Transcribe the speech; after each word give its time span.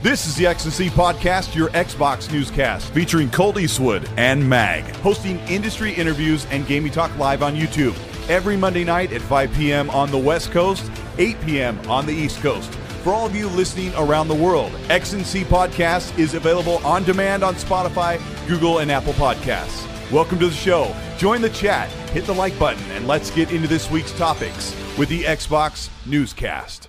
This 0.00 0.28
is 0.28 0.36
the 0.36 0.44
XNC 0.44 0.90
Podcast, 0.90 1.56
your 1.56 1.70
Xbox 1.70 2.30
newscast, 2.30 2.88
featuring 2.92 3.28
Colt 3.30 3.58
Eastwood 3.58 4.08
and 4.16 4.48
Mag, 4.48 4.84
hosting 4.98 5.40
industry 5.48 5.92
interviews 5.92 6.46
and 6.52 6.64
gaming 6.68 6.92
talk 6.92 7.10
live 7.18 7.42
on 7.42 7.56
YouTube 7.56 7.98
every 8.30 8.56
Monday 8.56 8.84
night 8.84 9.12
at 9.12 9.20
5 9.20 9.52
p.m. 9.54 9.90
on 9.90 10.08
the 10.12 10.16
West 10.16 10.52
Coast, 10.52 10.88
8 11.18 11.40
p.m. 11.40 11.80
on 11.90 12.06
the 12.06 12.12
East 12.12 12.40
Coast. 12.40 12.72
For 13.02 13.12
all 13.12 13.26
of 13.26 13.34
you 13.34 13.48
listening 13.48 13.92
around 13.96 14.28
the 14.28 14.36
world, 14.36 14.70
XNC 14.86 15.42
Podcast 15.46 16.16
is 16.16 16.34
available 16.34 16.76
on 16.86 17.02
demand 17.02 17.42
on 17.42 17.56
Spotify, 17.56 18.20
Google, 18.46 18.78
and 18.78 18.92
Apple 18.92 19.14
Podcasts. 19.14 19.84
Welcome 20.12 20.38
to 20.38 20.46
the 20.46 20.54
show. 20.54 20.94
Join 21.16 21.42
the 21.42 21.50
chat, 21.50 21.88
hit 22.12 22.24
the 22.24 22.34
like 22.34 22.56
button, 22.56 22.88
and 22.92 23.08
let's 23.08 23.32
get 23.32 23.50
into 23.50 23.66
this 23.66 23.90
week's 23.90 24.16
topics 24.16 24.76
with 24.96 25.08
the 25.08 25.24
Xbox 25.24 25.90
Newscast. 26.06 26.88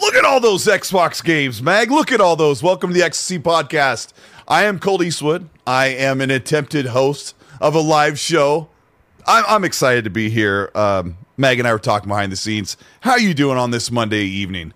Look 0.00 0.14
at 0.14 0.24
all 0.24 0.40
those 0.40 0.64
Xbox 0.66 1.22
games, 1.22 1.62
Mag. 1.62 1.90
Look 1.90 2.12
at 2.12 2.20
all 2.20 2.36
those. 2.36 2.62
Welcome 2.62 2.90
to 2.90 2.94
the 2.94 3.04
XC 3.04 3.38
Podcast. 3.40 4.12
I 4.48 4.64
am 4.64 4.78
Colt 4.78 5.02
Eastwood. 5.02 5.48
I 5.66 5.86
am 5.86 6.20
an 6.20 6.30
attempted 6.30 6.86
host 6.86 7.34
of 7.60 7.74
a 7.74 7.80
live 7.80 8.18
show. 8.18 8.68
I'm, 9.26 9.44
I'm 9.46 9.64
excited 9.64 10.04
to 10.04 10.10
be 10.10 10.30
here. 10.30 10.70
Um, 10.74 11.18
Mag 11.36 11.58
and 11.58 11.68
I 11.68 11.72
were 11.72 11.78
talking 11.78 12.08
behind 12.08 12.32
the 12.32 12.36
scenes. 12.36 12.76
How 13.00 13.12
are 13.12 13.20
you 13.20 13.34
doing 13.34 13.58
on 13.58 13.70
this 13.70 13.90
Monday 13.90 14.24
evening? 14.24 14.72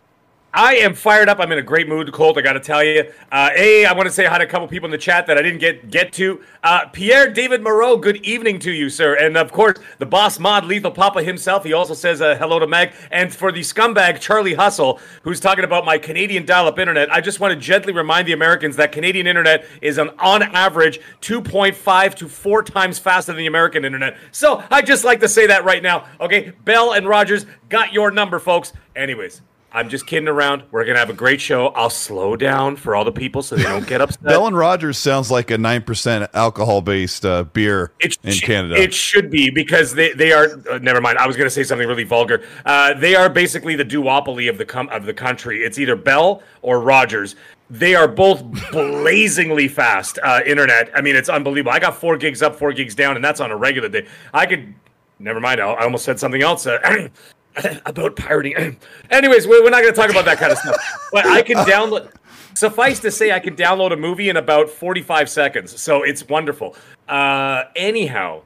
I 0.57 0.77
am 0.77 0.95
fired 0.95 1.29
up. 1.29 1.39
I'm 1.39 1.53
in 1.53 1.59
a 1.59 1.63
great 1.63 1.87
mood, 1.87 2.11
Colt. 2.15 2.39
I 2.39 2.41
got 2.41 2.55
to 2.55 2.61
tell 2.61 2.83
you. 2.83 3.13
Uh, 3.31 3.51
a, 3.55 3.85
I 3.85 3.93
want 3.93 4.07
to 4.07 4.11
say 4.13 4.25
hi 4.25 4.39
to 4.39 4.45
a 4.45 4.47
couple 4.47 4.67
people 4.69 4.87
in 4.87 4.91
the 4.91 4.97
chat 4.97 5.27
that 5.27 5.37
I 5.37 5.43
didn't 5.43 5.59
get 5.59 5.91
get 5.91 6.15
to. 6.15 6.41
Uh, 6.63 6.87
Pierre 6.87 7.31
David 7.31 7.63
Moreau, 7.63 7.99
good 7.99 8.17
evening 8.25 8.59
to 8.61 8.73
you, 8.73 8.89
sir. 8.89 9.15
And 9.17 9.37
of 9.37 9.53
course, 9.53 9.77
the 9.99 10.07
boss 10.07 10.39
mod, 10.39 10.65
Lethal 10.65 10.93
Papa 10.93 11.23
himself. 11.23 11.65
He 11.65 11.75
also 11.75 11.93
says 11.93 12.23
uh, 12.23 12.37
hello 12.37 12.59
to 12.59 12.67
Meg. 12.67 12.95
And 13.11 13.35
for 13.35 13.53
the 13.53 13.61
scumbag 13.61 14.19
Charlie 14.19 14.55
Hustle, 14.55 14.99
who's 15.25 15.41
talking 15.41 15.63
about 15.63 15.85
my 15.85 15.99
Canadian 15.99 16.47
dial-up 16.47 16.79
internet, 16.79 17.13
I 17.13 17.21
just 17.21 17.39
want 17.39 17.53
to 17.53 17.61
gently 17.61 17.93
remind 17.93 18.27
the 18.27 18.33
Americans 18.33 18.77
that 18.77 18.93
Canadian 18.93 19.27
internet 19.27 19.67
is 19.83 19.99
an, 19.99 20.09
on 20.19 20.43
average 20.43 21.01
2.5 21.21 22.15
to 22.15 22.29
four 22.31 22.63
times 22.63 22.99
faster 22.99 23.33
than 23.33 23.41
the 23.41 23.47
American 23.47 23.85
internet. 23.85 24.17
So 24.33 24.65
I 24.71 24.81
just 24.81 25.05
like 25.05 25.21
to 25.21 25.29
say 25.29 25.47
that 25.49 25.67
right 25.67 25.83
now. 25.83 26.07
Okay, 26.19 26.55
Bell 26.65 26.95
and 26.95 27.07
Rogers 27.07 27.45
got 27.69 27.93
your 27.93 28.11
number, 28.11 28.39
folks. 28.39 28.73
Anyways. 28.95 29.43
I'm 29.77 29.91
just 29.91 30.07
kidding 30.07 30.27
around. 30.27 30.63
We're 30.71 30.87
gonna 30.87 30.99
have 30.99 31.11
a 31.11 31.13
great 31.13 31.39
show. 31.39 31.67
I'll 31.69 31.91
slow 31.91 32.35
down 32.35 32.77
for 32.77 32.97
all 32.97 33.05
the 33.05 33.13
people 33.13 33.43
so 33.43 33.57
they 33.57 33.65
don't 33.65 33.87
get 33.87 34.01
upset. 34.01 34.23
Bell 34.23 34.47
and 34.47 34.57
Rogers 34.57 34.97
sounds 34.97 35.31
like 35.31 35.51
a 35.51 35.59
nine 35.59 35.83
percent 35.83 36.31
alcohol 36.33 36.81
based 36.81 37.27
uh, 37.27 37.45
beer 37.45 37.93
it 38.01 38.17
in 38.23 38.33
sh- 38.33 38.41
Canada. 38.41 38.81
It 38.81 38.95
should 38.95 39.31
be 39.31 39.51
because 39.51 39.93
they, 39.93 40.15
they 40.15 40.33
are. 40.33 40.47
Uh, 40.71 40.79
never 40.79 41.03
mind. 41.03 41.19
I 41.19 41.27
was 41.27 41.37
going 41.37 41.45
to 41.45 41.51
say 41.51 41.63
something 41.63 41.87
really 41.87 42.05
vulgar. 42.05 42.43
Uh, 42.65 42.95
they 42.95 43.15
are 43.15 43.29
basically 43.29 43.77
the 43.77 43.85
duopoly 43.85 44.49
of 44.49 44.57
the 44.57 44.65
com- 44.65 44.89
of 44.89 45.05
the 45.05 45.13
country. 45.13 45.63
It's 45.63 45.79
either 45.79 45.95
Bell 45.95 46.43
or 46.63 46.81
Rogers. 46.81 47.37
They 47.69 47.95
are 47.95 48.09
both 48.09 48.45
blazingly 48.73 49.69
fast 49.69 50.19
uh, 50.23 50.41
internet. 50.47 50.91
I 50.95 51.03
mean, 51.03 51.17
it's 51.17 51.29
unbelievable. 51.29 51.73
I 51.73 51.81
got 51.81 51.95
four 51.99 52.17
gigs 52.17 52.41
up, 52.41 52.57
four 52.57 52.73
gigs 52.73 52.95
down, 52.95 53.15
and 53.15 53.23
that's 53.23 53.41
on 53.41 53.51
a 53.51 53.57
regular 53.57 53.91
day. 53.91 54.07
I 54.33 54.47
could. 54.47 54.73
Never 55.19 55.41
mind. 55.41 55.61
I, 55.61 55.67
I 55.69 55.85
almost 55.85 56.07
said 56.07 56.19
something 56.19 56.43
else. 56.43 56.67
Uh, 56.67 57.09
about 57.87 58.17
pirating. 58.17 58.77
Anyways, 59.11 59.47
we're 59.47 59.63
not 59.71 59.83
going 59.83 59.95
to 59.95 60.01
talk 60.01 60.11
about 60.11 60.25
that 60.25 60.39
kind 60.39 60.53
of 60.53 60.59
stuff. 60.59 60.77
But 61.13 61.27
I 61.27 61.43
can 61.43 61.57
download. 61.67 62.11
Suffice 62.55 63.01
to 63.01 63.11
say, 63.11 63.33
I 63.33 63.39
can 63.39 63.55
download 63.55 63.93
a 63.93 63.97
movie 63.97 64.31
in 64.31 64.37
about 64.39 64.71
45 64.71 65.29
seconds. 65.29 65.81
So 65.81 66.03
it's 66.03 66.27
wonderful. 66.27 66.75
Uh, 67.07 67.65
anyhow, 67.77 68.43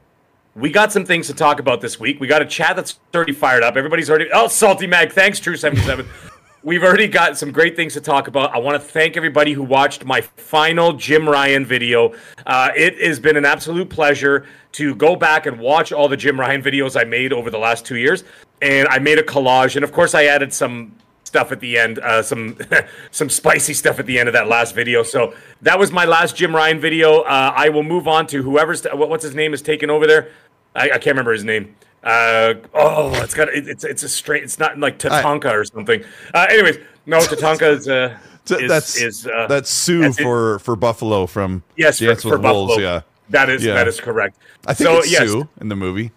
we 0.53 0.69
got 0.69 0.91
some 0.91 1.05
things 1.05 1.27
to 1.27 1.33
talk 1.33 1.59
about 1.59 1.79
this 1.79 1.99
week. 1.99 2.19
We 2.19 2.27
got 2.27 2.41
a 2.41 2.45
chat 2.45 2.75
that's 2.75 2.99
already 3.15 3.31
fired 3.31 3.63
up. 3.63 3.77
Everybody's 3.77 4.09
already. 4.09 4.29
Oh, 4.33 4.47
Salty 4.47 4.85
Mag. 4.85 5.11
Thanks, 5.13 5.39
True 5.39 5.55
77. 5.55 6.05
We've 6.63 6.83
already 6.83 7.07
got 7.07 7.39
some 7.39 7.51
great 7.51 7.75
things 7.75 7.93
to 7.93 8.01
talk 8.01 8.27
about. 8.27 8.53
I 8.53 8.59
want 8.59 8.79
to 8.79 8.87
thank 8.87 9.17
everybody 9.17 9.53
who 9.53 9.63
watched 9.63 10.05
my 10.05 10.21
final 10.21 10.93
Jim 10.93 11.27
Ryan 11.27 11.65
video. 11.65 12.13
Uh, 12.45 12.69
it 12.75 13.01
has 13.01 13.19
been 13.19 13.35
an 13.35 13.45
absolute 13.45 13.89
pleasure 13.89 14.45
to 14.73 14.93
go 14.93 15.15
back 15.15 15.47
and 15.47 15.57
watch 15.57 15.91
all 15.91 16.07
the 16.07 16.17
Jim 16.17 16.39
Ryan 16.39 16.61
videos 16.61 16.99
I 16.99 17.03
made 17.03 17.33
over 17.33 17.49
the 17.49 17.57
last 17.57 17.83
two 17.83 17.95
years. 17.95 18.23
And 18.61 18.87
I 18.89 18.99
made 18.99 19.17
a 19.17 19.23
collage, 19.23 19.75
and 19.75 19.83
of 19.83 19.91
course, 19.91 20.13
I 20.13 20.25
added 20.25 20.53
some 20.53 20.95
stuff 21.23 21.51
at 21.51 21.59
the 21.61 21.77
end, 21.77 21.99
uh, 21.99 22.21
some 22.21 22.57
some 23.11 23.29
spicy 23.29 23.73
stuff 23.73 23.99
at 23.99 24.05
the 24.05 24.19
end 24.19 24.27
of 24.29 24.33
that 24.33 24.47
last 24.47 24.75
video. 24.75 25.01
So 25.03 25.33
that 25.61 25.79
was 25.79 25.91
my 25.91 26.05
last 26.05 26.35
Jim 26.35 26.55
Ryan 26.55 26.79
video. 26.79 27.21
Uh, 27.21 27.53
I 27.55 27.69
will 27.69 27.83
move 27.83 28.07
on 28.07 28.27
to 28.27 28.43
whoever's 28.43 28.85
what's 28.93 29.23
his 29.23 29.33
name 29.33 29.53
is 29.53 29.61
taking 29.61 29.89
over 29.89 30.05
there. 30.05 30.29
I, 30.75 30.85
I 30.85 30.89
can't 30.89 31.07
remember 31.07 31.33
his 31.33 31.43
name. 31.43 31.75
Uh, 32.03 32.55
oh, 32.73 33.13
it's 33.21 33.33
got 33.33 33.49
it, 33.49 33.67
it's 33.67 33.83
it's 33.83 34.03
a 34.03 34.09
straight. 34.09 34.43
It's 34.43 34.59
not 34.59 34.77
like 34.77 34.99
Tatanka 34.99 35.51
or 35.51 35.63
something. 35.65 36.03
Uh, 36.33 36.47
anyways, 36.49 36.77
no, 37.05 37.19
Tatanka 37.21 37.77
is. 37.77 37.87
Uh, 37.87 38.17
is, 38.49 38.67
that's 38.67 38.97
is, 38.97 39.27
uh, 39.27 39.45
that's 39.47 39.69
Sue 39.69 40.01
that's 40.01 40.19
it. 40.19 40.23
for 40.23 40.59
for 40.59 40.75
Buffalo 40.75 41.27
from 41.27 41.63
yes 41.77 41.99
for, 41.99 42.05
Dance 42.05 42.23
for 42.23 42.39
Wolves. 42.39 42.71
Buffalo. 42.73 42.77
Yeah, 42.79 43.01
that 43.29 43.49
is 43.49 43.63
Yeah. 43.63 43.75
that 43.75 43.87
is 43.87 43.99
correct. 44.01 44.37
I 44.65 44.73
think 44.73 44.87
so, 44.89 44.97
it's 44.97 45.11
yes, 45.11 45.29
Sue 45.29 45.47
in 45.61 45.69
the 45.69 45.75
movie. 45.75 46.11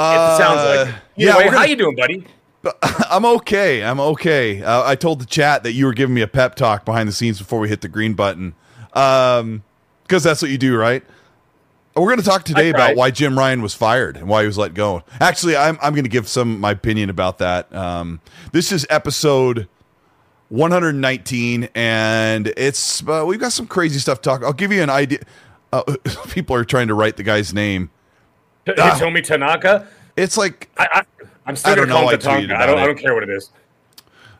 It 0.00 0.36
sounds 0.36 0.60
like. 0.60 0.88
Uh, 0.88 0.98
yeah, 1.16 1.36
we're 1.36 1.50
how 1.50 1.64
you 1.64 1.76
doing, 1.76 1.96
buddy? 1.96 2.26
I'm 3.10 3.24
okay. 3.24 3.82
I'm 3.82 4.00
okay. 4.00 4.62
Uh, 4.62 4.84
I 4.84 4.94
told 4.94 5.20
the 5.20 5.26
chat 5.26 5.62
that 5.62 5.72
you 5.72 5.86
were 5.86 5.94
giving 5.94 6.14
me 6.14 6.20
a 6.20 6.28
pep 6.28 6.54
talk 6.54 6.84
behind 6.84 7.08
the 7.08 7.12
scenes 7.12 7.38
before 7.38 7.60
we 7.60 7.68
hit 7.68 7.80
the 7.80 7.88
green 7.88 8.14
button, 8.14 8.54
um, 8.92 9.62
because 10.02 10.22
that's 10.22 10.42
what 10.42 10.50
you 10.50 10.58
do, 10.58 10.76
right? 10.76 11.02
We're 11.96 12.06
going 12.06 12.18
to 12.18 12.24
talk 12.24 12.44
today 12.44 12.70
about 12.70 12.96
why 12.96 13.10
Jim 13.10 13.36
Ryan 13.36 13.62
was 13.62 13.74
fired 13.74 14.16
and 14.16 14.28
why 14.28 14.42
he 14.42 14.46
was 14.46 14.56
let 14.56 14.74
go. 14.74 15.02
Actually, 15.20 15.56
I'm 15.56 15.78
I'm 15.82 15.92
going 15.92 16.04
to 16.04 16.10
give 16.10 16.28
some 16.28 16.60
my 16.60 16.70
opinion 16.70 17.10
about 17.10 17.38
that. 17.38 17.72
Um, 17.74 18.20
this 18.52 18.72
is 18.72 18.86
episode 18.88 19.68
119, 20.50 21.68
and 21.74 22.46
it's 22.56 23.06
uh, 23.06 23.24
we've 23.26 23.40
got 23.40 23.52
some 23.52 23.66
crazy 23.66 23.98
stuff 23.98 24.20
to 24.20 24.30
talk. 24.30 24.44
I'll 24.44 24.52
give 24.52 24.72
you 24.72 24.82
an 24.82 24.90
idea. 24.90 25.20
Uh, 25.72 25.82
people 26.30 26.54
are 26.56 26.64
trying 26.64 26.88
to 26.88 26.94
write 26.94 27.16
the 27.16 27.22
guy's 27.22 27.52
name. 27.52 27.90
Ah. 28.68 28.98
Hitomi 28.98 29.24
Tanaka. 29.24 29.86
It's 30.16 30.36
like 30.36 30.68
I, 30.76 30.88
I, 30.92 31.26
I'm 31.46 31.56
still 31.56 31.72
I 31.72 31.76
gonna 31.76 31.86
don't 31.88 31.96
call 31.96 32.04
know, 32.04 32.08
I 32.10 32.16
Tatanka. 32.16 32.54
I 32.54 32.66
don't. 32.66 32.78
it. 32.78 32.82
I 32.82 32.86
don't 32.86 32.98
care 32.98 33.14
what 33.14 33.22
it 33.22 33.30
is. 33.30 33.50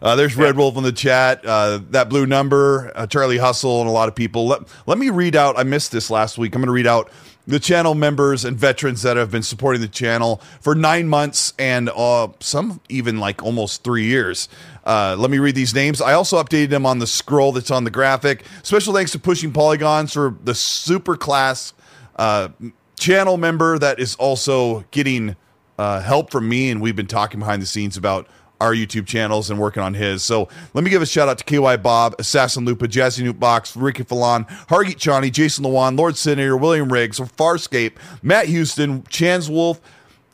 Uh, 0.02 0.16
there's 0.16 0.34
Red 0.34 0.56
Wolf 0.56 0.76
in 0.76 0.82
the 0.82 0.92
chat. 0.92 1.44
Uh, 1.44 1.80
that 1.90 2.08
blue 2.08 2.24
number, 2.24 2.90
uh, 2.94 3.06
Charlie 3.06 3.36
Hustle, 3.36 3.80
and 3.80 3.88
a 3.88 3.92
lot 3.92 4.08
of 4.08 4.14
people. 4.14 4.46
Let, 4.46 4.62
let 4.86 4.96
me 4.96 5.10
read 5.10 5.36
out. 5.36 5.58
I 5.58 5.62
missed 5.62 5.92
this 5.92 6.08
last 6.10 6.38
week. 6.38 6.54
I'm 6.54 6.62
going 6.62 6.68
to 6.68 6.72
read 6.72 6.86
out 6.86 7.10
the 7.46 7.60
channel 7.60 7.94
members 7.94 8.44
and 8.44 8.56
veterans 8.56 9.02
that 9.02 9.18
have 9.18 9.30
been 9.30 9.42
supporting 9.42 9.82
the 9.82 9.88
channel 9.88 10.40
for 10.60 10.74
nine 10.74 11.08
months 11.08 11.52
and 11.58 11.90
uh, 11.90 12.28
some 12.40 12.80
even 12.88 13.18
like 13.18 13.42
almost 13.42 13.84
three 13.84 14.04
years. 14.04 14.48
Uh, 14.84 15.16
let 15.18 15.30
me 15.30 15.38
read 15.38 15.54
these 15.54 15.74
names. 15.74 16.00
I 16.00 16.14
also 16.14 16.42
updated 16.42 16.70
them 16.70 16.86
on 16.86 16.98
the 16.98 17.06
scroll 17.06 17.52
that's 17.52 17.70
on 17.70 17.84
the 17.84 17.90
graphic. 17.90 18.44
Special 18.62 18.94
thanks 18.94 19.10
to 19.12 19.18
Pushing 19.18 19.52
Polygons 19.52 20.14
for 20.14 20.34
the 20.44 20.54
super 20.54 21.16
class 21.16 21.74
uh, 22.16 22.48
channel 23.00 23.36
member 23.36 23.78
that 23.78 23.98
is 23.98 24.14
also 24.16 24.84
getting 24.90 25.34
uh, 25.78 26.00
help 26.00 26.30
from 26.30 26.48
me, 26.48 26.70
and 26.70 26.80
we've 26.80 26.94
been 26.94 27.06
talking 27.06 27.40
behind 27.40 27.62
the 27.62 27.66
scenes 27.66 27.96
about 27.96 28.28
our 28.60 28.74
YouTube 28.74 29.06
channels 29.06 29.48
and 29.48 29.58
working 29.58 29.82
on 29.82 29.94
his. 29.94 30.22
So 30.22 30.48
let 30.74 30.84
me 30.84 30.90
give 30.90 31.00
a 31.00 31.06
shout 31.06 31.28
out 31.28 31.38
to 31.38 31.44
KY 31.44 31.78
Bob, 31.78 32.14
Assassin 32.18 32.66
Lupa, 32.66 32.86
Jazzy 32.86 33.24
Newt 33.24 33.40
Box, 33.40 33.74
Ricky 33.74 34.02
Falon, 34.02 34.44
Hargeet 34.68 34.96
Chani, 34.96 35.32
Jason 35.32 35.64
Lewan, 35.64 35.98
Lord 35.98 36.18
Senator, 36.18 36.58
William 36.58 36.92
Riggs, 36.92 37.18
Farscape, 37.18 37.92
Matt 38.22 38.46
Houston, 38.46 39.02
Chans 39.04 39.48
Wolf, 39.48 39.80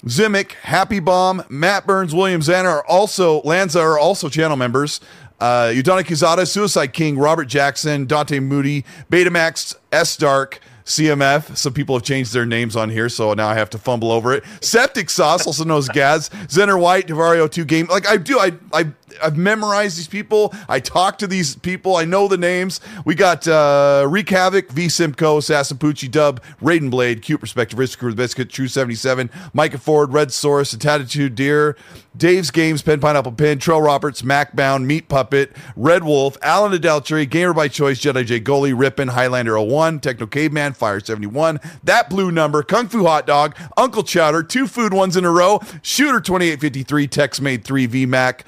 Zimic, 0.04 0.52
Happy 0.52 0.98
Bomb, 0.98 1.44
Matt 1.48 1.86
Burns, 1.86 2.12
William 2.12 2.40
Zanner 2.40 2.66
are 2.66 2.86
also 2.86 3.40
Lanza 3.42 3.80
are 3.80 3.98
also 3.98 4.28
channel 4.28 4.56
members. 4.56 5.00
Uh, 5.38 5.66
Udana 5.68 6.02
Kizada, 6.02 6.48
Suicide 6.48 6.92
King, 6.92 7.18
Robert 7.18 7.44
Jackson, 7.44 8.06
Dante 8.06 8.40
Moody, 8.40 8.84
Betamax, 9.10 9.76
S 9.92 10.16
Dark, 10.16 10.60
CMF. 10.86 11.56
Some 11.56 11.72
people 11.72 11.96
have 11.96 12.04
changed 12.04 12.32
their 12.32 12.46
names 12.46 12.76
on 12.76 12.90
here, 12.90 13.08
so 13.08 13.34
now 13.34 13.48
I 13.48 13.54
have 13.54 13.68
to 13.70 13.78
fumble 13.78 14.12
over 14.12 14.32
it. 14.32 14.44
Septic 14.60 15.10
Sauce, 15.10 15.46
also 15.46 15.64
knows 15.64 15.88
Gaz, 15.88 16.30
Zenner 16.46 16.80
White, 16.80 17.08
Devario 17.08 17.50
2 17.50 17.64
Game. 17.64 17.86
Like 17.86 18.06
I 18.06 18.16
do, 18.16 18.38
I 18.38 18.52
I 18.72 18.84
I've 19.22 19.36
memorized 19.36 19.98
these 19.98 20.08
people. 20.08 20.54
I 20.68 20.80
talk 20.80 21.18
to 21.18 21.26
these 21.26 21.56
people. 21.56 21.96
I 21.96 22.04
know 22.04 22.28
the 22.28 22.36
names. 22.36 22.80
We 23.04 23.14
got 23.14 23.46
uh, 23.46 24.06
Reek 24.08 24.30
Havoc, 24.30 24.70
V 24.70 24.88
Simcoe, 24.88 25.38
Poochie, 25.38 26.10
Dub, 26.10 26.42
Raiden 26.60 26.90
Blade, 26.90 27.22
Cute 27.22 27.40
Perspective, 27.40 27.78
Risk 27.78 27.98
Crew, 27.98 28.14
Biscuit, 28.14 28.50
True 28.50 28.68
77, 28.68 29.30
Micah 29.52 29.78
Ford, 29.78 30.12
Red 30.12 30.32
Source, 30.32 30.74
Attitude 30.74 31.34
Deer, 31.34 31.76
Dave's 32.16 32.50
Games, 32.50 32.80
Pen 32.80 33.00
Pineapple 33.00 33.32
Pin, 33.32 33.58
Trail 33.58 33.82
Roberts, 33.82 34.22
Macbound, 34.22 34.84
Meat 34.86 35.08
Puppet, 35.08 35.54
Red 35.76 36.04
Wolf, 36.04 36.38
Alan 36.40 36.72
Adeltry, 36.72 37.28
Gamer 37.28 37.52
by 37.52 37.68
Choice, 37.68 38.00
Jedi 38.00 38.24
J 38.24 38.40
Goalie, 38.40 38.72
Rippin, 38.76 39.08
Highlander 39.08 39.60
01, 39.60 40.00
Techno 40.00 40.26
Caveman, 40.26 40.72
Fire 40.72 41.00
71, 41.00 41.60
That 41.84 42.08
Blue 42.08 42.30
Number, 42.30 42.62
Kung 42.62 42.88
Fu 42.88 43.04
Hot 43.04 43.26
Dog, 43.26 43.54
Uncle 43.76 44.02
Chowder, 44.02 44.42
two 44.42 44.66
food 44.66 44.94
ones 44.94 45.16
in 45.16 45.24
a 45.24 45.30
row, 45.30 45.60
Shooter 45.82 46.20
2853, 46.20 47.06
Tex 47.06 47.40
Made 47.40 47.64
3, 47.64 47.88
VMAC, 47.88 48.40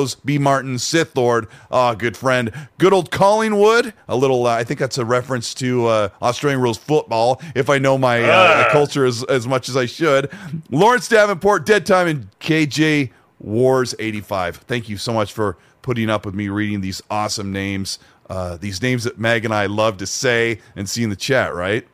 Cliptos, 0.00 0.16
B 0.24 0.38
Martin, 0.38 0.78
Sith 0.78 1.16
Lord, 1.16 1.46
ah, 1.70 1.94
good 1.94 2.16
friend, 2.16 2.52
good 2.78 2.92
old 2.92 3.10
Collingwood, 3.10 3.92
a 4.08 4.16
little, 4.16 4.46
uh, 4.46 4.50
I 4.56 4.64
think 4.64 4.80
that's 4.80 4.98
a 4.98 5.04
reference 5.04 5.54
to 5.54 5.86
uh, 5.86 6.08
Australian 6.22 6.60
rules 6.60 6.78
football, 6.78 7.40
if 7.54 7.70
I 7.70 7.78
know 7.78 7.98
my 7.98 8.22
uh, 8.22 8.70
culture 8.72 9.04
as, 9.04 9.22
as 9.24 9.46
much 9.46 9.68
as 9.68 9.76
I 9.76 9.86
should. 9.86 10.30
Lawrence 10.70 11.08
Davenport, 11.08 11.66
Dead 11.66 11.86
Time, 11.86 12.06
and 12.08 12.38
KJ 12.40 13.10
Wars 13.38 13.94
85. 13.98 14.56
Thank 14.58 14.88
you 14.88 14.96
so 14.96 15.12
much 15.12 15.32
for 15.32 15.56
putting 15.82 16.10
up 16.10 16.26
with 16.26 16.34
me 16.34 16.48
reading 16.48 16.80
these 16.80 17.02
awesome 17.10 17.52
names, 17.52 17.98
uh, 18.28 18.56
these 18.56 18.82
names 18.82 19.04
that 19.04 19.18
Meg 19.18 19.44
and 19.44 19.54
I 19.54 19.66
love 19.66 19.96
to 19.98 20.06
say 20.06 20.60
and 20.76 20.88
see 20.88 21.02
in 21.02 21.10
the 21.10 21.16
chat, 21.16 21.54
right? 21.54 21.86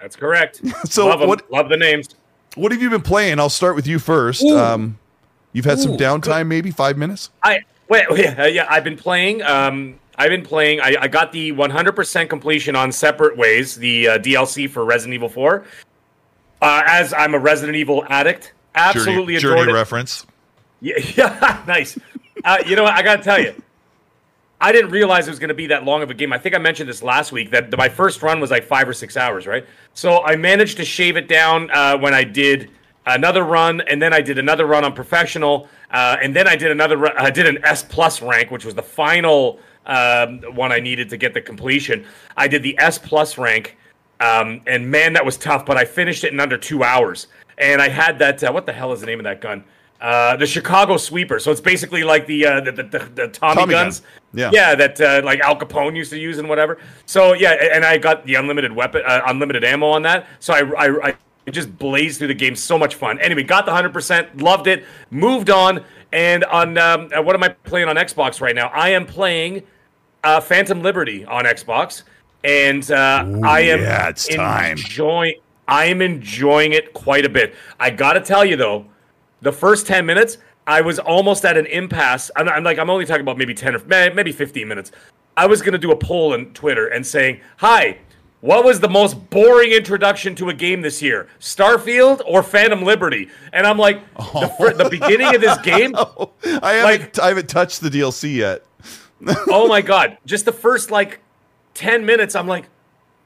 That's 0.00 0.16
correct. 0.16 0.60
So 0.86 1.06
love 1.06 1.20
what- 1.20 1.50
Love 1.50 1.68
the 1.68 1.76
names. 1.76 2.08
What 2.54 2.70
have 2.72 2.82
you 2.82 2.90
been 2.90 3.00
playing? 3.00 3.38
I'll 3.40 3.48
start 3.48 3.74
with 3.76 3.86
you 3.86 3.98
first. 3.98 4.42
Um, 4.44 4.98
you've 5.52 5.64
had 5.64 5.78
some 5.78 5.96
downtime, 5.96 6.46
maybe 6.46 6.70
five 6.70 6.96
minutes? 6.96 7.30
I 7.42 7.60
wait, 7.88 8.06
yeah, 8.16 8.46
yeah. 8.46 8.66
I've 8.68 8.84
been 8.84 8.96
playing. 8.96 9.42
Um, 9.42 9.98
I've 10.16 10.30
been 10.30 10.42
playing. 10.42 10.80
I, 10.80 10.96
I 11.00 11.08
got 11.08 11.32
the 11.32 11.52
100% 11.52 12.28
completion 12.28 12.76
on 12.76 12.92
Separate 12.92 13.36
Ways, 13.36 13.76
the 13.76 14.08
uh, 14.08 14.18
DLC 14.18 14.68
for 14.68 14.84
Resident 14.84 15.14
Evil 15.14 15.28
4. 15.28 15.64
Uh, 16.60 16.82
as 16.86 17.12
I'm 17.12 17.34
a 17.34 17.38
Resident 17.38 17.76
Evil 17.76 18.04
addict, 18.08 18.52
absolutely 18.74 19.36
Journey, 19.38 19.54
adored 19.54 19.58
journey 19.58 19.72
it. 19.72 19.74
reference. 19.74 20.26
Yeah, 20.80 20.98
yeah 21.16 21.62
nice. 21.66 21.98
Uh, 22.44 22.58
you 22.66 22.76
know 22.76 22.84
what? 22.84 22.94
I 22.94 23.02
got 23.02 23.16
to 23.16 23.22
tell 23.22 23.40
you, 23.40 23.54
I 24.60 24.70
didn't 24.70 24.90
realize 24.90 25.26
it 25.26 25.30
was 25.30 25.40
going 25.40 25.48
to 25.48 25.54
be 25.54 25.66
that 25.68 25.84
long 25.84 26.02
of 26.02 26.10
a 26.10 26.14
game. 26.14 26.32
I 26.32 26.38
think 26.38 26.54
I 26.54 26.58
mentioned 26.58 26.88
this 26.88 27.02
last 27.02 27.32
week 27.32 27.50
that 27.50 27.76
my 27.76 27.88
first 27.88 28.22
run 28.22 28.38
was 28.38 28.52
like 28.52 28.62
five 28.62 28.88
or 28.88 28.92
six 28.92 29.16
hours, 29.16 29.46
right? 29.46 29.66
So 29.92 30.22
I 30.24 30.36
managed 30.36 30.76
to 30.76 30.84
shave 30.84 31.16
it 31.16 31.26
down 31.26 31.68
uh, 31.72 31.98
when 31.98 32.14
I 32.14 32.22
did 32.22 32.70
another 33.06 33.44
run, 33.44 33.80
and 33.82 34.00
then 34.00 34.12
I 34.12 34.20
did 34.20 34.38
another 34.38 34.66
run 34.66 34.84
on 34.84 34.92
professional, 34.92 35.68
uh, 35.90 36.16
and 36.22 36.34
then 36.34 36.46
I 36.48 36.56
did 36.56 36.70
another. 36.70 37.18
I 37.18 37.30
did 37.30 37.46
an 37.46 37.64
S 37.64 37.82
plus 37.82 38.22
rank, 38.22 38.50
which 38.50 38.64
was 38.64 38.74
the 38.74 38.82
final 38.82 39.58
um, 39.86 40.42
one 40.54 40.72
I 40.72 40.80
needed 40.80 41.08
to 41.10 41.16
get 41.16 41.34
the 41.34 41.40
completion. 41.40 42.06
I 42.36 42.48
did 42.48 42.62
the 42.62 42.78
S 42.78 42.98
plus 42.98 43.38
rank. 43.38 43.76
Um, 44.20 44.60
and 44.68 44.88
man, 44.88 45.14
that 45.14 45.24
was 45.24 45.36
tough, 45.36 45.66
but 45.66 45.76
I 45.76 45.84
finished 45.84 46.22
it 46.22 46.32
in 46.32 46.38
under 46.38 46.56
two 46.56 46.84
hours. 46.84 47.26
And 47.58 47.82
I 47.82 47.88
had 47.88 48.18
that. 48.20 48.42
Uh, 48.42 48.52
what 48.52 48.66
the 48.66 48.72
hell 48.72 48.92
is 48.92 49.00
the 49.00 49.06
name 49.06 49.18
of 49.18 49.24
that 49.24 49.40
gun? 49.40 49.64
Uh, 50.00 50.36
the 50.36 50.46
Chicago 50.46 50.96
Sweeper. 50.96 51.38
So 51.38 51.50
it's 51.50 51.60
basically 51.60 52.02
like 52.02 52.26
the 52.26 52.46
uh, 52.46 52.60
the, 52.60 52.72
the, 52.72 52.82
the, 52.82 53.28
Tommy, 53.28 53.54
Tommy 53.54 53.72
gun. 53.72 53.84
guns. 53.86 54.02
Yeah. 54.32 54.50
yeah, 54.52 54.74
that 54.74 55.00
uh, 55.00 55.22
like 55.24 55.40
Al 55.40 55.56
Capone 55.56 55.96
used 55.96 56.10
to 56.10 56.18
use 56.18 56.38
and 56.38 56.48
whatever. 56.48 56.78
So 57.06 57.34
yeah, 57.34 57.52
and 57.52 57.84
I 57.84 57.98
got 57.98 58.24
the 58.26 58.36
unlimited 58.36 58.72
weapon, 58.72 59.02
uh, 59.06 59.20
unlimited 59.26 59.64
ammo 59.64 59.88
on 59.88 60.02
that. 60.02 60.26
So 60.40 60.54
I, 60.54 60.86
I, 60.86 61.08
I 61.08 61.14
just 61.50 61.76
blazed 61.76 62.18
through 62.18 62.28
the 62.28 62.34
game. 62.34 62.54
So 62.54 62.78
much 62.78 62.94
fun. 62.94 63.18
Anyway, 63.20 63.42
got 63.42 63.66
the 63.66 63.72
hundred 63.72 63.92
percent, 63.92 64.40
loved 64.40 64.66
it, 64.66 64.84
moved 65.10 65.50
on. 65.50 65.84
And 66.12 66.44
on 66.44 66.76
um, 66.78 67.08
uh, 67.16 67.22
what 67.22 67.34
am 67.34 67.42
I 67.42 67.48
playing 67.48 67.88
on 67.88 67.96
Xbox 67.96 68.40
right 68.40 68.54
now? 68.54 68.68
I 68.68 68.90
am 68.90 69.06
playing 69.06 69.62
uh, 70.22 70.40
Phantom 70.40 70.82
Liberty 70.82 71.24
on 71.24 71.44
Xbox, 71.44 72.02
and 72.44 72.88
uh, 72.90 73.40
I 73.42 73.60
am 73.60 73.80
yeah, 73.80 74.08
it's 74.08 74.28
time. 74.28 74.72
enjoying. 74.72 75.34
I 75.66 75.86
am 75.86 76.02
enjoying 76.02 76.72
it 76.72 76.92
quite 76.92 77.24
a 77.24 77.28
bit. 77.30 77.54
I 77.80 77.90
got 77.90 78.12
to 78.12 78.20
tell 78.20 78.44
you 78.44 78.56
though, 78.56 78.86
the 79.40 79.52
first 79.52 79.86
ten 79.86 80.04
minutes, 80.04 80.38
I 80.66 80.82
was 80.82 80.98
almost 80.98 81.44
at 81.44 81.56
an 81.56 81.66
impasse. 81.66 82.30
I'm, 82.36 82.48
I'm 82.48 82.62
like, 82.62 82.78
I'm 82.78 82.90
only 82.90 83.06
talking 83.06 83.22
about 83.22 83.38
maybe 83.38 83.54
ten 83.54 83.74
or 83.74 83.80
maybe 83.86 84.32
fifteen 84.32 84.68
minutes. 84.68 84.92
I 85.36 85.46
was 85.46 85.62
going 85.62 85.72
to 85.72 85.78
do 85.78 85.92
a 85.92 85.96
poll 85.96 86.34
on 86.34 86.52
Twitter 86.52 86.88
and 86.88 87.06
saying, 87.06 87.40
"Hi." 87.56 87.98
What 88.42 88.64
was 88.64 88.80
the 88.80 88.88
most 88.88 89.30
boring 89.30 89.70
introduction 89.70 90.34
to 90.34 90.48
a 90.48 90.54
game 90.54 90.80
this 90.82 91.00
year? 91.00 91.28
Starfield 91.38 92.22
or 92.26 92.42
Phantom 92.42 92.82
Liberty? 92.82 93.30
And 93.52 93.64
I'm 93.64 93.78
like, 93.78 94.02
the, 94.16 94.52
fir- 94.58 94.74
the 94.74 94.86
oh. 94.86 94.90
beginning 94.90 95.32
of 95.32 95.40
this 95.40 95.58
game, 95.60 95.92
oh, 95.96 96.32
I 96.60 96.72
haven't, 96.72 97.00
Like- 97.00 97.18
I 97.20 97.28
haven't 97.28 97.48
touched 97.48 97.80
the 97.80 97.88
DLC 97.88 98.34
yet. 98.34 98.64
oh 99.48 99.68
my 99.68 99.80
god. 99.80 100.18
Just 100.26 100.44
the 100.44 100.52
first 100.52 100.90
like 100.90 101.20
10 101.74 102.04
minutes 102.04 102.34
i'm 102.34 102.46
like 102.46 102.68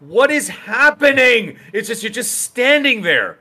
what 0.00 0.30
is 0.30 0.48
happening? 0.48 1.58
It's 1.72 1.88
just 1.88 2.02
you're 2.02 2.12
just 2.12 2.42
standing 2.42 3.02
there. 3.02 3.38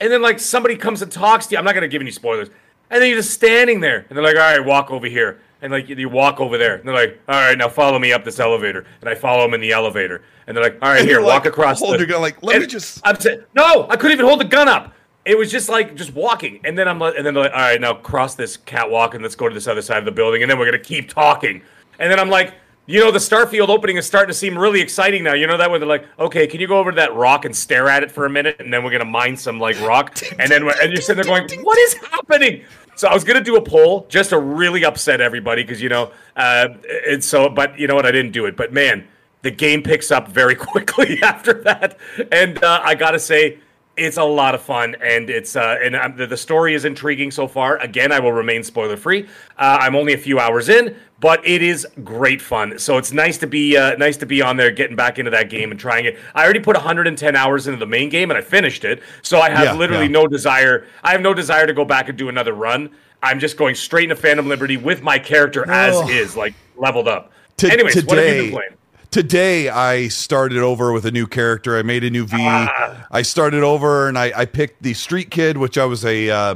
And 0.00 0.12
then 0.12 0.22
like 0.22 0.38
somebody 0.38 0.76
comes 0.76 1.02
and 1.02 1.10
talks 1.10 1.46
to 1.46 1.54
you. 1.54 1.58
I'm 1.58 1.64
not 1.64 1.74
going 1.74 1.82
to 1.82 1.88
give 1.88 2.00
any 2.00 2.10
spoilers. 2.10 2.48
And 2.90 3.02
then 3.02 3.08
you're 3.08 3.18
just 3.18 3.32
standing 3.32 3.80
there. 3.80 4.06
And 4.08 4.16
they're 4.16 4.24
like 4.24 4.36
all 4.36 4.42
right 4.42 4.64
walk 4.64 4.90
over 4.90 5.06
here 5.06 5.40
and 5.62 5.72
like 5.72 5.88
you, 5.88 6.08
walk 6.08 6.40
over 6.40 6.58
there 6.58 6.74
and 6.76 6.86
they're 6.86 6.94
like 6.94 7.20
all 7.28 7.36
right 7.36 7.56
now 7.56 7.68
follow 7.68 7.98
me 7.98 8.12
up 8.12 8.24
this 8.24 8.38
elevator. 8.40 8.84
And 9.00 9.08
i 9.08 9.14
follow 9.14 9.42
them 9.44 9.54
in 9.54 9.60
the 9.60 9.72
elevator. 9.72 10.22
And 10.46 10.56
they're 10.56 10.64
like 10.64 10.78
all 10.82 10.90
right 10.90 11.00
And 11.00 11.08
here 11.08 11.20
walk 11.20 11.44
like, 11.44 11.46
across 11.46 11.78
hold 11.78 11.94
the, 11.94 11.98
your 11.98 12.06
gun, 12.06 12.20
like, 12.20 12.42
let 12.42 12.60
me 12.60 12.66
just- 12.66 13.00
i'm 13.04 13.18
saying 13.18 13.42
no 13.54 13.86
i 13.88 13.96
couldn't 13.96 14.12
even 14.12 14.26
hold 14.26 14.40
the 14.40 14.44
gun 14.44 14.68
up. 14.68 14.92
It 15.24 15.38
was 15.38 15.52
just 15.52 15.68
like 15.68 15.94
just 15.94 16.12
walking, 16.14 16.60
and 16.64 16.76
then 16.76 16.88
I'm 16.88 16.98
like, 16.98 17.14
and 17.16 17.24
then 17.24 17.32
they're 17.32 17.44
like, 17.44 17.52
all 17.52 17.60
right, 17.60 17.80
now 17.80 17.94
cross 17.94 18.34
this 18.34 18.56
catwalk 18.56 19.14
and 19.14 19.22
let's 19.22 19.36
go 19.36 19.48
to 19.48 19.54
this 19.54 19.68
other 19.68 19.80
side 19.80 19.98
of 19.98 20.04
the 20.04 20.10
building, 20.10 20.42
and 20.42 20.50
then 20.50 20.58
we're 20.58 20.64
gonna 20.64 20.80
keep 20.80 21.08
talking, 21.08 21.62
and 22.00 22.10
then 22.10 22.18
I'm 22.18 22.28
like, 22.28 22.54
you 22.86 22.98
know, 22.98 23.12
the 23.12 23.20
Starfield 23.20 23.68
opening 23.68 23.96
is 23.98 24.04
starting 24.04 24.26
to 24.30 24.34
seem 24.34 24.58
really 24.58 24.80
exciting 24.80 25.22
now. 25.22 25.34
You 25.34 25.46
know 25.46 25.56
that 25.56 25.70
where 25.70 25.78
they're 25.78 25.88
like, 25.88 26.04
okay, 26.18 26.48
can 26.48 26.60
you 26.60 26.66
go 26.66 26.76
over 26.78 26.90
to 26.90 26.96
that 26.96 27.14
rock 27.14 27.44
and 27.44 27.54
stare 27.54 27.88
at 27.88 28.02
it 28.02 28.10
for 28.10 28.26
a 28.26 28.30
minute, 28.30 28.56
and 28.58 28.72
then 28.74 28.82
we're 28.82 28.90
gonna 28.90 29.04
mine 29.04 29.36
some 29.36 29.60
like 29.60 29.80
rock, 29.82 30.18
and 30.40 30.50
then 30.50 30.68
and 30.68 30.92
you're 30.92 31.00
sitting 31.00 31.24
there 31.24 31.46
going, 31.46 31.62
what 31.62 31.78
is 31.78 31.94
happening? 31.94 32.64
So 33.02 33.08
I 33.08 33.14
was 33.14 33.24
gonna 33.24 33.40
do 33.40 33.56
a 33.56 33.60
poll 33.60 34.06
just 34.08 34.30
to 34.30 34.38
really 34.38 34.84
upset 34.84 35.20
everybody 35.20 35.64
because 35.64 35.82
you 35.82 35.88
know, 35.88 36.12
uh, 36.36 36.68
and 37.08 37.24
so, 37.24 37.48
but 37.48 37.76
you 37.76 37.88
know 37.88 37.96
what, 37.96 38.06
I 38.06 38.12
didn't 38.12 38.30
do 38.30 38.46
it, 38.46 38.56
but 38.56 38.72
man, 38.72 39.08
the 39.42 39.50
game 39.50 39.82
picks 39.82 40.12
up 40.12 40.28
very 40.28 40.54
quickly 40.70 41.20
after 41.24 41.52
that, 41.64 41.98
and 42.30 42.62
uh, 42.62 42.80
I 42.84 42.94
gotta 42.94 43.18
say 43.18 43.58
it's 43.96 44.16
a 44.16 44.24
lot 44.24 44.54
of 44.54 44.62
fun 44.62 44.96
and 45.02 45.28
it's 45.28 45.54
uh 45.54 45.76
and 45.82 45.94
um, 45.94 46.16
the, 46.16 46.26
the 46.26 46.36
story 46.36 46.74
is 46.74 46.84
intriguing 46.86 47.30
so 47.30 47.46
far. 47.46 47.76
Again 47.78 48.10
i 48.12 48.18
will 48.20 48.32
remain 48.32 48.62
spoiler 48.62 48.96
free 48.96 49.24
uh, 49.58 49.78
i'm 49.80 49.94
only 49.94 50.14
a 50.14 50.18
few 50.18 50.38
hours 50.38 50.68
in 50.70 50.96
but 51.20 51.46
it 51.46 51.62
is 51.62 51.86
great 52.02 52.42
fun. 52.42 52.80
So 52.80 52.98
it's 52.98 53.12
nice 53.12 53.38
to 53.38 53.46
be 53.46 53.76
uh, 53.76 53.94
nice 53.96 54.16
to 54.16 54.26
be 54.26 54.42
on 54.42 54.56
there 54.56 54.70
getting 54.72 54.96
back 54.96 55.18
into 55.20 55.30
that 55.30 55.50
game 55.50 55.70
and 55.70 55.78
trying 55.78 56.04
it. 56.06 56.18
I 56.34 56.42
already 56.42 56.58
put 56.58 56.74
110 56.74 57.36
hours 57.36 57.66
into 57.68 57.78
the 57.78 57.86
main 57.86 58.08
game 58.08 58.30
and 58.30 58.38
i 58.38 58.40
finished 58.40 58.84
it 58.84 59.02
so 59.22 59.38
i 59.40 59.50
have 59.50 59.64
Yeah, 59.64 59.72
literally 59.74 60.06
yeah. 60.06 60.10
no 60.12 60.26
desire 60.26 60.86
i 61.04 61.12
have 61.12 61.20
no 61.20 61.34
desire 61.34 61.66
to 61.66 61.74
go 61.74 61.84
back 61.84 62.08
and 62.08 62.16
do 62.18 62.28
another 62.28 62.54
run. 62.54 62.90
I'm 63.22 63.38
just 63.38 63.56
going 63.56 63.74
straight 63.76 64.04
into 64.10 64.16
phantom 64.16 64.48
liberty 64.48 64.76
with 64.76 65.00
my 65.02 65.18
character 65.18 65.68
as 65.70 65.94
is 66.08 66.34
like 66.36 66.54
leveled 66.76 67.06
up. 67.08 67.30
To- 67.58 67.70
anyways 67.72 68.04
what 68.04 68.16
have 68.18 68.26
you 68.26 68.32
been 68.32 68.38
today- 68.46 68.50
playing 68.50 68.76
Today, 69.12 69.68
I 69.68 70.08
started 70.08 70.56
over 70.60 70.90
with 70.90 71.04
a 71.04 71.10
new 71.10 71.26
character. 71.26 71.76
I 71.76 71.82
made 71.82 72.02
a 72.02 72.08
new 72.08 72.24
V. 72.24 72.34
I 72.38 73.06
Ah. 73.10 73.22
started 73.22 73.62
over 73.62 74.08
and 74.08 74.18
I, 74.18 74.32
I 74.34 74.44
picked 74.46 74.82
the 74.82 74.94
Street 74.94 75.30
Kid, 75.30 75.58
which 75.58 75.76
I 75.76 75.84
was 75.84 76.02
a, 76.02 76.30
uh, 76.30 76.54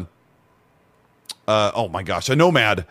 uh, 1.47 1.73
oh 1.75 1.89
my 1.89 2.03
gosh, 2.03 2.31
a 2.31 2.35
nomad. 2.35 2.87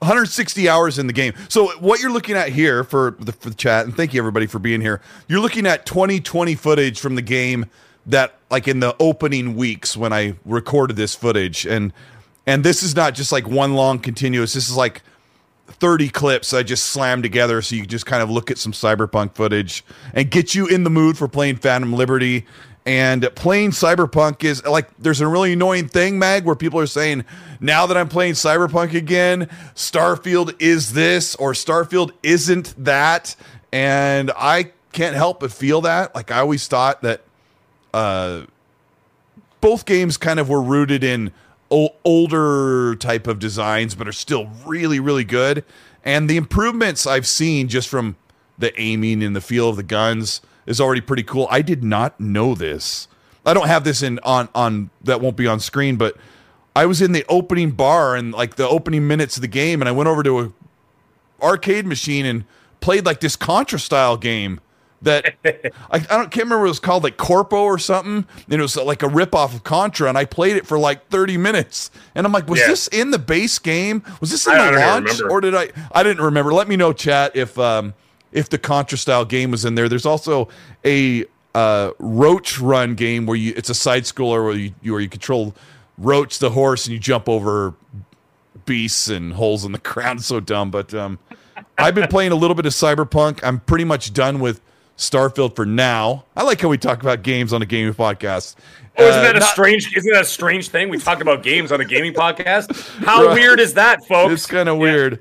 160 0.00 0.68
hours 0.68 0.98
in 0.98 1.06
the 1.06 1.12
game. 1.12 1.34
So 1.48 1.68
what 1.78 2.00
you're 2.00 2.10
looking 2.10 2.34
at 2.34 2.48
here 2.48 2.82
for 2.82 3.14
the, 3.20 3.30
for 3.30 3.48
the 3.48 3.54
chat, 3.54 3.84
and 3.86 3.96
thank 3.96 4.12
you 4.12 4.20
everybody 4.20 4.46
for 4.46 4.58
being 4.58 4.80
here. 4.80 5.00
You're 5.28 5.40
looking 5.40 5.68
at 5.68 5.86
2020 5.86 6.56
footage 6.56 6.98
from 6.98 7.14
the 7.14 7.22
game 7.22 7.66
that, 8.06 8.34
like 8.50 8.66
in 8.66 8.80
the 8.80 8.96
opening 8.98 9.54
weeks 9.54 9.96
when 9.96 10.12
I 10.12 10.34
recorded 10.44 10.96
this 10.96 11.14
footage, 11.14 11.64
and 11.64 11.92
and 12.44 12.62
this 12.64 12.82
is 12.82 12.94
not 12.96 13.14
just 13.14 13.30
like 13.32 13.46
one 13.48 13.74
long 13.74 13.98
continuous. 14.00 14.52
This 14.52 14.68
is 14.68 14.76
like 14.76 15.02
30 15.66 16.08
clips 16.08 16.54
I 16.54 16.62
just 16.62 16.86
slammed 16.86 17.22
together 17.22 17.60
so 17.62 17.74
you 17.74 17.82
can 17.82 17.90
just 17.90 18.06
kind 18.06 18.22
of 18.22 18.30
look 18.30 18.50
at 18.50 18.58
some 18.58 18.72
cyberpunk 18.72 19.34
footage 19.34 19.84
and 20.14 20.30
get 20.30 20.54
you 20.54 20.66
in 20.66 20.84
the 20.84 20.90
mood 20.90 21.18
for 21.18 21.28
playing 21.28 21.56
Phantom 21.56 21.92
Liberty. 21.92 22.46
And 22.84 23.28
playing 23.34 23.72
Cyberpunk 23.72 24.44
is 24.44 24.64
like 24.64 24.88
there's 24.96 25.20
a 25.20 25.26
really 25.26 25.54
annoying 25.54 25.88
thing, 25.88 26.20
Mag, 26.20 26.44
where 26.44 26.54
people 26.54 26.78
are 26.78 26.86
saying, 26.86 27.24
now 27.58 27.86
that 27.86 27.96
I'm 27.96 28.08
playing 28.08 28.34
Cyberpunk 28.34 28.94
again, 28.94 29.50
Starfield 29.74 30.54
is 30.60 30.92
this 30.92 31.34
or 31.34 31.52
Starfield 31.52 32.12
isn't 32.22 32.74
that. 32.84 33.34
And 33.72 34.30
I 34.36 34.70
can't 34.92 35.16
help 35.16 35.40
but 35.40 35.50
feel 35.50 35.80
that. 35.80 36.14
Like 36.14 36.30
I 36.30 36.38
always 36.38 36.68
thought 36.68 37.02
that 37.02 37.22
uh 37.92 38.42
both 39.60 39.84
games 39.84 40.16
kind 40.16 40.38
of 40.38 40.48
were 40.48 40.62
rooted 40.62 41.02
in 41.02 41.32
older 41.70 42.94
type 42.96 43.26
of 43.26 43.38
designs, 43.38 43.94
but 43.94 44.06
are 44.08 44.12
still 44.12 44.46
really, 44.64 45.00
really 45.00 45.24
good. 45.24 45.64
And 46.04 46.30
the 46.30 46.36
improvements 46.36 47.06
I've 47.06 47.26
seen 47.26 47.68
just 47.68 47.88
from 47.88 48.16
the 48.58 48.78
aiming 48.80 49.22
and 49.22 49.34
the 49.34 49.40
feel 49.40 49.68
of 49.68 49.76
the 49.76 49.82
guns 49.82 50.40
is 50.66 50.80
already 50.80 51.00
pretty 51.00 51.22
cool. 51.22 51.46
I 51.50 51.62
did 51.62 51.82
not 51.82 52.18
know 52.20 52.54
this. 52.54 53.08
I 53.44 53.54
don't 53.54 53.68
have 53.68 53.84
this 53.84 54.02
in 54.02 54.18
on 54.22 54.48
on 54.54 54.90
that 55.04 55.20
won't 55.20 55.36
be 55.36 55.46
on 55.46 55.60
screen, 55.60 55.96
but 55.96 56.16
I 56.74 56.86
was 56.86 57.00
in 57.00 57.12
the 57.12 57.24
opening 57.28 57.70
bar 57.70 58.16
and 58.16 58.32
like 58.32 58.56
the 58.56 58.68
opening 58.68 59.06
minutes 59.06 59.36
of 59.36 59.40
the 59.42 59.48
game, 59.48 59.80
and 59.80 59.88
I 59.88 59.92
went 59.92 60.08
over 60.08 60.22
to 60.22 60.40
a 60.40 60.52
arcade 61.40 61.86
machine 61.86 62.26
and 62.26 62.44
played 62.80 63.06
like 63.06 63.20
this 63.20 63.36
Contra 63.36 63.78
style 63.78 64.16
game 64.16 64.60
that 65.02 65.34
I, 65.44 65.70
I 65.90 65.98
don't 65.98 66.30
can't 66.30 66.36
remember 66.44 66.60
what 66.60 66.66
it 66.66 66.68
was 66.70 66.80
called, 66.80 67.02
like 67.04 67.16
Corpo 67.16 67.62
or 67.64 67.78
something. 67.78 68.26
And 68.44 68.52
it 68.52 68.60
was 68.60 68.76
like 68.76 69.02
a 69.02 69.06
ripoff 69.08 69.54
of 69.54 69.62
Contra, 69.64 70.08
and 70.08 70.16
I 70.18 70.24
played 70.24 70.56
it 70.56 70.66
for 70.66 70.78
like 70.78 71.08
30 71.08 71.36
minutes. 71.36 71.90
And 72.14 72.26
I'm 72.26 72.32
like, 72.32 72.48
was 72.48 72.60
Yeah. 72.60 72.68
this 72.68 72.88
in 72.88 73.10
the 73.10 73.18
base 73.18 73.58
game? 73.58 74.02
Was 74.20 74.30
this 74.30 74.46
in 74.46 74.54
I- 74.54 74.70
the 74.72 74.80
I 74.80 74.86
launch? 74.94 75.20
Or 75.22 75.40
did 75.40 75.54
I 75.54 75.68
I 75.92 76.02
didn't 76.02 76.24
remember. 76.24 76.52
Let 76.52 76.68
me 76.68 76.76
know, 76.76 76.92
chat, 76.92 77.36
if 77.36 77.58
um 77.58 77.94
if 78.32 78.48
the 78.48 78.58
Contra 78.58 78.98
style 78.98 79.24
game 79.24 79.50
was 79.50 79.64
in 79.64 79.74
there. 79.76 79.88
There's 79.88 80.06
also 80.06 80.48
a 80.84 81.24
uh 81.54 81.90
Roach 81.98 82.58
run 82.60 82.94
game 82.94 83.24
where 83.26 83.36
you 83.36 83.52
it's 83.56 83.70
a 83.70 83.74
side 83.74 84.04
scroller 84.04 84.44
where 84.44 84.54
you 84.54 84.72
where 84.92 85.00
you 85.00 85.08
control 85.08 85.54
Roach 85.98 86.38
the 86.38 86.50
horse 86.50 86.86
and 86.86 86.92
you 86.92 86.98
jump 86.98 87.28
over 87.28 87.74
beasts 88.64 89.08
and 89.08 89.32
holes 89.34 89.64
in 89.64 89.72
the 89.72 89.78
ground. 89.92 90.22
So 90.22 90.40
dumb, 90.40 90.70
but 90.70 90.92
um, 90.94 91.18
I've 91.78 91.94
been 91.94 92.08
playing 92.08 92.32
a 92.32 92.36
little 92.36 92.54
bit 92.54 92.66
of 92.66 92.72
Cyberpunk. 92.72 93.40
I'm 93.42 93.60
pretty 93.60 93.84
much 93.84 94.12
done 94.12 94.40
with 94.40 94.60
Starfield 94.96 95.54
for 95.56 95.66
now. 95.66 96.24
I 96.36 96.42
like 96.42 96.60
how 96.60 96.68
we 96.68 96.78
talk 96.78 97.02
about 97.02 97.22
games 97.22 97.52
on 97.52 97.60
a 97.62 97.66
gaming 97.66 97.94
podcast. 97.94 98.56
Oh, 98.98 99.04
isn't 99.06 99.18
Uh, 99.18 99.22
that 99.22 99.36
a 99.36 99.40
not- 99.40 99.48
strange? 99.50 99.94
Isn't 99.94 100.12
that 100.12 100.22
a 100.22 100.26
strange 100.26 100.68
thing? 100.68 100.88
We 100.88 100.98
talk 100.98 101.20
about 101.20 101.42
games 101.42 101.70
on 101.70 101.80
a 101.80 101.84
gaming 101.84 102.14
podcast. 102.14 102.72
How 103.04 103.26
Right. 103.26 103.34
weird 103.34 103.60
is 103.60 103.74
that, 103.74 104.06
folks? 104.06 104.32
It's 104.32 104.46
kind 104.46 104.68
of 104.70 104.76
Yeah. 104.76 104.82
weird. 104.82 105.18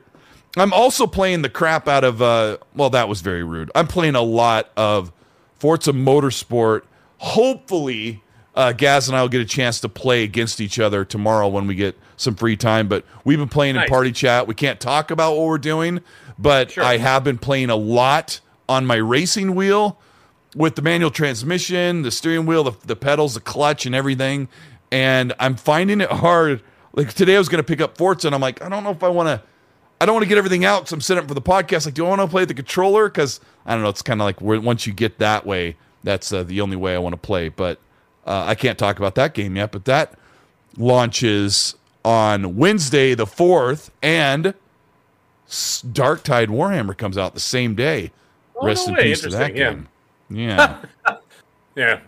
I'm 0.58 0.72
also 0.72 1.06
playing 1.08 1.42
the 1.42 1.50
crap 1.50 1.90
out 1.90 2.06
of. 2.06 2.22
Uh, 2.22 2.58
well, 2.74 2.90
that 2.92 3.10
was 3.10 3.20
very 3.20 3.44
rude. 3.44 3.70
I'm 3.76 3.88
playing 3.88 4.16
a 4.16 4.22
lot 4.22 4.70
of 4.78 5.12
Forza 5.60 5.92
Motorsport. 5.92 6.84
Hopefully, 7.18 8.22
uh, 8.56 8.72
Gaz 8.72 9.10
and 9.10 9.18
I 9.18 9.22
will 9.22 9.28
get 9.28 9.42
a 9.42 9.46
chance 9.46 9.82
to 9.82 9.90
play 9.90 10.24
against 10.24 10.62
each 10.62 10.80
other 10.80 11.04
tomorrow 11.04 11.50
when 11.50 11.68
we 11.68 11.76
get 11.76 11.98
some 12.16 12.36
free 12.36 12.56
time. 12.56 12.88
But 12.88 13.04
we've 13.26 13.38
been 13.38 13.50
playing 13.50 13.76
in 13.76 13.86
party 13.88 14.14
chat. 14.14 14.48
We 14.48 14.54
can't 14.54 14.80
talk 14.80 15.12
about 15.12 15.36
what 15.36 15.46
we're 15.48 15.58
doing, 15.58 16.00
but 16.40 16.72
Sure. 16.72 16.84
I 16.86 16.98
have 16.98 17.26
been 17.26 17.38
playing 17.38 17.70
a 17.70 17.76
lot 17.76 18.40
on 18.68 18.86
my 18.86 18.96
racing 18.96 19.56
wheel 19.56 20.00
with 20.56 20.76
the 20.76 20.82
manual 20.82 21.12
transmission, 21.12 22.02
the 22.02 22.12
steering 22.12 22.46
wheel, 22.46 22.64
the, 22.64 22.72
the 22.86 22.96
pedals, 22.96 23.34
the 23.34 23.42
clutch, 23.42 23.86
and 23.86 23.94
everything. 23.94 24.48
And 24.92 25.34
I'm 25.40 25.56
finding 25.56 26.02
it 26.02 26.10
hard. 26.10 26.62
Like 26.94 27.14
today, 27.14 27.36
I 27.36 27.40
was 27.40 27.50
going 27.50 27.62
to 27.62 27.68
pick 27.68 27.82
up 27.82 27.98
Forza, 27.98 28.28
and 28.28 28.36
I'm 28.36 28.42
like, 28.42 28.62
I 28.62 28.70
don't 28.70 28.84
know 28.84 28.92
if 28.92 29.04
I 29.04 29.10
want 29.10 29.28
to. 29.28 29.42
I 30.00 30.06
don't 30.06 30.14
want 30.16 30.24
to 30.24 30.30
get 30.30 30.38
everything 30.38 30.66
out, 30.66 30.90
so 30.90 30.94
I'm 30.96 31.02
setting 31.02 31.24
up 31.24 31.28
for 31.28 31.34
the 31.34 31.42
podcast. 31.42 31.86
Like, 31.86 31.94
do 31.94 32.06
I 32.06 32.10
want 32.10 32.22
to 32.22 32.28
play 32.28 32.44
the 32.44 32.54
controller? 32.54 33.08
Because 33.08 33.40
I 33.66 33.74
don't 33.74 33.84
know. 33.84 33.90
It's 33.90 34.02
kind 34.02 34.22
of 34.22 34.26
like 34.26 34.42
once 34.42 34.86
you 34.86 34.94
get 34.94 35.20
that 35.20 35.46
way, 35.46 35.78
that's 36.04 36.34
uh, 36.34 36.44
the 36.44 36.62
only 36.62 36.76
way 36.76 36.96
I 36.96 36.98
want 37.00 37.14
to 37.14 37.18
play. 37.18 37.50
But 37.50 37.80
uh, 38.26 38.44
I 38.46 38.56
can't 38.56 38.78
talk 38.78 38.98
about 38.98 39.16
that 39.16 39.34
game 39.34 39.56
yet. 39.56 39.72
But 39.72 39.86
that 39.86 40.14
launches 40.78 41.76
on 42.04 42.56
Wednesday 42.58 43.14
the 43.14 43.26
fourth, 43.26 43.90
and 44.02 44.54
Darktide 45.48 46.48
Warhammer 46.48 46.96
comes 46.96 47.18
out 47.18 47.34
the 47.34 47.40
same 47.40 47.76
day. 47.76 48.12
Oh, 48.56 48.66
Rest 48.66 48.88
no 48.88 48.94
in 48.94 48.98
way. 48.98 49.04
peace 49.04 49.22
to 49.22 49.30
that 49.30 49.52
Interesting, 49.52 49.76
game. 49.76 49.88
Yeah. 50.30 50.82
Yeah. 51.76 52.00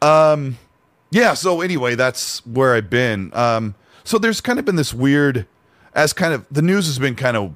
yeah 1.10 1.34
so 1.34 1.60
anyway 1.60 1.94
that's 1.94 2.44
where 2.46 2.74
i've 2.74 2.90
been 2.90 3.30
um 3.34 3.74
so 4.04 4.18
there's 4.18 4.40
kind 4.40 4.58
of 4.58 4.64
been 4.64 4.76
this 4.76 4.92
weird 4.92 5.46
as 5.94 6.12
kind 6.12 6.34
of 6.34 6.44
the 6.50 6.60
news 6.62 6.86
has 6.86 6.98
been 6.98 7.14
kind 7.14 7.36
of 7.36 7.54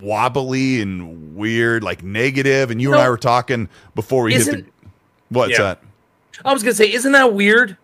wobbly 0.00 0.80
and 0.80 1.34
weird 1.34 1.82
like 1.82 2.02
negative 2.04 2.70
and 2.70 2.80
you 2.80 2.92
and 2.92 3.00
i 3.00 3.08
were 3.08 3.16
talking 3.18 3.68
before 3.94 4.22
we 4.24 4.34
hit 4.34 4.44
the 4.46 4.64
what's 5.30 5.52
Yeah. 5.52 5.58
that 5.62 5.82
I 6.44 6.52
was 6.52 6.62
gonna 6.62 6.74
say, 6.74 6.92
isn't 6.92 7.10
that 7.12 7.32
weird 7.34 7.76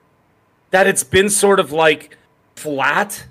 that 0.70 0.86
it's 0.86 1.02
been 1.02 1.28
sort 1.28 1.58
of 1.58 1.72
like 1.72 2.16
flat? 2.54 3.24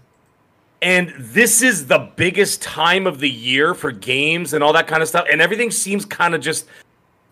And 0.83 1.13
this 1.17 1.61
is 1.61 1.87
the 1.87 2.11
biggest 2.17 2.61
time 2.61 3.07
of 3.07 3.19
the 3.19 3.29
year 3.29 3.73
for 3.73 3.91
games 3.91 4.53
and 4.53 4.61
all 4.61 4.73
that 4.73 4.85
kind 4.85 5.01
of 5.01 5.07
stuff, 5.07 5.25
and 5.31 5.41
everything 5.41 5.71
seems 5.71 6.03
kind 6.03 6.35
of 6.35 6.41
just 6.41 6.65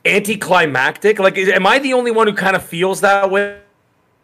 anticlimactic. 0.06 1.20
Like, 1.20 1.38
am 1.38 1.68
I 1.68 1.80
the 1.80 1.94
only 1.94 2.12
one 2.12 2.28
who 2.28 2.34
kind 2.34 2.56
of 2.56 2.64
feels 2.64 3.02
that 3.02 3.30
way? 3.30 3.60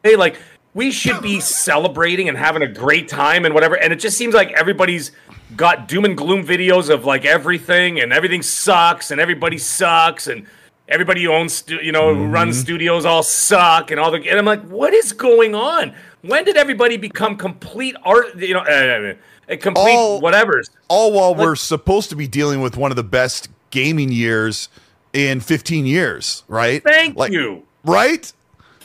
Like, 0.03 0.37
we 0.73 0.91
should 0.91 1.21
be 1.21 1.39
celebrating 1.41 2.29
and 2.29 2.37
having 2.37 2.61
a 2.61 2.67
great 2.67 3.09
time 3.09 3.43
and 3.45 3.53
whatever, 3.53 3.75
and 3.75 3.91
it 3.91 3.97
just 3.97 4.17
seems 4.17 4.33
like 4.33 4.51
everybody's 4.51 5.11
got 5.55 5.87
doom 5.87 6.05
and 6.05 6.15
gloom 6.15 6.45
videos 6.45 6.89
of 6.89 7.03
like 7.03 7.25
everything, 7.25 7.99
and 7.99 8.13
everything 8.13 8.41
sucks, 8.41 9.11
and 9.11 9.19
everybody 9.19 9.57
sucks, 9.57 10.27
and 10.27 10.45
everybody 10.87 11.23
who 11.23 11.31
owns 11.33 11.65
you 11.67 11.91
know 11.91 12.15
who 12.15 12.21
Mm-hmm. 12.21 12.31
runs 12.31 12.57
studios 12.57 13.03
all 13.05 13.21
suck 13.21 13.91
and 13.91 13.99
all 13.99 14.09
the 14.09 14.25
and 14.29 14.39
I'm 14.39 14.45
like 14.45 14.61
what 14.69 14.93
is 14.93 15.11
going 15.11 15.53
on 15.53 15.93
when 16.27 16.43
did 16.45 16.57
everybody 16.57 16.97
become 16.97 17.35
complete 17.35 17.95
art 18.03 18.35
you 18.37 18.53
know 18.53 18.59
uh, 18.61 19.13
complete 19.57 19.93
All- 19.95 20.19
whatever's? 20.21 20.69
all 20.87 21.11
while 21.13 21.33
we're 21.35 21.55
supposed 21.55 22.09
to 22.09 22.15
be 22.15 22.27
dealing 22.27 22.61
with 22.61 22.77
one 22.77 22.91
of 22.91 22.95
the 22.97 23.03
best 23.03 23.49
gaming 23.69 24.11
years 24.11 24.69
in 25.13 25.39
15 25.39 25.85
years 25.85 26.43
right? 26.47 26.83
Thank 26.83 27.15
Like- 27.17 27.31
you. 27.31 27.63
right? 27.83 28.31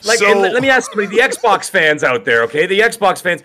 Like 0.05 0.19
So- 0.19 0.31
and 0.31 0.41
let, 0.41 0.53
let 0.55 0.63
me 0.63 0.71
ask 0.71 0.95
you 0.95 1.07
the 1.07 1.19
Xbox 1.19 1.69
fans 1.71 2.03
out 2.03 2.25
there 2.25 2.43
okay? 2.45 2.67
The 2.67 2.81
Xbox 2.81 3.21
fans 3.21 3.43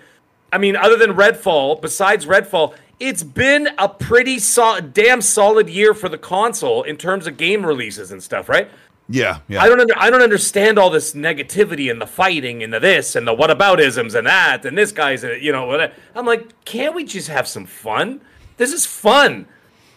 I 0.51 0.57
mean 0.57 0.75
other 0.75 0.95
than 0.95 1.11
Redfall 1.13 1.81
besides 1.81 2.25
Redfall 2.25 2.73
it's 2.99 3.21
been 3.21 3.69
a 3.77 3.87
pretty 3.87 4.39
so- 4.39 4.79
damn 4.79 5.21
solid 5.21 5.69
year 5.69 5.93
for 5.93 6.09
the 6.09 6.17
console 6.17 6.81
in 6.83 6.97
terms 6.97 7.27
of 7.27 7.37
game 7.37 7.65
releases 7.65 8.11
and 8.11 8.23
stuff 8.23 8.49
right 8.49 8.69
yeah 9.09 9.39
yeah 9.47 9.61
I 9.61 9.69
don't 9.69 9.79
under, 9.79 9.97
I 9.97 10.09
don't 10.09 10.21
understand 10.21 10.77
all 10.77 10.89
this 10.89 11.13
negativity 11.13 11.89
and 11.89 12.01
the 12.01 12.07
fighting 12.07 12.63
and 12.63 12.73
the 12.73 12.79
this 12.79 13.15
and 13.15 13.27
the 13.27 13.33
what 13.33 13.49
about 13.49 13.79
isms 13.79 14.15
and 14.15 14.27
that 14.27 14.65
and 14.65 14.77
this 14.77 14.91
guy's 14.91 15.23
you 15.23 15.51
know 15.51 15.65
what 15.65 15.93
I'm 16.15 16.25
like 16.25 16.65
can't 16.65 16.93
we 16.93 17.03
just 17.03 17.27
have 17.29 17.47
some 17.47 17.65
fun? 17.65 18.21
This 18.57 18.73
is 18.73 18.85
fun. 18.85 19.47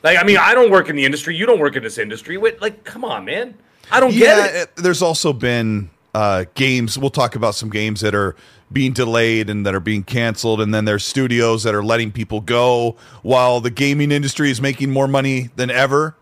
Like 0.02 0.18
I 0.18 0.24
mean 0.24 0.36
I 0.36 0.54
don't 0.54 0.70
work 0.70 0.88
in 0.88 0.96
the 0.96 1.04
industry, 1.04 1.36
you 1.36 1.46
don't 1.46 1.58
work 1.58 1.76
in 1.76 1.82
this 1.82 1.98
industry. 1.98 2.36
Wait, 2.36 2.60
like 2.60 2.84
come 2.84 3.04
on, 3.04 3.24
man. 3.24 3.54
I 3.90 4.00
don't 4.00 4.12
yeah, 4.12 4.46
get 4.46 4.54
it. 4.54 4.76
there's 4.76 5.02
also 5.02 5.32
been 5.32 5.90
uh, 6.14 6.44
games. 6.54 6.98
We'll 6.98 7.10
talk 7.10 7.34
about 7.36 7.54
some 7.54 7.70
games 7.70 8.00
that 8.00 8.14
are 8.14 8.36
being 8.72 8.92
delayed 8.92 9.50
and 9.50 9.66
that 9.66 9.74
are 9.74 9.80
being 9.80 10.04
canceled, 10.04 10.60
and 10.60 10.72
then 10.72 10.84
there's 10.84 11.04
studios 11.04 11.64
that 11.64 11.74
are 11.74 11.82
letting 11.82 12.12
people 12.12 12.40
go 12.40 12.96
while 13.22 13.60
the 13.60 13.70
gaming 13.70 14.12
industry 14.12 14.50
is 14.50 14.60
making 14.60 14.90
more 14.90 15.08
money 15.08 15.50
than 15.56 15.70
ever. 15.70 16.16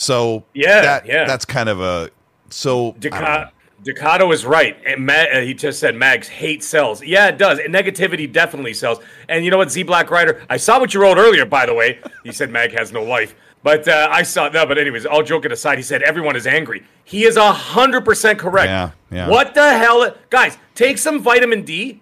So 0.00 0.44
Yeah, 0.54 0.80
that, 0.80 1.06
yeah. 1.06 1.26
that's 1.26 1.44
kind 1.44 1.68
of 1.68 1.80
a 1.80 2.10
so. 2.48 2.88
I 2.88 2.90
don't 2.92 3.02
know. 3.02 3.10
Ducat, 3.10 3.52
Ducato 3.84 4.32
is 4.32 4.46
right. 4.46 4.76
And 4.86 5.04
Ma- 5.04 5.12
uh, 5.12 5.40
he 5.40 5.52
just 5.54 5.78
said 5.78 5.94
Mags 5.94 6.26
hate 6.26 6.64
sells. 6.64 7.02
Yeah, 7.02 7.28
it 7.28 7.36
does. 7.38 7.58
And 7.58 7.74
negativity 7.74 8.30
definitely 8.30 8.72
sells. 8.74 8.98
And 9.28 9.44
you 9.44 9.50
know 9.50 9.58
what, 9.58 9.70
Z 9.70 9.82
Black 9.84 10.10
Rider? 10.10 10.42
I 10.48 10.56
saw 10.56 10.80
what 10.80 10.94
you 10.94 11.02
wrote 11.02 11.18
earlier, 11.18 11.44
by 11.44 11.66
the 11.66 11.74
way. 11.74 11.98
You 12.24 12.32
said 12.32 12.50
Mag 12.50 12.72
has 12.72 12.92
no 12.92 13.02
life. 13.02 13.34
But 13.62 13.88
uh, 13.88 14.08
I 14.10 14.22
saw 14.22 14.48
no. 14.48 14.64
But 14.66 14.78
anyways, 14.78 15.04
all 15.06 15.22
joking 15.22 15.52
aside, 15.52 15.78
he 15.78 15.82
said 15.82 16.02
everyone 16.02 16.36
is 16.36 16.46
angry. 16.46 16.82
He 17.04 17.24
is 17.24 17.36
hundred 17.38 18.04
percent 18.04 18.38
correct. 18.38 18.68
Yeah, 18.68 18.90
yeah. 19.10 19.28
What 19.28 19.54
the 19.54 19.76
hell, 19.78 20.14
guys? 20.30 20.56
Take 20.74 20.96
some 20.98 21.20
vitamin 21.22 21.62
D, 21.62 22.00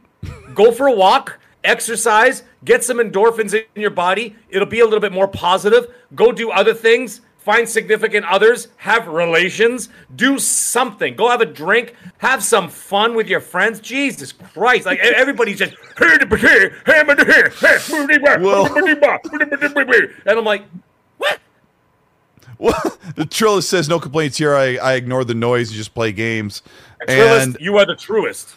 go 0.55 0.71
for 0.73 0.87
a 0.89 0.93
walk, 0.93 1.39
exercise, 1.65 2.43
get 2.65 2.83
some 2.85 2.99
endorphins 2.99 3.55
in 3.55 3.81
your 3.81 3.91
body. 3.91 4.37
It'll 4.49 4.67
be 4.67 4.81
a 4.81 4.85
little 4.85 5.01
bit 5.01 5.13
more 5.13 5.29
positive. 5.29 5.93
Go 6.15 6.33
do 6.33 6.51
other 6.51 6.75
things. 6.75 7.21
Find 7.49 7.67
significant 7.67 8.27
others, 8.27 8.69
have 8.77 9.09
relations, 9.09 9.89
do 10.15 10.39
something. 10.39 11.17
Go 11.17 11.31
have 11.31 11.41
a 11.41 11.47
drink, 11.47 11.95
have 12.19 12.43
some 12.45 12.69
fun 12.69 13.15
with 13.15 13.27
your 13.27 13.41
friends. 13.41 13.81
Jesus 13.81 14.33
Christ. 14.33 14.85
Like 14.85 14.99
everybody's 14.99 15.59
just 15.59 15.73
and 20.27 20.39
I'm 20.39 20.45
like, 20.45 20.67
what? 21.17 21.41
Well, 22.59 22.99
the 23.17 23.25
Trilla 23.25 23.63
says 23.63 23.89
no 23.89 23.99
complaints 23.99 24.37
here. 24.37 24.55
I, 24.55 24.77
I 24.77 24.93
ignore 24.97 25.25
the 25.25 25.33
noise 25.33 25.71
and 25.71 25.79
just 25.79 25.95
play 25.95 26.13
games. 26.13 26.61
Trillist, 27.09 27.43
And 27.45 27.57
you 27.61 27.79
are 27.79 27.87
the 27.87 27.97
truest. 27.97 28.57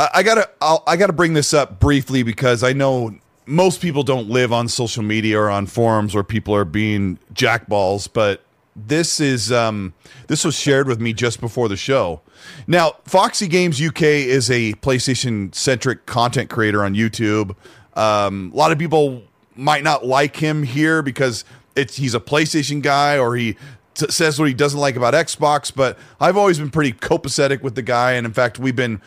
I, 0.00 0.08
I 0.14 0.22
gotta 0.24 0.50
I'll, 0.60 0.82
I 0.88 0.96
gotta 0.96 1.12
bring 1.12 1.34
this 1.34 1.54
up 1.54 1.78
briefly 1.78 2.24
because 2.24 2.64
I 2.64 2.72
know 2.72 3.14
most 3.46 3.80
people 3.80 4.02
don't 4.02 4.28
live 4.28 4.52
on 4.52 4.68
social 4.68 5.02
media 5.02 5.38
or 5.38 5.50
on 5.50 5.66
forums 5.66 6.14
where 6.14 6.24
people 6.24 6.54
are 6.54 6.64
being 6.64 7.18
jackballs, 7.34 8.08
but 8.12 8.42
this 8.74 9.20
is 9.20 9.52
um 9.52 9.92
this 10.28 10.44
was 10.44 10.54
shared 10.54 10.88
with 10.88 11.00
me 11.00 11.12
just 11.12 11.40
before 11.40 11.68
the 11.68 11.76
show. 11.76 12.20
Now, 12.66 12.96
Foxy 13.04 13.46
Games 13.46 13.80
UK 13.80 14.02
is 14.02 14.50
a 14.50 14.72
PlayStation 14.74 15.54
centric 15.54 16.06
content 16.06 16.50
creator 16.50 16.84
on 16.84 16.94
YouTube. 16.94 17.54
Um, 17.94 18.50
a 18.52 18.56
lot 18.56 18.72
of 18.72 18.78
people 18.78 19.22
might 19.54 19.84
not 19.84 20.06
like 20.06 20.36
him 20.36 20.62
here 20.62 21.02
because 21.02 21.44
it's 21.76 21.96
he's 21.96 22.14
a 22.14 22.20
PlayStation 22.20 22.82
guy 22.82 23.18
or 23.18 23.36
he 23.36 23.56
t- 23.94 24.10
says 24.10 24.38
what 24.38 24.48
he 24.48 24.54
doesn't 24.54 24.80
like 24.80 24.96
about 24.96 25.14
Xbox. 25.14 25.72
But 25.74 25.98
I've 26.20 26.36
always 26.36 26.58
been 26.58 26.70
pretty 26.70 26.92
copacetic 26.92 27.62
with 27.62 27.74
the 27.74 27.82
guy, 27.82 28.12
and 28.12 28.26
in 28.26 28.32
fact, 28.32 28.58
we've 28.58 28.76
been 28.76 29.00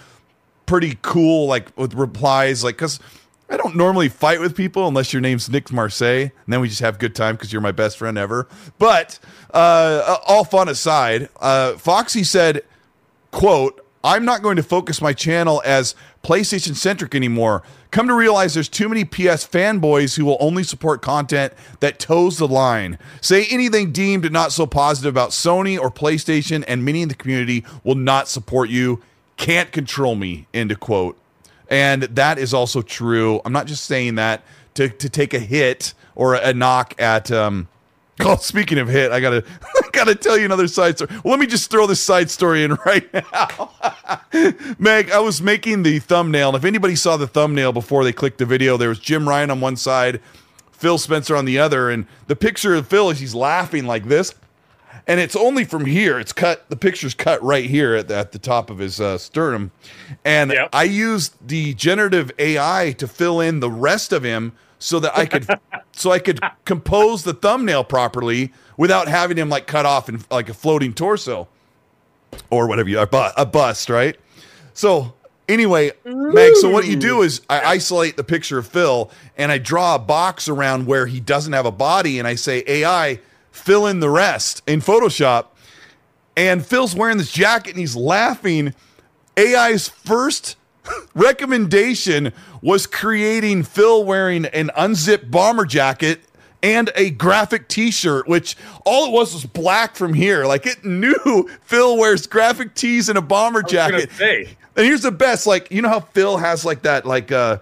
pretty 0.66 0.98
cool 1.02 1.48
like 1.48 1.76
with 1.78 1.94
replies 1.94 2.64
like 2.64 2.76
because 2.76 3.00
i 3.50 3.58
don't 3.58 3.76
normally 3.76 4.10
fight 4.10 4.40
with 4.40 4.56
people 4.56 4.88
unless 4.88 5.14
your 5.14 5.22
name's 5.22 5.50
nick 5.50 5.72
marseille 5.72 6.24
and 6.24 6.32
then 6.48 6.60
we 6.62 6.68
just 6.68 6.82
have 6.82 7.00
good 7.00 7.16
time 7.16 7.36
because 7.36 7.52
you're 7.52 7.62
my 7.62 7.72
best 7.72 7.98
friend 7.98 8.18
ever 8.18 8.48
but 8.80 9.20
uh 9.54 10.18
all 10.28 10.44
fun 10.44 10.68
aside 10.70 11.30
uh 11.40 11.74
foxy 11.74 12.24
said 12.24 12.64
quote 13.32 13.86
i'm 14.04 14.26
not 14.26 14.42
going 14.42 14.56
to 14.56 14.64
focus 14.64 15.02
my 15.02 15.14
channel 15.14 15.62
as 15.66 15.96
playstation 16.24 16.76
centric 16.76 17.14
anymore 17.14 17.64
Come 17.96 18.10
to 18.10 18.14
realize 18.14 18.54
there's 18.54 18.68
too 18.68 18.90
many 18.90 19.06
PS 19.06 19.48
fanboys 19.48 20.18
who 20.18 20.26
will 20.26 20.36
only 20.42 20.64
support 20.64 21.02
content 21.02 21.54
that 21.80 21.98
toes 21.98 22.38
the 22.38 22.46
line. 22.46 23.00
Say 23.22 23.46
anything 23.46 23.94
deemed 23.94 24.30
not 24.34 24.52
so 24.52 24.66
positive 24.66 25.14
about 25.14 25.30
Sony 25.30 25.80
or 25.80 25.90
PlayStation, 25.90 26.66
and 26.68 26.84
many 26.84 27.04
in 27.04 27.08
the 27.08 27.16
community 27.16 27.64
will 27.86 27.96
not 27.96 28.28
support 28.28 28.70
you. 28.70 29.02
Can't 29.38 29.72
control 29.72 30.16
me. 30.16 30.46
End 30.54 30.74
of 30.74 30.82
quote. 30.82 31.18
And 31.70 32.04
that 32.04 32.38
is 32.38 32.54
also 32.54 32.82
true. 32.82 33.42
I'm 33.46 33.54
not 33.54 33.68
just 33.68 33.86
saying 33.86 34.16
that 34.16 34.44
to, 34.76 34.90
to 34.90 35.10
take 35.10 35.34
a 35.34 35.40
hit 35.40 35.94
or 36.16 36.36
a 36.36 36.54
knock 36.54 36.94
at 37.00 37.32
um, 37.32 37.68
Oh, 38.22 38.38
speaking 38.38 38.78
of 38.78 38.88
hit, 38.88 39.12
I 39.12 39.20
gotta 39.20 39.44
I 39.62 39.90
gotta 39.92 40.16
tell 40.16 40.38
you 40.38 40.46
another 40.46 40.68
side 40.68 40.98
story. 40.98 41.12
Well, 41.24 41.32
let 41.32 41.40
me 41.40 41.48
just 41.48 41.70
throw 41.70 41.86
this 41.86 42.00
side 42.00 42.32
story 42.32 42.64
in 42.64 42.74
right 42.86 43.12
now. 43.14 43.72
Meg, 44.80 45.12
I 45.12 45.20
was 45.20 45.42
making 45.42 45.84
the 45.84 46.00
thumbnail, 46.00 46.50
and 46.50 46.58
if 46.58 46.64
anybody 46.64 46.96
saw 46.96 47.18
the 47.18 47.28
thumbnail 47.28 47.74
before 47.74 48.04
they 48.04 48.14
clicked 48.14 48.38
the 48.38 48.46
video, 48.46 48.78
there 48.78 48.90
was 48.90 49.00
Jim 49.00 49.28
Ryan 49.28 49.52
on 49.52 49.60
one 49.60 49.76
side, 49.76 50.22
Phil 50.72 50.98
Spencer 50.98 51.36
on 51.36 51.44
the 51.46 51.60
other, 51.60 51.90
and 51.90 52.06
the 52.28 52.36
picture 52.36 52.74
of 52.74 52.88
Phil 52.88 53.10
is 53.10 53.20
he's 53.20 53.36
laughing 53.36 53.86
like 53.86 54.06
this. 54.06 54.34
And 55.08 55.20
it's 55.20 55.36
only 55.36 55.66
from 55.66 55.86
here. 55.86 56.20
It's 56.20 56.34
cut. 56.34 56.68
The 56.70 56.76
picture's 56.78 57.14
cut 57.14 57.42
right 57.44 57.66
here 57.66 57.96
at 57.96 58.08
the, 58.08 58.16
at 58.18 58.32
the 58.32 58.40
top 58.40 58.70
of 58.70 58.80
his 58.80 59.00
uh, 59.02 59.18
sternum, 59.20 59.72
and 60.26 60.52
Yep. 60.52 60.70
I 60.74 60.84
used 60.84 61.36
the 61.48 61.74
generative 61.76 62.32
AI 62.40 62.96
to 62.98 63.08
fill 63.08 63.40
in 63.42 63.60
the 63.60 63.70
rest 63.70 64.14
of 64.14 64.24
him 64.24 64.54
so 64.80 65.00
that 65.00 65.18
I 65.18 65.26
could 65.28 65.48
so 65.94 66.12
I 66.12 66.20
could 66.20 66.40
compose 66.66 67.24
the 67.24 67.34
thumbnail 67.34 67.84
properly 67.84 68.52
without 68.78 69.08
having 69.08 69.38
him 69.38 69.50
like 69.50 69.68
cut 69.68 69.86
off 69.86 70.10
and 70.10 70.26
like 70.32 70.50
a 70.50 70.54
floating 70.56 70.94
torso 70.94 71.48
or 72.50 72.68
whatever 72.68 72.90
you 72.90 73.00
are, 73.00 73.10
a 73.38 73.46
bust, 73.46 73.90
right? 73.90 74.18
So 74.74 75.14
anyway, 75.50 75.92
Meg, 76.06 76.56
so 76.56 76.70
what 76.70 76.88
you 76.88 76.96
do 76.96 77.22
is 77.22 77.42
I 77.50 77.62
isolate 77.62 78.18
the 78.18 78.24
picture 78.24 78.58
of 78.58 78.68
Phil 78.68 79.12
and 79.38 79.52
I 79.52 79.58
draw 79.58 79.96
a 79.96 80.00
box 80.00 80.50
around 80.50 80.88
where 80.88 81.08
he 81.08 81.20
doesn't 81.20 81.54
have 81.54 81.66
a 81.66 81.72
body 81.72 82.20
and 82.20 82.28
I 82.28 82.36
say 82.36 82.64
AI 82.68 83.20
fill 83.56 83.88
in 83.88 84.00
the 84.00 84.10
rest 84.10 84.62
in 84.68 84.82
Photoshop. 84.82 85.48
And 86.38 86.66
Phil's 86.66 86.96
wearing 86.96 87.18
this 87.18 87.32
jacket 87.32 87.72
and 87.72 87.80
he's 87.80 87.96
laughing. 87.96 88.74
AI's 89.40 89.88
first 89.88 90.58
recommendation 91.16 92.34
was 92.62 92.88
creating 92.88 93.64
Phil 93.64 94.04
wearing 94.04 94.46
an 94.46 94.70
unzipped 94.76 95.32
bomber 95.32 95.66
jacket 95.66 96.22
and 96.64 96.92
a 96.96 97.12
graphic 97.12 97.68
t-shirt 97.68 98.28
which 98.28 98.58
all 98.86 99.08
it 99.08 99.12
was 99.12 99.34
was 99.36 99.46
black 99.46 99.96
from 99.96 100.14
here 100.16 100.46
like 100.46 100.66
it 100.66 100.84
knew 100.84 101.50
phil 101.62 101.96
wears 101.98 102.26
graphic 102.26 102.74
tees 102.74 103.08
and 103.08 103.20
a 103.20 103.22
bomber 103.22 103.62
jacket 103.62 104.10
and 104.76 104.86
here's 104.86 105.04
the 105.04 105.12
best 105.12 105.46
like 105.46 105.70
you 105.70 105.82
know 105.82 105.90
how 105.90 106.00
phil 106.00 106.38
has 106.38 106.66
like 106.66 106.82
that 106.82 107.06
like 107.06 107.32
uh 107.32 107.58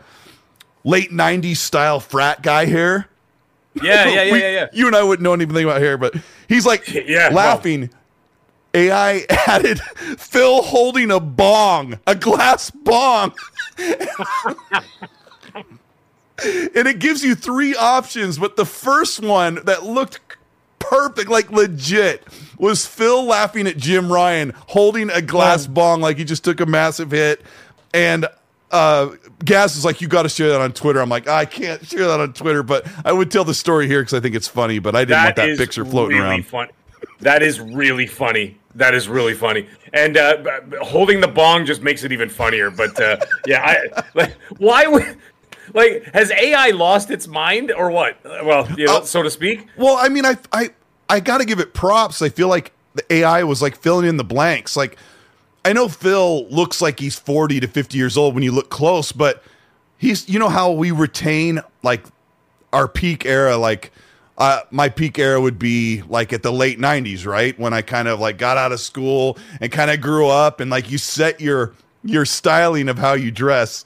late 0.86 1.12
90s 1.12 1.58
style 1.58 2.00
frat 2.00 2.42
guy 2.44 2.66
hair 2.66 3.10
Yeah, 3.82 4.08
yeah, 4.08 4.24
yeah, 4.24 4.32
We- 4.32 4.39
yeah, 4.39 4.50
yeah. 4.50 4.68
you 4.72 4.88
and 4.88 4.96
i 4.96 5.01
wouldn't 5.01 5.24
know 5.24 5.34
anything 5.34 5.63
about 5.63 5.82
hair 5.82 5.98
but 5.98 6.13
he's 6.48 6.65
like 6.65 6.88
Yeah, 6.94 7.30
no. 7.30 7.36
laughing 7.36 7.89
AI 8.74 9.25
added 9.48 9.80
Phil 10.18 10.62
holding 10.63 11.12
a 11.12 11.20
bong, 11.20 12.00
a 12.08 12.15
glass 12.15 12.72
bong. 12.72 13.34
and 13.77 14.08
it 16.88 17.00
gives 17.00 17.24
you 17.24 17.36
three 17.36 17.75
options, 17.75 18.39
but 18.39 18.56
the 18.56 18.65
first 18.65 19.22
one 19.22 19.60
that 19.65 19.84
looked 19.84 20.20
perfect, 20.80 21.30
like 21.30 21.51
legit, 21.51 22.24
was 22.58 22.86
Phil 22.86 23.24
laughing 23.24 23.68
at 23.68 23.77
Jim 23.77 24.12
Ryan 24.12 24.53
holding 24.68 25.10
a 25.10 25.22
glass 25.22 25.68
oh. 25.68 25.72
bong 25.72 26.01
like 26.01 26.18
he 26.18 26.24
just 26.24 26.44
took 26.44 26.60
a 26.60 26.65
massive 26.65 27.12
hit. 27.12 27.42
And 27.94 28.25
uh, 28.74 29.15
Gaz 29.46 29.77
is 29.77 29.86
like, 29.86 30.01
You 30.01 30.08
got 30.10 30.24
to 30.24 30.30
share 30.30 30.50
that 30.50 30.60
on 30.60 30.74
Twitter. 30.74 31.00
I'm 31.00 31.08
like, 31.10 31.27
I 31.30 31.46
can't 31.46 31.86
share 31.86 32.08
that 32.08 32.20
on 32.20 32.34
Twitter, 32.34 32.63
but 32.63 32.86
I 33.06 33.13
would 33.13 33.32
tell 33.32 33.46
the 33.46 33.53
story 33.53 33.88
here 33.88 34.01
because 34.01 34.13
I 34.13 34.20
think 34.20 34.36
it's 34.36 34.48
funny, 34.48 34.80
but 34.80 34.96
I 34.96 35.06
didn't 35.06 35.24
want 35.24 35.36
that 35.38 35.58
picture 35.58 35.86
floating 35.86 36.18
really 36.18 36.30
around. 36.30 36.46
Funny. 36.48 36.72
That 37.22 37.42
is 37.44 37.60
really 37.62 38.08
funny. 38.08 38.58
That 38.75 38.94
is 38.96 39.08
really 39.08 39.34
funny. 39.36 39.68
And 39.94 40.18
uh, 40.18 40.44
holding 40.82 41.22
the 41.22 41.27
bong 41.27 41.65
just 41.65 41.82
makes 41.84 42.03
it 42.03 42.12
even 42.12 42.27
funnier. 42.27 42.72
But 42.72 43.00
uh, 43.00 43.18
yeah, 43.46 43.62
I 43.63 44.03
like 44.15 44.34
why 44.58 44.88
would 44.88 45.18
like 45.74 46.03
has 46.13 46.32
AI 46.32 46.72
lost 46.72 47.12
its 47.12 47.27
mind 47.27 47.72
or 47.72 47.92
what? 47.92 48.18
Well, 48.24 48.68
you 48.77 48.88
know, 48.88 49.00
Oh. 49.01 49.03
so 49.03 49.22
to 49.22 49.30
speak. 49.30 49.68
Well, 49.77 49.96
I 49.98 50.10
mean, 50.10 50.25
I 50.25 50.38
I 50.51 50.72
I 51.08 51.20
got 51.20 51.38
to 51.38 51.46
give 51.46 51.60
it 51.60 51.74
props. 51.75 52.21
I 52.21 52.30
feel 52.30 52.48
like 52.48 52.71
the 52.95 53.13
AI 53.13 53.43
was 53.43 53.62
like 53.62 53.76
filling 53.78 54.08
in 54.08 54.17
the 54.17 54.24
blanks. 54.24 54.76
Like 54.76 54.98
I 55.65 55.73
know 55.73 55.88
Phil 55.88 56.47
looks 56.49 56.82
like 56.82 56.99
he's 56.99 57.17
40 57.17 57.62
to 57.62 57.67
50 57.67 57.97
years 57.97 58.17
old 58.17 58.34
when 58.34 58.43
you 58.43 58.52
look 58.52 58.69
close, 58.69 59.12
but 59.12 59.43
he's 59.97 60.28
you 60.28 60.39
know 60.39 60.49
how 60.49 60.71
we 60.71 60.91
retain 60.91 61.62
like 61.84 62.06
our 62.73 62.88
peak 62.88 63.26
era 63.26 63.56
like 63.56 63.91
uh, 64.38 64.62
my 64.71 64.89
peak 64.89 65.19
era 65.19 65.39
would 65.39 65.60
be 65.60 66.02
like 66.04 66.34
at 66.34 66.41
the 66.41 66.52
late 66.52 66.80
90s, 66.80 67.26
right? 67.26 67.58
When 67.60 67.71
I 67.73 67.82
kind 67.82 68.08
of 68.08 68.19
like 68.19 68.38
got 68.38 68.58
out 68.58 68.71
of 68.71 68.80
school 68.80 69.38
and 69.62 69.71
kind 69.71 69.91
of 69.91 70.02
grew 70.02 70.28
up 70.28 70.60
and 70.60 70.71
like 70.71 70.89
you 70.89 70.97
set 70.97 71.39
your 71.39 71.73
your 72.04 72.26
styling 72.26 72.89
of 72.89 72.97
how 72.97 73.13
you 73.13 73.32
dress. 73.32 73.86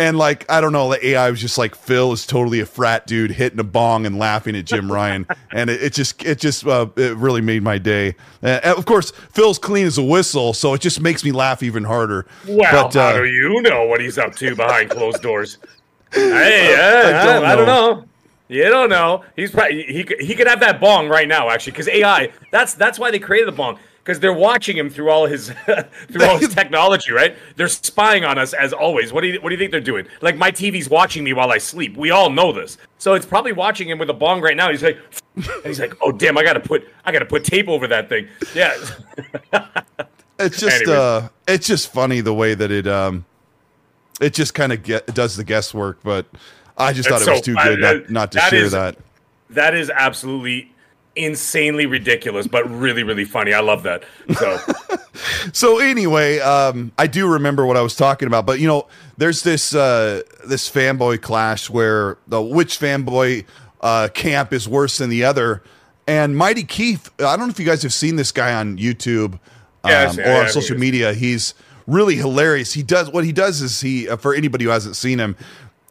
And 0.00 0.16
like 0.16 0.50
I 0.50 0.62
don't 0.62 0.72
know, 0.72 0.88
the 0.88 1.08
AI 1.08 1.30
was 1.30 1.42
just 1.42 1.58
like 1.58 1.74
Phil 1.74 2.10
is 2.12 2.26
totally 2.26 2.60
a 2.60 2.64
frat 2.64 3.06
dude 3.06 3.32
hitting 3.32 3.58
a 3.58 3.64
bong 3.64 4.06
and 4.06 4.18
laughing 4.18 4.56
at 4.56 4.64
Jim 4.64 4.90
Ryan, 4.90 5.26
and 5.52 5.68
it, 5.68 5.82
it 5.82 5.92
just 5.92 6.24
it 6.24 6.38
just 6.38 6.66
uh, 6.66 6.86
it 6.96 7.14
really 7.18 7.42
made 7.42 7.62
my 7.62 7.76
day. 7.76 8.14
Uh, 8.42 8.60
and 8.64 8.78
of 8.78 8.86
course, 8.86 9.10
Phil's 9.10 9.58
clean 9.58 9.84
as 9.86 9.98
a 9.98 10.02
whistle, 10.02 10.54
so 10.54 10.72
it 10.72 10.80
just 10.80 11.02
makes 11.02 11.22
me 11.22 11.32
laugh 11.32 11.62
even 11.62 11.84
harder. 11.84 12.26
Well, 12.48 12.84
But, 12.86 12.96
uh, 12.96 13.12
how 13.12 13.18
do 13.18 13.26
you 13.26 13.60
know 13.60 13.84
what 13.84 14.00
he's 14.00 14.16
up 14.16 14.34
to 14.36 14.56
behind 14.56 14.88
closed 14.88 15.20
doors? 15.20 15.58
Hey, 16.12 16.74
uh, 16.74 17.20
I 17.20 17.24
don't 17.24 17.44
I, 17.44 17.54
don't 17.54 17.66
know. 17.66 18.04
You 18.48 18.64
don't 18.64 18.88
know. 18.88 19.22
He's 19.36 19.52
probably 19.52 19.84
he 19.84 20.02
could, 20.02 20.20
he 20.20 20.34
could 20.34 20.48
have 20.48 20.58
that 20.58 20.80
bong 20.80 21.08
right 21.08 21.28
now, 21.28 21.50
actually, 21.50 21.72
because 21.72 21.88
AI. 21.88 22.32
That's 22.50 22.74
that's 22.74 22.98
why 22.98 23.12
they 23.12 23.20
created 23.20 23.46
the 23.46 23.52
bong 23.52 23.78
because 24.10 24.20
they're 24.20 24.32
watching 24.32 24.76
him 24.76 24.90
through 24.90 25.08
all 25.08 25.26
his 25.26 25.50
through 26.08 26.24
all 26.24 26.36
his 26.36 26.48
technology, 26.54 27.12
right? 27.12 27.36
They're 27.54 27.68
spying 27.68 28.24
on 28.24 28.38
us 28.38 28.52
as 28.52 28.72
always. 28.72 29.12
What 29.12 29.20
do 29.20 29.28
you 29.28 29.40
what 29.40 29.50
do 29.50 29.54
you 29.54 29.58
think 29.58 29.70
they're 29.70 29.80
doing? 29.80 30.06
Like 30.20 30.36
my 30.36 30.50
TV's 30.50 30.90
watching 30.90 31.22
me 31.22 31.32
while 31.32 31.52
I 31.52 31.58
sleep. 31.58 31.96
We 31.96 32.10
all 32.10 32.28
know 32.30 32.52
this, 32.52 32.76
so 32.98 33.14
it's 33.14 33.24
probably 33.26 33.52
watching 33.52 33.88
him 33.88 33.98
with 33.98 34.10
a 34.10 34.14
bong 34.14 34.40
right 34.40 34.56
now. 34.56 34.70
He's 34.70 34.82
like, 34.82 34.98
and 35.36 35.44
he's 35.64 35.78
like, 35.78 35.94
oh 36.02 36.10
damn, 36.10 36.36
I 36.36 36.42
gotta 36.42 36.58
put 36.60 36.88
I 37.04 37.12
gotta 37.12 37.24
put 37.26 37.44
tape 37.44 37.68
over 37.68 37.86
that 37.86 38.08
thing. 38.08 38.26
Yeah. 38.54 38.76
it's 40.38 40.58
just 40.58 40.76
Anyways. 40.82 40.88
uh 40.88 41.28
it's 41.46 41.66
just 41.66 41.92
funny 41.92 42.20
the 42.20 42.34
way 42.34 42.54
that 42.54 42.70
it 42.70 42.86
um 42.88 43.24
it 44.20 44.34
just 44.34 44.54
kind 44.54 44.72
of 44.72 44.82
get 44.82 45.06
does 45.14 45.36
the 45.36 45.44
guesswork 45.44 45.98
but 46.02 46.26
i 46.78 46.92
just 46.92 47.08
thought 47.08 47.20
it 47.22 47.28
was 47.28 47.38
so- 47.38 47.42
too 47.52 47.56
I- 47.58 47.64
good 47.68 47.84
I- 47.84 47.92
not, 47.92 48.10
not 48.10 48.32
to 48.32 48.36
that 48.38 48.50
share 48.50 48.64
is- 48.64 48.72
that 48.72 48.96
That 49.50 49.74
is 49.74 49.90
absolutely 49.90 50.69
insanely 51.24 51.86
ridiculous, 51.86 52.46
but 52.46 52.68
really, 52.70 53.02
really 53.02 53.24
funny. 53.24 53.52
I 53.52 53.60
love 53.60 53.82
that. 53.84 54.04
So 54.36 54.58
so 55.52 55.78
anyway 55.78 56.38
um 56.38 56.92
i 56.98 57.06
do 57.06 57.26
remember 57.30 57.66
what 57.66 57.76
i 57.76 57.82
was 57.82 57.94
talking 57.94 58.26
about 58.26 58.46
but 58.46 58.58
you 58.58 58.66
know 58.66 58.86
there's 59.18 59.42
this 59.42 59.74
uh 59.74 60.22
this 60.46 60.70
fanboy 60.70 61.20
clash 61.20 61.68
where 61.68 62.16
the 62.28 62.40
which 62.40 62.78
fanboy 62.78 63.44
uh 63.82 64.08
camp 64.14 64.52
is 64.52 64.68
worse 64.68 64.98
than 64.98 65.10
the 65.10 65.22
other 65.24 65.62
and 66.06 66.36
mighty 66.36 66.62
keith 66.62 67.10
i 67.18 67.36
don't 67.36 67.40
know 67.40 67.48
if 67.48 67.58
you 67.58 67.66
guys 67.66 67.82
have 67.82 67.92
seen 67.92 68.16
this 68.16 68.32
guy 68.32 68.54
on 68.54 68.78
youtube 68.78 69.38
Yeah, 69.84 70.04
um, 70.04 70.14
seen- 70.16 70.24
or 70.24 70.28
yeah, 70.28 70.40
on 70.42 70.48
social 70.48 70.78
media 70.78 71.12
he's 71.12 71.54
really 71.86 72.16
hilarious 72.16 72.72
he 72.72 72.82
does 72.82 73.10
what 73.10 73.24
he 73.24 73.32
does 73.32 73.60
is 73.60 73.80
he 73.80 74.08
uh, 74.08 74.16
for 74.16 74.34
anybody 74.34 74.64
who 74.64 74.70
hasn't 74.70 74.96
seen 74.96 75.18
him 75.18 75.36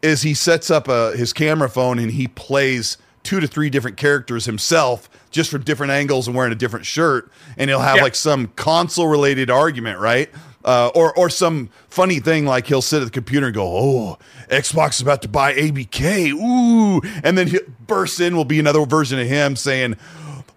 is 0.01 0.21
he 0.21 0.33
sets 0.33 0.71
up 0.71 0.87
uh, 0.89 1.11
his 1.11 1.33
camera 1.33 1.69
phone 1.69 1.99
and 1.99 2.11
he 2.11 2.27
plays 2.27 2.97
two 3.23 3.39
to 3.39 3.47
three 3.47 3.69
different 3.69 3.97
characters 3.97 4.45
himself 4.45 5.09
just 5.31 5.51
from 5.51 5.61
different 5.63 5.91
angles 5.91 6.27
and 6.27 6.35
wearing 6.35 6.51
a 6.51 6.55
different 6.55 6.85
shirt 6.85 7.31
and 7.57 7.69
he'll 7.69 7.79
have 7.81 7.97
Yeah. 7.97 8.03
like 8.03 8.15
some 8.15 8.47
console 8.55 9.07
related 9.07 9.49
argument 9.49 9.99
right? 9.99 10.29
Uh, 10.65 10.91
or 10.93 11.13
or 11.17 11.29
some 11.29 11.69
funny 11.89 12.19
thing 12.19 12.45
like 12.45 12.67
he'll 12.67 12.81
sit 12.81 13.01
at 13.01 13.05
the 13.05 13.11
computer 13.11 13.45
and 13.47 13.55
go 13.55 13.63
oh 13.65 14.17
xbox 14.49 14.95
is 14.95 15.01
about 15.01 15.21
to 15.21 15.27
buy 15.29 15.53
abk 15.53 16.31
ooh 16.33 17.01
and 17.23 17.37
then 17.37 17.47
he 17.47 17.59
bursts 17.87 18.19
in 18.19 18.35
will 18.35 18.43
be 18.43 18.59
another 18.59 18.85
version 18.85 19.17
of 19.19 19.25
him 19.25 19.55
saying 19.55 19.95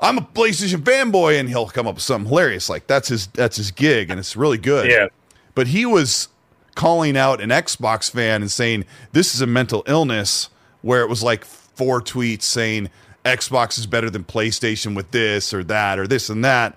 i'm 0.00 0.18
a 0.18 0.20
playstation 0.20 0.80
fanboy 0.82 1.38
and 1.38 1.48
he'll 1.48 1.68
come 1.68 1.86
up 1.86 1.94
with 1.94 2.02
something 2.02 2.28
hilarious 2.28 2.68
like 2.68 2.84
that's 2.88 3.08
his 3.08 3.28
that's 3.28 3.56
his 3.56 3.70
gig 3.70 4.10
and 4.10 4.18
it's 4.18 4.34
really 4.34 4.58
good. 4.58 4.90
Yeah, 4.90 5.06
but 5.54 5.68
he 5.68 5.86
was 5.86 6.26
calling 6.74 7.16
out 7.16 7.40
an 7.40 7.50
Xbox 7.50 8.10
fan 8.10 8.40
and 8.42 8.50
saying 8.50 8.84
this 9.12 9.34
is 9.36 9.40
a 9.40 9.46
mental 9.46 9.84
illness 9.86 10.48
where 10.80 11.02
it 11.02 11.08
was 11.08 11.22
like 11.22 11.44
four 11.74 12.00
tweets 12.00 12.42
saying 12.42 12.90
Xbox 13.24 13.78
is 13.78 13.86
better 13.86 14.10
than 14.10 14.24
PlayStation 14.24 14.94
with 14.94 15.10
this 15.10 15.54
or 15.54 15.62
that 15.64 15.98
or 15.98 16.06
this 16.06 16.28
and 16.28 16.44
that. 16.44 16.76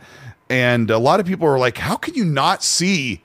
And 0.49 0.91
a 0.91 0.97
lot 0.97 1.19
of 1.19 1.25
people 1.25 1.47
are 1.47 1.57
like, 1.57 1.77
how 1.77 1.95
can 1.95 2.13
you 2.13 2.25
not 2.25 2.63
see 2.63 3.23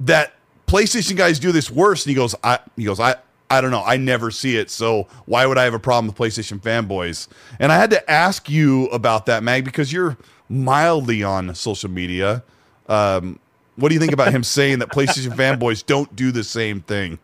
that 0.00 0.34
PlayStation 0.66 1.16
guys 1.16 1.38
do 1.38 1.52
this 1.52 1.70
worse? 1.70 2.04
And 2.04 2.10
he 2.10 2.16
goes, 2.16 2.34
I 2.42 2.58
he 2.76 2.84
goes, 2.84 2.98
I 2.98 3.16
I 3.52 3.60
don't 3.60 3.70
know. 3.70 3.84
I 3.84 3.98
never 3.98 4.30
see 4.30 4.56
it. 4.56 4.70
So 4.70 5.08
why 5.26 5.44
would 5.44 5.58
I 5.58 5.64
have 5.64 5.74
a 5.74 5.78
problem 5.78 6.06
with 6.06 6.16
PlayStation 6.16 6.58
fanboys? 6.58 7.28
And 7.60 7.70
I 7.70 7.76
had 7.76 7.90
to 7.90 8.10
ask 8.10 8.48
you 8.48 8.86
about 8.86 9.26
that, 9.26 9.42
Mag, 9.42 9.64
because 9.64 9.92
you're 9.92 10.16
mildly 10.48 11.22
on 11.22 11.54
social 11.54 11.90
media. 11.90 12.42
Um, 12.88 13.38
what 13.76 13.90
do 13.90 13.94
you 13.94 14.00
think 14.00 14.12
about 14.12 14.32
him 14.32 14.42
saying 14.42 14.78
that 14.78 14.88
PlayStation 14.88 15.36
fanboys 15.36 15.84
don't 15.84 16.14
do 16.16 16.32
the 16.32 16.44
same 16.44 16.80
thing? 16.80 17.18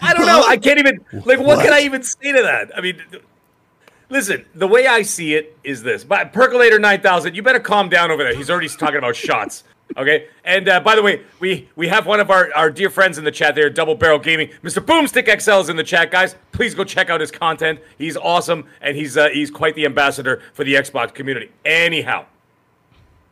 I 0.00 0.14
don't 0.14 0.26
know. 0.26 0.44
I 0.46 0.56
can't 0.56 0.78
even 0.78 1.04
like. 1.12 1.38
What, 1.38 1.40
what, 1.40 1.64
can 1.64 1.72
I 1.72 1.80
even 1.80 2.02
say 2.02 2.32
to 2.32 2.42
that? 2.42 2.76
I 2.76 2.80
mean, 2.80 3.02
listen. 4.08 4.46
The 4.54 4.66
way 4.66 4.86
I 4.86 5.02
see 5.02 5.34
it 5.34 5.58
is 5.64 5.82
this: 5.82 6.04
but 6.04 6.32
percolator 6.32 6.78
nine 6.78 7.00
thousand. 7.00 7.34
You 7.34 7.42
better 7.42 7.60
calm 7.60 7.88
down 7.88 8.10
over 8.10 8.22
there. 8.22 8.34
He's 8.34 8.50
already 8.50 8.68
talking 8.68 8.98
about 8.98 9.16
shots. 9.16 9.64
Okay. 9.96 10.28
And 10.44 10.68
uh, 10.68 10.80
by 10.80 10.94
the 10.94 11.02
way, 11.02 11.22
we 11.40 11.68
we 11.76 11.88
have 11.88 12.06
one 12.06 12.20
of 12.20 12.30
our, 12.30 12.52
our 12.54 12.70
dear 12.70 12.90
friends 12.90 13.18
in 13.18 13.24
the 13.24 13.32
chat 13.32 13.54
there, 13.54 13.68
Double 13.68 13.94
Barrel 13.94 14.18
Gaming. 14.18 14.48
Mr. 14.62 14.84
Boomstick 14.84 15.40
XL 15.40 15.60
is 15.60 15.68
in 15.68 15.76
the 15.76 15.84
chat, 15.84 16.10
guys. 16.10 16.36
Please 16.52 16.74
go 16.74 16.84
check 16.84 17.10
out 17.10 17.20
his 17.20 17.30
content. 17.30 17.80
He's 17.98 18.16
awesome, 18.16 18.66
and 18.80 18.96
he's 18.96 19.16
uh, 19.16 19.28
he's 19.30 19.50
quite 19.50 19.74
the 19.74 19.84
ambassador 19.84 20.42
for 20.52 20.64
the 20.64 20.74
Xbox 20.74 21.12
community. 21.12 21.50
Anyhow, 21.64 22.26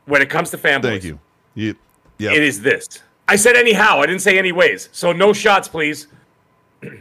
when 0.06 0.20
it 0.20 0.28
comes 0.28 0.50
to 0.50 0.58
fanboys, 0.58 0.82
thank 0.82 1.04
you. 1.04 1.20
you 1.54 1.76
yep. 2.18 2.34
It 2.34 2.42
is 2.42 2.60
this. 2.60 2.86
I 3.26 3.36
said 3.36 3.56
anyhow. 3.56 4.00
I 4.00 4.06
didn't 4.06 4.22
say 4.22 4.38
anyways. 4.38 4.88
So 4.92 5.12
no 5.12 5.32
shots, 5.32 5.68
please. 5.68 6.06
hey, 6.82 6.98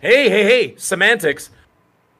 hey, 0.00 0.28
hey, 0.28 0.74
semantics. 0.76 1.50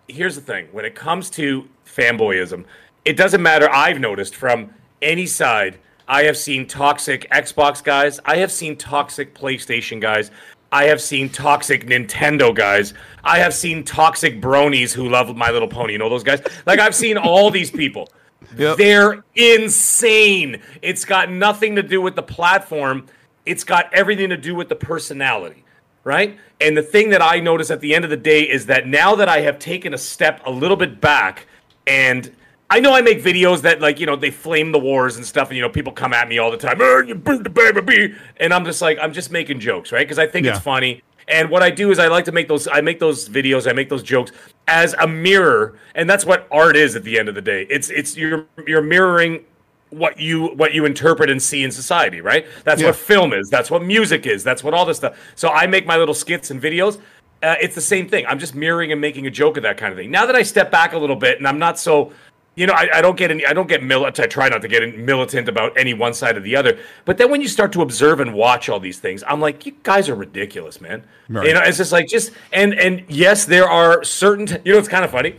Here's 0.09 0.35
the 0.35 0.41
thing 0.41 0.69
when 0.73 0.85
it 0.85 0.95
comes 0.95 1.31
to 1.31 1.69
fanboyism, 1.87 2.65
it 3.05 3.17
doesn't 3.17 3.43
matter. 3.43 3.71
I've 3.71 4.01
noticed 4.01 4.35
from 4.35 4.73
any 5.03 5.27
side, 5.27 5.79
I 6.07 6.25
have 6.25 6.37
seen 6.37 6.67
toxic 6.67 7.29
Xbox 7.31 7.85
guys, 7.85 8.19
I 8.25 8.37
have 8.37 8.51
seen 8.51 8.77
toxic 8.77 9.35
PlayStation 9.35 10.01
guys. 10.01 10.31
I 10.71 10.85
have 10.85 11.01
seen 11.01 11.31
toxic 11.31 11.87
Nintendo 11.87 12.55
guys. 12.55 12.93
I 13.25 13.39
have 13.39 13.55
seen 13.55 13.85
toxic 13.85 14.41
bronies 14.41 14.93
who 14.93 15.09
love 15.09 15.35
My 15.35 15.51
Little 15.51 15.69
Pony. 15.69 15.93
You 15.93 15.99
know 15.99 16.11
those 16.11 16.25
guys? 16.25 16.43
Like, 16.67 16.79
I've 16.79 16.95
seen 16.95 17.17
all 17.17 17.51
these 17.51 17.71
people. 17.71 18.11
Yep. 18.57 18.79
They're 18.79 19.25
insane. 19.35 20.61
It's 20.81 21.05
got 21.05 21.31
nothing 21.31 21.77
to 21.77 21.83
do 21.83 22.01
with 22.01 22.17
the 22.17 22.23
platform, 22.23 23.07
it's 23.45 23.65
got 23.65 23.93
everything 23.93 24.31
to 24.31 24.37
do 24.37 24.55
with 24.55 24.69
the 24.69 24.77
personality 24.77 25.65
right? 26.09 26.39
And 26.59 26.75
the 26.75 26.83
thing 26.83 27.11
that 27.11 27.21
I 27.21 27.39
notice 27.39 27.71
at 27.71 27.81
the 27.81 27.95
end 27.95 28.03
of 28.03 28.11
the 28.11 28.17
day 28.17 28.41
is 28.41 28.65
that 28.67 28.87
now 28.87 29.15
that 29.17 29.29
I 29.29 29.43
have 29.43 29.59
taken 29.59 29.93
a 29.93 29.99
step 29.99 30.41
a 30.47 30.51
little 30.51 30.77
bit 30.77 31.03
back 31.03 31.47
and 31.87 32.35
I 32.71 32.81
know 32.81 32.95
I 32.95 33.03
make 33.03 33.23
videos 33.23 33.61
that 33.61 33.83
like, 33.83 34.01
you 34.01 34.07
know, 34.07 34.17
they 34.17 34.31
flame 34.31 34.73
the 34.73 34.79
wars 34.79 35.17
and 35.17 35.27
stuff 35.27 35.49
and 35.49 35.57
you 35.57 35.63
know, 35.63 35.69
people 35.69 35.93
come 35.93 36.15
at 36.15 36.27
me 36.27 36.39
all 36.39 36.51
the 36.51 36.57
time, 36.57 36.81
you 36.81 37.15
the 37.15 37.51
baby 37.51 38.15
and 38.39 38.55
I'm 38.55 38.65
just 38.65 38.81
like 38.81 38.99
I'm 39.03 39.13
just 39.13 39.31
making 39.31 39.61
jokes, 39.61 39.93
right? 39.93 40.07
Because 40.07 40.19
I 40.19 40.27
think 40.27 40.47
yeah. 40.47 40.53
it's 40.53 40.65
funny. 40.65 41.03
And 41.29 41.51
what 41.51 41.63
I 41.63 41.71
do 41.71 41.91
is 41.91 41.99
I 41.99 42.09
like 42.09 42.25
to 42.27 42.33
make 42.33 42.49
those 42.49 42.67
I 42.69 42.81
make 42.81 42.99
those 42.99 43.29
videos, 43.29 43.69
I 43.69 43.73
make 43.73 43.89
those 43.89 44.03
jokes 44.03 44.33
as 44.67 44.95
a 44.95 45.07
mirror, 45.07 45.79
and 45.95 46.09
that's 46.09 46.25
what 46.25 46.49
art 46.51 46.77
is 46.77 46.97
at 46.97 47.05
the 47.05 47.19
end 47.19 47.29
of 47.29 47.35
the 47.35 47.43
day. 47.43 47.67
It's 47.71 47.91
it's 47.91 48.17
you're 48.17 48.47
you're 48.67 48.83
mirroring 48.83 49.45
what 49.91 50.19
you 50.19 50.49
what 50.49 50.75
you 50.75 50.85
interpret 50.85 51.31
and 51.31 51.43
see 51.43 51.65
in 51.65 51.71
society, 51.71 52.21
right? 52.21 52.47
That's 52.65 52.81
yeah. 52.81 52.89
what 52.89 52.97
film 52.97 53.33
is. 53.33 53.49
That's 53.49 53.71
what 53.71 53.83
music 53.83 54.27
is. 54.27 54.45
That's 54.45 54.63
what 54.63 54.75
all 54.75 54.85
this 54.85 54.99
stuff. 54.99 55.19
So 55.35 55.49
I 55.49 55.67
make 55.67 55.87
my 55.87 55.97
little 55.97 56.15
skits 56.15 56.51
and 56.51 56.61
videos. 56.61 57.01
Uh, 57.43 57.55
it's 57.61 57.75
the 57.75 57.81
same 57.81 58.09
thing. 58.09 58.27
I'm 58.27 58.39
just 58.39 58.55
mirroring 58.55 58.91
and 58.91 59.01
making 59.01 59.27
a 59.27 59.31
joke 59.31 59.57
of 59.57 59.63
that 59.63 59.77
kind 59.77 59.93
of 59.93 59.99
thing. 59.99 60.11
Now 60.11 60.27
that 60.27 60.35
I 60.35 60.43
step 60.43 60.73
back 60.73 60.93
a 60.93 60.99
little 60.99 61.15
bit 61.15 61.39
and 61.39 61.47
I'm 61.47 61.59
not 61.59 61.79
so, 61.79 62.13
you 62.59 62.67
know, 62.67 62.73
I, 62.73 62.89
I 62.95 63.01
don't 63.01 63.17
get 63.17 63.31
any. 63.31 63.47
I 63.47 63.53
don't 63.53 63.69
get 63.69 63.85
militant. 63.85 64.19
I 64.19 64.27
try 64.27 64.49
not 64.49 64.63
to 64.63 64.69
get 64.69 64.99
militant 64.99 65.49
about 65.49 65.79
any 65.79 65.95
one 65.95 66.13
side 66.13 66.37
or 66.37 66.41
the 66.41 66.57
other. 66.57 66.79
But 67.05 67.17
then 67.17 67.31
when 67.31 67.41
you 67.41 67.47
start 67.47 67.73
to 67.73 67.83
observe 67.83 68.19
and 68.19 68.35
watch 68.35 68.69
all 68.69 68.81
these 68.81 68.99
things, 68.99 69.23
I'm 69.29 69.41
like, 69.41 69.65
you 69.65 69.77
guys 69.85 70.09
are 70.09 70.17
ridiculous, 70.17 70.81
man. 70.81 71.05
Right. 71.29 71.47
You 71.47 71.55
know, 71.55 71.61
it's 71.61 71.79
just 71.79 71.93
like 71.93 72.09
just 72.09 72.33
and 72.53 72.75
and 72.75 73.05
yes, 73.09 73.45
there 73.45 73.69
are 73.69 74.03
certain. 74.03 74.47
T- 74.47 74.57
you 74.65 74.73
know, 74.73 74.79
it's 74.79 74.89
kind 74.89 75.05
of 75.05 75.13
funny. 75.13 75.37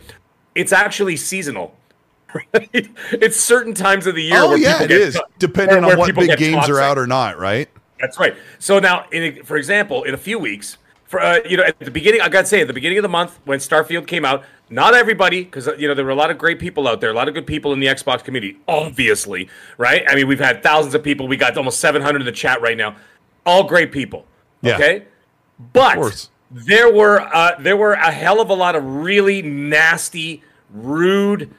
It's 0.54 0.72
actually 0.72 1.16
seasonal 1.16 1.76
right? 2.32 2.70
It's 3.12 3.36
certain 3.38 3.74
times 3.74 4.06
of 4.06 4.14
the 4.14 4.22
year. 4.22 4.38
Oh 4.38 4.54
yeah, 4.54 4.82
it 4.82 4.90
is 4.90 5.20
depending 5.38 5.84
on 5.84 5.98
what 5.98 6.14
big 6.14 6.38
games 6.38 6.68
are 6.68 6.80
out 6.80 6.96
or 6.96 7.06
not, 7.06 7.38
right? 7.38 7.68
That's 8.00 8.18
right. 8.18 8.34
So 8.58 8.78
now, 8.78 9.06
in, 9.10 9.44
for 9.44 9.58
example, 9.58 10.04
in 10.04 10.14
a 10.14 10.18
few 10.18 10.38
weeks, 10.38 10.78
for 11.10 11.20
uh, 11.20 11.40
you 11.44 11.56
know, 11.56 11.64
at 11.64 11.76
the 11.80 11.90
beginning, 11.90 12.20
I 12.20 12.28
got 12.28 12.42
to 12.42 12.46
say, 12.46 12.60
at 12.60 12.68
the 12.68 12.72
beginning 12.72 12.96
of 12.96 13.02
the 13.02 13.08
month 13.08 13.40
when 13.44 13.58
Starfield 13.58 14.06
came 14.06 14.24
out, 14.24 14.44
not 14.70 14.94
everybody, 14.94 15.42
because 15.42 15.66
uh, 15.66 15.74
you 15.74 15.88
know 15.88 15.94
there 15.94 16.04
were 16.04 16.12
a 16.12 16.14
lot 16.14 16.30
of 16.30 16.38
great 16.38 16.60
people 16.60 16.86
out 16.86 17.00
there, 17.00 17.10
a 17.10 17.14
lot 17.14 17.26
of 17.26 17.34
good 17.34 17.48
people 17.48 17.72
in 17.72 17.80
the 17.80 17.88
Xbox 17.88 18.22
community, 18.22 18.58
obviously, 18.68 19.48
right? 19.76 20.04
I 20.08 20.14
mean, 20.14 20.28
we've 20.28 20.38
had 20.38 20.62
thousands 20.62 20.94
of 20.94 21.02
people. 21.02 21.26
We 21.26 21.36
got 21.36 21.56
almost 21.56 21.80
700 21.80 22.20
in 22.20 22.26
the 22.26 22.30
chat 22.30 22.60
right 22.60 22.76
now, 22.76 22.94
all 23.44 23.64
great 23.64 23.90
people. 23.90 24.24
Yeah. 24.62 24.76
Okay, 24.76 25.06
but 25.72 26.28
there 26.52 26.94
were 26.94 27.22
uh, 27.22 27.56
there 27.58 27.76
were 27.76 27.94
a 27.94 28.12
hell 28.12 28.40
of 28.40 28.48
a 28.48 28.54
lot 28.54 28.76
of 28.76 28.84
really 28.84 29.42
nasty, 29.42 30.44
rude 30.72 31.52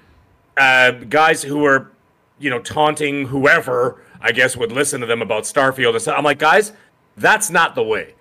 uh, 0.56 0.92
guys 0.92 1.44
who 1.44 1.58
were, 1.58 1.92
you 2.40 2.50
know, 2.50 2.60
taunting 2.62 3.28
whoever 3.28 4.02
I 4.22 4.32
guess 4.32 4.56
would 4.56 4.72
listen 4.72 5.02
to 5.02 5.08
them 5.08 5.22
about 5.22 5.44
Starfield 5.44 5.92
and 5.92 6.02
stuff. 6.02 6.16
I'm 6.18 6.24
like, 6.24 6.40
guys, 6.40 6.72
that's 7.18 7.50
not 7.50 7.76
the 7.76 7.84
way. 7.84 8.14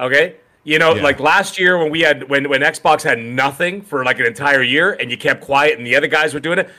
Okay. 0.00 0.38
You 0.64 0.78
know, 0.78 0.94
yeah. 0.94 1.02
like 1.02 1.18
last 1.18 1.58
year 1.58 1.76
when 1.76 1.90
we 1.90 2.00
had 2.00 2.28
when 2.28 2.48
when 2.48 2.60
Xbox 2.60 3.02
had 3.02 3.18
nothing 3.18 3.82
for 3.82 4.04
like 4.04 4.20
an 4.20 4.26
entire 4.26 4.62
year 4.62 4.92
and 4.92 5.10
you 5.10 5.16
kept 5.16 5.42
quiet 5.42 5.76
and 5.76 5.86
the 5.86 5.96
other 5.96 6.06
guys 6.06 6.34
were 6.34 6.40
doing 6.40 6.58
it, 6.58 6.70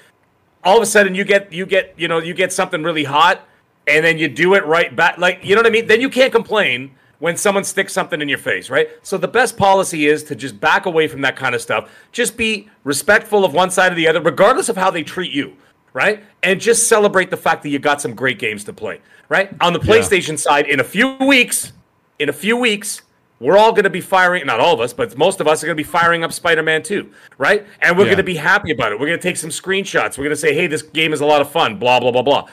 all 0.64 0.78
of 0.78 0.84
a 0.84 0.86
sudden 0.86 1.16
you 1.16 1.26
get 1.26 1.52
you 1.52 1.66
get 1.66 1.94
you 1.98 2.08
know 2.08 2.20
you 2.20 2.34
get 2.34 2.54
something 2.54 2.82
really 2.84 3.04
hot 3.04 3.46
and 3.88 4.06
then 4.06 4.18
you 4.18 4.30
do 4.30 4.54
it 4.54 4.66
right 4.66 4.96
back 4.96 5.18
like 5.18 5.44
you 5.44 5.56
know 5.56 5.60
what 5.60 5.68
I 5.68 5.70
mean? 5.70 5.88
Then 5.88 6.00
you 6.00 6.10
can't 6.10 6.32
complain 6.32 6.96
when 7.20 7.38
someone 7.38 7.64
sticks 7.64 7.94
something 7.94 8.22
in 8.22 8.28
your 8.28 8.38
face, 8.38 8.70
right? 8.70 8.90
So 9.02 9.18
the 9.18 9.30
best 9.30 9.56
policy 9.56 10.08
is 10.08 10.26
to 10.26 10.36
just 10.36 10.60
back 10.60 10.86
away 10.86 11.08
from 11.08 11.22
that 11.22 11.38
kind 11.38 11.56
of 11.56 11.62
stuff. 11.62 11.90
Just 12.12 12.36
be 12.36 12.70
respectful 12.84 13.46
of 13.46 13.54
one 13.54 13.72
side 13.72 13.94
or 13.94 13.96
the 13.96 14.10
other, 14.10 14.20
regardless 14.20 14.68
of 14.68 14.76
how 14.76 14.92
they 14.92 15.04
treat 15.04 15.32
you, 15.32 15.56
right? 15.94 16.22
And 16.42 16.60
just 16.60 16.90
celebrate 16.90 17.30
the 17.30 17.38
fact 17.38 17.64
that 17.64 17.70
you 17.70 17.80
got 17.80 18.02
some 18.02 18.14
great 18.14 18.40
games 18.40 18.66
to 18.66 18.74
play, 18.74 19.00
right? 19.30 19.56
On 19.62 19.72
the 19.72 19.80
PlayStation 19.80 20.32
yeah. 20.32 20.36
side, 20.36 20.68
in 20.68 20.82
a 20.82 20.84
few 20.84 21.16
weeks, 21.16 21.72
in 22.20 22.28
a 22.28 22.34
few 22.34 22.58
weeks, 22.58 23.04
we're 23.40 23.58
all 23.58 23.72
going 23.72 23.84
to 23.84 23.90
be 23.90 24.02
firing, 24.02 24.46
not 24.46 24.60
all 24.60 24.74
of 24.74 24.80
us, 24.80 24.94
but 24.94 25.18
most 25.18 25.42
of 25.42 25.48
us 25.48 25.64
are 25.64 25.68
going 25.68 25.78
to 25.78 25.84
be 25.84 25.88
firing 25.90 26.24
up 26.24 26.32
Spider 26.32 26.64
Man 26.64 26.84
2, 26.84 27.12
right? 27.38 27.66
And 27.82 27.98
we're 27.98 28.06
yeah. 28.06 28.12
going 28.12 28.18
to 28.18 28.24
be 28.24 28.36
happy 28.36 28.72
about 28.72 28.92
it. 28.92 29.00
We're 29.00 29.08
going 29.08 29.20
to 29.20 29.24
take 29.24 29.38
some 29.38 29.50
screenshots. 29.50 30.18
We're 30.18 30.26
going 30.26 30.30
to 30.30 30.36
say, 30.36 30.54
hey, 30.54 30.68
this 30.68 30.82
game 30.82 31.14
is 31.14 31.22
a 31.22 31.26
lot 31.26 31.42
of 31.42 31.52
fun, 31.52 31.78
blah, 31.78 32.00
blah, 32.00 32.12
blah, 32.12 32.22
blah. 32.22 32.48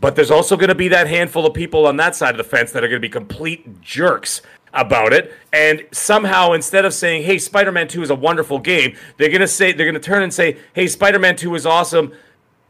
But 0.00 0.16
there's 0.16 0.30
also 0.30 0.56
going 0.56 0.68
to 0.68 0.74
be 0.74 0.88
that 0.88 1.06
handful 1.06 1.46
of 1.46 1.54
people 1.54 1.86
on 1.86 1.96
that 1.98 2.16
side 2.16 2.30
of 2.30 2.38
the 2.38 2.44
fence 2.44 2.72
that 2.72 2.82
are 2.82 2.88
going 2.88 3.00
to 3.00 3.06
be 3.06 3.10
complete 3.10 3.82
jerks 3.82 4.42
about 4.72 5.12
it. 5.12 5.34
And 5.52 5.84
somehow, 5.92 6.52
instead 6.52 6.84
of 6.84 6.94
saying, 6.94 7.24
hey, 7.24 7.38
Spider 7.38 7.70
Man 7.70 7.86
2 7.86 8.02
is 8.02 8.10
a 8.10 8.14
wonderful 8.14 8.58
game, 8.58 8.96
they're 9.18 9.28
going 9.28 9.40
to 9.40 9.48
say, 9.48 9.72
they're 9.72 9.86
going 9.86 9.94
to 9.94 10.00
turn 10.00 10.22
and 10.22 10.32
say, 10.32 10.58
hey, 10.72 10.86
Spider 10.86 11.18
Man 11.18 11.36
2 11.36 11.54
is 11.54 11.66
awesome 11.66 12.12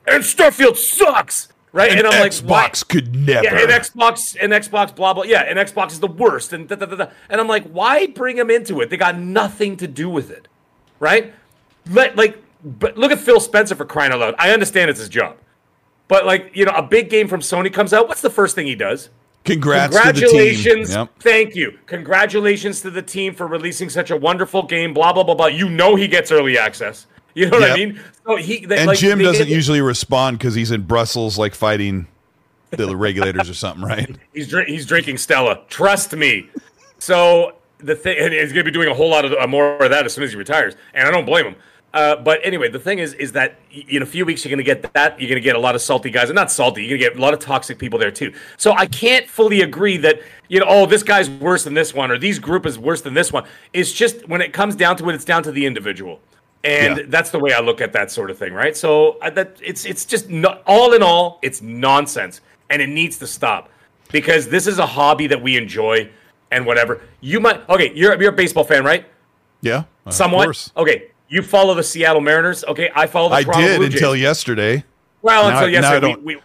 and 0.07 0.23
Starfield 0.23 0.77
sucks. 0.77 1.49
Right, 1.73 1.91
and, 1.91 2.01
and 2.01 2.09
I'm 2.09 2.29
Xbox 2.29 2.49
like, 2.49 2.73
Xbox 2.73 2.89
could 2.89 3.15
never. 3.15 3.45
Yeah, 3.45 3.61
and 3.61 3.71
Xbox 3.71 4.37
and 4.41 4.53
Xbox, 4.53 4.95
blah 4.95 5.15
blah. 5.15 5.23
Yeah, 5.23 5.43
and 5.43 5.57
Xbox 5.57 5.93
is 5.93 6.01
the 6.01 6.09
worst, 6.09 6.53
and 6.53 6.69
da, 6.69 6.75
da, 6.75 6.87
da, 6.87 7.07
and 7.29 7.41
I'm 7.41 7.47
like, 7.47 7.65
why 7.65 8.09
bring 8.09 8.37
them 8.37 8.51
into 8.51 8.81
it? 8.81 8.91
They 8.91 8.97
got 8.97 9.17
nothing 9.17 9.77
to 9.77 9.87
do 9.87 10.11
with 10.11 10.33
it, 10.33 10.49
right? 10.99 11.33
Let 11.89 12.17
like, 12.17 12.43
but 12.65 12.99
look 12.99 13.13
at 13.13 13.21
Phil 13.21 13.39
Spencer 13.39 13.77
for 13.77 13.85
crying 13.85 14.11
out 14.11 14.19
loud. 14.19 14.35
I 14.37 14.51
understand 14.51 14.91
it's 14.91 14.99
his 14.99 15.09
job, 15.09 15.37
but 16.09 16.27
like, 16.27 16.51
you 16.55 16.65
know, 16.65 16.73
a 16.73 16.83
big 16.83 17.09
game 17.09 17.29
from 17.29 17.41
Sony 17.41 17.73
comes 17.73 17.93
out. 17.93 18.09
What's 18.09 18.21
the 18.21 18.31
first 18.31 18.57
thing 18.57 18.67
he 18.67 18.75
does? 18.75 19.11
Congrats 19.45 19.97
Congratulations. 19.97 20.93
Yep. 20.93 21.11
Thank 21.21 21.55
you. 21.55 21.79
Congratulations 21.87 22.81
to 22.83 22.91
the 22.91 23.01
team 23.01 23.33
for 23.33 23.47
releasing 23.47 23.89
such 23.89 24.11
a 24.11 24.17
wonderful 24.17 24.65
game. 24.65 24.93
Blah 24.93 25.13
blah 25.13 25.23
blah 25.23 25.37
blah. 25.37 25.47
You 25.47 25.69
know 25.69 25.95
he 25.95 26.09
gets 26.09 26.33
early 26.33 26.59
access. 26.59 27.07
You 27.35 27.49
know 27.49 27.59
what 27.59 27.71
I 27.71 27.77
mean? 27.77 28.01
So 28.27 28.37
he 28.37 28.65
they, 28.65 28.79
and 28.79 28.87
like, 28.87 28.99
Jim 28.99 29.19
doesn't 29.19 29.49
usually 29.49 29.81
respond 29.81 30.39
because 30.39 30.55
he's 30.55 30.71
in 30.71 30.83
Brussels, 30.83 31.39
like 31.39 31.55
fighting 31.55 32.07
the 32.71 32.97
regulators 32.97 33.49
or 33.51 33.55
something, 33.55 33.85
right? 33.85 34.17
He's 34.33 34.49
drink, 34.49 34.69
he's 34.69 34.87
drinking 34.87 35.19
Stella. 35.19 35.63
Trust 35.69 36.15
me. 36.15 36.49
So 36.99 37.57
the 37.79 37.97
thing, 37.97 38.17
and 38.19 38.33
he's 38.33 38.53
going 38.53 38.65
to 38.65 38.71
be 38.71 38.71
doing 38.71 38.89
a 38.89 38.95
whole 38.95 39.11
lot 39.11 39.25
of 39.25 39.33
uh, 39.33 39.47
more 39.47 39.77
of 39.83 39.91
that 39.91 40.07
as 40.07 40.15
soon 40.15 40.23
as 40.23 40.31
he 40.31 40.37
retires, 40.37 40.75
and 40.95 41.09
I 41.09 41.11
don't 41.11 41.25
blame 41.25 41.47
him. 41.47 41.57
Uh, 41.93 42.15
but 42.15 42.39
anyway, 42.45 42.69
the 42.69 42.79
thing 42.79 43.01
is, 43.01 43.15
is 43.15 43.33
that 43.33 43.59
in 43.71 44.03
a 44.03 44.07
few 44.07 44.25
weeks 44.25 44.45
you're 44.45 44.51
going 44.51 44.59
to 44.59 44.63
get 44.65 44.93
that. 44.95 45.21
You're 45.21 45.29
going 45.29 45.41
to 45.41 45.45
get 45.45 45.57
a 45.57 45.61
lot 45.61 45.75
of 45.75 45.83
salty 45.83 46.11
guys, 46.11 46.29
and 46.29 46.37
not 46.37 46.51
salty. 46.51 46.83
You're 46.83 46.99
going 46.99 47.01
to 47.01 47.17
get 47.17 47.19
a 47.19 47.23
lot 47.23 47.35
of 47.35 47.41
toxic 47.41 47.79
people 47.79 47.99
there 47.99 48.13
too. 48.13 48.33
So 48.57 48.73
I 48.73 48.87
can't 48.87 49.29
fully 49.29 49.63
agree 49.63 49.97
that 49.99 50.21
you 50.49 50.61
know, 50.61 50.67
oh, 50.69 50.87
this 50.87 51.03
guy's 51.03 51.29
worse 51.29 51.65
than 51.65 51.75
this 51.75 51.93
one, 51.93 52.11
or 52.11 52.19
these 52.19 52.39
group 52.39 52.67
is 52.67 52.79
worse 52.79 53.03
than 53.03 53.15
this 53.15 53.33
one. 53.33 53.45
It's 53.73 53.93
just 53.93 54.29
when 54.29 54.41
it 54.41 54.53
comes 54.53 54.77
down 54.77 54.97
to 54.99 55.09
it, 55.09 55.15
it's 55.15 55.25
down 55.25 55.43
to 55.45 55.53
the 55.53 55.67
individual, 55.67 56.21
and 56.65 56.99
yeah. 56.99 57.05
that's 57.09 57.31
the 57.31 57.39
way 57.39 57.53
I 57.53 57.61
look 57.61 57.81
at 57.81 57.93
that 57.95 58.11
sort 58.11 58.31
of 58.31 58.39
thing, 58.39 58.53
right? 58.53 58.77
So 58.77 59.19
I, 59.23 59.31
that 59.31 59.57
it's 59.63 59.85
it's 59.85 60.05
just 60.05 60.29
not, 60.29 60.63
all 60.67 60.93
in 60.93 61.03
all, 61.03 61.39
it's 61.43 61.63
nonsense, 61.63 62.41
and 62.69 62.83
it 62.83 62.89
needs 62.89 63.19
to 63.19 63.27
stop 63.27 63.71
because 64.13 64.49
this 64.49 64.67
is 64.67 64.79
a 64.79 64.87
hobby 64.87 65.27
that 65.29 65.41
we 65.41 65.57
enjoy 65.57 66.11
and 66.51 66.67
whatever. 66.67 67.03
You 67.21 67.41
might 67.41 67.67
okay, 67.69 67.93
you're 67.95 68.21
you're 68.21 68.33
a 68.33 68.37
baseball 68.37 68.65
fan, 68.65 68.85
right? 68.85 69.07
Yeah, 69.63 69.85
somewhat. 70.11 70.71
Okay, 70.77 71.11
you 71.29 71.43
follow 71.43 71.75
the 71.75 71.83
Seattle 71.83 72.21
Mariners. 72.21 72.65
Okay, 72.65 72.91
I 72.95 73.07
follow 73.07 73.31
the 73.31 73.37
I 73.37 73.43
Toronto 73.43 73.79
did 73.79 73.93
until 73.93 74.15
yesterday. 74.15 74.85
Well, 75.23 75.51
now, 75.51 75.57
until 75.57 75.69
yesterday, 75.69 76.17
we, 76.23 76.37
we, 76.37 76.43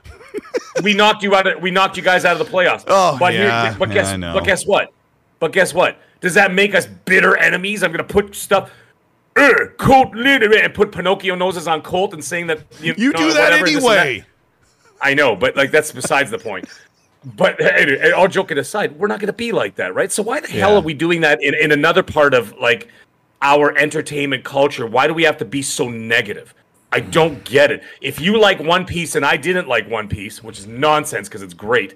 we, 0.84 0.94
knocked 0.94 1.24
you 1.24 1.34
out. 1.34 1.48
Of, 1.48 1.62
we 1.62 1.72
knocked 1.72 1.96
you 1.98 2.04
guys 2.04 2.26
out 2.26 2.40
of 2.40 2.46
the 2.46 2.52
playoffs. 2.52 2.84
Oh, 2.88 3.18
but 3.18 3.34
yeah, 3.34 3.70
here, 3.70 3.80
but 3.80 3.90
guess, 3.90 4.12
yeah, 4.12 4.34
but 4.34 4.44
guess 4.44 4.66
what? 4.66 4.94
But 5.40 5.54
guess 5.54 5.74
what? 5.74 5.98
Does 6.22 6.34
that 6.34 6.54
make 6.54 6.76
us 6.76 6.86
bitter 6.86 7.38
enemies? 7.38 7.84
I'm 7.84 7.92
going 7.92 8.06
to 8.06 8.14
put 8.14 8.36
stuff. 8.36 8.72
Uh, 9.36 9.54
Colt 9.78 10.16
and 10.16 10.74
put 10.74 10.92
Pinocchio 10.92 11.36
noses 11.36 11.68
on 11.68 11.82
Colt 11.82 12.14
and 12.14 12.24
saying 12.24 12.48
that 12.48 12.64
you, 12.80 12.94
you 12.98 13.12
know, 13.12 13.20
do 13.20 13.34
that 13.34 13.52
anyway. 13.54 14.26
I 15.02 15.14
know, 15.14 15.36
but 15.36 15.58
like 15.58 15.72
that's 15.72 15.92
besides 15.92 16.32
the 16.32 16.40
point. 16.40 16.70
but 17.36 17.60
and 17.60 18.14
all 18.14 18.28
joking 18.28 18.58
aside, 18.58 18.98
we're 18.98 19.08
not 19.08 19.20
going 19.20 19.28
to 19.28 19.34
be 19.34 19.52
like 19.52 19.76
that, 19.76 19.94
right? 19.96 20.12
So 20.12 20.24
why 20.24 20.40
the 20.40 20.48
hell 20.48 20.76
are 20.76 20.82
we 20.82 20.94
doing 20.94 21.22
that 21.22 21.44
in, 21.44 21.54
in 21.54 21.72
another 21.72 22.04
part 22.04 22.34
of 22.34 22.54
like 22.58 22.88
our 23.42 23.78
entertainment 23.78 24.44
culture? 24.44 24.86
Why 24.88 25.08
do 25.08 25.14
we 25.14 25.24
have 25.24 25.38
to 25.38 25.46
be 25.46 25.62
so 25.62 25.90
negative? 25.90 26.54
I 26.92 27.02
don't 27.02 27.44
get 27.44 27.72
it. 27.72 27.84
If 28.00 28.22
you 28.22 28.40
like 28.40 28.60
One 28.60 28.86
Piece 28.86 29.16
and 29.16 29.26
I 29.26 29.36
didn't 29.36 29.68
like 29.68 29.90
One 29.90 30.08
Piece, 30.08 30.44
which 30.44 30.60
is 30.60 30.68
nonsense 30.68 31.28
because 31.28 31.42
it's 31.42 31.54
great, 31.54 31.96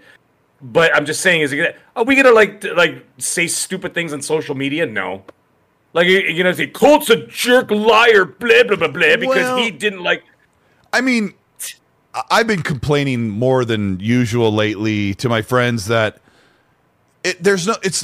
but 0.62 0.94
I'm 0.94 1.06
just 1.06 1.22
saying, 1.22 1.42
is 1.42 1.54
it 1.54 1.58
gonna, 1.58 1.74
are 1.96 2.04
we 2.04 2.16
gonna 2.16 2.32
like 2.32 2.64
like 2.76 3.06
say 3.18 3.48
stupid 3.48 3.94
things 3.94 4.12
on 4.12 4.22
social 4.22 4.56
media? 4.56 4.86
No. 4.86 5.24
Like 5.94 6.08
you- 6.08 6.44
know, 6.44 6.52
say 6.52 6.68
Colt's 6.68 7.10
a 7.10 7.26
jerk, 7.28 7.72
liar, 7.72 8.26
blah 8.26 8.64
blah 8.64 8.76
blah 8.76 8.88
blah, 8.88 9.16
because 9.18 9.38
Well- 9.38 9.58
he 9.58 9.72
didn't 9.72 10.04
like. 10.04 10.24
I 10.92 11.02
mean, 11.02 11.34
I've 12.32 12.48
been 12.48 12.64
complaining 12.64 13.30
more 13.30 13.66
than 13.66 14.00
usual 14.00 14.52
lately 14.54 15.14
to 15.16 15.30
my 15.30 15.42
friends 15.42 15.86
that 15.88 16.20
it, 17.24 17.42
there's 17.44 17.68
no, 17.68 17.76
it's 17.84 18.04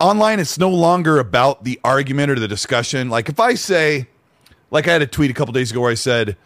online. 0.00 0.40
It's 0.40 0.58
no 0.58 0.68
longer 0.68 1.18
about 1.18 1.64
the 1.64 1.80
argument 1.84 2.30
or 2.30 2.38
the 2.38 2.48
discussion. 2.48 3.08
Like 3.08 3.28
if 3.28 3.40
I 3.40 3.54
say, 3.54 4.08
like 4.70 4.86
I 4.88 4.92
had 4.92 5.02
a 5.02 5.06
tweet 5.06 5.30
a 5.30 5.34
couple 5.34 5.52
days 5.52 5.70
ago 5.70 5.80
where 5.80 5.90
I 5.90 5.94
said, 5.94 6.36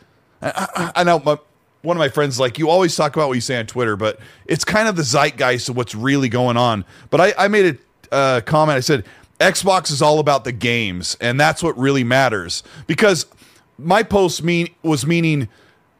I, 0.40 0.68
I, 0.76 0.92
I 1.00 1.04
know 1.04 1.18
my, 1.20 1.38
one 1.82 1.96
of 1.96 1.98
my 1.98 2.08
friends 2.08 2.38
like 2.38 2.58
you 2.58 2.68
always 2.68 2.94
talk 2.94 3.16
about 3.16 3.28
what 3.28 3.34
you 3.34 3.40
say 3.40 3.58
on 3.58 3.66
Twitter, 3.66 3.96
but 3.96 4.20
it's 4.46 4.64
kind 4.64 4.88
of 4.88 4.94
the 4.94 5.02
zeitgeist 5.02 5.68
of 5.68 5.76
what's 5.76 5.94
really 5.94 6.28
going 6.28 6.56
on. 6.56 6.84
But 7.10 7.20
I, 7.20 7.34
I 7.36 7.48
made 7.48 7.78
a 8.10 8.14
uh, 8.14 8.40
comment. 8.42 8.76
I 8.76 8.80
said 8.80 9.04
Xbox 9.42 9.90
is 9.90 10.00
all 10.00 10.20
about 10.20 10.44
the 10.44 10.52
games, 10.52 11.16
and 11.20 11.38
that's 11.38 11.62
what 11.62 11.76
really 11.76 12.04
matters. 12.04 12.62
Because 12.86 13.26
my 13.76 14.02
post 14.02 14.42
mean 14.42 14.68
was 14.82 15.04
meaning 15.04 15.48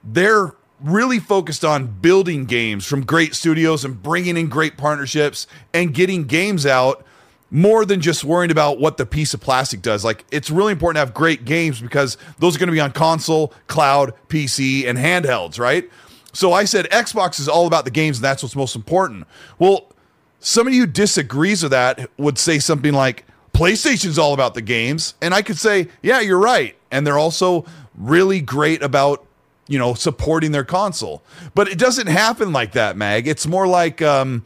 they're 0.05 0.55
really 0.81 1.19
focused 1.19 1.65
on 1.65 1.87
building 1.87 2.45
games 2.45 2.87
from 2.87 3.05
great 3.05 3.35
studios 3.35 3.85
and 3.85 4.03
bringing 4.03 4.37
in 4.37 4.49
great 4.49 4.77
partnerships 4.77 5.47
and 5.75 5.93
getting 5.93 6.25
games 6.25 6.67
out 6.67 7.05
more 7.51 7.85
than 7.85 8.01
just 8.01 8.25
worrying 8.25 8.51
about 8.51 8.79
what 8.79 8.97
the 8.97 9.07
piece 9.07 9.35
of 9.35 9.41
plastic 9.41 9.83
does. 9.83 10.05
Like 10.05 10.25
it's 10.31 10.51
really 10.51 10.73
important 10.73 10.97
to 10.97 11.01
have 11.01 11.15
great 11.15 11.45
games 11.45 11.81
because 11.81 12.17
those 12.39 12.57
are 12.57 12.59
going 12.59 12.69
to 12.69 12.73
be 12.73 12.81
on 12.81 12.93
console, 12.93 13.53
cloud, 13.67 14.15
PC, 14.29 14.89
and 14.89 14.99
handhelds, 14.99 15.59
right? 15.59 15.89
So 16.33 16.53
I 16.53 16.65
said 16.65 16.89
Xbox 16.91 17.39
is 17.39 17.49
all 17.49 17.67
about 17.67 17.85
the 17.85 17.91
games 17.91 18.19
and 18.19 18.25
that's 18.25 18.43
what's 18.43 18.57
most 18.57 18.75
important. 18.75 19.27
Well, 19.59 19.93
somebody 20.41 20.79
who 20.79 20.87
disagrees 20.87 21.63
with 21.63 21.73
that 21.73 22.11
would 22.17 22.39
say 22.39 22.59
something 22.59 22.95
like 22.95 23.25
PlayStation's 23.63 24.19
all 24.19 24.35
about 24.35 24.55
the 24.55 24.63
games 24.63 25.15
and 25.23 25.33
I 25.35 25.43
could 25.43 25.59
say, 25.59 25.89
"Yeah, 26.03 26.21
you're 26.21 26.39
right." 26.39 26.77
And 26.91 27.07
they're 27.07 27.19
also 27.19 27.65
really 27.97 28.41
great 28.41 28.83
about 28.83 29.25
you 29.69 29.79
know 29.79 29.95
supporting 29.95 30.53
their 30.53 30.65
console. 30.65 31.23
But 31.55 31.69
it 31.69 31.79
doesn't 31.79 32.09
happen 32.09 32.53
like 32.53 32.73
that, 32.73 32.97
Mag. 32.97 33.27
It's 33.29 33.47
more 33.47 33.67
like 33.67 34.03
um 34.03 34.45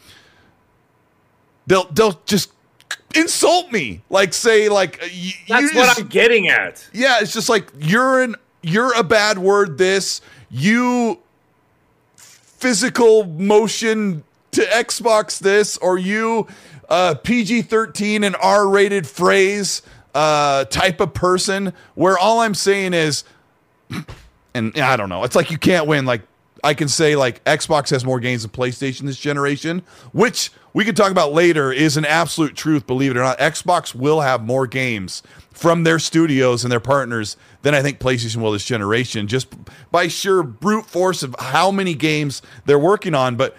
they'll 1.66 1.86
they'll 1.92 2.20
just 2.26 2.52
insult 3.14 3.72
me. 3.72 4.02
Like 4.10 4.34
say 4.34 4.68
like 4.68 5.00
That's 5.00 5.72
just- 5.72 5.74
what 5.74 5.98
I'm 5.98 6.06
getting 6.08 6.48
at. 6.48 6.86
yeah, 6.92 7.18
it's 7.20 7.32
just 7.32 7.48
like 7.48 7.70
you're 7.78 8.22
an 8.22 8.36
you're 8.62 8.92
a 8.94 9.02
bad 9.02 9.38
word. 9.38 9.78
This 9.78 10.20
you 10.50 11.18
physical 12.16 13.24
motion 13.24 14.24
to 14.52 14.62
Xbox 14.62 15.38
this 15.38 15.76
or 15.78 15.98
you 15.98 16.46
uh, 16.88 17.14
PG 17.14 17.62
thirteen 17.62 18.24
and 18.24 18.36
R 18.40 18.68
rated 18.68 19.06
phrase 19.06 19.82
uh, 20.14 20.64
type 20.66 21.00
of 21.00 21.14
person. 21.14 21.72
Where 21.94 22.18
all 22.18 22.40
I'm 22.40 22.54
saying 22.54 22.94
is, 22.94 23.24
and 24.54 24.76
I 24.78 24.96
don't 24.96 25.08
know. 25.08 25.24
It's 25.24 25.36
like 25.36 25.50
you 25.50 25.58
can't 25.58 25.86
win. 25.86 26.06
Like 26.06 26.22
I 26.64 26.74
can 26.74 26.88
say 26.88 27.16
like 27.16 27.44
Xbox 27.44 27.90
has 27.90 28.04
more 28.04 28.18
games 28.18 28.42
than 28.42 28.50
PlayStation 28.50 29.02
this 29.02 29.18
generation, 29.18 29.82
which 30.12 30.50
we 30.72 30.84
could 30.84 30.96
talk 30.96 31.10
about 31.10 31.32
later 31.32 31.72
is 31.72 31.96
an 31.96 32.04
absolute 32.04 32.54
truth, 32.56 32.86
believe 32.86 33.12
it 33.12 33.16
or 33.16 33.22
not. 33.22 33.38
Xbox 33.38 33.94
will 33.94 34.20
have 34.20 34.44
more 34.44 34.66
games 34.66 35.22
from 35.50 35.84
their 35.84 35.98
studios 35.98 36.64
and 36.64 36.72
their 36.72 36.80
partners 36.80 37.36
than 37.62 37.74
I 37.74 37.82
think 37.82 37.98
PlayStation 37.98 38.42
will 38.42 38.52
this 38.52 38.64
generation, 38.64 39.26
just 39.26 39.48
by 39.90 40.08
sheer 40.08 40.42
brute 40.42 40.86
force 40.86 41.22
of 41.22 41.34
how 41.38 41.70
many 41.70 41.94
games 41.94 42.42
they're 42.66 42.78
working 42.78 43.14
on. 43.14 43.36
But 43.36 43.56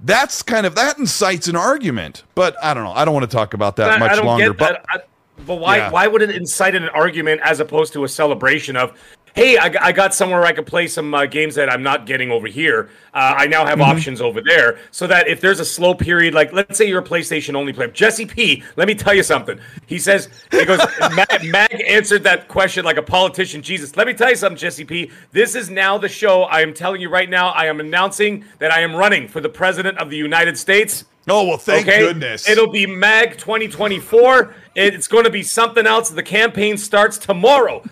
that's 0.00 0.42
kind 0.42 0.66
of 0.66 0.74
that 0.74 0.98
incites 0.98 1.48
an 1.48 1.56
argument. 1.56 2.24
But 2.34 2.56
I 2.62 2.74
don't 2.74 2.84
know. 2.84 2.92
I 2.92 3.04
don't 3.04 3.14
want 3.14 3.28
to 3.30 3.34
talk 3.34 3.54
about 3.54 3.76
that 3.76 3.90
I- 3.92 3.98
much 3.98 4.12
I 4.12 4.16
don't 4.16 4.26
longer. 4.26 4.50
get 4.50 4.58
But. 4.58 4.84
I- 4.88 4.98
but 5.46 5.56
why? 5.56 5.76
Yeah. 5.76 5.90
Why 5.90 6.06
would 6.06 6.22
it 6.22 6.30
incite 6.30 6.74
an 6.74 6.88
argument 6.88 7.42
as 7.44 7.60
opposed 7.60 7.92
to 7.92 8.04
a 8.04 8.08
celebration 8.08 8.74
of, 8.74 8.98
"Hey, 9.36 9.56
I, 9.58 9.72
I 9.80 9.92
got 9.92 10.12
somewhere 10.14 10.44
I 10.44 10.52
could 10.52 10.66
play 10.66 10.88
some 10.88 11.14
uh, 11.14 11.26
games 11.26 11.54
that 11.54 11.70
I'm 11.72 11.82
not 11.82 12.06
getting 12.06 12.30
over 12.32 12.48
here. 12.48 12.88
Uh, 13.14 13.34
I 13.36 13.46
now 13.46 13.64
have 13.64 13.78
Mm-hmm. 13.78 13.90
options 13.90 14.20
over 14.20 14.40
there." 14.40 14.78
So 14.90 15.06
that 15.06 15.28
if 15.28 15.40
there's 15.40 15.60
a 15.60 15.64
slow 15.64 15.94
period, 15.94 16.34
like 16.34 16.52
let's 16.52 16.76
say 16.76 16.88
you're 16.88 17.00
a 17.00 17.04
PlayStation 17.04 17.54
only 17.54 17.72
player, 17.72 17.88
Jesse 17.88 18.26
P. 18.26 18.62
Let 18.76 18.88
me 18.88 18.94
tell 18.94 19.14
you 19.14 19.22
something. 19.22 19.58
He 19.86 19.98
says 19.98 20.28
he 20.50 20.64
goes. 20.64 20.80
Mag, 21.12 21.44
Mag 21.44 21.82
answered 21.86 22.24
that 22.24 22.48
question 22.48 22.84
like 22.84 22.96
a 22.96 23.02
politician. 23.02 23.62
Jesus, 23.62 23.96
let 23.96 24.06
me 24.06 24.14
tell 24.14 24.30
you 24.30 24.36
something, 24.36 24.58
Jesse 24.58 24.84
P. 24.84 25.10
This 25.32 25.54
is 25.54 25.70
now 25.70 25.98
the 25.98 26.08
show. 26.08 26.42
I 26.44 26.62
am 26.62 26.74
telling 26.74 27.00
you 27.00 27.08
right 27.10 27.30
now. 27.30 27.50
I 27.50 27.66
am 27.66 27.78
announcing 27.80 28.44
that 28.58 28.72
I 28.72 28.80
am 28.80 28.94
running 28.96 29.28
for 29.28 29.40
the 29.40 29.48
president 29.48 29.98
of 29.98 30.10
the 30.10 30.16
United 30.16 30.56
States. 30.58 31.04
oh 31.28 31.46
well, 31.46 31.58
thank 31.58 31.86
okay? 31.86 32.00
goodness. 32.00 32.48
It'll 32.48 32.70
be 32.70 32.86
MAG 32.86 33.36
2024. 33.38 34.54
it's 34.74 35.08
going 35.08 35.24
to 35.24 35.30
be 35.30 35.42
something 35.42 35.86
else. 35.86 36.10
The 36.10 36.22
campaign 36.22 36.76
starts 36.78 37.18
tomorrow. 37.18 37.82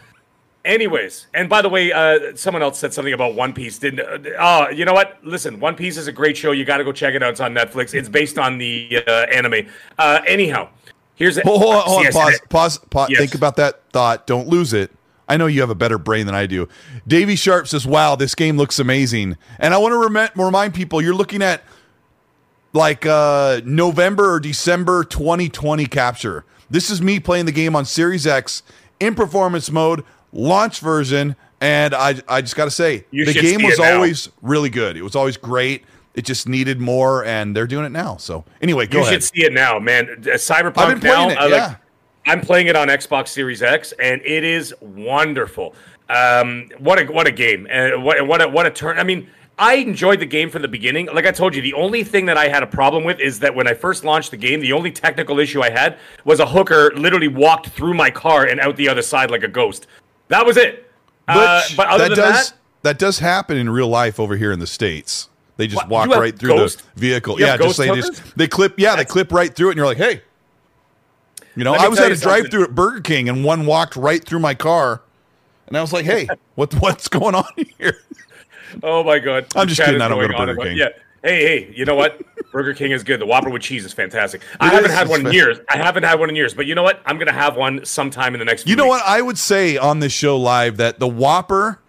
Anyways, 0.65 1.27
and 1.35 1.49
by 1.49 1.61
the 1.61 1.69
way, 1.69 1.93
uh, 1.93 2.35
someone 2.37 2.63
else 2.63 2.79
said 2.79 2.95
something 2.95 3.13
about 3.13 3.35
One 3.35 3.53
Piece. 3.53 3.79
Didn't? 3.79 4.01
Uh, 4.01 4.31
oh, 4.39 4.71
you 4.71 4.87
know 4.87 4.95
what? 4.95 5.19
Listen, 5.23 5.61
One 5.61 5.75
Piece 5.75 5.99
is 5.99 6.07
a 6.07 6.13
great 6.13 6.39
show. 6.39 6.53
You 6.53 6.65
got 6.65 6.79
to 6.79 6.85
go 6.85 6.93
check 6.93 7.15
it 7.15 7.23
out. 7.23 7.33
It's 7.33 7.41
on 7.41 7.53
Netflix. 7.53 7.93
It's 7.93 8.09
based 8.09 8.39
on 8.39 8.57
the 8.57 9.03
uh, 9.07 9.27
anime. 9.33 9.69
Uh, 9.99 10.21
anyhow, 10.27 10.71
here's 11.17 11.39
Hold, 11.43 11.61
hold 11.61 11.75
hold 11.85 11.99
on, 11.99 12.05
Yes, 12.05 12.15
pause, 12.15 12.41
pause, 12.49 12.79
pause. 12.91 13.11
Yes. 13.11 13.21
Think 13.21 13.35
about 13.35 13.57
that 13.57 13.83
thought. 13.93 14.27
Don't 14.27 14.49
lose 14.49 14.73
it. 14.73 14.91
I 15.29 15.37
know 15.37 15.47
you 15.47 15.61
have 15.61 15.71
a 15.71 15.75
better 15.75 15.99
brain 15.99 16.25
than 16.25 16.35
I 16.35 16.47
do. 16.47 16.69
Davy 17.07 17.37
Sharp 17.37 17.69
says, 17.69 17.87
"Wow, 17.87 18.17
this 18.17 18.35
game 18.35 18.57
looks 18.57 18.79
amazing." 18.79 19.37
And 19.59 19.75
I 19.75 19.79
want 19.79 19.93
to 19.93 19.99
rem- 19.99 20.31
remind 20.35 20.73
people, 20.73 21.03
you're 21.03 21.15
looking 21.15 21.43
at 21.43 21.63
like 22.73 23.05
uh, 23.05 23.61
November 23.65 24.33
or 24.33 24.41
December 24.41 25.05
2020 25.05 25.87
capture. 25.87 26.45
This 26.71 26.91
is 26.91 27.03
me 27.03 27.21
playing 27.21 27.47
the 27.47 27.53
game 27.53 27.77
on 27.77 27.85
Series 27.85 28.27
X 28.27 28.63
in 28.99 29.15
performance 29.15 29.71
mode, 29.71 30.05
launch 30.35 30.81
version, 30.81 31.37
and 31.61 31.95
I 31.95 32.21
I 32.29 32.43
just 32.43 32.57
got 32.57 32.67
to 32.67 32.71
say, 32.71 33.07
You 33.11 33.25
the 33.25 33.33
game 33.33 33.63
was 33.63 33.81
always 33.81 34.29
really 34.43 34.71
good. 34.71 34.97
It 34.99 35.03
was 35.03 35.17
always 35.17 35.39
great. 35.39 35.85
It 36.15 36.25
just 36.25 36.47
needed 36.49 36.81
more, 36.81 37.25
and 37.25 37.57
they're 37.57 37.67
doing 37.67 37.87
it 37.87 37.93
now. 37.93 38.19
So 38.19 38.45
anyway, 38.61 38.87
go 38.87 38.99
you 38.99 39.05
ahead. 39.05 39.15
should 39.15 39.25
see 39.25 39.45
it 39.45 39.53
now, 39.53 39.79
man. 39.79 40.09
Uh, 40.11 40.35
Cyberpunk 40.35 40.79
I've 40.79 40.89
been 40.89 41.01
playing 41.01 41.29
now. 41.29 41.47
it, 41.47 41.53
I 41.53 41.57
yeah. 41.57 41.77
I'm 42.27 42.41
playing 42.41 42.69
it 42.69 42.77
on 42.77 42.89
Xbox 42.89 43.29
Series 43.29 43.63
X, 43.63 43.93
and 44.01 44.21
it 44.25 44.45
is 44.45 44.75
wonderful. 44.81 45.75
Um, 46.09 46.71
what 46.79 47.01
a 47.01 47.07
what 47.07 47.27
a 47.27 47.33
game, 47.33 47.67
and 47.71 48.05
what 48.05 48.27
what 48.27 48.43
a, 48.43 48.49
what 48.49 48.67
a 48.67 48.71
turn. 48.71 48.99
I 48.99 49.05
mean, 49.05 49.29
I 49.59 49.75
enjoyed 49.75 50.21
the 50.21 50.27
game 50.27 50.51
from 50.51 50.63
the 50.63 50.69
beginning. 50.69 51.07
Like 51.07 51.27
I 51.27 51.31
told 51.33 51.55
you, 51.55 51.63
the 51.63 51.75
only 51.75 52.05
thing 52.05 52.27
that 52.27 52.37
I 52.37 52.49
had 52.49 52.63
a 52.63 52.67
problem 52.67 53.05
with 53.05 53.21
is 53.21 53.39
that 53.41 53.55
when 53.55 53.67
I 53.67 53.75
first 53.75 54.05
launched 54.05 54.31
the 54.31 54.37
game, 54.37 54.61
the 54.61 54.73
only 54.73 54.91
technical 54.91 55.39
issue 55.39 55.63
I 55.63 55.71
had 55.71 55.99
was 56.25 56.41
a 56.41 56.47
hooker 56.47 56.93
literally 56.97 57.29
walked 57.29 57.69
through 57.69 57.95
my 57.95 58.11
car 58.11 58.45
and 58.47 58.61
out 58.61 58.77
the 58.77 58.89
other 58.89 59.03
side 59.03 59.31
like 59.31 59.43
a 59.43 59.49
ghost. 59.49 59.87
That 60.29 60.47
was 60.47 60.57
it. 60.57 60.91
Uh, 61.27 61.63
but 61.77 61.89
other 61.89 62.05
that 62.05 62.09
than 62.11 62.19
does 62.19 62.51
that, 62.51 62.57
that, 62.83 62.99
does 62.99 63.19
happen 63.19 63.57
in 63.57 63.71
real 63.71 63.89
life 63.89 64.21
over 64.21 64.37
here 64.37 64.53
in 64.53 64.59
the 64.59 64.67
states. 64.67 65.29
They 65.57 65.67
just 65.67 65.89
What, 65.89 66.09
walk 66.09 66.19
right 66.19 66.39
through 66.39 66.51
ghost- 66.57 66.83
the 66.95 67.01
vehicle. 67.01 67.39
you 67.39 67.47
Yeah, 67.47 67.57
just 67.57 67.79
they 67.79 67.89
just 67.95 68.37
they 68.37 68.49
clip. 68.49 68.75
Yeah, 68.79 68.97
they 68.97 69.05
clip 69.05 69.33
right 69.33 69.55
through 69.55 69.69
it, 69.69 69.73
and 69.73 69.77
you're 69.79 69.87
like, 69.87 69.97
hey. 69.99 70.23
You 71.57 71.63
know, 71.63 71.75
I 71.75 71.87
was 71.87 72.01
at 72.01 72.11
a 72.11 72.17
drive-through 72.17 72.65
at 72.65 72.75
Burger 72.75 73.01
King, 73.01 73.29
and 73.29 73.45
one 73.45 73.65
walked 73.65 73.95
right 73.95 74.23
through 74.25 74.41
my 74.41 74.55
car, 74.55 75.03
and 75.69 75.77
I 75.77 75.81
was 75.81 75.93
like, 75.93 76.05
"Hey, 76.05 76.27
what 76.57 76.75
what's 76.81 77.07
going 77.07 77.37
on 77.37 77.45
here?" 77.79 77.97
Oh 78.83 79.05
my 79.05 79.21
god! 79.21 79.47
I'm 79.55 79.69
just 79.69 79.81
kidding, 79.81 80.01
I 80.01 80.09
don't 80.09 80.21
go 80.21 80.27
to 80.27 80.37
Burger 80.37 80.57
King. 80.61 80.77
Yeah. 80.77 80.89
Hey, 81.25 81.43
hey, 81.43 81.73
you 81.75 81.85
know 81.87 81.95
what? 81.95 82.21
Burger 82.53 82.75
King 82.75 82.93
is 82.93 83.03
good. 83.03 83.19
The 83.21 83.27
Whopper 83.27 83.49
with 83.51 83.63
cheese 83.63 83.85
is 83.85 83.93
fantastic. 83.93 84.43
I 84.61 84.69
It 84.69 84.73
haven't 84.75 84.91
had 84.93 85.09
one 85.09 85.27
in 85.27 85.33
years. 85.33 85.59
I 85.71 85.77
haven't 85.79 86.03
had 86.05 86.21
one 86.21 86.29
in 86.29 86.37
years. 86.37 86.53
But 86.55 86.67
you 86.67 86.75
know 86.75 86.83
what? 86.83 87.01
I'm 87.07 87.19
gonna 87.19 87.33
have 87.33 87.57
one 87.57 87.85
sometime 87.85 88.35
in 88.35 88.39
the 88.39 88.45
next. 88.45 88.69
You 88.69 88.77
know 88.77 88.85
weeks. 88.85 89.01
what? 89.01 89.09
I 89.09 89.23
would 89.23 89.39
say 89.39 89.77
on 89.79 90.01
this 90.01 90.13
show 90.13 90.37
live 90.39 90.77
that 90.77 91.01
the 91.01 91.09
Whopper 91.09 91.81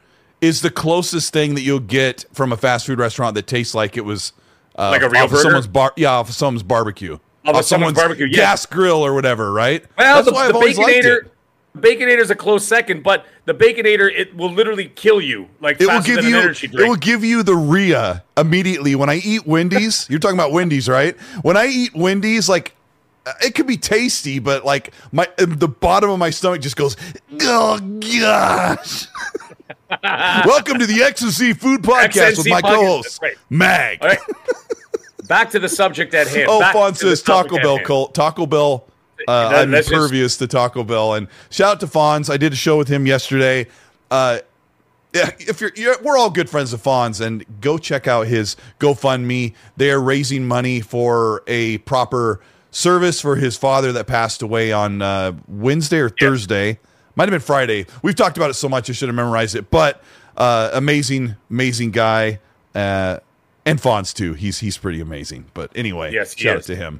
is 0.41 0.61
the 0.61 0.71
closest 0.71 1.33
thing 1.33 1.53
that 1.55 1.61
you'll 1.61 1.79
get 1.79 2.25
from 2.33 2.51
a 2.53 2.57
fast 2.57 2.85
food 2.87 2.97
restaurant 2.97 3.35
that 3.35 3.45
tastes 3.45 3.75
like 3.75 3.97
it 3.97 4.05
was 4.05 4.31
uh, 4.77 4.89
Like 4.89 5.01
a 5.01 5.09
real 5.09 5.23
off 5.25 5.33
of 5.33 5.39
someone's 5.39 5.67
bar. 5.67 5.91
Yeah, 5.97 6.11
off 6.13 6.29
of 6.29 6.35
someone's 6.35 6.63
barbecue. 6.63 7.19
Off 7.45 7.55
of 7.57 7.65
someone's 7.65 7.93
barbecue, 7.97 8.25
yeah. 8.25 8.37
gas 8.37 8.65
grill 8.65 9.05
or 9.05 9.13
whatever. 9.13 9.51
Right? 9.51 9.85
Well, 9.97 10.15
That's 10.15 10.27
the, 10.27 10.33
why 10.33 10.43
the 10.45 10.49
I've 10.49 10.55
always 10.55 10.77
liked 10.79 11.03
Baconator, 11.05 11.25
it. 11.25 11.31
Baconator 11.75 12.19
is 12.19 12.29
a 12.29 12.35
close 12.35 12.65
second, 12.65 13.03
but 13.03 13.25
the 13.45 13.53
Baconator 13.53 14.09
it 14.11 14.35
will 14.35 14.51
literally 14.51 14.87
kill 14.87 15.19
you 15.19 15.49
like 15.59 15.79
It 15.81 15.87
will 15.87 16.01
give 16.01 16.23
you. 16.23 16.37
It 16.39 16.87
will 16.87 16.95
give 16.95 17.23
you 17.23 17.43
the 17.43 17.55
Rhea 17.55 18.23
immediately 18.37 18.95
when 18.95 19.09
I 19.09 19.15
eat 19.15 19.45
Wendy's. 19.45 20.09
you're 20.09 20.19
talking 20.19 20.37
about 20.37 20.51
Wendy's, 20.51 20.87
right? 20.87 21.19
When 21.41 21.57
I 21.57 21.67
eat 21.67 21.93
Wendy's, 21.93 22.47
like 22.47 22.75
it 23.41 23.55
could 23.55 23.67
be 23.67 23.77
tasty, 23.77 24.39
but 24.39 24.63
like 24.63 24.93
my 25.11 25.27
the 25.37 25.67
bottom 25.67 26.09
of 26.09 26.19
my 26.19 26.29
stomach 26.29 26.61
just 26.61 26.77
goes, 26.77 26.95
oh 27.41 27.79
gosh. 27.79 29.07
Welcome 30.03 30.79
to 30.79 30.85
the 30.85 31.03
X 31.03 31.21
and 31.21 31.31
C 31.31 31.53
Food 31.53 31.81
Podcast 31.81 32.37
with 32.37 32.49
my 32.49 32.61
co-host 32.61 33.21
right. 33.21 33.35
Mag. 33.49 34.03
Right. 34.03 34.19
back 35.27 35.49
to 35.51 35.59
the 35.59 35.69
subject 35.69 36.13
at 36.13 36.27
hand. 36.27 36.47
Oh, 36.49 36.59
Back 36.59 36.95
says 36.95 37.21
Taco 37.21 37.57
Bell. 37.57 37.79
Cult, 37.79 38.13
Taco 38.13 38.45
Bell. 38.45 38.87
Uh, 39.27 39.49
That- 39.49 39.61
I'm 39.63 39.71
that's 39.71 39.87
just- 39.87 39.93
impervious 39.93 40.37
to 40.37 40.47
Taco 40.47 40.83
Bell. 40.83 41.13
And 41.13 41.27
shout 41.49 41.71
out 41.73 41.79
to 41.81 41.87
Fonz. 41.87 42.29
I 42.29 42.37
did 42.37 42.53
a 42.53 42.55
show 42.55 42.77
with 42.77 42.87
him 42.87 43.05
yesterday. 43.05 43.67
Uh, 44.11 44.39
yeah, 45.13 45.31
if 45.39 45.61
you're, 45.61 45.71
you're, 45.75 45.95
we're 46.03 46.17
all 46.17 46.29
good 46.29 46.49
friends 46.49 46.73
of 46.73 46.81
Fonz, 46.83 47.25
and 47.25 47.45
go 47.61 47.77
check 47.77 48.05
out 48.07 48.27
his 48.27 48.57
GoFundMe. 48.79 49.53
They 49.77 49.89
are 49.91 50.01
raising 50.01 50.45
money 50.45 50.81
for 50.81 51.41
a 51.47 51.77
proper 51.79 52.41
service 52.71 53.21
for 53.21 53.37
his 53.37 53.55
father 53.55 53.93
that 53.93 54.07
passed 54.07 54.41
away 54.41 54.73
on 54.73 55.01
uh, 55.01 55.31
Wednesday 55.47 55.99
or 55.99 56.09
Thursday. 56.09 56.79
Might 57.15 57.29
have 57.29 57.31
been 57.31 57.39
Friday. 57.39 57.85
We've 58.01 58.13
talked 58.15 58.35
about 58.35 58.49
it 58.49 58.55
so 58.55 58.67
much 58.67 58.89
I 58.89 58.93
should 58.93 59.07
have 59.07 59.15
memorized 59.15 59.55
it. 59.55 59.71
But 59.71 60.03
uh, 60.35 60.71
amazing, 60.73 61.37
amazing 61.49 61.91
guy, 61.91 62.39
uh, 62.75 63.19
and 63.65 63.79
Fonz 63.81 64.13
too. 64.13 64.33
He's 64.33 64.59
he's 64.59 64.77
pretty 64.77 64.99
amazing. 64.99 65.45
But 65.53 65.71
anyway, 65.75 66.11
Yes, 66.11 66.35
shout 66.37 66.57
out 66.57 66.63
to 66.63 66.75
him. 66.75 66.99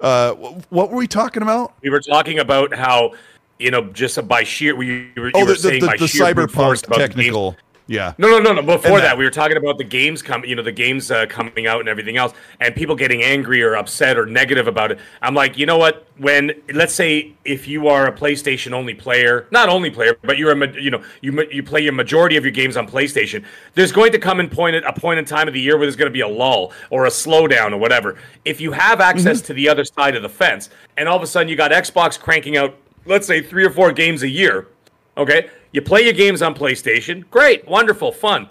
Uh, 0.00 0.34
what 0.70 0.90
were 0.90 0.96
we 0.96 1.06
talking 1.06 1.42
about? 1.42 1.74
We 1.82 1.90
were 1.90 2.00
talking 2.00 2.38
about 2.38 2.74
how 2.74 3.12
you 3.58 3.70
know 3.70 3.84
just 3.84 4.26
by 4.26 4.44
sheer 4.44 4.74
we 4.74 5.10
were, 5.16 5.30
Oh, 5.34 5.40
you 5.40 5.44
the, 5.44 5.50
were 5.52 5.54
the, 5.54 5.56
saying 5.56 5.80
the, 5.80 5.86
by 5.86 5.96
the 5.96 6.08
sheer 6.08 6.34
brute 6.34 6.50
force 6.50 6.82
cyberpunk 6.82 6.86
about 6.86 6.96
the 6.96 6.98
games. 7.00 7.14
technical. 7.16 7.56
Yeah. 7.90 8.14
No, 8.18 8.28
no, 8.28 8.38
no, 8.38 8.52
no. 8.52 8.62
Before 8.62 8.98
that, 9.00 9.02
that- 9.04 9.18
we 9.18 9.24
were 9.24 9.32
talking 9.32 9.56
about 9.56 9.76
the 9.76 9.82
games 9.82 10.22
coming, 10.22 10.48
you 10.48 10.54
know, 10.54 10.62
the 10.62 10.70
games 10.70 11.10
uh, 11.10 11.26
coming 11.26 11.66
out 11.66 11.80
and 11.80 11.88
everything 11.88 12.16
else, 12.16 12.32
and 12.60 12.72
people 12.72 12.94
getting 12.94 13.20
angry 13.24 13.64
or 13.64 13.74
upset 13.74 14.16
or 14.16 14.26
negative 14.26 14.68
about 14.68 14.92
it. 14.92 15.00
I'm 15.20 15.34
like, 15.34 15.58
you 15.58 15.66
know 15.66 15.76
what? 15.76 16.06
When 16.16 16.52
let's 16.72 16.94
say 16.94 17.32
if 17.44 17.66
you 17.66 17.88
are 17.88 18.06
a 18.06 18.12
PlayStation 18.12 18.70
only 18.72 18.94
player, 18.94 19.48
not 19.50 19.68
only 19.68 19.90
player, 19.90 20.16
but 20.22 20.38
you're 20.38 20.52
a, 20.52 20.80
you 20.80 20.92
know, 20.92 21.02
you 21.20 21.42
you 21.50 21.64
play 21.64 21.80
your 21.80 21.92
majority 21.92 22.36
of 22.36 22.44
your 22.44 22.52
games 22.52 22.76
on 22.76 22.86
PlayStation. 22.86 23.44
There's 23.74 23.90
going 23.90 24.12
to 24.12 24.20
come 24.20 24.38
in 24.38 24.48
point 24.48 24.76
at 24.76 24.84
a 24.84 24.92
point 24.92 25.18
in 25.18 25.24
time 25.24 25.48
of 25.48 25.54
the 25.54 25.60
year 25.60 25.76
where 25.76 25.86
there's 25.86 25.96
going 25.96 26.10
to 26.12 26.12
be 26.12 26.20
a 26.20 26.28
lull 26.28 26.72
or 26.90 27.06
a 27.06 27.10
slowdown 27.10 27.72
or 27.72 27.78
whatever. 27.78 28.16
If 28.44 28.60
you 28.60 28.70
have 28.70 29.00
access 29.00 29.38
Mm-hmm. 29.38 29.46
to 29.46 29.54
the 29.54 29.68
other 29.68 29.84
side 29.84 30.14
of 30.14 30.22
the 30.22 30.28
fence, 30.28 30.70
and 30.96 31.08
all 31.08 31.16
of 31.16 31.24
a 31.24 31.26
sudden 31.26 31.48
you 31.48 31.56
got 31.56 31.72
Xbox 31.72 32.16
cranking 32.20 32.56
out, 32.56 32.76
let's 33.04 33.26
say 33.26 33.42
three 33.42 33.64
or 33.64 33.70
four 33.70 33.90
games 33.90 34.22
a 34.22 34.28
year. 34.28 34.68
Okay, 35.18 35.50
you 35.72 35.82
play 35.82 36.02
your 36.02 36.12
games 36.12 36.42
on 36.42 36.54
PlayStation. 36.54 37.28
Great, 37.30 37.66
wonderful, 37.68 38.12
fun 38.12 38.48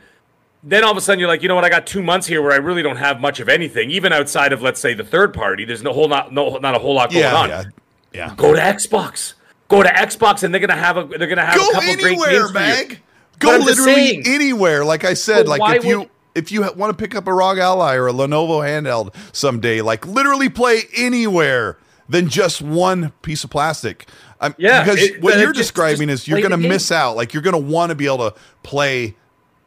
then 0.62 0.84
all 0.84 0.92
of 0.92 0.98
a 0.98 1.02
sudden 1.02 1.20
you're 1.20 1.30
like, 1.30 1.42
you 1.42 1.48
know 1.48 1.56
what? 1.56 1.64
I 1.64 1.70
got 1.70 1.88
two 1.88 2.04
months 2.04 2.28
here 2.28 2.42
where 2.42 2.52
I 2.52 2.58
really 2.58 2.84
don't 2.84 2.98
have 2.98 3.22
much 3.22 3.40
of 3.40 3.48
anything, 3.48 3.92
even 3.92 4.12
outside 4.12 4.52
of 4.52 4.62
let's 4.62 4.78
say 4.82 4.94
the 4.94 5.06
third 5.06 5.34
party. 5.34 5.64
There's 5.64 5.82
no 5.84 5.94
whole 5.94 6.10
not 6.10 6.34
no 6.34 6.58
not 6.58 6.76
a 6.76 6.80
whole 6.80 6.96
lot 6.96 7.12
going 7.12 7.24
Yeah. 7.24 7.34
on. 7.34 7.48
Yeah. 7.50 7.64
Yeah. 8.12 8.34
Go 8.36 8.54
to 8.54 8.60
Xbox. 8.60 9.36
Go 9.70 9.84
to 9.84 9.88
Xbox, 9.88 10.44
and 10.44 10.54
they're 10.54 10.60
gonna 10.60 10.76
have 10.76 10.98
a 10.98 11.06
they're 11.06 11.30
gonna 11.30 11.46
have 11.46 11.56
a 11.56 11.60
Go 11.60 11.72
couple 11.72 11.94
great 11.96 12.06
anywhere, 12.08 12.30
games 12.30 12.52
for 12.52 12.92
you. 12.92 12.98
Go 13.40 13.52
literally 13.58 13.94
saying. 13.96 14.24
anywhere. 14.26 14.84
Like 14.84 15.06
I 15.06 15.14
said, 15.14 15.48
like 15.48 15.62
if 15.78 15.86
you 15.86 16.00
would- 16.00 16.10
if 16.36 16.52
you 16.52 16.62
want 16.76 16.92
to 16.92 17.02
pick 17.02 17.16
up 17.16 17.26
a 17.28 17.34
ROG 17.34 17.58
Ally 17.58 17.96
or 17.96 18.10
a 18.10 18.14
Lenovo 18.14 18.60
handheld 18.62 19.16
someday, 19.32 19.80
like 19.80 20.06
literally 20.06 20.50
play 20.50 20.82
anywhere 20.94 21.78
than 22.10 22.28
just 22.28 22.62
one 22.62 23.12
piece 23.22 23.44
of 23.44 23.50
plastic. 23.50 24.08
Um, 24.42 24.56
Yeah, 24.58 24.84
because 24.84 25.02
it- 25.02 25.22
what 25.22 25.38
you're 25.38 25.54
just- 25.54 25.70
describing 25.70 26.10
just 26.10 26.24
is 26.24 26.28
you're 26.28 26.40
going 26.42 26.52
to 26.52 26.58
miss 26.58 26.92
out. 26.92 27.16
Like 27.16 27.34
you're 27.34 27.44
going 27.44 27.54
to 27.54 27.72
want 27.72 27.92
to 27.92 27.96
be 27.96 28.08
able 28.08 28.32
to 28.32 28.34
play 28.64 29.16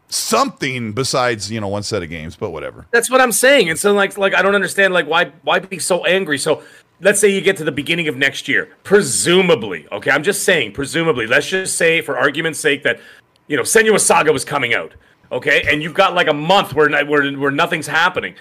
something 0.09 0.93
besides 0.93 1.51
you 1.51 1.61
know 1.61 1.69
one 1.69 1.83
set 1.83 2.03
of 2.03 2.11
games, 2.11 2.37
but 2.37 2.51
whatever. 2.51 2.87
That's 2.91 3.11
what 3.11 3.21
I'm 3.21 3.33
saying. 3.33 3.71
And 3.71 3.79
so 3.79 3.93
like 3.93 4.19
like 4.19 4.35
I 4.35 4.43
don't 4.43 4.55
understand 4.55 4.93
like 4.93 5.07
why 5.07 5.33
why 5.43 5.59
be 5.61 5.79
so 5.79 6.05
angry. 6.05 6.39
So 6.39 6.63
let's 7.01 7.21
say 7.21 7.29
you 7.29 7.41
get 7.41 7.57
to 7.59 7.65
the 7.65 7.73
beginning 7.73 8.09
of 8.09 8.17
next 8.17 8.49
year, 8.49 8.69
presumably. 8.83 9.87
Okay, 9.93 10.11
I'm 10.11 10.23
just 10.23 10.45
saying 10.45 10.73
presumably. 10.73 11.27
Let's 11.27 11.49
just 11.49 11.77
say 11.77 12.01
for 12.01 12.19
argument's 12.19 12.59
sake 12.61 12.83
that 12.83 13.01
you 13.47 13.57
know 13.57 13.63
Senua 13.63 14.01
Saga 14.01 14.33
was 14.33 14.45
coming 14.45 14.75
out. 14.75 14.93
Okay, 15.31 15.63
and 15.67 15.83
you've 15.83 15.95
got 15.95 16.15
like 16.15 16.29
a 16.29 16.35
month 16.35 16.75
where 16.75 16.91
where 17.07 17.33
where 17.33 17.51
nothing's 17.51 17.87
happening. 17.87 18.35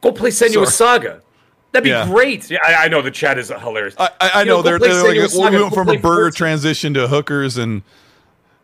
Go 0.00 0.10
play 0.12 0.30
Senua 0.30 0.52
Sorry. 0.52 0.66
Saga. 0.66 1.22
That'd 1.76 1.84
be 1.84 1.90
Yeah. 1.90 2.06
great. 2.06 2.50
Yeah, 2.50 2.58
I, 2.64 2.84
I 2.86 2.88
know 2.88 3.02
the 3.02 3.10
chat 3.10 3.38
is 3.38 3.48
hilarious. 3.50 3.94
I, 3.98 4.08
I, 4.18 4.30
I 4.36 4.40
You 4.42 4.46
know, 4.48 4.62
they're, 4.62 4.78
play 4.78 4.88
they're 4.88 5.20
like, 5.20 5.30
Saga, 5.30 5.50
we 5.56 5.62
went 5.62 5.74
from 5.74 5.88
a 5.90 5.98
burger 5.98 6.22
Forza. 6.22 6.36
transition 6.36 6.94
to 6.94 7.06
hookers 7.06 7.58
and 7.58 7.82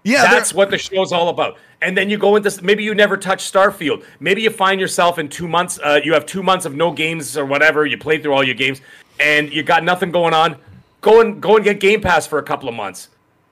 yeah, 0.05 0.22
That's 0.31 0.53
what 0.55 0.70
the 0.70 0.79
show's 0.79 1.12
all 1.12 1.29
about. 1.29 1.59
And 1.83 1.96
then 1.96 2.09
you 2.11 2.16
go 2.16 2.35
into 2.37 2.64
maybe 2.64 2.83
you 2.83 2.94
never 2.94 3.16
touch 3.18 3.53
Starfield. 3.53 4.05
Maybe 4.18 4.42
you 4.42 4.51
find 4.51 4.81
yourself 4.81 5.18
in 5.18 5.29
two 5.29 5.46
months. 5.46 5.79
Uh, 5.85 6.01
you 6.03 6.12
have 6.14 6.25
two 6.27 6.42
months 6.42 6.64
of 6.64 6.75
no 6.75 6.90
games 6.90 7.37
or 7.37 7.44
whatever. 7.44 7.85
You 7.87 7.98
play 7.98 8.18
through 8.18 8.33
all 8.33 8.42
your 8.42 8.55
games, 8.57 8.81
and 9.20 9.53
you 9.53 9.62
got 9.62 9.85
nothing 9.85 10.11
going 10.11 10.33
on. 10.35 10.57
Go 11.03 11.20
and 11.20 11.40
go 11.40 11.55
and 11.57 11.64
get 11.64 11.79
Game 11.81 12.01
Pass 12.01 12.27
for 12.27 12.38
a 12.38 12.42
couple 12.42 12.68
of 12.68 12.75
months, 12.75 13.11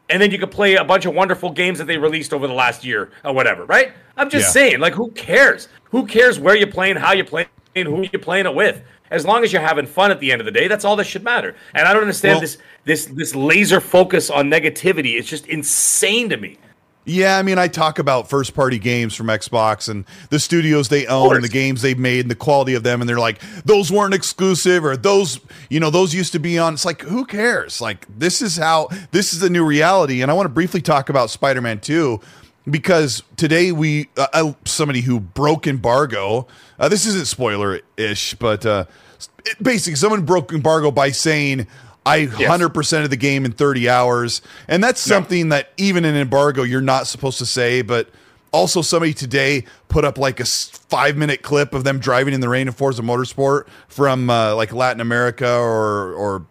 and 0.09 0.21
then 0.21 0.31
you 0.33 0.39
could 0.39 0.51
play 0.51 0.75
a 0.75 0.83
bunch 0.85 1.05
of 1.07 1.15
wonderful 1.15 1.51
games 1.53 1.79
that 1.79 1.85
they 1.87 1.99
released 1.99 2.33
over 2.33 2.49
the 2.49 2.53
last 2.55 2.85
year 2.85 3.11
or 3.25 3.33
whatever. 3.33 3.65
Right? 3.67 3.93
I'm 4.17 4.29
just 4.31 4.47
Yeah. 4.49 4.51
saying, 4.53 4.81
like, 4.81 4.95
who 4.95 5.11
cares? 5.13 5.69
Who 5.91 6.05
cares 6.07 6.41
where 6.41 6.57
you're 6.57 6.67
playing, 6.67 6.97
how 6.97 7.13
you're 7.13 7.25
playing, 7.27 7.47
who 7.75 8.07
you're 8.13 8.21
playing 8.21 8.47
it 8.47 8.55
with? 8.55 8.83
As 9.11 9.27
long 9.27 9.43
as 9.43 9.53
you're 9.53 9.63
having 9.63 9.87
fun 9.87 10.11
at 10.11 10.21
the 10.21 10.31
end 10.31 10.41
of 10.41 10.45
the 10.45 10.53
day, 10.53 10.69
that's 10.69 10.85
all 10.85 10.95
that 10.97 11.05
should 11.05 11.25
matter. 11.25 11.57
And 11.75 11.87
I 11.89 11.93
don't 11.93 12.03
understand 12.03 12.35
Well- 12.35 12.41
this 12.43 12.59
this 12.85 13.07
this 13.07 13.35
laser 13.35 13.81
focus 13.81 14.31
on 14.31 14.49
negativity. 14.51 15.19
It's 15.19 15.29
just 15.29 15.47
insane 15.47 16.29
to 16.31 16.37
me. 16.37 16.59
Yeah, 17.07 17.39
I 17.39 17.43
mean, 17.43 17.59
I 17.59 17.67
talk 17.67 17.99
about 17.99 18.29
first 18.29 18.55
party 18.55 18.79
games 18.79 19.17
from 19.17 19.29
Xbox 19.29 19.89
and 19.89 20.05
the 20.29 20.39
studios 20.39 20.91
they 20.91 21.07
own 21.07 21.35
and 21.35 21.43
the 21.43 21.49
games 21.49 21.81
they've 21.83 21.99
made 21.99 22.21
and 22.21 22.31
the 22.31 22.35
quality 22.37 22.75
of 22.75 22.83
them. 22.83 23.01
And 23.01 23.09
they're 23.09 23.19
like, 23.19 23.41
those 23.65 23.91
weren't 23.91 24.13
exclusive 24.15 24.85
or 24.85 24.97
those, 24.99 25.41
you 25.71 25.81
know, 25.81 25.89
those 25.91 26.15
used 26.15 26.33
to 26.33 26.39
be 26.39 26.59
on. 26.59 26.75
It's 26.75 26.85
like, 26.85 27.01
who 27.01 27.25
cares? 27.25 27.81
Like, 27.81 28.07
this 28.19 28.43
is 28.43 28.59
how, 28.59 28.91
this 29.13 29.33
is 29.33 29.41
the 29.41 29.49
new 29.51 29.65
reality. 29.65 30.21
And 30.21 30.31
I 30.31 30.35
want 30.35 30.45
to 30.45 30.51
briefly 30.53 30.83
talk 30.83 31.09
about 31.09 31.31
Spider 31.31 31.63
Man 31.63 31.81
2 31.81 32.21
because 32.71 33.23
today 33.37 33.73
we, 33.73 34.09
uh, 34.17 34.53
somebody 34.65 35.01
who 35.03 35.21
broke 35.21 35.67
embargo, 35.67 36.47
uh, 36.79 36.89
this 36.89 37.07
isn't 37.07 37.27
spoiler 37.27 37.81
ish, 37.97 38.35
but 38.35 38.65
uh, 38.65 38.85
basically, 39.61 39.97
someone 39.97 40.25
broke 40.25 40.53
embargo 40.53 40.91
by 40.91 41.11
saying, 41.11 41.67
I 42.07 42.27
100% 42.27 43.05
of 43.05 43.11
the 43.11 43.17
game 43.17 43.45
in 43.45 43.53
30 43.53 43.89
hours. 43.89 44.43
And 44.69 44.83
that's 44.83 45.01
something 45.01 45.51
that 45.51 45.71
even 45.77 46.05
in 46.05 46.17
embargo, 46.17 46.63
you're 46.63 46.81
not 46.81 47.07
supposed 47.07 47.39
to 47.39 47.47
say. 47.47 47.83
But 47.83 48.09
also, 48.53 48.83
somebody 48.83 49.13
today 49.13 49.65
put 49.89 50.05
up 50.05 50.19
like 50.19 50.41
a 50.41 50.45
five 50.45 51.17
minute 51.17 51.43
clip 51.43 51.75
of 51.75 51.85
them 51.85 51.99
driving 51.99 52.35
in 52.35 52.41
the 52.41 52.49
rain 52.49 52.67
in 52.67 52.73
Forza 52.73 53.03
Motorsport 53.03 53.67
from 53.89 54.31
uh, 54.31 54.55
like 54.55 54.73
Latin 54.73 55.01
America 55.01 55.49
or, 55.49 56.15
or 56.15 56.47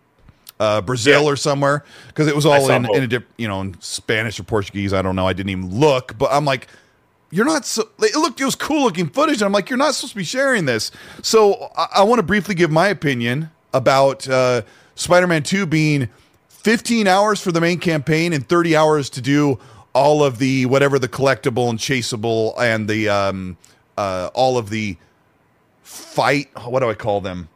uh, 0.59 0.81
Brazil 0.81 1.23
Yeah. 1.23 1.29
or 1.29 1.35
somewhere 1.35 1.83
because 2.07 2.27
it 2.27 2.35
was 2.35 2.45
all 2.45 2.69
in, 2.69 2.85
in 2.93 3.03
a 3.03 3.07
dip, 3.07 3.27
you 3.37 3.47
know, 3.47 3.61
in 3.61 3.79
Spanish 3.79 4.39
or 4.39 4.43
Portuguese. 4.43 4.93
I 4.93 5.01
don't 5.01 5.15
know. 5.15 5.27
I 5.27 5.33
didn't 5.33 5.49
even 5.51 5.79
look, 5.79 6.17
but 6.17 6.29
I'm 6.31 6.45
like, 6.45 6.67
you're 7.31 7.45
not 7.45 7.65
so. 7.65 7.87
It 7.99 8.15
looked, 8.15 8.41
it 8.41 8.45
was 8.45 8.55
cool 8.55 8.83
looking 8.83 9.07
footage. 9.09 9.35
And 9.35 9.43
I'm 9.43 9.51
like, 9.51 9.69
you're 9.69 9.77
not 9.77 9.93
supposed 9.95 10.13
to 10.13 10.17
be 10.17 10.23
sharing 10.23 10.65
this. 10.65 10.91
So 11.21 11.71
I, 11.77 11.87
I 11.97 12.03
want 12.03 12.19
to 12.19 12.23
briefly 12.23 12.55
give 12.55 12.71
my 12.71 12.87
opinion 12.87 13.51
about 13.73 14.27
uh, 14.27 14.63
Spider-Man 14.95 15.43
2 15.43 15.65
being 15.67 16.09
15 16.49 17.07
hours 17.07 17.39
for 17.39 17.51
the 17.51 17.61
main 17.61 17.79
campaign 17.79 18.33
and 18.33 18.47
30 18.49 18.75
hours 18.75 19.09
to 19.11 19.21
do 19.21 19.59
all 19.93 20.23
of 20.23 20.39
the 20.39 20.65
whatever 20.65 20.99
the 20.99 21.07
collectible 21.07 21.69
and 21.69 21.79
chaseable 21.79 22.53
and 22.59 22.87
the 22.87 23.09
um 23.09 23.57
uh 23.97 24.29
all 24.35 24.55
of 24.57 24.69
the 24.69 24.95
fight 25.81 26.47
what 26.67 26.81
do 26.81 26.89
I 26.89 26.93
call 26.93 27.21
them? 27.21 27.49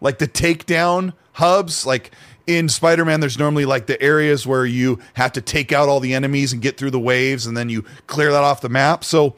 Like 0.00 0.18
the 0.18 0.26
takedown 0.28 1.12
hubs 1.32 1.86
like 1.86 2.10
in 2.46 2.68
Spider-Man 2.68 3.20
there's 3.20 3.38
normally 3.38 3.64
like 3.64 3.86
the 3.86 4.00
areas 4.00 4.46
where 4.46 4.64
you 4.64 4.98
have 5.14 5.32
to 5.32 5.40
take 5.40 5.72
out 5.72 5.88
all 5.88 6.00
the 6.00 6.14
enemies 6.14 6.52
and 6.52 6.62
get 6.62 6.76
through 6.76 6.90
the 6.90 7.00
waves 7.00 7.46
and 7.46 7.56
then 7.56 7.68
you 7.68 7.84
clear 8.06 8.30
that 8.32 8.44
off 8.44 8.60
the 8.60 8.68
map. 8.68 9.04
So 9.04 9.34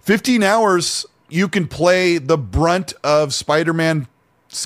15 0.00 0.42
hours 0.42 1.06
you 1.28 1.48
can 1.48 1.66
play 1.66 2.18
the 2.18 2.38
brunt 2.38 2.92
of 3.02 3.32
Spider-Man's 3.34 4.06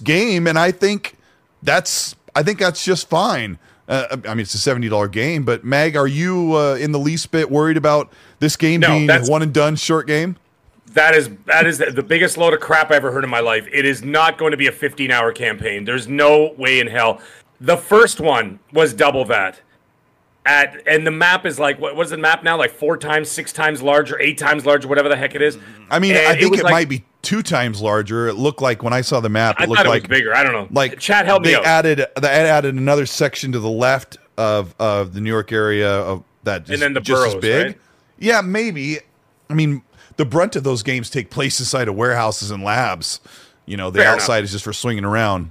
game 0.03 0.47
and 0.47 0.59
I 0.59 0.71
think 0.71 1.16
that's 1.62 2.16
I 2.35 2.42
think 2.42 2.59
that's 2.59 2.85
just 2.85 3.09
fine. 3.09 3.59
Uh, 3.88 4.16
I 4.27 4.35
mean, 4.35 4.40
it's 4.40 4.55
a 4.55 4.59
seventy 4.59 4.88
dollar 4.88 5.09
game, 5.09 5.45
but 5.45 5.64
Mag, 5.64 5.97
are 5.97 6.09
you 6.09 6.55
uh, 6.57 6.75
in 6.75 6.92
the 6.92 6.99
least 6.99 7.31
bit 7.31 7.51
worried 7.51 7.77
about 7.77 8.12
this 8.40 8.57
game 8.57 8.81
No, 8.81 8.88
being 8.88 9.11
a 9.11 9.25
one 9.27 9.42
and 9.42 9.53
done 9.53 9.77
short 9.77 10.07
game? 10.07 10.37
That 10.92 11.14
is 11.14 11.31
that 11.47 11.66
is 11.66 11.79
the 11.79 12.03
biggest 12.03 12.37
load 12.37 12.53
of 12.53 12.61
crap 12.61 12.90
I 12.90 12.97
ever 12.97 13.12
heard 13.12 13.23
in 13.23 13.31
my 13.31 13.40
life. 13.40 13.69
It 13.73 13.85
is 13.85 14.03
not 14.03 14.38
going 14.38 14.51
to 14.53 14.57
be 14.57 14.66
a 14.66 14.73
15 14.73 15.11
hour 15.11 15.31
campaign. 15.31 15.85
There's 15.85 16.09
no 16.09 16.53
way 16.57 16.81
in 16.81 16.88
hell. 16.88 17.21
The 17.61 17.77
first 17.77 18.21
one 18.21 18.59
was 18.73 18.92
double 18.95 19.25
that. 19.27 19.61
At 20.45 20.81
and 20.87 21.05
the 21.05 21.11
map 21.11 21.45
is 21.45 21.59
like 21.59 21.81
what 21.81 21.97
was 21.97 22.11
the 22.11 22.16
map 22.16 22.45
now? 22.45 22.57
Like 22.57 22.71
four 22.71 22.97
times, 22.97 23.29
six 23.29 23.53
times 23.53 23.83
larger, 23.83 24.17
eight 24.21 24.38
times 24.38 24.65
larger, 24.65 24.87
whatever 24.87 25.09
the 25.09 25.17
heck 25.17 25.35
it 25.35 25.42
is. 25.42 25.57
Mm-hmm. 25.57 25.83
I 25.90 25.98
mean, 25.98 26.15
And 26.15 26.29
I 26.29 26.37
think 26.38 26.52
was 26.52 26.61
it, 26.61 26.63
like- 26.65 26.71
might 26.73 26.88
be 26.88 27.04
two 27.23 27.42
times 27.42 27.81
larger. 27.83 28.29
It 28.29 28.35
looked 28.35 28.63
like 28.63 28.85
when 28.85 28.92
I 28.92 29.00
saw 29.00 29.19
the 29.19 29.29
map, 29.29 29.57
it 29.59 29.65
I 29.65 29.67
looked 29.67 29.81
it 29.81 29.88
like 29.88 30.07
bigger. 30.09 30.33
I 30.33 30.44
don't 30.44 30.52
know. 30.52 30.69
like 30.71 31.00
chat 31.00 31.27
help 31.27 31.42
me 31.42 31.48
they 31.48 31.57
out. 31.57 31.65
added 31.65 32.07
they 32.23 32.29
added 32.29 32.77
another 32.77 33.07
section 33.07 33.50
to 33.52 33.59
the 33.59 33.69
left 33.71 34.19
of 34.37 34.73
of 34.79 35.15
the 35.15 35.21
New 35.21 35.31
York 35.31 35.50
area 35.50 35.90
of 35.92 36.23
that 36.44 36.65
just, 36.65 36.79
then 36.79 36.92
the 36.92 37.00
just 37.00 37.27
as 37.27 37.35
big. 37.35 37.67
right? 37.67 37.79
Yeah, 38.21 38.40
maybe. 38.40 39.00
I 39.50 39.54
mean, 39.54 39.83
the 40.17 40.25
brunt 40.25 40.54
of 40.54 40.63
those 40.63 40.85
games 40.85 41.11
take 41.11 41.29
place 41.29 41.59
inside 41.59 41.88
of 41.88 41.96
warehouses 41.96 42.52
and 42.52 42.63
labs. 42.63 43.19
You 43.65 43.77
know, 43.77 43.90
the 43.90 43.98
Fair 43.98 44.11
outside 44.13 44.37
enough. 44.38 44.44
is 44.44 44.52
just 44.52 44.65
for 44.65 44.73
swinging 44.73 45.04
around. 45.04 45.50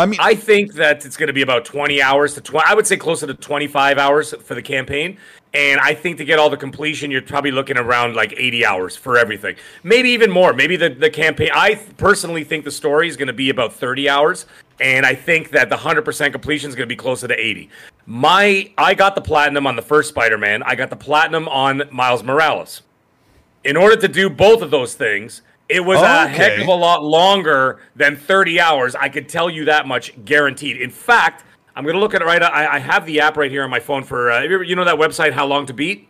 I 0.00 0.06
mean, 0.06 0.18
I 0.20 0.34
think 0.34 0.72
that 0.74 1.04
it's 1.04 1.18
going 1.18 1.26
to 1.26 1.34
be 1.34 1.42
about 1.42 1.66
20 1.66 2.00
hours 2.00 2.32
to 2.34 2.40
20. 2.40 2.66
I 2.66 2.74
would 2.74 2.86
say 2.86 2.96
closer 2.96 3.26
to 3.26 3.34
25 3.34 3.98
hours 3.98 4.32
for 4.32 4.54
the 4.54 4.62
campaign. 4.62 5.18
And 5.52 5.78
I 5.78 5.92
think 5.92 6.16
to 6.18 6.24
get 6.24 6.38
all 6.38 6.48
the 6.48 6.56
completion, 6.56 7.10
you're 7.10 7.20
probably 7.20 7.50
looking 7.50 7.76
around 7.76 8.14
like 8.14 8.32
80 8.34 8.64
hours 8.64 8.96
for 8.96 9.18
everything. 9.18 9.56
Maybe 9.82 10.08
even 10.10 10.30
more. 10.30 10.54
Maybe 10.54 10.76
the, 10.76 10.88
the 10.88 11.10
campaign. 11.10 11.50
I 11.52 11.74
personally 11.98 12.44
think 12.44 12.64
the 12.64 12.70
story 12.70 13.08
is 13.08 13.16
going 13.16 13.26
to 13.26 13.34
be 13.34 13.50
about 13.50 13.74
30 13.74 14.08
hours. 14.08 14.46
And 14.80 15.04
I 15.04 15.14
think 15.14 15.50
that 15.50 15.68
the 15.68 15.76
100% 15.76 16.32
completion 16.32 16.70
is 16.70 16.74
going 16.74 16.88
to 16.88 16.92
be 16.92 16.96
closer 16.96 17.28
to 17.28 17.38
80. 17.38 17.68
My, 18.06 18.72
I 18.78 18.94
got 18.94 19.14
the 19.14 19.20
platinum 19.20 19.66
on 19.66 19.76
the 19.76 19.82
first 19.82 20.08
Spider 20.08 20.38
Man. 20.38 20.62
I 20.62 20.76
got 20.76 20.88
the 20.88 20.96
platinum 20.96 21.46
on 21.48 21.82
Miles 21.90 22.22
Morales. 22.22 22.80
In 23.64 23.76
order 23.76 23.96
to 23.96 24.08
do 24.08 24.30
both 24.30 24.62
of 24.62 24.70
those 24.70 24.94
things, 24.94 25.42
it 25.70 25.84
was 25.84 26.00
a 26.00 26.26
heck 26.26 26.58
of 26.60 26.66
a 26.68 26.72
lot 26.74 27.04
longer 27.04 27.80
than 27.96 28.16
30 28.16 28.60
hours. 28.60 28.94
I 28.94 29.08
could 29.08 29.28
tell 29.28 29.48
you 29.48 29.66
that 29.66 29.86
much 29.86 30.12
guaranteed. 30.24 30.80
In 30.80 30.90
fact, 30.90 31.44
I'm 31.76 31.84
going 31.84 31.94
to 31.94 32.00
look 32.00 32.14
at 32.14 32.22
it 32.22 32.24
right. 32.24 32.42
I, 32.42 32.74
I 32.74 32.78
have 32.78 33.06
the 33.06 33.20
app 33.20 33.36
right 33.36 33.50
here 33.50 33.62
on 33.62 33.70
my 33.70 33.80
phone 33.80 34.02
for, 34.02 34.30
uh, 34.30 34.42
you 34.42 34.74
know 34.74 34.84
that 34.84 34.96
website, 34.96 35.32
How 35.32 35.46
Long 35.46 35.66
to 35.66 35.72
Beat? 35.72 36.08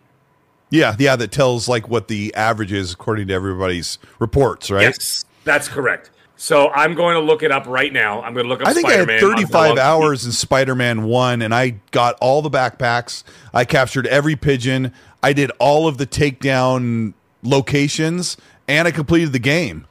yeah, 0.71 0.95
yeah, 0.99 1.17
that 1.17 1.33
tells 1.33 1.69
like 1.69 1.89
what 1.89 2.09
the 2.09 2.35
average 2.35 2.73
is 2.73 2.93
according 2.93 3.29
to 3.29 3.35
everybody's 3.35 3.99
reports, 4.19 4.71
right? 4.71 4.83
Yes, 4.83 5.25
that's 5.45 5.69
correct. 5.69 6.11
So 6.37 6.71
I'm 6.71 6.95
going 6.95 7.15
to 7.17 7.21
look 7.21 7.43
it 7.43 7.53
up 7.53 7.67
right 7.67 7.93
now. 7.93 8.23
I'm 8.23 8.33
going 8.33 8.45
to 8.47 8.49
look 8.49 8.63
up 8.63 8.69
I 8.69 8.73
think 8.73 8.89
Spider-Man 8.89 9.11
I 9.11 9.21
had 9.21 9.21
35 9.21 9.53
Long 9.53 9.69
to 9.69 9.75
Beat. 9.75 9.81
hours 9.81 10.25
in 10.25 10.33
Spider-Man 10.33 11.03
1 11.03 11.43
and 11.43 11.55
I 11.55 11.81
got 11.91 12.17
all 12.23 12.41
the 12.41 12.51
backpacks. 12.51 13.25
I 13.53 13.67
captured 13.67 14.07
every 14.07 14.37
pigeon. 14.37 14.95
I 15.23 15.35
did 15.35 15.51
all 15.59 15.87
of 15.87 15.99
the 15.99 16.07
takedown 16.07 17.13
locations 17.43 18.37
and 18.71 18.87
I 18.87 18.91
completed 18.93 19.33
the 19.33 19.39
game. 19.39 19.87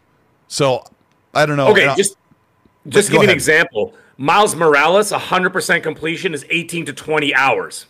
So, 0.47 0.83
I 1.33 1.45
don't 1.45 1.57
know. 1.57 1.67
Okay, 1.69 1.83
And 1.83 1.91
I- 1.91 1.95
just 1.95 2.15
just 2.87 3.11
give 3.11 3.21
you 3.21 3.27
an 3.29 3.33
example. 3.33 3.93
Miles 4.17 4.55
Morales, 4.55 5.11
100% 5.11 5.83
completion 5.83 6.33
is 6.33 6.45
18 6.49 6.85
to 6.85 6.93
20 6.93 7.35
hours. 7.35 7.85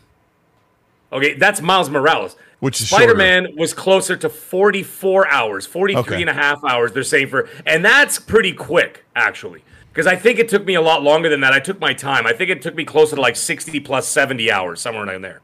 Okay, 1.13 1.35
that's 1.35 1.61
Miles 1.61 1.89
Morales. 1.89 2.35
Which 2.59 2.81
is 2.81 2.89
Spider-Man 2.89 3.55
was 3.55 3.73
closer 3.73 4.17
to 4.17 4.27
44 4.29 5.27
hours, 5.29 5.65
43 5.65 5.99
Okay. 6.01 6.21
and 6.21 6.29
a 6.29 6.33
half 6.33 6.61
hours 6.65 6.91
they're 6.91 7.03
saying 7.03 7.27
for 7.29 7.47
and 7.65 7.85
that's 7.85 8.19
pretty 8.19 8.51
quick 8.51 9.05
actually. 9.15 9.63
Because 9.93 10.05
I 10.07 10.15
think 10.17 10.39
it 10.39 10.49
took 10.49 10.65
me 10.65 10.75
a 10.75 10.81
lot 10.81 11.01
longer 11.01 11.29
than 11.29 11.39
that. 11.41 11.53
I 11.53 11.59
took 11.59 11.79
my 11.79 11.93
time. 11.93 12.27
I 12.27 12.33
think 12.33 12.49
it 12.49 12.61
took 12.61 12.75
me 12.75 12.83
closer 12.83 13.15
to 13.15 13.21
like 13.21 13.35
60 13.37 13.79
plus 13.79 14.07
70 14.07 14.51
hours, 14.51 14.81
somewhere 14.81 15.11
in 15.13 15.21
there. 15.21 15.39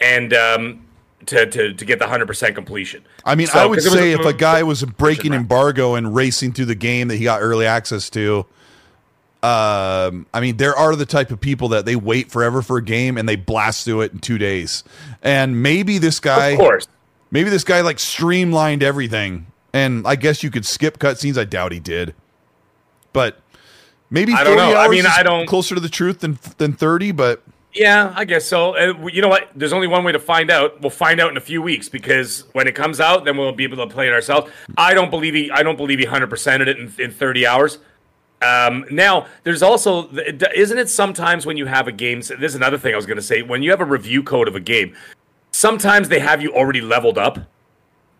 And 0.00 0.34
um 0.34 0.80
to, 1.26 1.46
to, 1.46 1.74
to 1.74 1.84
get 1.84 1.98
the 1.98 2.04
100% 2.06 2.54
completion. 2.54 3.04
I 3.24 3.34
mean, 3.34 3.46
So, 3.48 3.58
I 3.58 3.66
would 3.66 3.82
say 3.82 4.12
if 4.12 4.24
a 4.24 4.32
guy 4.32 4.62
was 4.62 4.82
breaking 4.84 5.32
embargo 5.34 5.94
and 5.94 6.14
racing 6.14 6.52
through 6.52 6.66
the 6.66 6.74
game 6.74 7.08
that 7.08 7.16
he 7.16 7.24
got 7.24 7.40
early 7.42 7.66
access 7.66 8.08
to, 8.10 8.46
um, 9.42 10.26
I 10.34 10.40
mean, 10.40 10.56
there 10.56 10.74
are 10.76 10.96
the 10.96 11.06
type 11.06 11.30
of 11.30 11.40
people 11.40 11.68
that 11.68 11.84
they 11.84 11.94
wait 11.96 12.30
forever 12.30 12.60
for 12.62 12.78
a 12.78 12.82
game 12.82 13.16
and 13.16 13.28
they 13.28 13.36
blast 13.36 13.84
through 13.84 14.00
it 14.02 14.12
in 14.12 14.18
two 14.18 14.36
days. 14.38 14.82
And 15.22 15.62
maybe 15.62 15.98
this 15.98 16.18
guy, 16.18 16.48
Of 16.48 16.58
course. 16.58 16.88
maybe 17.30 17.48
this 17.50 17.62
guy 17.64 17.80
like 17.82 17.98
streamlined 18.00 18.82
everything. 18.82 19.46
And 19.72 20.06
I 20.08 20.16
guess 20.16 20.42
you 20.42 20.50
could 20.50 20.66
skip 20.66 20.98
cutscenes. 20.98 21.38
I 21.38 21.44
doubt 21.44 21.70
he 21.72 21.78
did, 21.78 22.14
but 23.12 23.38
maybe 24.10 24.32
I 24.32 24.42
don't 24.42 24.56
40 24.56 24.72
know. 24.72 24.78
I 24.80 24.88
mean, 24.88 25.04
I 25.06 25.22
don't- 25.22 25.46
closer 25.46 25.74
to 25.74 25.80
the 25.80 25.90
truth 25.90 26.20
than 26.20 26.38
than 26.56 26.72
thirty. 26.72 27.12
But 27.12 27.42
Yeah, 27.74 28.12
I 28.16 28.24
guess 28.24 28.46
so. 28.46 28.74
Uh, 28.76 29.06
you 29.08 29.20
know 29.20 29.28
what? 29.28 29.50
There's 29.54 29.72
only 29.74 29.86
one 29.86 30.02
way 30.02 30.12
to 30.12 30.18
find 30.18 30.50
out. 30.50 30.80
We'll 30.80 30.90
find 30.90 31.20
out 31.20 31.30
in 31.30 31.36
a 31.36 31.40
few 31.40 31.60
weeks 31.60 31.88
because 31.88 32.44
when 32.52 32.66
it 32.66 32.74
comes 32.74 32.98
out, 32.98 33.24
then 33.24 33.36
we'll 33.36 33.52
be 33.52 33.64
able 33.64 33.76
to 33.76 33.86
play 33.92 34.06
it 34.08 34.12
ourselves. 34.12 34.50
I 34.76 34.94
don't 34.94 35.10
believe 35.10 35.34
he. 35.34 35.50
I 35.50 35.62
don't 35.62 35.76
believe 35.76 35.98
he 35.98 36.06
100 36.06 36.30
percented 36.30 36.66
it 36.66 36.78
in, 36.78 36.92
in 36.98 37.10
30 37.12 37.46
hours. 37.46 37.78
Um, 38.40 38.84
now, 38.90 39.26
there's 39.42 39.62
also 39.62 40.08
isn't 40.12 40.78
it 40.78 40.88
sometimes 40.88 41.44
when 41.44 41.56
you 41.56 41.66
have 41.66 41.88
a 41.88 41.92
game? 41.92 42.20
This 42.20 42.30
is 42.30 42.54
another 42.54 42.78
thing 42.78 42.94
I 42.94 42.96
was 42.96 43.06
going 43.06 43.16
to 43.16 43.22
say. 43.22 43.42
When 43.42 43.62
you 43.62 43.70
have 43.70 43.80
a 43.80 43.84
review 43.84 44.22
code 44.22 44.48
of 44.48 44.54
a 44.56 44.60
game, 44.60 44.94
sometimes 45.50 46.08
they 46.08 46.20
have 46.20 46.40
you 46.40 46.52
already 46.54 46.80
leveled 46.80 47.18
up 47.18 47.38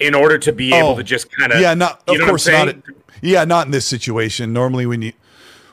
in 0.01 0.15
order 0.15 0.39
to 0.39 0.53
be 0.53 0.75
able 0.75 0.91
Oh, 0.91 0.97
to 0.97 1.03
just 1.05 1.31
kind 1.33 1.53
of 1.53 1.61
yeah, 1.61 1.75
not 1.75 2.03
you 2.09 2.15
of 2.15 2.21
know 2.21 2.27
course 2.27 2.47
not. 2.49 2.75
Yeah, 3.23 3.45
not 3.45 3.67
in 3.67 3.73
this 3.73 3.87
situation. 3.87 4.53
Normally, 4.53 4.87
when 4.87 5.03
you 5.03 5.13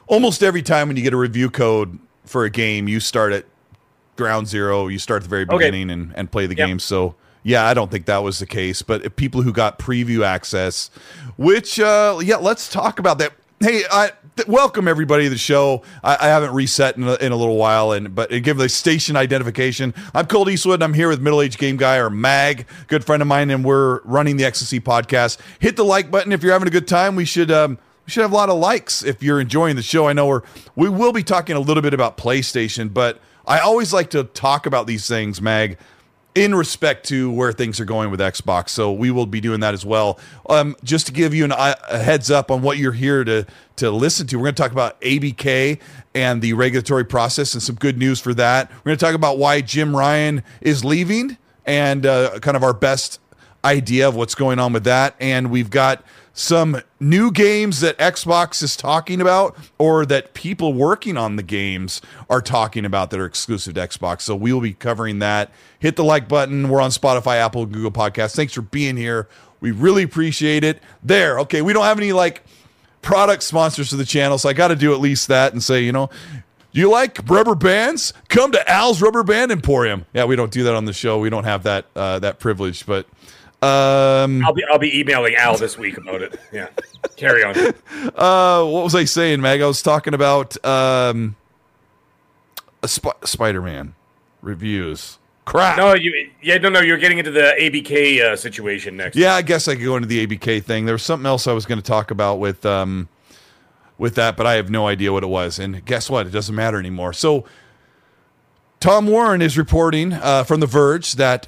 almost 0.07 0.43
every 0.43 0.61
time 0.61 0.87
when 0.87 0.97
you 0.97 1.03
get 1.03 1.13
a 1.13 1.17
review 1.17 1.49
code 1.49 1.99
for 2.25 2.45
a 2.45 2.49
game, 2.49 2.87
you 2.87 2.99
start 2.99 3.33
at 3.33 3.45
ground 4.15 4.47
zero. 4.47 4.87
You 4.87 4.99
start 4.99 5.17
at 5.17 5.23
the 5.23 5.29
very 5.29 5.43
Okay. 5.43 5.57
beginning 5.57 5.89
and 5.89 6.11
and 6.15 6.31
play 6.31 6.45
the 6.47 6.55
Yep. 6.55 6.67
game. 6.67 6.79
So. 6.79 7.15
Yeah, 7.47 7.63
I 7.67 7.75
don't 7.75 7.91
think 7.91 8.07
that 8.07 8.23
was 8.23 8.39
the 8.39 8.47
case, 8.47 8.81
but 8.81 9.05
if 9.05 9.15
people 9.15 9.43
who 9.43 9.53
got 9.53 9.77
preview 9.77 10.25
access, 10.25 10.89
which 11.37 11.79
uh 11.79 12.19
yeah, 12.23 12.37
let's 12.37 12.67
talk 12.67 12.97
about 12.97 13.19
that. 13.19 13.33
Hey, 13.59 13.83
I 13.91 14.11
th- 14.35 14.47
welcome 14.47 14.87
everybody 14.87 15.25
to 15.25 15.29
the 15.29 15.37
show. 15.37 15.83
I, 16.03 16.17
I 16.21 16.27
haven't 16.27 16.53
reset 16.55 16.97
in 16.97 17.03
a, 17.07 17.13
in 17.17 17.31
a 17.31 17.35
little 17.35 17.55
while, 17.57 17.91
and 17.91 18.15
but 18.15 18.31
give 18.41 18.57
the 18.57 18.67
station 18.67 19.15
identification. 19.15 19.93
I'm 20.15 20.25
Colt 20.25 20.49
Eastwood. 20.49 20.75
And 20.77 20.83
I'm 20.85 20.93
here 20.95 21.07
with 21.07 21.21
middle 21.21 21.39
aged 21.39 21.59
game 21.59 21.77
guy 21.77 21.97
or 21.97 22.09
Mag, 22.09 22.65
good 22.87 23.05
friend 23.05 23.21
of 23.21 23.27
mine, 23.27 23.51
and 23.51 23.63
we're 23.63 24.01
running 24.05 24.37
the 24.37 24.43
XNC 24.45 24.81
podcast. 24.81 25.37
Hit 25.59 25.75
the 25.77 25.85
like 25.85 26.09
button 26.09 26.31
if 26.31 26.41
you're 26.41 26.51
having 26.51 26.67
a 26.67 26.71
good 26.71 26.87
time. 26.87 27.15
We 27.15 27.25
should 27.25 27.51
um, 27.51 27.77
we 28.07 28.11
should 28.11 28.21
have 28.23 28.31
a 28.31 28.35
lot 28.35 28.49
of 28.49 28.57
likes 28.57 29.03
if 29.03 29.21
you're 29.21 29.39
enjoying 29.39 29.75
the 29.75 29.83
show. 29.83 30.07
I 30.07 30.13
know 30.13 30.25
we're 30.25 30.41
we 30.75 30.89
will 30.89 31.13
be 31.13 31.21
talking 31.23 31.55
a 31.55 31.59
little 31.59 31.83
bit 31.83 31.93
about 31.93 32.17
PlayStation, 32.17 32.91
but 32.91 33.21
I 33.47 33.59
always 33.59 33.93
like 33.93 34.09
to 34.11 34.23
talk 34.23 34.65
about 34.65 34.87
these 34.87 35.07
things, 35.07 35.41
Mag 35.41 35.77
in 36.35 36.53
respect 36.53 37.05
to 37.07 37.31
where 37.31 37.53
things 37.53 37.79
are 37.79 37.85
going 37.85 38.11
with 38.11 38.19
Xbox. 38.19 38.69
So 38.69 38.91
we 38.91 39.09
will 39.09 39.25
be 39.25 39.39
doing 39.39 39.61
that 39.61 39.73
as 39.73 39.85
well. 39.85 40.19
Um, 40.49 40.75
just 40.83 41.07
to 41.07 41.13
give 41.13 41.33
you 41.33 41.45
an, 41.45 41.53
a 41.53 41.97
heads 41.97 42.29
up 42.29 42.51
on 42.51 42.61
what 42.61 42.77
you're 42.77 42.91
here 42.91 43.23
to 43.23 43.45
to 43.77 43.91
listen 43.91 44.27
to, 44.27 44.37
we're 44.37 44.43
going 44.43 44.55
to 44.55 44.61
talk 44.61 44.71
about 44.71 44.99
ABK 45.01 45.79
and 46.13 46.41
the 46.41 46.53
regulatory 46.53 47.03
process 47.03 47.53
and 47.53 47.63
some 47.63 47.75
good 47.75 47.97
news 47.97 48.19
for 48.21 48.33
that. 48.33 48.69
We're 48.69 48.91
going 48.91 48.97
to 48.97 49.05
talk 49.05 49.15
about 49.15 49.37
why 49.37 49.61
Jim 49.61 49.95
Ryan 49.95 50.43
is 50.61 50.85
leaving 50.85 51.37
and 51.65 52.05
uh, 52.05 52.39
kind 52.39 52.55
of 52.55 52.63
our 52.63 52.73
best 52.73 53.19
idea 53.65 54.07
of 54.07 54.15
what's 54.15 54.35
going 54.35 54.59
on 54.59 54.71
with 54.71 54.85
that. 54.85 55.15
And 55.19 55.51
we've 55.51 55.69
got 55.69 56.05
some 56.35 56.81
new 56.99 57.31
games 57.31 57.79
that 57.79 57.97
Xbox 57.97 58.61
is 58.61 58.75
talking 58.75 59.21
about 59.21 59.57
or 59.77 60.05
that 60.05 60.33
people 60.33 60.73
working 60.73 61.15
on 61.15 61.37
the 61.37 61.43
games 61.43 62.01
are 62.29 62.41
talking 62.41 62.83
about 62.83 63.09
that 63.09 63.19
are 63.21 63.25
exclusive 63.25 63.73
to 63.73 63.79
Xbox. 63.79 64.21
So 64.21 64.35
we 64.35 64.51
will 64.51 64.61
be 64.61 64.73
covering 64.73 65.19
that. 65.19 65.49
Hit 65.79 65.95
the 65.95 66.03
like 66.03 66.27
button. 66.27 66.67
We're 66.67 66.81
on 66.81 66.89
Spotify, 66.89 67.37
Apple, 67.37 67.65
Google 67.65 67.89
Podcasts. 67.89 68.35
Thanks 68.35 68.53
for 68.53 68.61
being 68.61 68.97
here. 68.97 69.29
We 69.61 69.71
really 69.71 70.03
appreciate 70.03 70.65
it. 70.65 70.83
There. 71.01 71.39
Okay. 71.39 71.61
We 71.61 71.71
don't 71.71 71.85
have 71.85 71.97
any 71.97 72.11
like 72.11 72.43
product 73.01 73.41
sponsors 73.41 73.89
for 73.89 73.95
the 73.95 74.05
channel, 74.05 74.37
so 74.37 74.49
I 74.49 74.53
got 74.53 74.67
to 74.67 74.75
do 74.75 74.93
at 74.93 74.99
least 74.99 75.29
that 75.29 75.53
and 75.53 75.63
say, 75.63 75.83
you 75.83 75.93
know, 75.93 76.09
you 76.73 76.91
like 76.91 77.19
rubber 77.29 77.55
bands? 77.55 78.11
Come 78.27 78.51
to 78.51 78.69
Al's 78.69 79.01
Rubber 79.01 79.23
Band 79.23 79.53
Emporium. 79.53 80.05
Yeah, 80.13 80.25
we 80.25 80.35
don't 80.35 80.51
do 80.51 80.63
that 80.63 80.75
on 80.75 80.83
the 80.83 80.91
show. 80.91 81.17
We 81.19 81.29
don't 81.29 81.45
have 81.45 81.63
that 81.63 81.85
uh, 81.95 82.19
that 82.19 82.39
privilege, 82.39 82.85
but 82.85 83.07
um, 83.61 84.43
I'll 84.45 84.53
be 84.53 84.63
I'll 84.69 84.79
be 84.79 84.99
emailing 84.99 85.35
Al 85.35 85.57
this 85.57 85.77
week 85.77 85.97
about 85.97 86.21
it. 86.21 86.39
Yeah, 86.51 86.67
carry 87.15 87.43
on. 87.43 87.55
uh, 88.15 88.63
what 88.65 88.83
was 88.83 88.95
I 88.95 89.05
saying, 89.05 89.41
Mag? 89.41 89.61
I 89.61 89.67
was 89.67 89.81
talking 89.81 90.13
about 90.13 90.63
um, 90.65 91.35
a 92.83 92.87
Sp- 92.87 93.23
Spider-Man 93.23 93.95
reviews. 94.41 95.19
Crap. 95.45 95.77
No, 95.77 95.93
you 95.93 96.31
yeah 96.41 96.57
no 96.57 96.69
no 96.69 96.81
you're 96.81 96.97
getting 96.97 97.19
into 97.19 97.31
the 97.31 97.55
ABK 97.59 98.19
uh, 98.21 98.35
situation 98.35 98.97
next. 98.97 99.15
Yeah, 99.15 99.35
I 99.35 99.43
guess 99.43 99.67
I 99.67 99.75
could 99.75 99.83
go 99.83 99.95
into 99.95 100.07
the 100.07 100.25
ABK 100.25 100.63
thing. 100.63 100.85
There 100.85 100.95
was 100.95 101.03
something 101.03 101.27
else 101.27 101.45
I 101.45 101.53
was 101.53 101.65
going 101.65 101.79
to 101.79 101.85
talk 101.85 102.09
about 102.09 102.39
with 102.39 102.65
um 102.65 103.09
with 103.97 104.15
that, 104.15 104.35
but 104.35 104.45
I 104.45 104.55
have 104.55 104.69
no 104.69 104.87
idea 104.87 105.13
what 105.13 105.23
it 105.23 105.27
was. 105.27 105.59
And 105.59 105.85
guess 105.85 106.09
what? 106.09 106.27
It 106.27 106.31
doesn't 106.31 106.55
matter 106.55 106.79
anymore. 106.79 107.13
So 107.13 107.45
Tom 108.79 109.07
Warren 109.07 109.41
is 109.41 109.57
reporting 109.57 110.13
uh, 110.13 110.43
from 110.43 110.59
The 110.59 110.67
Verge 110.67 111.13
that 111.13 111.47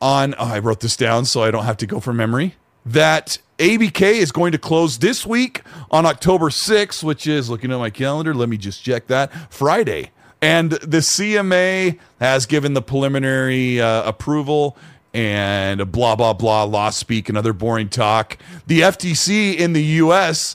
on 0.00 0.34
oh, 0.38 0.44
I 0.44 0.58
wrote 0.58 0.80
this 0.80 0.96
down 0.96 1.24
so 1.24 1.42
I 1.42 1.50
don't 1.50 1.64
have 1.64 1.76
to 1.78 1.86
go 1.86 2.00
from 2.00 2.16
memory 2.16 2.54
that 2.86 3.38
ABK 3.58 4.02
is 4.02 4.32
going 4.32 4.52
to 4.52 4.58
close 4.58 4.98
this 4.98 5.26
week 5.26 5.62
on 5.90 6.06
October 6.06 6.48
6th, 6.48 7.02
which 7.02 7.26
is 7.26 7.50
looking 7.50 7.72
at 7.72 7.78
my 7.78 7.90
calendar. 7.90 8.34
Let 8.34 8.48
me 8.48 8.56
just 8.56 8.82
check 8.82 9.08
that 9.08 9.52
Friday. 9.52 10.10
And 10.40 10.72
the 10.72 10.98
CMA 10.98 11.98
has 12.20 12.46
given 12.46 12.74
the 12.74 12.82
preliminary 12.82 13.80
uh, 13.80 14.08
approval 14.08 14.76
and 15.12 15.90
blah, 15.90 16.14
blah, 16.14 16.32
blah, 16.32 16.62
law 16.64 16.90
speak 16.90 17.28
and 17.28 17.36
other 17.36 17.52
boring 17.52 17.88
talk. 17.88 18.38
The 18.66 18.80
FTC 18.80 19.56
in 19.56 19.72
the 19.72 19.82
US 19.82 20.54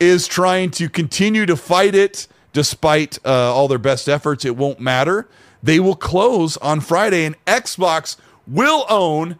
is 0.00 0.26
trying 0.26 0.70
to 0.72 0.88
continue 0.88 1.44
to 1.46 1.56
fight 1.56 1.94
it 1.94 2.26
despite 2.52 3.18
uh, 3.26 3.54
all 3.54 3.68
their 3.68 3.78
best 3.78 4.08
efforts. 4.08 4.44
It 4.44 4.56
won't 4.56 4.80
matter. 4.80 5.28
They 5.62 5.80
will 5.80 5.96
close 5.96 6.56
on 6.58 6.80
Friday, 6.80 7.24
and 7.24 7.44
Xbox 7.44 8.16
will 8.48 8.84
own 8.88 9.38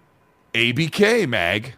ABK, 0.54 1.28
Mag. 1.28 1.74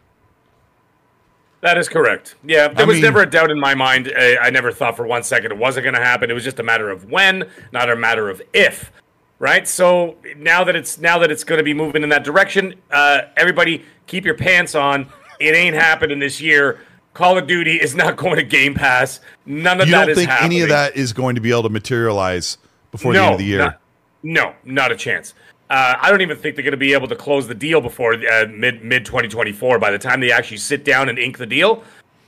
That 1.62 1.76
is 1.76 1.88
correct. 1.90 2.36
Yeah, 2.42 2.68
there 2.68 2.84
I 2.86 2.88
was 2.88 2.94
mean- 2.96 3.02
never 3.04 3.20
a 3.22 3.28
doubt 3.28 3.50
in 3.50 3.60
my 3.60 3.74
mind. 3.74 4.10
I, 4.16 4.36
I 4.38 4.50
never 4.50 4.72
thought 4.72 4.96
for 4.96 5.06
one 5.06 5.22
second 5.22 5.52
it 5.52 5.58
wasn't 5.58 5.84
going 5.84 5.94
to 5.94 6.00
happen. 6.02 6.30
It 6.30 6.34
was 6.34 6.44
just 6.44 6.58
a 6.58 6.62
matter 6.62 6.88
of 6.90 7.10
when, 7.10 7.48
not 7.72 7.90
a 7.90 7.96
matter 7.96 8.30
of 8.30 8.40
if. 8.54 8.90
Right. 9.38 9.66
So 9.68 10.16
now 10.36 10.64
that 10.64 10.76
it's 10.76 10.98
now 10.98 11.18
that 11.18 11.30
it's 11.30 11.44
going 11.44 11.58
to 11.58 11.62
be 11.64 11.72
moving 11.74 12.02
in 12.02 12.10
that 12.10 12.24
direction, 12.24 12.74
uh, 12.90 13.22
everybody 13.36 13.84
keep 14.06 14.24
your 14.26 14.34
pants 14.34 14.74
on. 14.74 15.06
It 15.38 15.54
ain't 15.54 15.74
happening 15.74 16.18
this 16.18 16.40
year. 16.42 16.80
Call 17.14 17.38
of 17.38 17.46
Duty 17.46 17.76
is 17.76 17.94
not 17.94 18.16
going 18.18 18.36
to 18.36 18.42
Game 18.42 18.74
Pass. 18.74 19.20
None 19.46 19.80
of 19.80 19.86
You 19.88 19.92
that 19.94 20.06
don't 20.06 20.14
think 20.14 20.28
happening. 20.30 20.52
any 20.52 20.60
of 20.62 20.68
that 20.70 20.94
is 20.96 21.12
going 21.14 21.34
to 21.36 21.40
be 21.40 21.50
able 21.50 21.62
to 21.64 21.68
materialize 21.70 22.58
before 22.90 23.12
the 23.14 23.20
end 23.22 23.32
of 23.32 23.38
the 23.38 23.44
year? 23.46 23.58
Not, 23.58 23.80
no, 24.22 24.54
not 24.64 24.92
a 24.92 24.96
chance. 24.96 25.32
Uh, 25.70 25.94
I 26.00 26.10
don't 26.10 26.20
even 26.20 26.36
think 26.36 26.56
they're 26.56 26.64
going 26.64 26.72
to 26.72 26.76
be 26.76 26.92
able 26.92 27.06
to 27.06 27.16
close 27.16 27.46
the 27.46 27.54
deal 27.54 27.80
before 27.80 28.14
uh, 28.14 28.46
mid 28.50 28.84
mid 28.84 29.06
2024. 29.06 29.78
By 29.78 29.92
the 29.92 29.98
time 29.98 30.20
they 30.20 30.32
actually 30.32 30.56
sit 30.56 30.84
down 30.84 31.08
and 31.08 31.16
ink 31.16 31.38
the 31.38 31.46
deal, 31.46 31.84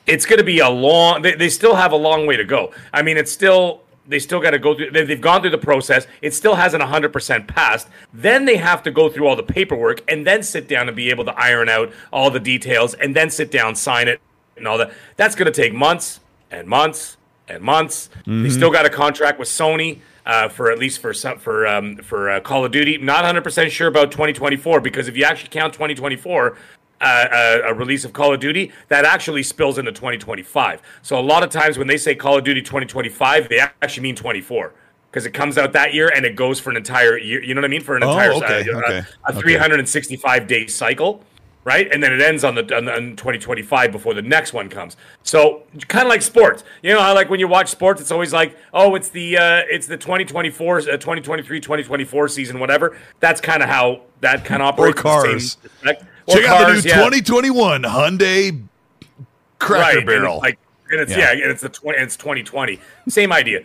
it's 0.07 0.25
going 0.25 0.39
to 0.39 0.45
be 0.45 0.61
a 0.61 0.69
long. 0.69 1.23
They, 1.23 1.35
they 1.35 1.49
still 1.49 1.75
have 1.75 1.91
a 1.91 1.97
long 1.97 2.25
way 2.25 2.37
to 2.37 2.45
go. 2.45 2.73
I 2.95 3.03
mean, 3.03 3.17
it's 3.17 3.33
still 3.33 3.83
they 4.07 4.21
still 4.21 4.41
got 4.41 4.53
to 4.53 4.61
go 4.61 4.77
through. 4.77 4.93
They, 4.93 5.05
they've 5.05 5.21
gone 5.21 5.41
through 5.41 5.51
the 5.51 5.59
process. 5.59 6.07
It 6.23 6.35
still 6.35 6.55
hasn't 6.55 6.83
100 6.83 7.13
percent 7.13 7.49
passed. 7.49 7.89
Then 8.15 8.45
they 8.45 8.59
have 8.59 8.81
to 8.85 8.93
go 8.93 9.09
through 9.09 9.27
all 9.27 9.35
the 9.35 9.43
paperwork 9.43 10.09
and 10.09 10.25
then 10.25 10.45
sit 10.45 10.69
down 10.69 10.87
and 10.87 10.97
be 10.97 11.11
able 11.11 11.25
to 11.25 11.33
iron 11.33 11.69
out 11.69 11.93
all 12.13 12.31
the 12.31 12.41
details 12.41 12.95
and 12.95 13.15
then 13.17 13.29
sit 13.29 13.51
down, 13.51 13.75
sign 13.75 14.07
it, 14.07 14.21
and 14.57 14.69
all 14.69 14.79
that. 14.79 14.93
That's 15.17 15.35
going 15.35 15.53
to 15.53 15.63
take 15.63 15.75
months 15.75 16.21
and 16.53 16.69
months 16.69 17.17
and 17.49 17.61
months. 17.61 18.09
They 18.45 18.51
still 18.51 18.71
got 18.71 18.87
a 18.87 18.91
contract 18.91 19.41
with 19.41 19.49
Sony 19.49 19.99
uh, 20.27 20.49
for 20.49 20.71
at 20.71 20.79
least 20.79 21.01
for 21.01 21.13
some 21.13 21.39
for 21.39 21.67
um, 21.67 21.97
for 21.97 22.31
uh, 22.31 22.41
Call 22.41 22.65
of 22.65 22.73
Duty. 22.73 22.99
Not 22.99 23.19
100 23.25 23.43
percent 23.43 23.71
sure 23.73 23.89
about 23.89 24.11
2024 24.13 24.81
because 24.81 25.09
if 25.09 25.17
you 25.17 25.25
actually 25.25 25.51
count 25.51 25.73
2024. 25.75 26.57
Uh, 27.05 27.61
a, 27.65 27.71
a 27.73 27.75
release 27.75 28.05
of 28.05 28.13
Call 28.13 28.33
of 28.33 28.39
Duty 28.39 28.71
that 28.87 29.05
actually 29.05 29.43
spills 29.43 29.77
into 29.77 29.91
2025. 29.91 30.81
So 31.03 31.19
a 31.19 31.21
lot 31.21 31.43
of 31.43 31.51
times 31.51 31.77
when 31.77 31.89
they 31.89 31.97
say 31.97 32.15
Call 32.15 32.39
of 32.39 32.45
Duty 32.45 32.63
2025, 32.63 33.49
they 33.49 33.59
actually 33.59 34.05
mean 34.05 34.15
24 34.15 34.73
because 35.11 35.27
it 35.27 35.33
comes 35.33 35.59
out 35.59 35.73
that 35.73 35.95
year 35.95 36.13
and 36.15 36.25
it 36.25 36.37
goes 36.37 36.61
for 36.61 36.71
an 36.71 36.77
entire 36.77 37.19
year. 37.19 37.43
You 37.43 37.55
know 37.55 37.61
what 37.61 37.65
I 37.65 37.71
mean? 37.71 37.81
For 37.83 37.97
an 37.97 38.05
Oh, 38.05 38.11
entire 38.11 38.33
okay, 38.35 38.71
uh, 38.71 38.79
okay, 38.79 39.03
a 39.27 39.31
okay. 39.33 39.41
365 39.41 40.47
day 40.47 40.69
cycle 40.69 41.25
right? 41.65 41.89
And 41.93 42.03
then 42.03 42.13
it 42.13 42.21
ends 42.21 42.45
on 42.45 42.55
the 42.55 42.77
on, 42.77 42.85
the- 42.87 42.95
on 42.95 43.17
2025 43.17 43.93
before 43.93 44.15
the 44.15 44.23
next 44.23 44.53
one 44.53 44.69
comes. 44.69 44.97
So 45.23 45.63
kind 45.89 46.05
of 46.07 46.09
like 46.11 46.23
sports, 46.23 46.65
you 46.83 46.93
know, 46.93 47.01
how 47.01 47.15
like 47.15 47.31
when 47.31 47.41
you 47.41 47.49
watch 47.49 47.69
sports, 47.69 48.01
it's 48.01 48.11
always 48.11 48.33
like, 48.33 48.57
oh, 48.75 48.95
it's 48.95 49.09
the 49.11 49.37
uh, 49.39 49.63
it's 49.71 49.87
the 49.87 49.97
2024, 49.97 50.79
uh, 50.79 50.83
2023, 50.83 51.61
2024 51.61 52.29
season, 52.29 52.59
whatever. 52.59 52.97
That's 53.21 53.41
kind 53.41 53.63
of 53.63 53.69
how 53.69 54.03
that 54.21 54.45
kind 54.45 54.63
of 54.63 54.69
operates. 54.69 54.97
same 54.99 55.03
cars. 55.03 55.57
respect. 55.63 56.05
Or 56.27 56.37
Check 56.37 56.45
out 56.47 56.67
the 56.69 56.75
new 56.75 56.81
yeah. 56.89 56.95
2021 56.97 57.83
Hyundai 57.83 58.63
Cracker 59.59 59.83
right, 59.83 59.97
and 59.99 60.07
Barrel. 60.07 60.35
it's 60.37 60.43
like, 60.43 60.59
and 60.91 61.01
it's 61.01 61.11
Yeah. 61.13 61.33
yeah, 61.33 61.43
and 61.43 61.51
it's 61.51 61.63
the 61.63 61.69
20, 61.69 61.97
and 61.99 62.05
it's 62.07 62.17
2020. 62.17 62.79
Same 63.09 63.33
idea. 63.33 63.61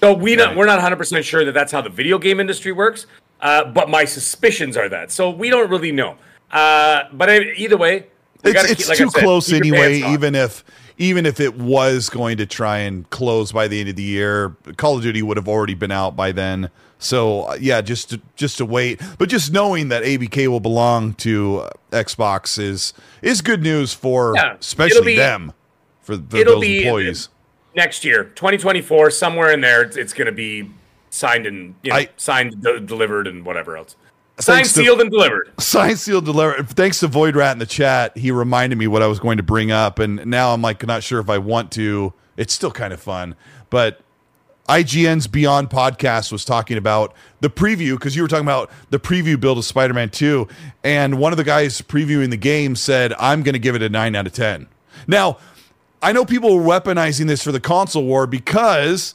So 0.00 0.12
we 0.12 0.34
not, 0.36 0.56
we're 0.56 0.66
not 0.66 0.74
100 0.76 0.96
percent 0.96 1.24
sure 1.24 1.44
that 1.44 1.52
that's 1.52 1.70
how 1.72 1.80
the 1.80 1.88
video 1.88 2.18
game 2.18 2.40
industry 2.40 2.72
works. 2.72 3.06
Uh, 3.40 3.64
but 3.64 3.88
my 3.88 4.04
suspicions 4.04 4.76
are 4.76 4.88
that. 4.88 5.10
So 5.10 5.30
we 5.30 5.50
don't 5.50 5.68
really 5.70 5.90
know. 5.92 6.16
Uh, 6.52 7.04
but 7.12 7.30
I, 7.30 7.40
either 7.56 7.76
way, 7.76 8.06
we 8.44 8.50
it's 8.50 8.66
keep- 8.76 8.88
like 8.88 8.98
too 8.98 9.10
said, 9.10 9.22
close 9.22 9.52
anyway. 9.52 9.98
Even 10.12 10.34
if 10.34 10.64
even 10.98 11.24
if 11.26 11.40
it 11.40 11.56
was 11.56 12.08
going 12.10 12.36
to 12.36 12.46
try 12.46 12.78
and 12.78 13.08
close 13.10 13.50
by 13.52 13.66
the 13.68 13.80
end 13.80 13.88
of 13.88 13.96
the 13.96 14.02
year, 14.02 14.54
Call 14.76 14.96
of 14.98 15.02
Duty 15.02 15.22
would 15.22 15.36
have 15.36 15.48
already 15.48 15.74
been 15.74 15.90
out 15.90 16.14
by 16.16 16.32
then. 16.32 16.70
So 16.98 17.44
uh, 17.44 17.56
yeah, 17.60 17.80
just 17.80 18.10
to, 18.10 18.20
just 18.36 18.58
to 18.58 18.66
wait. 18.66 19.00
But 19.18 19.28
just 19.28 19.52
knowing 19.52 19.88
that 19.88 20.04
ABK 20.04 20.46
will 20.48 20.60
belong 20.60 21.14
to 21.14 21.60
uh, 21.60 21.70
Xbox 21.90 22.58
is 22.58 22.92
is 23.22 23.40
good 23.40 23.62
news 23.62 23.92
for 23.94 24.34
Yeah, 24.36 24.56
especially 24.60 25.04
be- 25.12 25.16
them 25.16 25.52
for 26.00 26.16
the, 26.16 26.36
it'll 26.38 26.54
those 26.54 26.60
be 26.62 26.82
employees. 26.84 27.28
next 27.74 28.04
year, 28.04 28.24
2024, 28.24 29.10
somewhere 29.10 29.50
in 29.52 29.60
there. 29.62 29.82
It's, 29.82 29.96
it's 29.96 30.12
going 30.12 30.26
to 30.26 30.32
be 30.32 30.70
signed 31.10 31.46
and 31.46 31.74
you 31.82 31.90
know, 31.90 31.96
I- 31.96 32.08
signed, 32.16 32.60
de- 32.62 32.80
delivered, 32.80 33.26
and 33.26 33.44
whatever 33.44 33.76
else. 33.76 33.96
Signed, 34.42 34.64
to- 34.66 34.70
sealed, 34.70 35.00
and 35.00 35.10
delivered. 35.10 35.50
Signed, 35.60 35.98
sealed, 35.98 36.24
delivered. 36.24 36.68
Thanks 36.68 37.00
to 37.00 37.06
Void 37.06 37.36
Rat 37.36 37.52
in 37.52 37.58
the 37.58 37.66
chat, 37.66 38.16
he 38.16 38.30
reminded 38.30 38.78
me 38.78 38.86
what 38.86 39.02
I 39.02 39.06
was 39.06 39.18
going 39.18 39.36
to 39.36 39.42
bring 39.42 39.70
up, 39.70 39.98
and 39.98 40.24
now 40.26 40.52
I'm 40.52 40.62
like 40.62 40.86
not 40.86 41.02
sure 41.02 41.20
if 41.20 41.30
I 41.30 41.38
want 41.38 41.70
to. 41.72 42.12
It's 42.36 42.52
still 42.52 42.70
kind 42.70 42.92
of 42.92 43.00
fun, 43.00 43.36
but 43.70 44.00
IGN's 44.68 45.26
Beyond 45.26 45.70
podcast 45.70 46.32
was 46.32 46.44
talking 46.44 46.78
about 46.78 47.14
the 47.40 47.50
preview 47.50 47.92
because 47.92 48.16
you 48.16 48.22
were 48.22 48.28
talking 48.28 48.46
about 48.46 48.70
the 48.90 48.98
preview 48.98 49.38
build 49.38 49.58
of 49.58 49.64
Spider-Man 49.64 50.10
2, 50.10 50.48
and 50.82 51.18
one 51.18 51.32
of 51.32 51.36
the 51.36 51.44
guys 51.44 51.80
previewing 51.82 52.30
the 52.30 52.36
game 52.36 52.74
said, 52.74 53.12
"I'm 53.18 53.42
going 53.42 53.54
to 53.54 53.58
give 53.58 53.74
it 53.74 53.82
a 53.82 53.88
nine 53.88 54.16
out 54.16 54.26
of 54.26 54.32
10." 54.32 54.66
Now, 55.06 55.38
I 56.00 56.12
know 56.12 56.24
people 56.24 56.58
are 56.58 56.62
weaponizing 56.62 57.26
this 57.26 57.42
for 57.44 57.52
the 57.52 57.60
console 57.60 58.04
war 58.04 58.26
because 58.26 59.14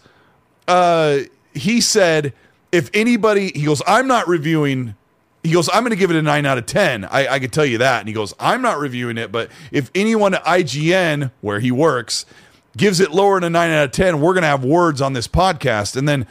uh, 0.67 1.19
he 1.53 1.81
said 1.81 2.33
if 2.71 2.89
anybody, 2.93 3.51
he 3.53 3.65
goes, 3.65 3.81
I'm 3.87 4.07
not 4.07 4.27
reviewing. 4.27 4.95
He 5.47 5.53
goes, 5.53 5.69
I'm 5.69 5.81
going 5.81 5.91
to 5.91 5.97
give 5.97 6.11
it 6.11 6.15
a 6.15 6.21
nine 6.21 6.45
out 6.45 6.57
of 6.57 6.65
ten. 6.65 7.05
I, 7.05 7.27
I 7.27 7.39
can 7.39 7.49
tell 7.49 7.65
you 7.65 7.79
that. 7.79 7.99
And 7.99 8.07
he 8.07 8.13
goes, 8.13 8.33
I'm 8.39 8.61
not 8.61 8.79
reviewing 8.79 9.17
it, 9.17 9.31
but 9.31 9.49
if 9.71 9.89
anyone 9.95 10.33
at 10.33 10.43
IGN 10.43 11.31
where 11.41 11.59
he 11.59 11.71
works 11.71 12.25
gives 12.75 12.99
it 12.99 13.11
lower 13.11 13.39
than 13.39 13.45
a 13.45 13.49
nine 13.49 13.71
out 13.71 13.85
of 13.85 13.91
ten, 13.91 14.21
we're 14.21 14.33
going 14.33 14.43
to 14.43 14.49
have 14.49 14.63
words 14.63 15.01
on 15.01 15.13
this 15.13 15.27
podcast. 15.27 15.95
And 15.95 16.07
then 16.07 16.27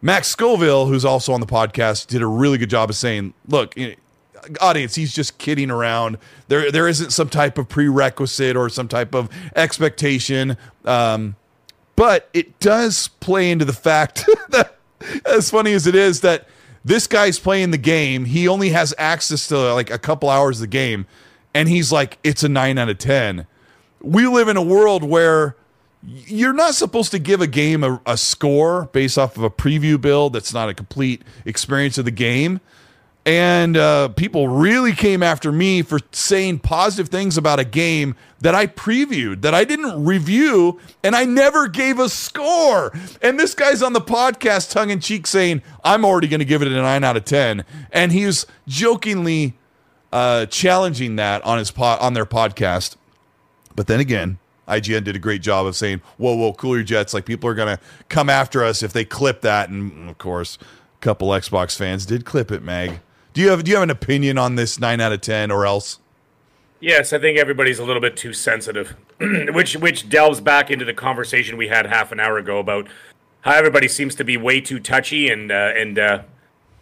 Max 0.00 0.28
Scoville, 0.28 0.86
who's 0.86 1.04
also 1.04 1.32
on 1.32 1.40
the 1.40 1.46
podcast, 1.46 2.06
did 2.06 2.22
a 2.22 2.26
really 2.26 2.58
good 2.58 2.70
job 2.70 2.90
of 2.90 2.96
saying, 2.96 3.34
look. 3.48 3.74
Audience, 4.58 4.94
he's 4.94 5.12
just 5.12 5.36
kidding 5.36 5.70
around. 5.70 6.16
There, 6.48 6.72
there 6.72 6.88
isn't 6.88 7.10
some 7.10 7.28
type 7.28 7.58
of 7.58 7.68
prerequisite 7.68 8.56
or 8.56 8.70
some 8.70 8.88
type 8.88 9.14
of 9.14 9.28
expectation. 9.54 10.56
Um, 10.86 11.36
but 11.94 12.30
it 12.32 12.58
does 12.58 13.08
play 13.08 13.50
into 13.50 13.66
the 13.66 13.74
fact 13.74 14.26
that 14.48 14.78
as 15.26 15.50
funny 15.50 15.74
as 15.74 15.86
it 15.86 15.94
is 15.94 16.22
that 16.22 16.48
this 16.84 17.06
guy's 17.06 17.38
playing 17.38 17.70
the 17.70 17.78
game. 17.78 18.24
He 18.24 18.48
only 18.48 18.70
has 18.70 18.94
access 18.98 19.46
to 19.48 19.74
like 19.74 19.90
a 19.90 19.98
couple 19.98 20.28
hours 20.30 20.58
of 20.58 20.62
the 20.62 20.66
game. 20.68 21.06
And 21.54 21.68
he's 21.68 21.90
like 21.90 22.18
it's 22.22 22.42
a 22.44 22.48
9 22.48 22.78
out 22.78 22.88
of 22.88 22.98
10 22.98 23.46
we 24.02 24.26
live 24.26 24.48
in 24.48 24.56
a 24.56 24.62
world 24.62 25.04
where 25.04 25.56
you're 26.02 26.54
not 26.54 26.74
supposed 26.74 27.10
to 27.10 27.18
give 27.18 27.40
a 27.40 27.46
game 27.46 27.84
a, 27.84 28.00
a 28.06 28.16
score 28.16 28.88
based 28.92 29.18
off 29.18 29.36
of 29.36 29.42
a 29.42 29.50
preview 29.50 30.00
build 30.00 30.32
that's 30.32 30.54
not 30.54 30.68
a 30.68 30.74
complete 30.74 31.22
experience 31.44 31.98
of 31.98 32.04
the 32.04 32.10
game 32.10 32.60
and 33.26 33.76
uh, 33.76 34.08
people 34.08 34.48
really 34.48 34.92
came 34.92 35.22
after 35.22 35.52
me 35.52 35.82
for 35.82 36.00
saying 36.10 36.60
positive 36.60 37.08
things 37.08 37.36
about 37.36 37.60
a 37.60 37.64
game 37.64 38.16
that 38.40 38.54
I 38.54 38.66
previewed, 38.66 39.42
that 39.42 39.54
I 39.54 39.64
didn't 39.64 40.04
review, 40.04 40.80
and 41.04 41.14
I 41.14 41.26
never 41.26 41.68
gave 41.68 41.98
a 41.98 42.08
score. 42.08 42.92
And 43.20 43.38
this 43.38 43.54
guy's 43.54 43.82
on 43.82 43.92
the 43.92 44.00
podcast, 44.00 44.70
tongue 44.70 44.90
in 44.90 45.00
cheek, 45.00 45.26
saying, 45.26 45.62
I'm 45.84 46.04
already 46.04 46.28
going 46.28 46.40
to 46.40 46.46
give 46.46 46.62
it 46.62 46.68
a 46.68 46.70
9 46.70 47.04
out 47.04 47.16
of 47.16 47.26
10. 47.26 47.64
And 47.92 48.10
he's 48.10 48.46
jokingly 48.66 49.54
uh, 50.12 50.46
challenging 50.46 51.16
that 51.16 51.44
on, 51.44 51.58
his 51.58 51.70
po- 51.70 51.98
on 52.00 52.14
their 52.14 52.26
podcast. 52.26 52.96
But 53.76 53.86
then 53.86 54.00
again, 54.00 54.38
IGN 54.66 55.04
did 55.04 55.16
a 55.16 55.18
great 55.18 55.42
job 55.42 55.66
of 55.66 55.76
saying, 55.76 56.00
"Whoa, 56.16 56.34
whoa, 56.34 56.52
cool 56.52 56.76
your 56.76 56.84
jets!" 56.84 57.12
Like 57.12 57.24
people 57.24 57.50
are 57.50 57.54
gonna 57.54 57.80
come 58.08 58.28
after 58.30 58.62
us 58.64 58.82
if 58.82 58.92
they 58.92 59.04
clip 59.04 59.40
that, 59.40 59.68
and 59.68 60.08
of 60.08 60.18
course, 60.18 60.58
a 60.60 61.00
couple 61.00 61.28
Xbox 61.28 61.76
fans 61.76 62.06
did 62.06 62.24
clip 62.24 62.52
it. 62.52 62.62
Mag, 62.62 63.00
do 63.32 63.40
you 63.40 63.50
have 63.50 63.64
do 63.64 63.70
you 63.70 63.76
have 63.76 63.84
an 63.84 63.90
opinion 63.90 64.38
on 64.38 64.56
this 64.56 64.80
nine 64.80 65.00
out 65.00 65.12
of 65.12 65.20
ten, 65.20 65.50
or 65.50 65.66
else? 65.66 65.98
Yes, 66.80 67.12
I 67.12 67.18
think 67.18 67.38
everybody's 67.38 67.78
a 67.78 67.84
little 67.84 68.00
bit 68.00 68.16
too 68.16 68.32
sensitive, 68.32 68.96
which 69.20 69.76
which 69.76 70.08
delves 70.08 70.40
back 70.40 70.70
into 70.70 70.84
the 70.84 70.94
conversation 70.94 71.56
we 71.56 71.68
had 71.68 71.86
half 71.86 72.10
an 72.10 72.20
hour 72.20 72.38
ago 72.38 72.58
about 72.58 72.88
how 73.42 73.52
everybody 73.52 73.88
seems 73.88 74.14
to 74.16 74.24
be 74.24 74.36
way 74.36 74.60
too 74.60 74.80
touchy 74.80 75.28
and 75.28 75.52
uh, 75.52 75.72
and 75.76 75.98
uh, 75.98 76.22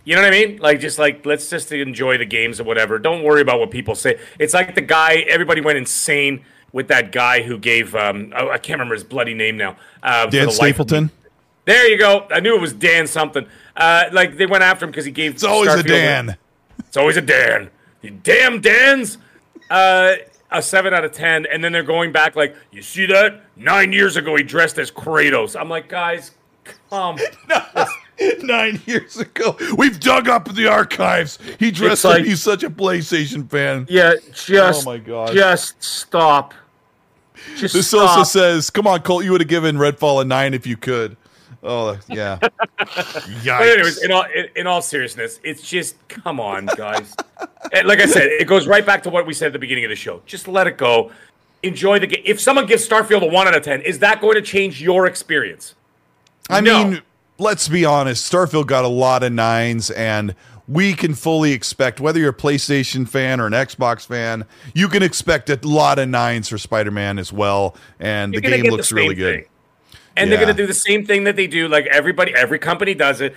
you 0.05 0.15
know 0.15 0.23
what 0.23 0.29
I 0.29 0.31
mean? 0.31 0.59
Like 0.59 0.81
just 0.81 0.99
like 0.99 1.27
let's 1.27 1.51
just 1.51 1.73
enjoy 1.73 2.17
the 2.17 2.25
games 2.25 2.61
or 2.61 2.65
whatever. 2.65 2.99
Don't 2.99 3.23
worry 3.25 3.41
about 3.41 3.61
what 3.61 3.71
people 3.71 3.95
say. 3.95 4.19
It's 4.39 4.55
like 4.55 4.75
the 4.75 4.81
guy. 4.81 5.25
Everybody 5.29 5.61
went 5.61 5.79
insane 5.79 6.45
with 6.73 6.89
that 6.89 7.13
guy 7.13 7.43
who 7.43 7.59
gave. 7.59 7.95
Um, 7.95 8.33
oh, 8.37 8.51
I 8.51 8.59
can't 8.59 8.79
remember 8.79 8.95
his 8.95 9.05
bloody 9.05 9.35
name 9.35 9.57
now. 9.57 9.77
Uh, 10.03 10.27
Dan 10.27 10.47
the 10.47 10.53
life. 10.53 10.77
Stapleton. 10.77 11.11
There 11.69 11.87
you 11.87 11.99
go. 11.99 12.27
I 12.31 12.41
knew 12.41 12.55
it 12.57 12.61
was 12.63 12.73
Dan 12.73 13.07
something. 13.07 13.47
Uh, 13.77 14.05
like 14.11 14.39
they 14.39 14.47
went 14.47 14.65
after 14.65 14.87
him 14.87 14.91
because 14.91 15.05
he 15.05 15.11
gave. 15.13 15.35
It's 15.35 15.45
always 15.45 15.69
a 15.75 15.83
Starfield 15.83 15.87
Dan. 15.87 16.37
it's 16.79 16.97
always 16.97 17.19
a 17.19 17.21
Dan. 17.21 17.69
You 18.01 18.11
damn 18.11 18.63
Dans. 18.63 19.19
Uh, 19.71 20.15
a 20.51 20.63
seven 20.63 20.95
out 20.95 21.05
of 21.05 21.13
ten, 21.13 21.45
and 21.45 21.63
then 21.63 21.73
they're 21.73 21.83
going 21.83 22.11
back 22.11 22.35
like, 22.35 22.57
you 22.73 22.81
see 22.81 23.05
that? 23.05 23.43
Nine 23.55 23.93
years 23.93 24.17
ago, 24.17 24.35
he 24.35 24.43
dressed 24.43 24.79
as 24.79 24.91
Kratos. 24.91 25.61
I'm 25.61 25.69
like, 25.69 25.91
guys, 25.91 26.31
come. 26.89 27.19
Nine 28.41 28.81
years 28.87 29.19
ago, 29.19 29.57
we've 29.77 30.01
dug 30.01 30.27
up 30.27 30.53
the 30.55 30.67
archives. 30.69 31.39
He 31.61 31.71
dressed 31.71 32.03
like- 32.05 32.21
like 32.21 32.25
he's 32.25 32.43
such 32.43 32.63
a 32.65 32.71
PlayStation 32.71 33.49
fan. 33.51 33.87
Yeah, 33.91 34.15
just, 34.33 34.87
Oh 34.87 34.91
my 34.91 34.97
God. 34.97 35.35
just 35.35 35.83
stop. 35.85 36.55
Just 37.59 37.75
This 37.75 37.89
stop. 37.89 38.09
also 38.17 38.25
says, 38.25 38.71
"Come 38.71 38.87
on, 38.87 39.03
Colt, 39.03 39.25
you 39.25 39.33
would 39.33 39.43
have 39.43 39.49
given 39.49 39.77
Redfall 39.77 40.23
a 40.23 40.25
nine 40.25 40.55
if 40.55 40.67
you 40.67 40.77
could." 40.79 41.17
Oh 41.63 41.99
yeah. 42.09 42.39
Yikes. 42.81 43.59
But 43.59 43.69
anyways, 43.69 44.03
in 44.05 44.13
all 44.13 44.25
in, 44.35 44.47
in 44.57 44.67
all 44.67 44.81
seriousness, 44.83 45.41
it's 45.43 45.63
just 45.63 45.97
come 46.09 46.39
on, 46.41 46.67
guys. 46.77 47.15
Like 47.85 48.01
I 48.01 48.07
said, 48.07 48.29
it 48.29 48.47
goes 48.47 48.67
right 48.67 48.87
back 48.87 49.03
to 49.05 49.11
what 49.11 49.27
we 49.27 49.35
said 49.35 49.47
at 49.49 49.53
the 49.53 49.59
beginning 49.59 49.85
of 49.85 49.91
the 49.91 49.97
show. 49.97 50.23
Just 50.27 50.47
let 50.49 50.67
it 50.67 50.79
go. 50.79 51.11
Enjoy 51.65 51.99
the 51.99 52.07
game. 52.07 52.23
If 52.25 52.41
someone 52.41 52.67
gives 52.67 52.89
Starfield 52.89 53.23
a 53.23 53.27
one 53.27 53.49
out 53.49 53.57
of 53.57 53.65
ten, 53.65 53.81
is 53.83 53.99
that 53.99 54.21
going 54.21 54.35
to 54.37 54.43
change 54.43 54.81
your 54.81 55.07
experience? 55.07 55.75
I 56.49 56.61
No. 56.61 56.85
mean, 56.85 57.03
let's 57.39 57.67
be 57.69 57.85
honest. 57.85 58.31
Starfield 58.31 58.67
got 58.69 58.85
a 58.85 58.89
lot 58.89 59.25
of 59.25 59.33
nines, 59.33 59.91
and 59.91 60.37
we 60.69 60.95
can 60.95 61.15
fully 61.15 61.53
expect 61.53 61.99
whether 61.99 62.21
you're 62.21 62.31
a 62.31 62.35
PlayStation 62.35 63.09
fan 63.09 63.41
or 63.41 63.47
an 63.47 63.53
Xbox 63.55 64.07
fan, 64.07 64.45
you 64.75 64.87
can 64.89 65.03
expect 65.03 65.51
a 65.51 65.59
lot 65.63 65.99
of 65.99 66.09
nines 66.09 66.49
for 66.49 66.59
Spider-Man 66.59 67.19
as 67.19 67.33
well. 67.33 67.75
And 67.99 68.33
You're 68.35 68.43
the 68.43 68.49
game 68.49 68.63
get 68.63 68.71
the 68.71 68.77
looks 68.77 68.89
same 68.91 68.97
really 68.97 69.15
good. 69.15 69.47
And 70.19 70.31
they're 70.31 70.39
going 70.39 70.55
to 70.55 70.63
do 70.63 70.67
the 70.67 70.75
same 70.75 71.07
thing 71.07 71.25
that 71.25 71.37
they 71.37 71.47
do. 71.47 71.69
Like 71.69 71.87
everybody, 71.87 72.35
every 72.35 72.59
company 72.59 72.95
does 72.95 73.21
it. 73.21 73.35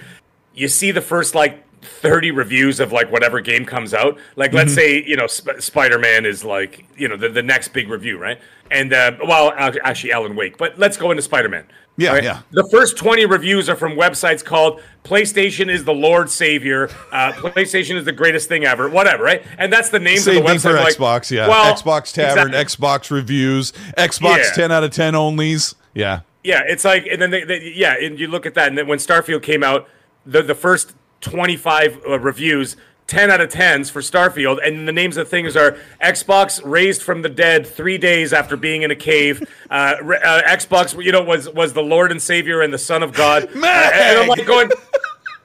You 0.54 0.68
see 0.68 0.92
the 0.92 1.02
first 1.02 1.34
like 1.36 1.64
30 1.82 2.32
reviews 2.32 2.80
of 2.80 2.92
like 2.92 3.12
whatever 3.12 3.40
game 3.42 3.66
comes 3.66 3.94
out. 3.94 4.20
Like, 4.36 4.54
let's 4.54 4.72
Mm-hmm. 4.72 4.76
say, 4.80 5.04
you 5.06 5.16
know, 5.16 5.28
Sp- 5.32 5.60
Spider 5.60 5.98
Man 5.98 6.26
is 6.26 6.44
like, 6.44 6.86
you 6.98 7.08
know, 7.08 7.18
the, 7.18 7.30
the 7.30 7.42
next 7.44 7.70
big 7.70 7.90
review, 7.90 8.18
right? 8.18 8.40
And, 8.72 8.94
uh, 8.94 9.18
well, 9.26 9.54
actually, 9.58 10.14
Alan 10.14 10.36
Wake, 10.36 10.58
but 10.58 10.80
let's 10.80 10.98
go 10.98 11.12
into 11.12 11.22
Spider 11.22 11.50
Man. 11.50 11.66
Yeah, 11.98 12.16
yeah. 12.22 12.42
The 12.52 12.68
first 12.72 12.98
20 12.98 13.26
reviews 13.26 13.68
are 13.70 13.76
from 13.76 13.94
websites 13.94 14.44
called 14.44 14.82
PlayStation 15.04 15.70
is 15.70 15.84
the 15.84 15.94
Lord 15.94 16.30
Savior, 16.30 16.90
uh, 17.12 17.32
PlayStation 17.36 17.96
is 17.96 18.06
the 18.06 18.14
greatest 18.14 18.48
thing 18.48 18.64
ever, 18.64 18.90
whatever, 18.90 19.24
right? 19.24 19.44
And 19.58 19.72
that's 19.72 19.90
the 19.90 20.00
names 20.00 20.26
of 20.26 20.36
the 20.36 20.42
website. 20.42 20.62
for 20.62 20.74
like, 20.74 20.96
Xbox, 20.96 21.30
yeah. 21.30 21.48
Well, 21.48 21.74
Xbox 21.74 22.14
Tavern, 22.14 22.54
exactly. 22.54 22.88
Xbox 22.88 23.12
Reviews, 23.12 23.74
Xbox 23.98 24.38
Yeah. 24.38 24.52
10 24.56 24.72
out 24.72 24.84
of 24.84 24.92
10 24.92 25.14
onlys. 25.14 25.76
Yeah. 25.94 26.22
Yeah, 26.44 26.62
it's 26.66 26.86
like, 26.86 27.06
and 27.06 27.22
then 27.22 27.30
they, 27.30 27.44
they, 27.44 27.74
yeah, 27.76 27.96
and 28.02 28.20
you 28.20 28.28
look 28.28 28.46
at 28.46 28.56
that, 28.56 28.70
and 28.70 28.78
then 28.78 28.88
when 28.88 28.98
Starfield 28.98 29.44
came 29.44 29.64
out, 29.64 29.88
the 30.26 30.42
the 30.42 30.56
first 30.56 30.94
twenty 31.20 31.56
five 31.56 32.00
uh, 32.08 32.20
reviews, 32.20 32.76
ten 33.12 33.30
out 33.30 33.42
of 33.42 33.50
tens 33.50 33.90
for 33.90 34.00
Starfield, 34.00 34.66
and 34.66 34.88
the 34.88 34.94
names 34.94 35.18
of 35.18 35.28
things 35.28 35.58
are 35.58 35.78
Xbox 36.02 36.62
raised 36.64 37.02
from 37.04 37.22
the 37.22 37.30
dead 37.30 37.68
three 37.68 37.98
days 37.98 38.32
after 38.32 38.56
being 38.56 38.84
in 38.84 38.92
a 38.92 38.96
cave. 38.96 39.44
Uh, 39.70 39.74
uh, 39.74 40.42
Xbox, 40.44 41.02
you 41.04 41.12
know, 41.12 41.22
was 41.22 41.50
was 41.50 41.74
the 41.74 41.84
Lord 41.84 42.12
and 42.12 42.22
Savior 42.22 42.62
and 42.62 42.74
the 42.74 42.78
Son 42.78 43.04
of 43.04 43.14
God. 43.14 43.50
Uh, 43.62 43.92
and 43.94 44.20
I'm 44.20 44.28
like 44.28 44.46
going. 44.46 44.70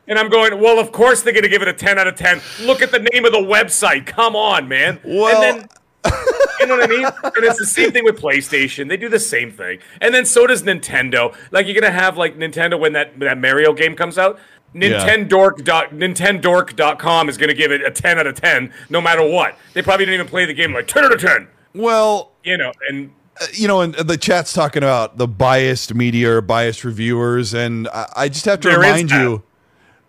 And 0.09 0.19
I'm 0.19 0.29
going, 0.29 0.61
well, 0.61 0.79
of 0.79 0.93
course 0.93 1.23
they're 1.23 1.33
going 1.33 1.43
to 1.43 1.49
give 1.49 1.63
it 1.63 1.69
a 1.69 1.73
10 1.73 1.99
out 1.99 2.07
of 2.07 2.15
10. 2.15 2.41
Look 2.63 2.81
at 2.81 2.93
the 2.93 3.01
name 3.13 3.25
of 3.25 3.33
the 3.33 3.39
website. 3.39 4.07
Come 4.07 4.37
on, 4.37 4.69
man. 4.69 5.01
Well- 5.05 5.43
and 5.43 5.63
then 5.63 5.69
you 6.61 6.67
know 6.67 6.77
what 6.77 6.85
I 6.85 6.87
mean? 6.87 7.05
And 7.05 7.45
it's 7.45 7.59
the 7.59 7.67
same 7.67 7.91
thing 7.93 8.05
with 8.05 8.21
PlayStation. 8.21 8.89
They 8.89 8.97
do 8.97 9.09
the 9.09 9.19
same 9.19 9.51
thing. 9.51 9.81
And 10.01 10.15
then 10.15 10.25
so 10.25 10.47
does 10.47 10.63
Nintendo. 10.63 11.35
Like 11.51 11.67
you're 11.67 11.79
gonna 11.79 11.93
have 11.93 12.17
like 12.17 12.37
Nintendo 12.37 12.79
when 12.79 12.93
that, 12.93 13.19
that 13.21 13.39
Mario 13.39 13.73
game 13.73 13.97
comes 13.97 14.19
out. 14.19 14.39
Nintendork 14.77 15.59
Nintendork.com 15.91 17.29
is 17.29 17.37
gonna 17.37 17.55
give 17.55 17.73
it 17.73 17.83
a 17.83 17.91
10 17.91 18.19
out 18.19 18.27
of 18.27 18.35
10 18.41 18.73
no 18.91 19.01
matter 19.01 19.27
what. 19.27 19.57
They 19.75 19.83
probably 19.83 20.07
didn't 20.07 20.21
even 20.21 20.29
play 20.29 20.45
the 20.45 20.55
game 20.55 20.73
like 20.73 20.87
10 20.87 21.05
out 21.05 21.13
of 21.13 21.21
10. 21.21 21.49
Well, 21.75 22.33
You 22.45 22.57
know, 22.57 22.73
and 22.89 23.11
uh, 23.41 23.47
you 23.53 23.69
know, 23.69 23.81
and 23.83 23.95
uh, 23.97 24.03
the 24.03 24.17
chat's 24.17 24.53
talking 24.53 24.83
about 24.83 25.19
the 25.19 25.29
biased 25.29 25.95
media 25.95 26.37
or 26.37 26.41
biased 26.41 26.85
reviewers, 26.85 27.53
and 27.53 27.87
I, 27.89 28.07
I 28.17 28.29
just 28.29 28.45
have 28.47 28.61
to 28.61 28.71
remind 28.71 29.11
that. 29.11 29.21
you 29.23 29.43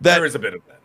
that 0.00 0.14
there 0.16 0.24
is 0.24 0.34
a 0.34 0.38
bit 0.38 0.54
of 0.54 0.62
that. 0.66 0.80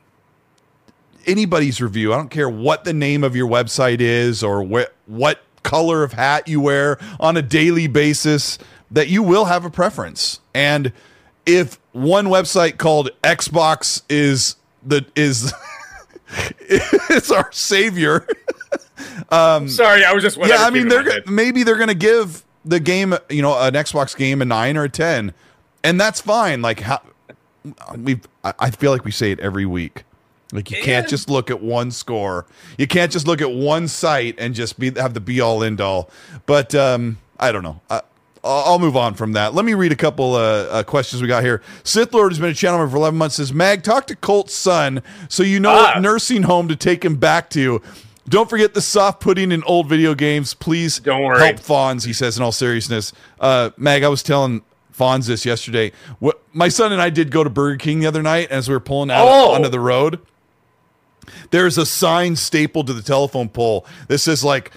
anybody's 1.25 1.81
review, 1.81 2.13
I 2.13 2.17
don't 2.17 2.29
care 2.31 2.49
what 2.49 2.83
the 2.83 2.93
name 2.93 3.23
of 3.23 3.35
your 3.35 3.47
website 3.47 4.01
is 4.01 4.43
or 4.43 4.63
wh- 4.65 5.09
what 5.09 5.41
color 5.63 6.03
of 6.03 6.13
hat 6.13 6.47
you 6.49 6.59
wear 6.59 6.97
on 7.19 7.37
a 7.37 7.41
daily 7.41 7.87
basis, 7.87 8.57
that 8.91 9.07
you 9.07 9.23
will 9.23 9.45
have 9.45 9.63
a 9.63 9.69
preference. 9.69 10.41
And 10.53 10.91
if 11.45 11.79
one 11.91 12.27
website 12.27 12.77
called 12.77 13.09
Xbox 13.23 14.01
is 14.09 14.55
the 14.85 15.05
is 15.15 15.53
it's 16.69 17.31
our 17.31 17.51
savior. 17.51 18.27
um, 19.29 19.67
Sorry, 19.69 20.03
I 20.03 20.13
was 20.13 20.23
just 20.23 20.37
yeah, 20.37 20.57
I 20.59 20.69
mean 20.69 20.87
they're 20.87 21.03
go- 21.03 21.19
maybe 21.31 21.63
they're 21.63 21.77
gonna 21.77 21.93
give 21.93 22.43
the 22.65 22.79
game, 22.79 23.13
you 23.29 23.41
know, 23.41 23.57
an 23.59 23.73
Xbox 23.73 24.15
game 24.15 24.41
a 24.41 24.45
nine 24.45 24.77
or 24.77 24.83
a 24.85 24.89
ten, 24.89 25.33
and 25.83 25.99
that's 25.99 26.21
fine. 26.21 26.61
Like 26.61 26.79
how 26.81 27.01
we, 27.97 28.19
I 28.43 28.53
I 28.59 28.69
feel 28.71 28.91
like 28.91 29.05
we 29.05 29.11
say 29.11 29.31
it 29.31 29.39
every 29.39 29.65
week. 29.65 30.03
Like 30.51 30.69
you 30.69 30.77
can't 30.77 31.05
Yeah. 31.05 31.09
just 31.09 31.29
look 31.29 31.49
at 31.49 31.61
one 31.61 31.89
score. 31.91 32.45
You 32.77 32.85
can't 32.87 33.11
just 33.11 33.25
look 33.27 33.41
at 33.41 33.51
one 33.51 33.87
site 33.87 34.35
and 34.37 34.53
just 34.53 34.77
be 34.77 34.91
have 34.91 35.13
the 35.13 35.19
be 35.19 35.41
all 35.41 35.63
end 35.63 35.81
all. 35.81 36.09
But 36.45 36.75
um, 36.75 37.17
I 37.39 37.51
don't 37.51 37.63
know. 37.63 37.81
I, 37.89 38.01
I'll 38.43 38.63
I'll 38.73 38.79
move 38.79 38.97
on 38.97 39.13
from 39.13 39.33
that. 39.33 39.53
Let 39.53 39.65
me 39.65 39.73
read 39.73 39.91
a 39.91 39.95
couple 39.95 40.33
uh, 40.35 40.39
uh, 40.39 40.83
questions 40.83 41.21
we 41.21 41.27
got 41.27 41.43
here. 41.43 41.61
Sith 41.83 42.13
Lord 42.13 42.31
has 42.31 42.39
been 42.39 42.49
a 42.49 42.53
channel 42.53 42.79
member 42.79 42.91
for 42.91 42.97
11 42.97 43.17
months. 43.17 43.35
Says 43.35 43.53
Mag, 43.53 43.83
talk 43.83 44.07
to 44.07 44.15
Colt's 44.15 44.53
son 44.53 45.01
so 45.29 45.43
you 45.43 45.59
know 45.59 45.71
Ah. 45.71 45.93
what 45.93 46.01
nursing 46.01 46.43
home 46.43 46.67
to 46.67 46.75
take 46.75 47.03
him 47.05 47.15
back 47.15 47.49
to. 47.51 47.81
Don't 48.27 48.49
forget 48.49 48.73
the 48.73 48.81
soft 48.81 49.19
pudding 49.21 49.51
in 49.51 49.63
old 49.65 49.87
video 49.89 50.13
games. 50.15 50.53
Please 50.53 50.99
Don't 50.99 51.23
worry. 51.23 51.39
help 51.45 51.57
Fonz. 51.57 52.05
He 52.05 52.13
says 52.13 52.37
in 52.37 52.43
all 52.43 52.51
seriousness. 52.53 53.11
Uh, 53.39 53.71
Mag, 53.77 54.03
I 54.03 54.07
was 54.07 54.23
telling 54.23 54.61
Fonz 54.97 55.27
this 55.27 55.45
yesterday. 55.45 55.91
What 56.19 56.41
my 56.53 56.69
son 56.69 56.91
and 56.93 57.01
I 57.01 57.09
did 57.09 57.31
go 57.31 57.43
to 57.43 57.49
Burger 57.49 57.77
King 57.77 57.99
the 57.99 58.07
other 58.07 58.21
night 58.21 58.49
as 58.51 58.69
we 58.69 58.75
were 58.75 58.79
pulling 58.79 59.11
out 59.11 59.25
Oh. 59.27 59.51
onto 59.53 59.69
the 59.69 59.79
road 59.79 60.19
there's 61.51 61.77
a 61.77 61.85
sign 61.85 62.35
stapled 62.35 62.85
to 62.87 62.91
the 62.93 63.01
telephone 63.01 63.47
pole 63.47 63.85
that 64.09 64.17
says 64.17 64.43
like 64.43 64.71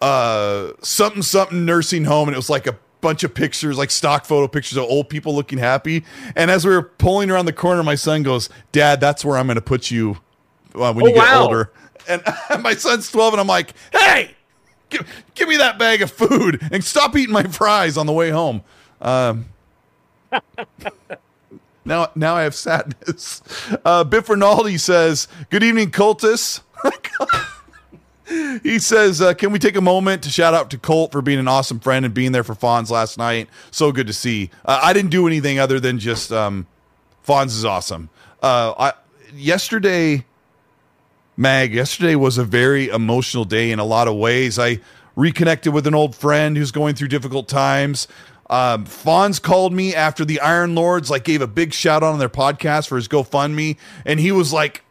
uh 0.00 0.72
something 0.82 1.22
something 1.22 1.64
nursing 1.64 2.04
home 2.04 2.28
and 2.28 2.34
it 2.34 2.38
was 2.38 2.50
like 2.50 2.66
a 2.66 2.76
bunch 3.00 3.22
of 3.24 3.34
pictures 3.34 3.76
like 3.78 3.90
stock 3.90 4.24
photo 4.24 4.48
pictures 4.48 4.76
of 4.78 4.84
old 4.84 5.08
people 5.08 5.34
looking 5.34 5.58
happy 5.58 6.04
and 6.34 6.50
as 6.50 6.64
we 6.64 6.70
were 6.72 6.82
pulling 6.82 7.30
around 7.30 7.44
the 7.46 7.52
corner 7.52 7.82
my 7.82 7.94
son 7.94 8.22
goes 8.22 8.48
dad 8.72 9.00
that's 9.00 9.24
where 9.24 9.36
i'm 9.36 9.46
going 9.46 9.54
to 9.54 9.60
put 9.60 9.90
you 9.90 10.18
uh, 10.74 10.92
when 10.92 11.04
Oh, 11.04 11.08
you 11.08 11.14
get 11.14 11.18
wow. 11.32 11.42
older 11.44 11.72
and 12.08 12.22
my 12.62 12.74
son's 12.74 13.10
12 13.10 13.34
and 13.34 13.40
i'm 13.40 13.46
like 13.46 13.74
hey 13.92 14.34
give, 14.90 15.06
give 15.34 15.48
me 15.48 15.56
that 15.58 15.78
bag 15.78 16.02
of 16.02 16.10
food 16.10 16.60
and 16.72 16.82
stop 16.82 17.14
eating 17.16 17.32
my 17.32 17.42
fries 17.44 17.96
on 17.96 18.06
the 18.06 18.12
way 18.12 18.30
home 18.30 18.62
um 19.00 19.44
now, 21.84 22.10
now 22.16 22.34
I 22.34 22.42
have 22.42 22.54
sadness. 22.54 23.42
Uh, 23.84 24.02
Biff 24.02 24.28
Rinaldi 24.28 24.76
says, 24.76 25.28
"Good 25.50 25.62
evening, 25.62 25.92
cultists." 25.92 26.62
he 28.62 28.78
says, 28.78 29.20
uh, 29.20 29.34
"Can 29.34 29.52
we 29.52 29.58
take 29.58 29.76
a 29.76 29.80
moment 29.80 30.22
to 30.24 30.30
shout 30.30 30.54
out 30.54 30.70
to 30.70 30.78
Colt 30.78 31.12
for 31.12 31.22
being 31.22 31.38
an 31.38 31.48
awesome 31.48 31.80
friend 31.80 32.04
and 32.04 32.12
being 32.12 32.32
there 32.32 32.44
for 32.44 32.54
Fonz 32.54 32.90
last 32.90 33.18
night? 33.18 33.48
So 33.70 33.92
good 33.92 34.06
to 34.06 34.12
see. 34.12 34.50
Uh, 34.64 34.80
I 34.82 34.92
didn't 34.92 35.10
do 35.10 35.26
anything 35.26 35.58
other 35.58 35.78
than 35.80 35.98
just 35.98 36.32
um, 36.32 36.66
Fonz 37.26 37.48
is 37.48 37.64
awesome. 37.64 38.10
Uh, 38.42 38.74
I 38.78 38.92
yesterday." 39.34 40.24
Mag, 41.38 41.74
yesterday 41.74 42.14
was 42.14 42.38
a 42.38 42.44
very 42.44 42.88
emotional 42.88 43.44
day 43.44 43.70
in 43.70 43.78
a 43.78 43.84
lot 43.84 44.08
of 44.08 44.16
ways. 44.16 44.58
I 44.58 44.80
reconnected 45.16 45.70
with 45.74 45.86
an 45.86 45.94
old 45.94 46.14
friend 46.14 46.56
who's 46.56 46.70
going 46.70 46.94
through 46.94 47.08
difficult 47.08 47.46
times. 47.46 48.08
Um, 48.48 48.86
Fonz 48.86 49.42
called 49.42 49.72
me 49.72 49.94
after 49.94 50.24
the 50.24 50.40
Iron 50.40 50.74
Lords 50.74 51.10
like 51.10 51.24
gave 51.24 51.42
a 51.42 51.46
big 51.46 51.74
shout 51.74 52.02
out 52.02 52.12
on 52.12 52.18
their 52.18 52.30
podcast 52.30 52.88
for 52.88 52.96
his 52.96 53.06
GoFundMe, 53.06 53.76
and 54.06 54.18
he 54.18 54.32
was 54.32 54.50
like, 54.52 54.82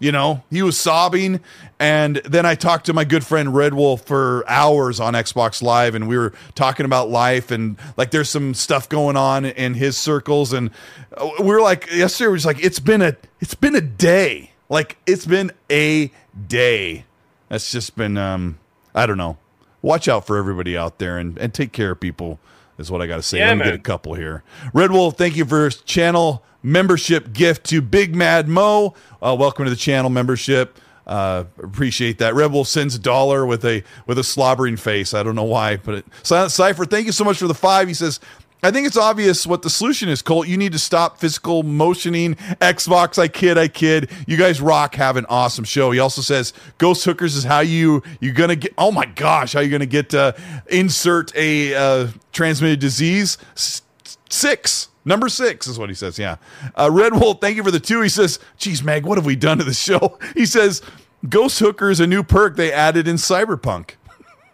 you 0.00 0.10
know, 0.10 0.42
he 0.50 0.62
was 0.62 0.80
sobbing. 0.80 1.38
And 1.78 2.16
then 2.24 2.44
I 2.44 2.56
talked 2.56 2.86
to 2.86 2.92
my 2.92 3.04
good 3.04 3.24
friend 3.24 3.54
Red 3.54 3.74
Wolf 3.74 4.02
for 4.02 4.44
hours 4.48 4.98
on 4.98 5.14
Xbox 5.14 5.62
Live, 5.62 5.94
and 5.94 6.08
we 6.08 6.18
were 6.18 6.32
talking 6.56 6.84
about 6.86 7.08
life 7.10 7.52
and 7.52 7.76
like 7.96 8.10
there's 8.10 8.28
some 8.28 8.54
stuff 8.54 8.88
going 8.88 9.16
on 9.16 9.44
in 9.44 9.74
his 9.74 9.96
circles. 9.96 10.52
And 10.52 10.70
uh, 11.16 11.30
we 11.38 11.46
were 11.46 11.60
like, 11.60 11.92
yesterday, 11.92 12.28
we 12.28 12.32
was 12.32 12.46
like, 12.46 12.64
it's 12.64 12.80
been 12.80 13.02
a, 13.02 13.16
it's 13.40 13.54
been 13.54 13.76
a 13.76 13.80
day. 13.80 14.50
Like 14.68 14.96
it's 15.06 15.26
been 15.26 15.52
a 15.70 16.10
day. 16.48 17.04
That's 17.48 17.70
just 17.70 17.94
been, 17.94 18.16
um, 18.16 18.58
I 18.94 19.06
don't 19.06 19.18
know. 19.18 19.36
Watch 19.82 20.08
out 20.08 20.26
for 20.26 20.36
everybody 20.36 20.76
out 20.76 20.98
there 20.98 21.18
and, 21.18 21.38
and 21.38 21.54
take 21.54 21.72
care 21.72 21.92
of 21.92 22.00
people 22.00 22.38
is 22.78 22.90
what 22.90 23.02
I 23.02 23.06
got 23.06 23.16
to 23.16 23.22
say. 23.22 23.38
Yeah, 23.38 23.48
Let 23.48 23.58
me 23.58 23.64
get 23.64 23.74
a 23.74 23.78
couple 23.78 24.14
here. 24.14 24.42
Red 24.72 24.90
Wolf, 24.90 25.16
thank 25.16 25.36
you 25.36 25.44
for 25.44 25.68
channel 25.70 26.42
membership 26.62 27.32
gift 27.32 27.64
to 27.66 27.80
Big 27.80 28.14
Mad 28.14 28.48
Mo. 28.48 28.94
Uh, 29.22 29.36
welcome 29.38 29.64
to 29.64 29.70
the 29.70 29.76
channel 29.76 30.10
membership. 30.10 30.78
Uh, 31.06 31.44
appreciate 31.58 32.18
that. 32.18 32.34
Red 32.34 32.52
Wolf 32.52 32.68
sends 32.68 32.94
a 32.94 32.98
dollar 32.98 33.44
with 33.44 33.64
a 33.64 33.82
with 34.06 34.18
a 34.18 34.24
slobbering 34.24 34.76
face. 34.76 35.12
I 35.12 35.22
don't 35.22 35.34
know 35.34 35.42
why, 35.44 35.76
but 35.76 35.96
it, 35.96 36.06
Silent 36.22 36.52
Cipher, 36.52 36.84
thank 36.84 37.06
you 37.06 37.12
so 37.12 37.24
much 37.24 37.38
for 37.38 37.48
the 37.48 37.54
five. 37.54 37.88
He 37.88 37.94
says, 37.94 38.20
I 38.62 38.70
think 38.70 38.86
it's 38.86 38.96
obvious 38.96 39.46
what 39.46 39.62
the 39.62 39.70
solution 39.70 40.08
is, 40.08 40.20
Colt. 40.20 40.46
You 40.46 40.56
need 40.56 40.72
to 40.72 40.78
stop 40.78 41.18
physical 41.18 41.62
motioning. 41.62 42.34
Xbox, 42.60 43.18
I 43.18 43.26
kid, 43.26 43.56
I 43.56 43.68
kid. 43.68 44.10
You 44.26 44.36
guys 44.36 44.60
rock. 44.60 44.94
Have 44.96 45.16
an 45.16 45.26
awesome 45.28 45.64
show. 45.64 45.90
He 45.90 45.98
also 45.98 46.20
says, 46.20 46.52
Ghost 46.78 47.04
Hookers 47.04 47.34
is 47.34 47.44
how 47.44 47.60
you 47.60 48.02
you're 48.20 48.34
gonna 48.34 48.56
get. 48.56 48.74
Oh 48.76 48.92
my 48.92 49.06
gosh, 49.06 49.54
how 49.54 49.60
you 49.60 49.70
gonna 49.70 49.86
get 49.86 50.14
uh, 50.14 50.32
insert 50.68 51.34
a 51.34 51.74
uh, 51.74 52.08
transmitted 52.32 52.78
disease? 52.78 53.38
S- 53.56 53.82
six. 54.28 54.89
Number 55.04 55.28
six 55.28 55.66
is 55.66 55.78
what 55.78 55.88
he 55.88 55.94
says. 55.94 56.18
Yeah. 56.18 56.36
Uh, 56.76 56.90
Red 56.92 57.14
Wolf, 57.14 57.40
thank 57.40 57.56
you 57.56 57.64
for 57.64 57.70
the 57.70 57.80
two. 57.80 58.02
He 58.02 58.08
says, 58.08 58.38
Geez, 58.58 58.82
Meg, 58.82 59.06
what 59.06 59.16
have 59.16 59.24
we 59.26 59.36
done 59.36 59.58
to 59.58 59.64
the 59.64 59.74
show? 59.74 60.18
He 60.34 60.46
says, 60.46 60.80
Ghost 61.28 61.58
Hooker 61.58 61.90
is 61.90 62.00
a 62.00 62.06
new 62.06 62.22
perk 62.22 62.56
they 62.56 62.72
added 62.72 63.06
in 63.08 63.16
Cyberpunk. 63.16 63.92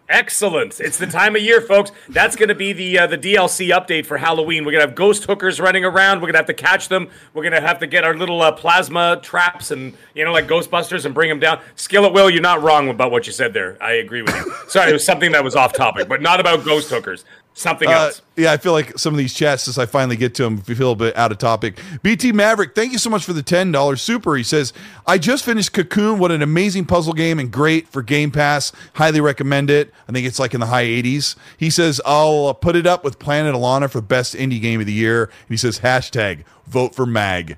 Excellent. 0.09 0.79
It's 0.79 0.97
the 0.97 1.07
time 1.07 1.35
of 1.35 1.41
year, 1.41 1.59
folks. 1.59 1.91
That's 2.07 2.37
going 2.37 2.47
to 2.47 2.55
be 2.55 2.71
the 2.71 2.99
uh, 2.99 3.07
the 3.07 3.17
DLC 3.17 3.69
update 3.77 4.05
for 4.05 4.17
Halloween. 4.17 4.63
We're 4.63 4.71
going 4.71 4.81
to 4.81 4.87
have 4.87 4.95
ghost 4.95 5.25
hookers 5.25 5.59
running 5.59 5.83
around. 5.83 6.17
We're 6.17 6.31
going 6.31 6.33
to 6.33 6.39
have 6.39 6.45
to 6.47 6.53
catch 6.53 6.87
them. 6.87 7.09
We're 7.33 7.43
going 7.43 7.61
to 7.61 7.67
have 7.67 7.79
to 7.79 7.87
get 7.87 8.05
our 8.05 8.15
little 8.15 8.41
uh, 8.41 8.53
plasma 8.53 9.19
traps 9.21 9.71
and 9.71 9.93
you 10.15 10.23
know 10.23 10.31
like 10.31 10.47
Ghostbusters 10.47 11.05
and 11.05 11.13
bring 11.13 11.27
them 11.27 11.41
down. 11.41 11.59
Skillet 11.75 12.13
Will, 12.13 12.29
you're 12.29 12.41
not 12.41 12.61
wrong 12.61 12.87
about 12.87 13.11
what 13.11 13.27
you 13.27 13.33
said 13.33 13.53
there. 13.53 13.77
I 13.83 13.93
agree 13.93 14.21
with 14.21 14.33
you. 14.33 14.53
Sorry, 14.69 14.89
it 14.89 14.93
was 14.93 15.03
something 15.03 15.33
that 15.33 15.43
was 15.43 15.57
off 15.57 15.73
topic, 15.73 16.07
but 16.07 16.21
not 16.21 16.39
about 16.39 16.63
ghost 16.63 16.89
hookers. 16.89 17.25
Something 17.59 17.89
Uh, 17.89 17.93
else. 17.93 18.21
yeah, 18.35 18.51
I 18.51 18.57
feel 18.57 18.71
like 18.71 18.99
some 18.99 19.15
of 19.15 19.17
these 19.17 19.33
chats, 19.33 19.67
as 19.67 19.79
I 19.79 19.87
finally 19.87 20.15
get 20.15 20.35
to 20.35 20.43
them, 20.43 20.61
feel 20.61 20.91
a 20.91 20.95
bit 20.95 21.17
out 21.17 21.31
of 21.31 21.39
topic. 21.39 21.79
BT 22.03 22.31
Maverick, 22.31 22.75
thank 22.75 22.91
you 22.91 22.99
so 22.99 23.09
much 23.09 23.25
for 23.25 23.33
the 23.33 23.41
ten 23.41 23.71
dollars 23.71 23.99
super. 23.99 24.35
He 24.35 24.43
says, 24.43 24.73
"I 25.07 25.17
just 25.17 25.43
finished 25.43 25.73
Cocoon. 25.73 26.19
What 26.19 26.31
an 26.31 26.43
amazing 26.43 26.85
puzzle 26.85 27.13
game 27.13 27.39
and 27.39 27.49
great 27.51 27.87
for 27.87 28.03
Game 28.03 28.29
Pass. 28.29 28.71
Highly 28.93 29.21
recommend 29.21 29.71
it. 29.71 29.91
I 30.07 30.11
think 30.11 30.27
it's 30.27 30.37
like 30.37 30.53
in 30.53 30.59
the 30.59 30.67
high 30.67 30.81
eighties." 30.83 31.35
He 31.57 31.71
says, 31.71 31.99
"I'll 32.05 32.45
uh, 32.45 32.53
put 32.53 32.75
it 32.75 32.85
up 32.85 33.03
with 33.03 33.17
Planet 33.17 33.55
of 33.55 33.61
Lana 33.61 33.87
for 33.89 34.01
best 34.01 34.35
indie 34.35 34.61
game 34.61 34.79
of 34.79 34.85
the 34.85 34.93
year." 34.93 35.23
And 35.23 35.31
he 35.49 35.57
says, 35.57 35.79
"Hashtag 35.79 36.43
vote 36.67 36.93
for 36.93 37.07
Mag." 37.07 37.57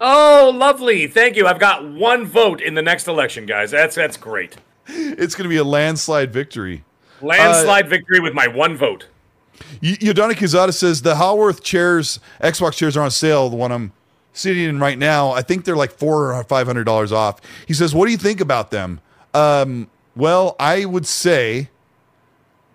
Oh, 0.00 0.52
lovely. 0.54 1.08
Thank 1.08 1.36
you. 1.36 1.48
I've 1.48 1.58
got 1.58 1.84
one 1.88 2.24
vote 2.24 2.60
in 2.60 2.74
the 2.74 2.82
next 2.82 3.08
election, 3.08 3.46
guys. 3.46 3.72
That's 3.72 3.96
that's 3.96 4.16
great. 4.16 4.56
It's 4.86 5.34
going 5.34 5.44
to 5.44 5.48
be 5.48 5.56
a 5.56 5.64
landslide 5.64 6.32
victory. 6.32 6.84
Landslide 7.22 7.88
victory 7.88 8.20
with 8.20 8.34
my 8.34 8.46
one 8.46 8.76
vote. 8.76 9.06
Y- 9.82 9.96
Yodana 10.00 10.32
Kizada 10.32 10.72
says 10.74 11.02
the 11.02 11.14
Haworth 11.14 11.62
chairs, 11.62 12.20
Xbox 12.42 12.74
chairs 12.74 12.96
are 12.96 13.02
on 13.04 13.10
sale. 13.10 13.48
The 13.48 13.56
one 13.56 13.70
I'm 13.72 13.92
sitting 14.32 14.64
in 14.64 14.80
right 14.80 14.98
now, 14.98 15.30
I 15.32 15.42
think 15.42 15.64
they're 15.64 15.76
like 15.76 15.92
four 15.92 16.32
or 16.34 16.44
five 16.44 16.66
hundred 16.66 16.84
dollars 16.84 17.12
off. 17.12 17.40
He 17.66 17.74
says, 17.74 17.94
"What 17.94 18.06
do 18.06 18.12
you 18.12 18.18
think 18.18 18.40
about 18.40 18.70
them?" 18.70 19.00
Um, 19.34 19.88
well, 20.16 20.56
I 20.58 20.84
would 20.84 21.06
say 21.06 21.68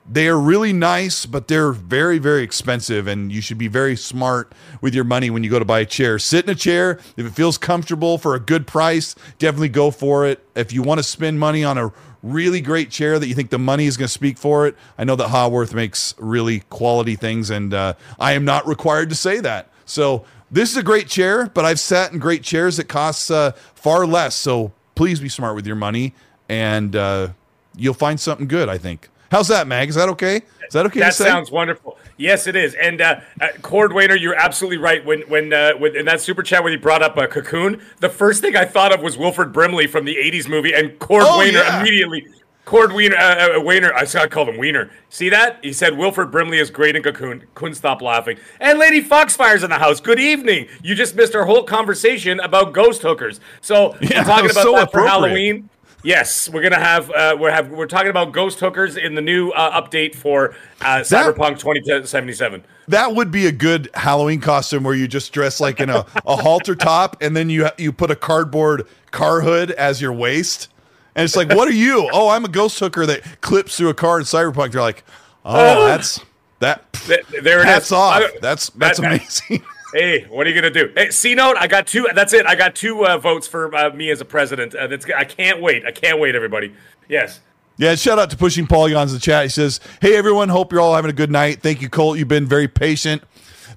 they 0.10 0.28
are 0.30 0.40
really 0.40 0.72
nice, 0.72 1.26
but 1.26 1.48
they're 1.50 1.74
very, 1.74 2.18
very 2.18 2.42
expensive, 2.42 3.08
and 3.08 3.32
you 3.32 3.42
should 3.42 3.58
be 3.58 3.68
very 3.68 3.96
smart 3.98 4.54
with 4.80 4.96
your 4.96 5.04
money 5.04 5.30
when 5.30 5.44
you 5.44 5.50
go 5.50 5.60
to 5.60 5.66
buy 5.66 5.82
a 5.82 5.86
chair. 5.86 6.18
Sit 6.18 6.46
in 6.46 6.52
a 6.52 6.56
chair 6.56 7.00
if 7.18 7.26
it 7.26 7.32
feels 7.32 7.58
comfortable 7.58 8.18
for 8.18 8.34
a 8.34 8.40
good 8.40 8.66
price. 8.66 9.16
Definitely 9.38 9.70
go 9.70 9.92
for 9.92 10.26
it. 10.26 10.44
If 10.56 10.72
you 10.72 10.82
want 10.82 11.00
to 11.00 11.04
spend 11.04 11.40
money 11.40 11.64
on 11.64 11.78
a 11.78 11.92
really 12.34 12.62
great 12.62 12.90
chair 12.92 13.20
that 13.20 13.28
you 13.28 13.36
think 13.36 13.50
the 13.50 13.60
money 13.60 13.86
is 13.86 13.98
going 13.98 14.08
to 14.08 14.14
speak 14.14 14.38
for 14.38 14.68
it, 14.68 14.76
I 14.98 15.04
know 15.04 15.16
that 15.16 15.30
Haworth 15.30 15.74
makes 15.74 16.14
really 16.18 16.62
quality 16.70 17.16
things, 17.16 17.50
and 17.50 17.74
uh, 17.74 17.94
I 18.20 18.34
am 18.34 18.46
not 18.46 18.68
required 18.68 19.10
to 19.10 19.16
say 19.16 19.40
that. 19.40 19.70
So 19.86 20.26
this 20.52 20.72
is 20.72 20.78
a 20.78 20.84
great 20.84 21.08
chair, 21.08 21.48
but 21.48 21.66
I've 21.66 21.80
sat 21.80 22.12
in 22.12 22.20
great 22.20 22.44
chairs 22.44 22.78
that 22.78 22.88
costs 22.88 23.32
uh, 23.32 23.52
far 23.76 24.06
less. 24.06 24.36
So 24.36 24.72
please 24.96 25.20
be 25.20 25.30
smart 25.30 25.56
with 25.56 25.66
your 25.66 25.76
money, 25.76 26.14
and 26.50 26.96
uh, 26.96 27.30
you'll 27.76 27.94
find 27.94 28.20
something 28.20 28.48
good. 28.48 28.70
I 28.70 28.78
think. 28.78 29.10
How's 29.32 29.50
that, 29.50 29.68
Mag? 29.68 29.90
Is 29.90 29.96
that 29.96 30.10
okay? 30.10 30.42
Is 30.68 30.74
that 30.74 30.86
okay? 30.88 31.00
That 31.00 31.14
sounds 31.16 31.52
wonderful. 31.52 31.98
Yes, 32.18 32.48
it 32.48 32.56
is. 32.56 32.74
And 32.76 33.02
uh, 33.02 33.20
uh, 33.42 33.48
Cord 33.62 33.92
Wainer, 33.92 34.20
you're 34.20 34.36
absolutely 34.36 34.78
right. 34.78 35.04
When 35.06 35.22
when 35.22 35.54
uh, 35.54 35.74
when 35.74 35.96
in 35.96 36.06
that 36.06 36.22
super 36.22 36.44
chat 36.44 36.64
when 36.64 36.74
you 36.74 36.80
brought 36.80 37.02
up 37.02 37.18
a 37.18 37.28
cocoon, 37.28 37.82
the 38.00 38.10
first 38.10 38.42
thing 38.42 38.56
I 38.56 38.66
thought 38.66 38.94
of 38.94 39.02
was 39.02 39.18
Wilford 39.18 39.54
Brimley 39.54 39.88
from 39.88 40.06
the 40.06 40.16
'80s 40.16 40.48
movie, 40.48 40.74
and 40.74 40.98
Cord 41.00 41.24
Oh, 41.26 41.40
Wainer 41.40 41.54
yeah. 41.64 41.80
immediately. 41.82 42.28
Cord 42.68 42.92
Wiener, 42.92 43.16
uh, 43.16 43.62
uh, 43.62 43.92
I 43.96 44.04
saw 44.04 44.24
I 44.24 44.28
called 44.28 44.50
him 44.50 44.58
Wiener. 44.58 44.92
See 45.08 45.30
that? 45.30 45.60
He 45.64 45.72
said 45.72 45.98
Wilford 45.98 46.32
Brimley 46.34 46.58
is 46.58 46.70
great 46.70 46.98
in 46.98 47.02
Cocoon. 47.02 47.46
Couldn't 47.56 47.76
stop 47.76 48.02
laughing. 48.02 48.38
And 48.60 48.78
Lady 48.78 49.00
Foxfire's 49.00 49.64
in 49.64 49.70
the 49.70 49.78
house. 49.80 50.02
Good 50.02 50.20
evening. 50.20 50.68
You 50.84 50.94
just 50.94 51.16
missed 51.16 51.34
our 51.34 51.46
whole 51.46 51.64
conversation 51.64 52.42
about 52.42 52.74
ghost 52.74 53.02
hookers. 53.04 53.40
So 53.62 53.96
Yeah, 54.02 54.20
we're 54.20 54.24
talking 54.26 54.52
about 54.52 54.64
so 54.64 54.74
that 54.74 54.92
for. 54.92 55.08
Halloween. 55.08 55.70
Yes, 56.08 56.48
we're 56.48 56.62
gonna 56.62 56.80
have 56.80 57.12
uh, 57.12 57.36
we're 57.38 57.52
have 57.52 57.70
we're 57.70 57.86
talking 57.86 58.10
about 58.10 58.32
ghost 58.32 58.62
hookers 58.62 58.96
in 58.96 59.14
the 59.14 59.22
new 59.22 59.50
uh, 59.50 59.82
update 59.82 60.16
for 60.16 60.56
uh, 60.80 61.00
Cyberpunk 61.00 61.60
2077. 61.60 62.64
That 62.88 63.14
would 63.14 63.30
be 63.30 63.46
a 63.48 63.52
good 63.52 63.90
Halloween 63.94 64.40
costume 64.40 64.86
where 64.86 64.94
you 64.94 65.10
just 65.10 65.34
dress 65.34 65.60
like 65.60 65.82
in 65.82 65.90
a, 65.90 66.06
a 66.26 66.38
halter 66.38 66.76
top 66.76 67.18
and 67.20 67.36
then 67.36 67.50
you 67.50 67.68
you 67.78 67.92
put 67.92 68.10
a 68.10 68.16
cardboard 68.16 68.88
car 69.12 69.42
hood 69.42 69.72
as 69.72 70.02
your 70.02 70.14
waist. 70.14 70.70
And 71.14 71.26
it's 71.26 71.36
like, 71.36 71.50
what 71.50 71.68
are 71.68 71.74
you? 71.74 72.10
Oh, 72.14 72.30
I'm 72.30 72.46
a 72.46 72.50
ghost 72.50 72.80
hooker 72.80 73.06
that 73.06 73.42
clips 73.42 73.76
through 73.76 73.90
a 73.90 73.94
car 73.94 74.20
in 74.20 74.24
Cyberpunk. 74.24 74.72
They're 74.72 74.80
like, 74.80 75.04
oh, 75.44 75.88
that's 75.88 76.22
that. 76.60 76.94
Th- 76.94 77.26
there 77.42 77.60
it 77.60 77.64
is. 77.64 77.66
Hats 77.66 77.92
off. 77.92 78.24
That's 78.40 78.70
that's 78.70 79.02
that- 79.02 79.14
amazing. 79.14 79.62
Hey, 79.94 80.26
what 80.26 80.46
are 80.46 80.50
you 80.50 80.56
gonna 80.56 80.70
do? 80.70 80.92
Hey, 80.96 81.12
C 81.12 81.34
note. 81.34 81.56
I 81.58 81.68
got 81.68 81.88
two. 81.88 82.08
That's 82.14 82.34
it. 82.34 82.46
I 82.46 82.56
got 82.56 82.76
two 82.76 83.06
uh, 83.06 83.18
votes 83.18 83.48
for 83.48 83.74
uh, 83.76 83.92
me 83.92 84.10
as 84.12 84.20
a 84.20 84.26
president. 84.26 84.76
Uh, 84.76 84.88
that's. 84.88 85.06
I 85.06 85.24
can't 85.24 85.62
wait. 85.62 85.86
I 85.86 85.92
can't 85.92 86.20
wait, 86.20 86.36
everybody. 86.36 86.74
Yes. 87.08 87.40
Yeah, 87.80 87.94
shout 87.94 88.18
out 88.18 88.32
to 88.32 88.38
Pushing 88.38 88.66
Polygons 88.66 89.12
in 89.12 89.18
the 89.18 89.22
chat. 89.22 89.44
He 89.44 89.50
says, 89.50 89.80
Hey 90.02 90.16
everyone, 90.16 90.50
hope 90.50 90.72
you're 90.72 90.82
all 90.82 90.96
having 90.96 91.12
a 91.12 91.14
good 91.14 91.30
night. 91.30 91.62
Thank 91.62 91.80
you, 91.82 91.90
Colt. 91.90 92.18
You've 92.18 92.28
been 92.28 92.48
very 92.48 92.68
patient 92.68 93.22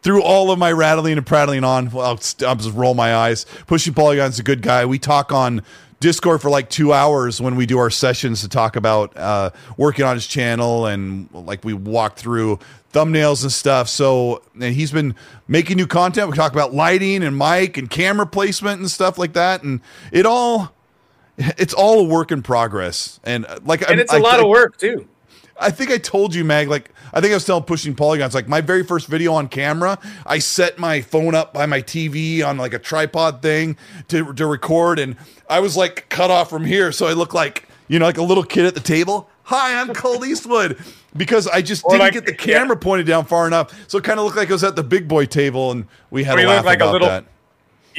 through 0.00 0.22
all 0.22 0.50
of 0.50 0.58
my 0.58 0.72
rattling 0.72 1.18
and 1.18 1.26
prattling 1.26 1.64
on. 1.64 1.90
Well, 1.90 2.06
I'll, 2.06 2.48
I'll 2.48 2.56
just 2.56 2.74
roll 2.74 2.94
my 2.94 3.14
eyes. 3.14 3.44
Pushing 3.66 3.92
Polygons 3.92 4.38
a 4.38 4.42
good 4.42 4.62
guy. 4.62 4.86
We 4.86 4.98
talk 4.98 5.32
on 5.32 5.62
Discord 6.00 6.40
for 6.40 6.50
like 6.50 6.70
two 6.70 6.92
hours 6.94 7.40
when 7.42 7.56
we 7.56 7.66
do 7.66 7.78
our 7.78 7.90
sessions 7.90 8.40
to 8.40 8.48
talk 8.48 8.74
about 8.74 9.14
uh, 9.16 9.50
working 9.76 10.04
on 10.04 10.16
his 10.16 10.26
channel 10.26 10.86
and 10.86 11.28
like 11.32 11.62
we 11.62 11.74
walk 11.74 12.16
through 12.16 12.58
thumbnails 12.92 13.42
and 13.42 13.52
stuff. 13.52 13.88
So 13.88 14.42
and 14.54 14.74
he's 14.74 14.90
been 14.92 15.14
making 15.46 15.76
new 15.76 15.86
content. 15.86 16.28
We 16.30 16.36
talk 16.36 16.52
about 16.52 16.72
lighting 16.72 17.22
and 17.22 17.36
mic 17.36 17.76
and 17.76 17.88
camera 17.90 18.26
placement 18.26 18.80
and 18.80 18.90
stuff 18.90 19.18
like 19.18 19.34
that. 19.34 19.62
And 19.62 19.80
it 20.10 20.24
all 20.24 20.72
it's 21.36 21.74
all 21.74 22.00
a 22.00 22.04
work 22.04 22.32
in 22.32 22.42
progress. 22.42 23.20
And 23.22 23.44
uh, 23.44 23.58
like 23.64 23.88
And 23.88 24.00
it's 24.00 24.12
a 24.12 24.18
lot 24.18 24.40
I- 24.40 24.42
of 24.42 24.48
work 24.48 24.78
too. 24.78 25.06
I 25.60 25.70
think 25.70 25.90
I 25.90 25.98
told 25.98 26.34
you, 26.34 26.44
Mag. 26.44 26.68
Like 26.68 26.90
I 27.12 27.20
think 27.20 27.32
I 27.32 27.36
was 27.36 27.42
still 27.42 27.60
pushing 27.60 27.94
polygons. 27.94 28.34
Like 28.34 28.48
my 28.48 28.60
very 28.60 28.82
first 28.82 29.06
video 29.06 29.34
on 29.34 29.48
camera, 29.48 29.98
I 30.26 30.38
set 30.38 30.78
my 30.78 31.00
phone 31.00 31.34
up 31.34 31.52
by 31.52 31.66
my 31.66 31.82
TV 31.82 32.42
on 32.44 32.56
like 32.56 32.72
a 32.74 32.78
tripod 32.78 33.42
thing 33.42 33.76
to 34.08 34.32
to 34.34 34.46
record, 34.46 34.98
and 34.98 35.16
I 35.48 35.60
was 35.60 35.76
like 35.76 36.08
cut 36.08 36.30
off 36.30 36.48
from 36.50 36.64
here, 36.64 36.90
so 36.92 37.06
I 37.06 37.12
look 37.12 37.34
like 37.34 37.68
you 37.88 37.98
know 37.98 38.06
like 38.06 38.18
a 38.18 38.22
little 38.22 38.44
kid 38.44 38.64
at 38.64 38.74
the 38.74 38.80
table. 38.80 39.28
Hi, 39.44 39.80
I'm 39.80 39.92
Colt 39.94 40.24
Eastwood. 40.26 40.78
Because 41.16 41.48
I 41.48 41.60
just 41.60 41.84
Or 41.84 41.90
didn't 41.90 42.00
like- 42.02 42.12
get 42.12 42.26
the 42.26 42.32
camera 42.52 42.76
pointed 42.76 43.04
down 43.04 43.24
far 43.24 43.48
enough, 43.48 43.74
so 43.88 43.98
it 43.98 44.04
kind 44.04 44.20
of 44.20 44.24
looked 44.24 44.36
like 44.36 44.48
I 44.48 44.52
was 44.52 44.62
at 44.62 44.76
the 44.76 44.84
big 44.84 45.08
boy 45.08 45.26
table, 45.26 45.72
and 45.72 45.86
we 46.10 46.22
had 46.22 46.38
Or 46.38 46.42
a 46.42 46.46
laugh 46.46 46.64
like 46.64 46.78
a 46.78 46.84
about 46.84 46.92
little- 46.92 47.08
that. 47.08 47.24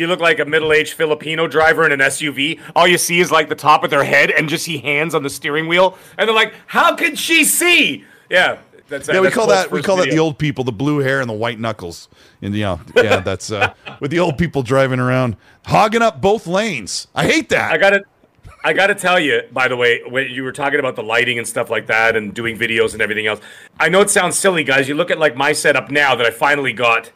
You 0.01 0.07
look 0.07 0.19
like 0.19 0.39
a 0.39 0.45
middle-aged 0.45 0.93
Filipino 0.93 1.47
driver 1.47 1.85
in 1.85 1.91
an 1.91 1.99
SUV. 1.99 2.59
All 2.75 2.87
you 2.87 2.97
see 2.97 3.19
is 3.19 3.31
like 3.31 3.49
the 3.49 3.55
top 3.55 3.83
of 3.83 3.89
their 3.89 4.03
head 4.03 4.31
and 4.31 4.49
just 4.49 4.65
see 4.65 4.79
hands 4.79 5.13
on 5.13 5.21
the 5.21 5.29
steering 5.29 5.67
wheel, 5.67 5.97
and 6.17 6.27
they're 6.27 6.35
like, 6.35 6.55
"How 6.65 6.95
could 6.95 7.19
she 7.19 7.43
see?" 7.43 8.03
Yeah, 8.29 8.57
that's 8.89 9.07
Yeah, 9.07 9.21
we 9.21 9.29
call 9.29 9.47
that 9.47 9.71
we 9.71 9.81
call 9.81 9.97
that 9.97 10.09
the 10.09 10.19
old 10.19 10.37
people, 10.37 10.63
the 10.63 10.71
blue 10.71 10.99
hair 10.99 11.21
and 11.21 11.29
the 11.29 11.33
white 11.33 11.59
knuckles. 11.59 12.09
And 12.41 12.55
you 12.55 12.61
know, 12.61 12.81
yeah, 12.95 13.19
that's 13.19 13.51
uh, 13.51 13.73
with 13.99 14.11
the 14.11 14.19
old 14.19 14.37
people 14.37 14.63
driving 14.63 14.99
around, 14.99 15.37
hogging 15.65 16.01
up 16.01 16.19
both 16.19 16.47
lanes. 16.47 17.07
I 17.13 17.25
hate 17.25 17.49
that. 17.49 17.71
I 17.71 17.77
got 17.77 17.91
to 17.91 18.03
I 18.63 18.73
got 18.73 18.87
to 18.87 18.95
tell 18.95 19.19
you, 19.19 19.41
by 19.51 19.67
the 19.67 19.75
way, 19.75 20.01
when 20.07 20.29
you 20.29 20.43
were 20.43 20.51
talking 20.51 20.79
about 20.79 20.95
the 20.95 21.03
lighting 21.03 21.39
and 21.39 21.47
stuff 21.47 21.69
like 21.69 21.87
that 21.87 22.15
and 22.15 22.33
doing 22.33 22.57
videos 22.57 22.93
and 22.93 23.01
everything 23.01 23.25
else, 23.25 23.39
I 23.79 23.89
know 23.89 24.01
it 24.01 24.09
sounds 24.09 24.37
silly, 24.37 24.63
guys. 24.63 24.87
You 24.87 24.95
look 24.95 25.09
at 25.09 25.17
like 25.17 25.35
my 25.35 25.53
setup 25.53 25.89
now 25.89 26.15
that 26.15 26.25
I 26.25 26.31
finally 26.31 26.73
got, 26.73 27.11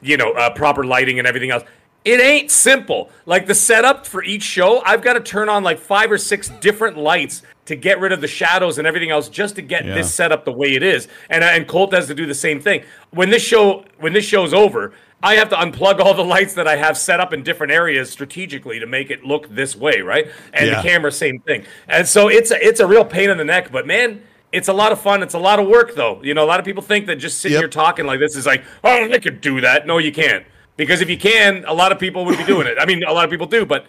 you 0.00 0.16
know, 0.16 0.32
uh, 0.32 0.50
proper 0.50 0.84
lighting 0.84 1.18
and 1.18 1.28
everything 1.28 1.50
else. 1.50 1.64
It 2.04 2.20
ain't 2.20 2.50
simple. 2.50 3.10
Like 3.26 3.46
the 3.46 3.54
setup 3.54 4.06
for 4.06 4.22
each 4.22 4.42
show, 4.42 4.80
I've 4.84 5.02
got 5.02 5.14
to 5.14 5.20
turn 5.20 5.48
on 5.48 5.62
like 5.62 5.78
five 5.78 6.10
or 6.10 6.16
six 6.18 6.48
different 6.60 6.96
lights 6.96 7.42
to 7.66 7.76
get 7.76 8.00
rid 8.00 8.12
of 8.12 8.20
the 8.22 8.28
shadows 8.28 8.78
and 8.78 8.86
everything 8.86 9.10
else 9.10 9.28
just 9.28 9.56
to 9.56 9.62
get 9.62 9.84
Yeah. 9.84 9.94
this 9.94 10.14
setup 10.14 10.44
the 10.46 10.52
way 10.52 10.74
it 10.74 10.82
is. 10.82 11.06
And 11.28 11.44
and 11.44 11.66
Colt 11.68 11.92
has 11.92 12.06
to 12.06 12.14
do 12.14 12.24
the 12.24 12.34
same 12.34 12.60
thing. 12.60 12.82
When 13.10 13.28
this 13.30 13.42
show 13.42 13.84
when 13.98 14.12
this 14.14 14.24
show's 14.24 14.54
over, 14.54 14.92
I 15.22 15.34
have 15.34 15.48
to 15.50 15.56
unplug 15.56 15.98
all 16.00 16.14
the 16.14 16.24
lights 16.24 16.54
that 16.54 16.66
I 16.68 16.76
have 16.76 16.96
set 16.96 17.20
up 17.20 17.32
in 17.34 17.42
different 17.42 17.72
areas 17.72 18.08
strategically 18.08 18.78
to 18.78 18.86
make 18.86 19.10
it 19.10 19.24
look 19.24 19.52
this 19.54 19.76
way, 19.76 20.00
right? 20.00 20.28
And 20.54 20.68
Yeah. 20.68 20.80
the 20.80 20.88
camera, 20.88 21.12
same 21.12 21.40
thing. 21.40 21.64
And 21.88 22.06
so 22.06 22.28
it's 22.28 22.52
a, 22.52 22.64
it's 22.66 22.80
a 22.80 22.86
real 22.86 23.04
pain 23.04 23.28
in 23.28 23.36
the 23.36 23.44
neck, 23.44 23.70
but 23.72 23.86
man, 23.86 24.22
it's 24.52 24.68
a 24.68 24.72
lot 24.72 24.92
of 24.92 25.00
fun. 25.00 25.22
It's 25.22 25.34
a 25.34 25.38
lot 25.38 25.58
of 25.58 25.66
work, 25.66 25.94
though. 25.94 26.20
You 26.22 26.32
know, 26.32 26.44
a 26.44 26.46
lot 26.46 26.58
of 26.60 26.64
people 26.64 26.82
think 26.82 27.06
that 27.08 27.16
just 27.16 27.40
sitting 27.40 27.54
Yep. 27.54 27.62
here 27.62 27.68
talking 27.68 28.06
like 28.06 28.18
this 28.20 28.34
is 28.36 28.46
like, 28.46 28.62
oh, 28.84 29.10
I 29.12 29.18
could 29.18 29.40
do 29.42 29.60
that. 29.60 29.86
No, 29.86 29.98
you 29.98 30.12
can't. 30.12 30.46
Because 30.78 31.02
if 31.02 31.10
you 31.10 31.18
can, 31.18 31.64
a 31.66 31.74
lot 31.74 31.92
of 31.92 31.98
people 31.98 32.24
would 32.24 32.38
be 32.38 32.44
doing 32.44 32.66
it. 32.66 32.78
I 32.80 32.86
mean, 32.86 33.02
a 33.04 33.12
lot 33.12 33.24
of 33.26 33.30
people 33.30 33.46
do, 33.46 33.66
but 33.66 33.84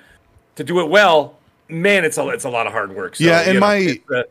to 0.55 0.63
do 0.65 0.81
it 0.81 0.89
well, 0.89 1.35
man, 1.69 2.03
it's 2.03 2.17
a 2.17 2.27
it's 2.29 2.43
a 2.43 2.49
lot 2.49 2.65
of 2.67 2.73
hard 2.73 2.93
work. 2.93 3.15
So, 3.15 3.23
Yeah, 3.23 3.39
and 3.41 3.53
you 3.53 3.53
know, 3.53 3.59
my- 3.65 4.01
uh, 4.17 4.23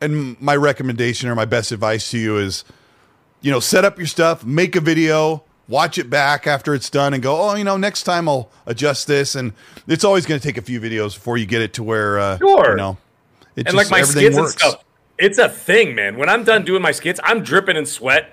and 0.00 0.40
my 0.40 0.56
recommendation 0.56 1.28
or 1.28 1.34
my 1.34 1.44
best 1.44 1.70
advice 1.72 2.10
to 2.12 2.18
you 2.18 2.38
is, 2.38 2.64
you 3.42 3.50
know, 3.50 3.60
set 3.60 3.84
up 3.84 3.98
your 3.98 4.06
stuff, 4.06 4.44
make 4.44 4.76
a 4.76 4.80
video, 4.80 5.42
watch 5.68 5.98
it 5.98 6.08
back 6.08 6.46
after 6.46 6.72
it's 6.74 6.88
done, 6.88 7.12
and 7.14 7.22
go, 7.22 7.36
oh, 7.50 7.54
you 7.54 7.64
know, 7.64 7.76
next 7.76 8.04
time 8.04 8.28
I'll 8.28 8.48
adjust 8.66 9.06
this. 9.06 9.34
And 9.34 9.52
it's 9.86 10.04
always 10.04 10.24
going 10.24 10.40
to 10.40 10.46
take 10.46 10.56
a 10.56 10.62
few 10.62 10.80
videos 10.80 11.14
before 11.14 11.36
you 11.36 11.46
get 11.46 11.62
it 11.62 11.74
to 11.74 11.82
where, 11.82 12.18
uh, 12.18 12.38
Sure. 12.38 12.70
you 12.70 12.76
know, 12.76 12.96
it 13.56 13.66
and 13.66 13.66
just, 13.66 13.76
like 13.76 13.90
my 13.90 14.02
skits 14.02 14.36
works. 14.36 14.52
and 14.52 14.60
stuff. 14.72 14.84
It's 15.18 15.38
a 15.38 15.48
thing, 15.48 15.94
man. 15.96 16.16
When 16.16 16.28
I'm 16.28 16.44
done 16.44 16.64
doing 16.64 16.80
my 16.80 16.92
skits, 16.92 17.18
I'm 17.24 17.42
dripping 17.42 17.76
in 17.76 17.84
sweat. 17.84 18.30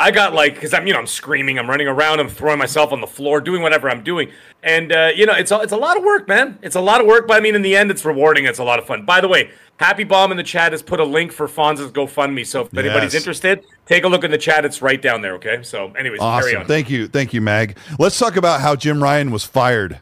I 0.00 0.12
got 0.12 0.32
like 0.32 0.54
because 0.54 0.72
I'm 0.72 0.86
you 0.86 0.92
know 0.92 1.00
I'm 1.00 1.06
screaming, 1.08 1.58
I'm 1.58 1.68
running 1.68 1.88
around, 1.88 2.20
I'm 2.20 2.28
throwing 2.28 2.58
myself 2.58 2.92
on 2.92 3.00
the 3.00 3.06
floor, 3.08 3.40
doing 3.40 3.62
whatever 3.62 3.90
I'm 3.90 4.04
doing, 4.04 4.30
and 4.62 4.92
uh, 4.92 5.10
you 5.14 5.26
know 5.26 5.32
it's 5.34 5.50
a, 5.50 5.60
it's 5.60 5.72
a 5.72 5.76
lot 5.76 5.96
of 5.96 6.04
work, 6.04 6.28
man. 6.28 6.56
It's 6.62 6.76
a 6.76 6.80
lot 6.80 7.00
of 7.00 7.06
work, 7.08 7.26
but 7.26 7.36
I 7.36 7.40
mean 7.40 7.56
in 7.56 7.62
the 7.62 7.74
end 7.76 7.90
it's 7.90 8.04
rewarding. 8.04 8.44
It's 8.46 8.60
a 8.60 8.64
lot 8.64 8.78
of 8.78 8.86
fun. 8.86 9.04
By 9.04 9.20
the 9.20 9.26
way, 9.26 9.50
Happy 9.78 10.04
Bomb 10.04 10.30
in 10.30 10.36
the 10.36 10.44
chat 10.44 10.70
has 10.70 10.82
put 10.82 11.00
a 11.00 11.04
link 11.04 11.32
for 11.32 11.48
Fonz's 11.48 11.90
GoFundMe, 11.90 12.46
so 12.46 12.62
if 12.62 12.78
anybody's 12.78 13.12
Yes. 13.12 13.22
interested, 13.22 13.64
take 13.86 14.04
a 14.04 14.08
look 14.08 14.22
in 14.22 14.30
the 14.30 14.38
chat. 14.38 14.64
It's 14.64 14.80
right 14.82 15.02
down 15.02 15.20
there. 15.20 15.34
Okay. 15.34 15.64
So, 15.64 15.92
anyways, 15.98 16.20
carry 16.20 16.32
Awesome. 16.52 16.60
on. 16.60 16.66
Thank 16.66 16.90
you. 16.90 17.08
Thank 17.08 17.34
you, 17.34 17.40
Mag. 17.40 17.76
Let's 17.98 18.18
talk 18.18 18.36
about 18.36 18.60
how 18.60 18.76
Jim 18.76 19.02
Ryan 19.02 19.32
was 19.32 19.42
fired 19.44 19.98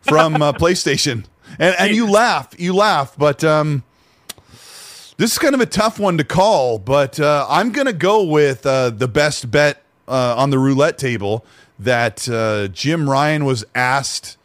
from 0.00 0.40
uh, 0.40 0.52
PlayStation. 0.64 1.26
And 1.58 1.76
and 1.78 1.94
you 1.94 2.10
laugh, 2.10 2.54
you 2.58 2.74
laugh, 2.74 3.14
but 3.18 3.44
um 3.44 3.84
this 5.16 5.32
is 5.32 5.38
kind 5.38 5.54
of 5.54 5.60
a 5.60 5.66
tough 5.66 5.98
one 5.98 6.18
to 6.18 6.24
call, 6.24 6.78
but 6.78 7.20
uh, 7.20 7.46
I'm 7.48 7.70
going 7.70 7.86
to 7.86 7.92
go 7.92 8.24
with 8.24 8.66
uh, 8.66 8.90
the 8.90 9.08
best 9.08 9.50
bet 9.50 9.82
uh, 10.08 10.34
on 10.36 10.50
the 10.50 10.58
roulette 10.58 10.98
table 10.98 11.44
that 11.78 12.28
uh, 12.28 12.68
Jim 12.68 13.08
Ryan 13.08 13.44
was 13.44 13.64
asked 13.74 14.36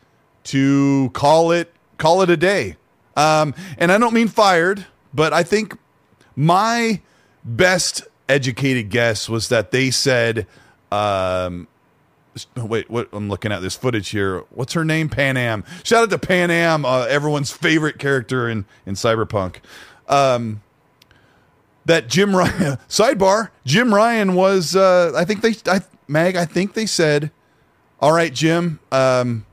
to 0.46 1.10
call 1.14 1.52
it 1.52 1.74
call 1.98 2.22
it 2.22 2.30
a 2.30 2.38
day. 2.38 2.78
Um, 3.18 3.54
and 3.78 3.92
I 3.92 3.98
don't 3.98 4.14
mean 4.14 4.30
fired, 4.30 4.86
but 5.14 5.34
I 5.34 5.44
think 5.44 5.78
my 6.36 7.02
best 7.44 8.04
educated 8.30 8.90
guess 8.90 9.28
was 9.28 9.50
that 9.50 9.72
they 9.72 9.92
said, 9.92 10.48
um, 10.92 11.68
wait, 12.56 12.90
what? 12.90 13.10
I'm 13.12 13.28
looking 13.28 13.52
at 13.52 13.62
this 13.62 13.76
footage 13.76 14.10
here. 14.10 14.40
What's 14.52 14.74
her 14.74 14.86
name? 14.86 15.10
Panam. 15.10 15.66
Shout 15.84 16.04
out 16.04 16.10
to 16.12 16.18
Panam, 16.18 16.86
uh, 16.86 17.06
everyone's 17.10 17.52
favorite 17.52 18.00
character 18.00 18.48
in 18.48 18.66
in 18.86 18.94
Cyberpunk. 18.94 19.58
Um, 20.10 20.62
that 21.86 22.08
Jim 22.08 22.36
Ryan 22.36 22.78
sidebar. 22.90 23.50
Jim 23.66 23.94
Ryan 23.94 24.34
was. 24.36 24.76
Uh, 24.76 25.14
I 25.16 25.26
think 25.26 25.42
they. 25.42 25.56
I, 25.72 25.82
Mag. 26.08 26.36
I 26.36 26.46
think 26.46 26.74
they 26.74 26.86
said, 26.86 27.32
"All 28.00 28.12
right, 28.12 28.34
Jim. 28.34 28.80
Um, 28.92 29.46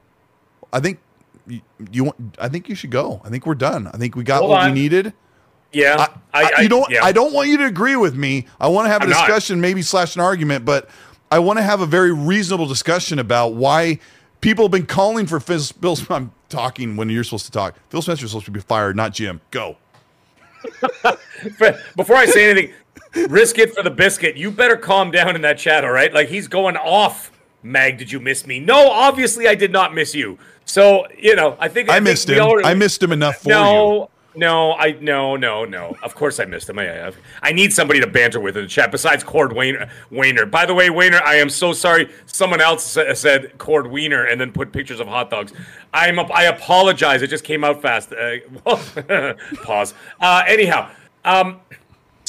I 0.73 0.81
think 0.81 0.99
you, 1.47 1.61
you 1.93 2.05
want. 2.05 2.37
I 2.39 2.49
think 2.49 2.69
you 2.69 2.75
should 2.75 2.91
go. 2.91 3.21
I 3.25 3.29
think 3.29 3.47
we're 3.47 3.55
done. 3.55 3.87
I 3.89 3.97
think 3.99 4.17
we 4.17 4.25
got 4.25 4.39
Hold 4.41 4.51
what 4.51 4.67
we 4.67 4.73
needed." 4.73 5.13
Yeah. 5.73 6.07
I, 6.33 6.51
I- 6.57 6.63
you 6.63 6.69
don't. 6.69 6.91
yeah. 6.91 7.05
I 7.05 7.13
don't 7.13 7.35
want 7.35 7.49
you 7.49 7.59
to 7.59 7.67
agree 7.67 7.97
with 7.97 8.15
me. 8.17 8.47
I 8.59 8.69
want 8.69 8.87
to 8.87 8.91
have 8.91 9.03
a 9.03 9.05
I'm 9.05 9.11
not. 9.11 9.27
discussion, 9.27 9.61
maybe 9.61 9.83
slash 9.83 10.15
an 10.17 10.23
argument, 10.23 10.65
but 10.65 10.89
I 11.31 11.39
want 11.41 11.59
to 11.59 11.63
have 11.63 11.81
a 11.81 11.87
very 11.87 12.13
reasonable 12.13 12.67
discussion 12.67 13.19
about 13.19 13.55
why 13.55 13.99
people 14.41 14.65
have 14.65 14.71
been 14.73 14.87
calling 14.87 15.27
for 15.27 15.41
Phil. 15.41 15.59
Phil 15.61 15.97
I'm 16.09 16.33
talking 16.49 16.97
when 16.97 17.11
you're 17.11 17.25
supposed 17.25 17.47
to 17.47 17.53
talk. 17.53 17.75
Phil 17.91 18.01
Spencer's 18.01 18.31
supposed 18.31 18.47
to 18.47 18.53
be 18.53 18.61
fired, 18.61 18.97
not 18.97 19.13
Jim. 19.13 19.41
Go. 19.51 19.77
Before 21.97 22.17
I 22.17 22.27
say 22.27 22.51
anything, 22.51 22.75
risk 23.29 23.59
it 23.59 23.75
for 23.75 23.83
the 23.83 23.91
biscuit. 23.91 24.37
You 24.37 24.51
better 24.51 24.77
calm 24.77 25.11
down 25.11 25.35
in 25.37 25.43
that 25.43 25.59
chat, 25.59 25.85
all 25.85 25.91
right? 25.93 26.13
Like 26.13 26.29
he's 26.29 26.49
going 26.49 26.77
off. 26.77 27.31
Mag, 27.63 27.99
did 27.99 28.13
you 28.13 28.21
miss 28.21 28.47
me? 28.47 28.61
No, 28.61 28.91
obviously 28.91 29.49
I 29.49 29.55
did 29.57 29.73
not 29.73 29.93
miss 29.93 30.15
you. 30.15 30.39
So 30.65 31.07
you 31.19 31.35
know, 31.35 31.57
I 31.59 31.69
think 31.69 31.89
I 31.89 31.95
think 31.95 32.05
missed 32.05 32.29
we 32.29 32.35
him. 32.37 32.43
already- 32.43 32.69
I 32.69 32.75
missed 32.75 33.03
him 33.03 33.11
enough 33.13 33.39
for 33.39 33.49
you. 33.49 33.55
no, 33.55 34.11
no, 34.37 34.73
I 34.75 34.93
no, 35.01 35.37
no, 35.37 35.65
no. 35.65 35.97
Of 36.03 36.15
course 36.15 36.39
I 36.39 36.45
missed 36.45 36.69
him. 36.69 36.79
I, 36.79 37.09
I, 37.09 37.13
I 37.43 37.53
need 37.53 37.73
somebody 37.73 38.01
to 38.01 38.07
banter 38.07 38.41
with 38.41 38.57
in 38.57 38.65
the 38.65 38.69
chat 38.69 38.93
besides 38.93 39.25
Cord 39.25 39.53
Wayner. 39.53 39.91
Wayner. 40.11 40.47
By 40.47 40.67
the 40.67 40.75
way, 40.75 40.91
Wayner, 40.91 41.21
I 41.23 41.37
am 41.37 41.49
so 41.49 41.73
sorry. 41.73 42.11
Someone 42.27 42.61
else 42.61 42.85
sa- 42.85 43.15
said 43.15 43.57
Cord 43.59 43.87
Wiener 43.87 44.25
and 44.25 44.41
then 44.41 44.53
put 44.53 44.73
pictures 44.73 45.01
of 45.01 45.09
hot 45.09 45.31
dogs. 45.31 45.53
I'm 45.93 46.19
I 46.19 46.45
apologize. 46.45 47.23
It 47.23 47.29
just 47.29 47.45
came 47.45 47.65
out 47.65 47.83
fast. 47.83 48.13
Uh, 48.13 48.37
pause. 49.63 49.95
Uh, 50.21 50.45
anyhow, 50.47 50.91
um, 51.25 51.61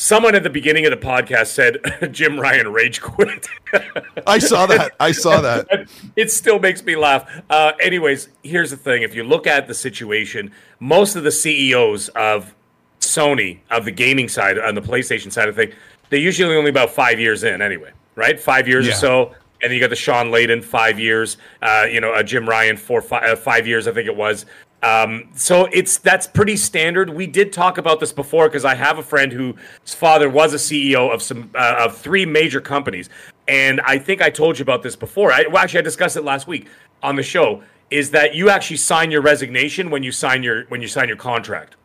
someone 0.07 0.35
at 0.35 0.43
the 0.43 0.49
beginning 0.49 0.85
of 0.85 0.91
the 0.91 1.05
podcast 1.05 1.47
said 1.47 1.77
Jim 2.13 2.39
Ryan 2.39 2.71
rage 2.71 3.01
quit. 3.01 3.47
I 4.27 4.39
saw 4.39 4.65
that. 4.67 4.93
I 4.99 5.11
saw 5.11 5.41
that. 5.47 5.67
it 6.15 6.31
still 6.31 6.59
makes 6.59 6.83
me 6.83 6.95
laugh. 6.95 7.29
Uh, 7.49 7.73
anyways, 7.81 8.29
here's 8.43 8.71
the 8.71 8.77
thing: 8.77 9.01
if 9.03 9.13
you 9.13 9.23
look 9.23 9.45
at 9.47 9.67
the 9.67 9.73
situation, 9.73 10.51
most 10.79 11.15
of 11.15 11.23
the 11.23 11.31
CEOs 11.31 12.07
of 12.09 12.55
Sony, 13.01 13.59
of 13.69 13.83
the 13.85 13.91
gaming 13.91 14.29
side, 14.29 14.57
on 14.57 14.75
the 14.75 14.81
PlayStation 14.81 15.31
side 15.31 15.49
of 15.49 15.55
thing, 15.55 15.71
they're 16.09 16.19
usually 16.19 16.55
only 16.55 16.69
about 16.69 16.89
five 16.91 17.19
years 17.19 17.43
in, 17.43 17.61
anyway. 17.61 17.91
Right, 18.15 18.39
five 18.39 18.67
years 18.67 18.87
Yeah. 18.87 18.93
or 18.93 18.95
so, 18.95 19.25
and 19.61 19.69
then 19.69 19.73
you 19.73 19.79
got 19.79 19.91
the 19.91 19.95
Shawn 19.95 20.27
Layden, 20.31 20.63
five 20.63 20.99
years. 20.99 21.37
Uh, 21.61 21.85
you 21.91 22.01
know, 22.01 22.11
uh, 22.13 22.23
Jim 22.23 22.49
Ryan, 22.49 22.77
four, 22.77 23.01
five, 23.01 23.23
uh, 23.23 23.35
five 23.35 23.67
years, 23.67 23.87
I 23.87 23.91
think 23.91 24.07
it 24.07 24.15
was. 24.15 24.45
Um, 24.83 25.29
so 25.33 25.65
it's 25.73 25.97
that's 25.97 26.27
pretty 26.27 26.55
standard. 26.55 27.09
We 27.09 27.25
did 27.25 27.51
talk 27.51 27.77
about 27.77 27.99
this 27.99 28.13
before 28.13 28.47
because 28.47 28.63
I 28.63 28.75
have 28.75 28.99
a 28.99 29.03
friend 29.03 29.31
whose 29.31 29.55
father 29.85 30.29
was 30.29 30.53
a 30.53 30.57
CEO 30.57 31.11
of 31.11 31.21
some 31.21 31.49
uh, 31.55 31.75
of 31.79 31.97
three 31.97 32.25
major 32.25 32.61
companies, 32.61 33.09
and 33.47 33.81
I 33.81 33.97
think 33.97 34.21
I 34.21 34.29
told 34.29 34.59
you 34.59 34.63
about 34.63 34.83
this 34.83 34.95
before. 34.95 35.31
I, 35.31 35.45
well, 35.47 35.63
actually, 35.63 35.79
I 35.79 35.83
discussed 35.83 36.15
it 36.15 36.23
last 36.23 36.47
week 36.47 36.67
on 37.01 37.15
the 37.15 37.23
show. 37.23 37.63
Is 37.89 38.11
that 38.11 38.35
you 38.35 38.49
actually 38.49 38.77
sign 38.77 39.09
your 39.09 39.21
resignation 39.21 39.89
when 39.89 40.03
you 40.03 40.11
sign 40.11 40.43
your 40.43 40.65
when 40.65 40.81
you 40.81 40.87
sign 40.87 41.07
your 41.07 41.17
contract? 41.17 41.75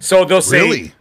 So 0.00 0.26
they'll 0.26 0.42
say, 0.42 0.60
Really? 0.60 0.94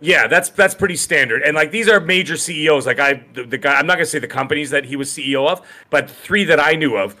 yeah, 0.00 0.26
that's 0.26 0.48
that's 0.50 0.74
pretty 0.74 0.96
standard. 0.96 1.42
And 1.42 1.54
like 1.54 1.70
these 1.70 1.88
are 1.88 2.00
major 2.00 2.36
CEOs. 2.36 2.86
Like 2.86 2.98
I, 2.98 3.22
the, 3.34 3.44
the 3.44 3.58
guy, 3.58 3.78
I'm 3.78 3.86
not 3.86 3.94
gonna 3.94 4.06
say 4.06 4.18
the 4.18 4.26
companies 4.26 4.70
that 4.70 4.86
he 4.86 4.96
was 4.96 5.10
CEO 5.10 5.46
of, 5.48 5.64
but 5.90 6.10
three 6.10 6.42
that 6.44 6.58
I 6.58 6.72
knew 6.72 6.96
of. 6.96 7.14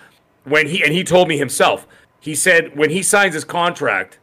When 0.44 0.66
he 0.66 0.82
and 0.82 0.92
he 0.92 1.04
told 1.04 1.28
me 1.28 1.36
himself, 1.36 1.86
he 2.20 2.34
said 2.34 2.76
when 2.76 2.90
he 2.90 3.02
signs 3.02 3.34
his 3.34 3.44
contract, 3.44 4.18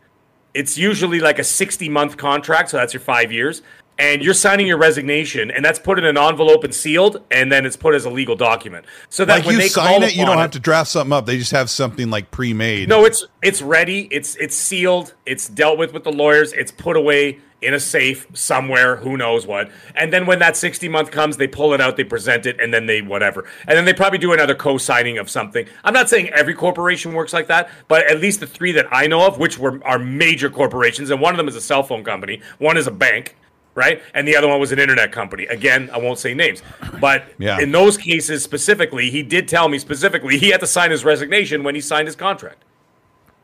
it's 0.54 0.78
usually 0.78 1.20
like 1.20 1.38
a 1.39 1.43
60 1.43 1.89
month 1.89 2.18
contract, 2.18 2.70
so 2.70 2.78
that's 2.78 2.93
your 2.93 3.02
five 3.02 3.32
years. 3.32 3.62
And 3.98 4.22
you're 4.22 4.34
signing 4.34 4.68
your 4.68 4.78
resignation, 4.78 5.50
and 5.50 5.64
that's 5.64 5.80
put 5.80 5.98
in 5.98 6.04
an 6.04 6.18
envelope 6.18 6.66
and 6.66 6.76
sealed, 6.76 7.24
and 7.32 7.50
then 7.50 7.66
it's 7.66 7.78
put 7.78 7.96
as 7.96 8.04
a 8.04 8.10
legal 8.10 8.36
document. 8.36 8.86
So 9.08 9.24
that 9.24 9.36
Like 9.38 9.46
when 9.46 9.56
you 9.56 9.62
they 9.62 9.68
sign 9.70 9.88
call 9.88 10.04
it, 10.04 10.18
you 10.18 10.26
don't 10.26 10.38
have 10.38 10.52
to 10.52 10.60
draft 10.60 10.89
something 10.89 11.14
up. 11.14 11.26
They 11.26 11.38
just 11.38 11.52
have 11.52 11.70
something 11.70 12.10
like 12.10 12.30
pre-made. 12.30 12.89
no, 12.89 13.06
it's 13.06 13.26
it's 13.41 13.62
ready. 13.62 14.10
It's 14.12 14.36
it's 14.36 14.56
sealed. 14.56 15.14
It's 15.26 15.48
dealt 15.48 15.78
with 15.78 15.93
with 15.93 16.04
the 16.04 16.12
lawyers. 16.12 16.52
It's 16.52 16.74
put 16.74 16.98
away 16.98 17.39
in 17.62 17.74
a 17.74 17.80
safe 17.80 18.28
somewhere. 18.34 18.97
Who 18.97 19.18
knows 19.18 19.47
what? 19.47 19.72
And 19.95 20.12
then 20.14 20.26
when 20.26 20.39
that 20.39 20.56
sixty 20.58 20.88
month 20.89 21.12
comes, 21.12 21.38
they 21.38 21.47
pull 21.47 21.74
it 21.74 21.82
out, 21.82 21.97
they 21.97 22.03
present 22.03 22.45
it, 22.45 22.60
and 22.60 22.74
then 22.74 22.86
they 22.86 23.01
whatever. 23.01 23.45
And 23.68 23.78
then 23.78 23.86
they 23.86 23.93
probably 23.93 24.20
do 24.20 24.34
another 24.34 24.56
co-signing 24.56 25.18
of 25.18 25.30
something. 25.30 25.68
I'm 25.84 25.93
not 25.93 26.10
saying 26.10 26.30
every 26.30 26.53
corporation 26.53 27.14
works 27.14 27.34
like 27.34 27.47
that, 27.47 27.70
but 27.88 28.06
at 28.10 28.20
least 28.20 28.39
the 28.39 28.47
three 28.47 28.72
that 28.74 28.88
I 28.91 29.08
know 29.08 29.26
of, 29.26 29.39
which 29.39 29.58
were 29.58 29.82
are 29.86 29.99
major 29.99 30.49
corporations, 30.49 31.10
and 31.10 31.20
one 31.22 31.34
of 31.34 31.38
them 31.38 31.47
is 31.47 31.56
a 31.56 31.62
cell 31.62 31.84
phone 31.84 32.03
company, 32.03 32.41
one 32.60 32.78
is 32.78 32.88
a 32.88 32.91
bank. 32.91 33.36
Right, 33.74 34.01
and 34.14 34.26
the 34.26 34.38
other 34.38 34.47
one 34.47 34.62
was 34.62 34.72
an 34.72 34.80
internet 34.80 35.12
company. 35.12 35.47
Again, 35.47 35.89
I 35.91 35.97
won't 35.97 36.18
say 36.18 36.34
names, 36.34 36.64
but 37.01 37.26
Yeah. 37.38 37.60
in 37.60 37.74
those 37.74 37.97
cases 37.97 38.41
specifically, 38.41 39.10
he 39.10 39.22
did 39.22 39.49
tell 39.49 39.68
me 39.68 39.80
specifically 39.80 40.38
he 40.38 40.51
had 40.51 40.62
to 40.62 40.68
sign 40.68 40.91
his 40.91 41.03
resignation 41.03 41.62
when 41.62 41.76
he 41.76 41.82
signed 41.82 42.08
his 42.08 42.16
contract. 42.16 42.64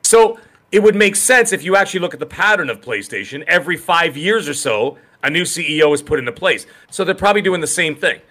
So 0.04 0.40
it 0.72 0.82
would 0.82 0.96
make 0.96 1.16
sense 1.16 1.52
if 1.52 1.64
you 1.64 1.76
actually 1.76 2.00
look 2.00 2.14
at 2.14 2.20
the 2.20 2.26
pattern 2.26 2.70
of 2.70 2.82
PlayStation. 2.82 3.44
Every 3.48 3.78
five 3.78 4.16
years 4.16 4.48
or 4.48 4.54
so, 4.54 4.98
a 5.24 5.30
new 5.30 5.44
CEO 5.44 5.94
is 5.94 6.02
put 6.02 6.20
into 6.20 6.32
place. 6.32 6.66
So 6.90 7.04
they're 7.04 7.14
probably 7.16 7.42
doing 7.42 7.62
the 7.62 7.68
same 7.68 7.96
thing, 7.96 8.22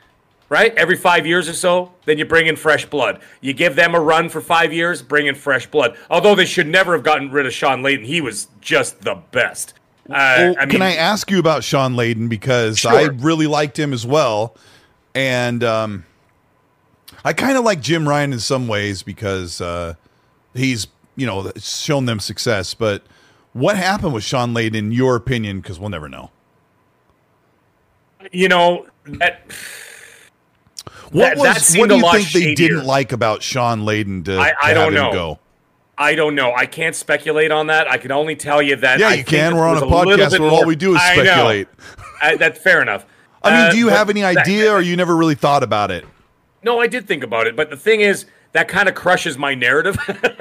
right? 0.48 0.74
Every 0.74 0.96
five 0.96 1.26
years 1.26 1.48
or 1.48 1.52
so, 1.52 1.92
then 2.06 2.18
you 2.18 2.24
bring 2.24 2.46
in 2.46 2.56
fresh 2.56 2.86
blood. 2.86 3.20
You 3.40 3.52
give 3.52 3.76
them 3.76 3.94
a 3.94 4.00
run 4.00 4.28
for 4.28 4.40
five 4.40 4.72
years, 4.72 5.02
bring 5.02 5.26
in 5.26 5.34
fresh 5.34 5.66
blood. 5.66 5.96
Although 6.08 6.34
they 6.34 6.46
should 6.46 6.66
never 6.66 6.92
have 6.94 7.02
gotten 7.02 7.30
rid 7.30 7.46
of 7.46 7.52
Shawn 7.52 7.82
Layden. 7.82 8.04
He 8.04 8.20
was 8.20 8.48
just 8.60 9.02
the 9.02 9.16
best. 9.32 9.74
Uh, 10.08 10.10
Well, 10.10 10.54
I 10.58 10.64
mean, 10.64 10.70
can 10.70 10.82
I 10.82 10.96
ask 10.96 11.30
you 11.30 11.38
about 11.38 11.62
Shawn 11.62 11.94
Layden 11.94 12.28
because 12.28 12.78
Sure. 12.78 12.92
I 12.92 13.02
really 13.04 13.46
liked 13.46 13.78
him 13.78 13.92
as 13.92 14.04
well, 14.06 14.56
and 15.14 15.62
um, 15.62 16.04
I 17.24 17.32
kind 17.32 17.56
of 17.56 17.64
like 17.64 17.80
Jim 17.80 18.08
Ryan 18.08 18.32
in 18.32 18.40
some 18.40 18.66
ways 18.66 19.02
because 19.04 19.60
uh, 19.60 19.94
he's 20.54 20.88
you 21.16 21.26
know 21.26 21.50
shown 21.58 22.06
them 22.06 22.20
success. 22.20 22.74
But 22.74 23.02
what 23.52 23.76
happened 23.76 24.14
with 24.14 24.24
Shawn 24.24 24.54
Layden, 24.54 24.74
in 24.76 24.92
your 24.92 25.16
opinion? 25.16 25.60
Because 25.60 25.78
we'll 25.80 25.90
never 25.90 26.08
know. 26.08 26.30
you 28.32 28.48
know, 28.48 28.86
that, 29.06 29.40
What 31.10 31.36
That- 31.36 31.38
was 31.38 31.68
that 31.72 31.78
what 31.80 31.88
do 31.88 31.96
you 31.96 32.02
think 32.02 32.12
they 32.32 32.40
shadier. 32.40 32.54
didn't 32.54 32.84
like 32.84 33.12
about 33.12 33.42
Shawn 33.42 33.80
Layden 33.82 34.24
to, 34.26 34.38
I- 34.38 34.52
I 34.62 34.68
have 34.68 34.74
don't 34.76 34.88
him 34.88 34.94
know. 34.94 35.12
go? 35.12 35.38
I 35.98 36.14
don't 36.14 36.34
know. 36.34 36.54
I 36.54 36.64
can't 36.66 36.94
speculate 36.94 37.50
on 37.50 37.66
that. 37.66 37.90
I 37.90 37.98
can 37.98 38.10
only 38.12 38.34
tell 38.36 38.62
you 38.62 38.76
that. 38.76 39.00
Yeah, 39.00 39.08
I 39.08 39.14
you 39.14 39.24
can. 39.24 39.54
We're 39.56 39.66
on 39.68 39.76
a 39.76 39.80
podcast 39.82 40.38
where 40.38 40.48
all 40.50 40.64
we 40.64 40.76
do 40.76 40.94
is 40.94 41.00
I 41.02 41.14
speculate. 41.14 41.68
Uh, 42.22 42.36
that's 42.36 42.58
fair 42.60 42.80
enough. 42.80 43.04
I 43.42 43.50
mean, 43.50 43.60
Uh, 43.60 43.70
do 43.72 43.78
you 43.78 43.86
but 43.86 43.96
have 43.96 44.08
any 44.10 44.20
that- 44.22 44.36
idea, 44.38 44.70
or 44.72 44.80
you 44.80 44.96
never 44.96 45.16
really 45.16 45.34
thought 45.34 45.62
about 45.62 45.90
it? 45.90 46.04
No, 46.62 46.78
I 46.80 46.86
did 46.86 47.06
think 47.08 47.24
about 47.24 47.46
it, 47.46 47.56
but 47.56 47.70
the 47.70 47.76
thing 47.76 48.00
is 48.02 48.26
that 48.52 48.66
kind 48.68 48.88
of 48.88 48.94
crushes 48.94 49.38
my 49.38 49.54
narrative, 49.54 49.96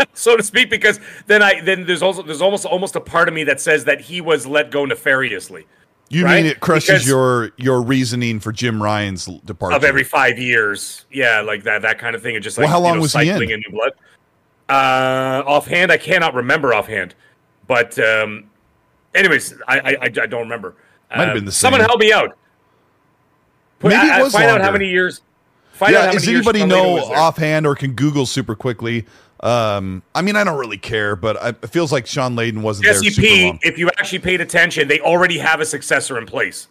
so 0.14 0.36
to 0.36 0.44
speak, 0.44 0.70
because 0.70 1.00
then 1.28 1.42
I 1.44 1.62
then 1.62 1.86
there's 1.86 2.02
also 2.02 2.22
there's 2.24 2.42
almost 2.42 2.66
almost 2.66 2.96
a 2.96 3.02
part 3.02 3.28
of 3.28 3.34
me 3.34 3.44
that 3.46 3.60
says 3.62 3.86
that 3.86 4.02
he 4.02 4.20
was 4.22 4.48
let 4.48 4.72
go 4.72 4.84
nefariously 4.86 5.66
You 6.10 6.26
Right? 6.26 6.42
mean 6.44 6.52
it 6.52 6.60
crushes 6.60 6.88
Because- 6.90 7.08
your 7.08 7.52
your 7.58 7.82
reasoning 7.84 8.40
for 8.40 8.52
Jim 8.52 8.82
Ryan's 8.82 9.26
departure? 9.46 9.76
of 9.76 9.84
every 9.84 10.04
five 10.04 10.40
years. 10.40 11.06
Yeah, 11.12 11.42
like 11.42 11.64
that 11.64 11.84
that 11.84 12.00
kind 12.00 12.16
of 12.16 12.24
thing. 12.24 12.36
And 12.36 12.44
just 12.44 12.58
like 12.58 12.66
Well, 12.66 12.74
how 12.74 12.80
long 12.80 12.94
you 12.94 12.96
know, 12.98 13.02
was 13.04 13.14
he 13.14 13.22
in? 13.22 13.28
cycling 13.28 13.50
in 13.52 13.60
new 13.68 13.72
blood. 13.78 13.92
Uh, 14.70 15.44
offhand, 15.48 15.92
I 15.92 15.98
cannot 15.98 16.34
remember 16.36 16.74
offhand, 16.76 17.16
but 17.68 17.98
um, 18.00 18.46
anyways, 19.16 19.54
I 19.68 19.80
I, 19.80 19.98
I, 20.04 20.10
don't 20.10 20.42
remember. 20.42 20.76
Might 21.12 21.18
have 21.20 21.28
Um, 21.30 21.34
been 21.36 21.46
the 21.46 21.52
same. 21.52 21.72
Someone 21.72 21.82
help 21.82 22.00
me 22.00 22.12
out. 22.14 22.38
Put, 23.80 23.90
Maybe 23.90 24.08
it 24.08 24.12
I- 24.14 24.20
I- 24.20 24.24
was 24.24 24.34
find 24.34 24.46
out 24.50 24.62
how 24.62 24.72
many 24.72 24.90
years. 24.90 25.22
Find 25.80 25.94
yeah, 25.94 26.12
does 26.12 26.28
anybody 26.28 26.66
know 26.66 26.98
offhand 26.98 27.66
or 27.66 27.74
can 27.74 27.94
Google 27.94 28.26
super 28.26 28.54
quickly? 28.54 29.06
Um, 29.40 30.04
I 30.14 30.22
mean, 30.22 30.36
I 30.36 30.44
don't 30.44 30.60
really 30.60 30.78
care, 30.78 31.16
but 31.16 31.42
I, 31.42 31.50
it 31.50 31.70
feels 31.70 31.94
like 31.94 32.06
Shawn 32.06 32.36
Layden 32.36 32.62
wasn't 32.64 32.88
there 32.88 32.96
SCP, 32.96 33.60
if 33.62 33.78
you 33.78 33.88
actually 33.98 34.20
paid 34.20 34.42
attention, 34.42 34.90
they 34.90 35.00
already 35.00 35.38
have 35.38 35.62
a 35.62 35.66
successor 35.66 36.18
in 36.18 36.26
place. 36.26 36.68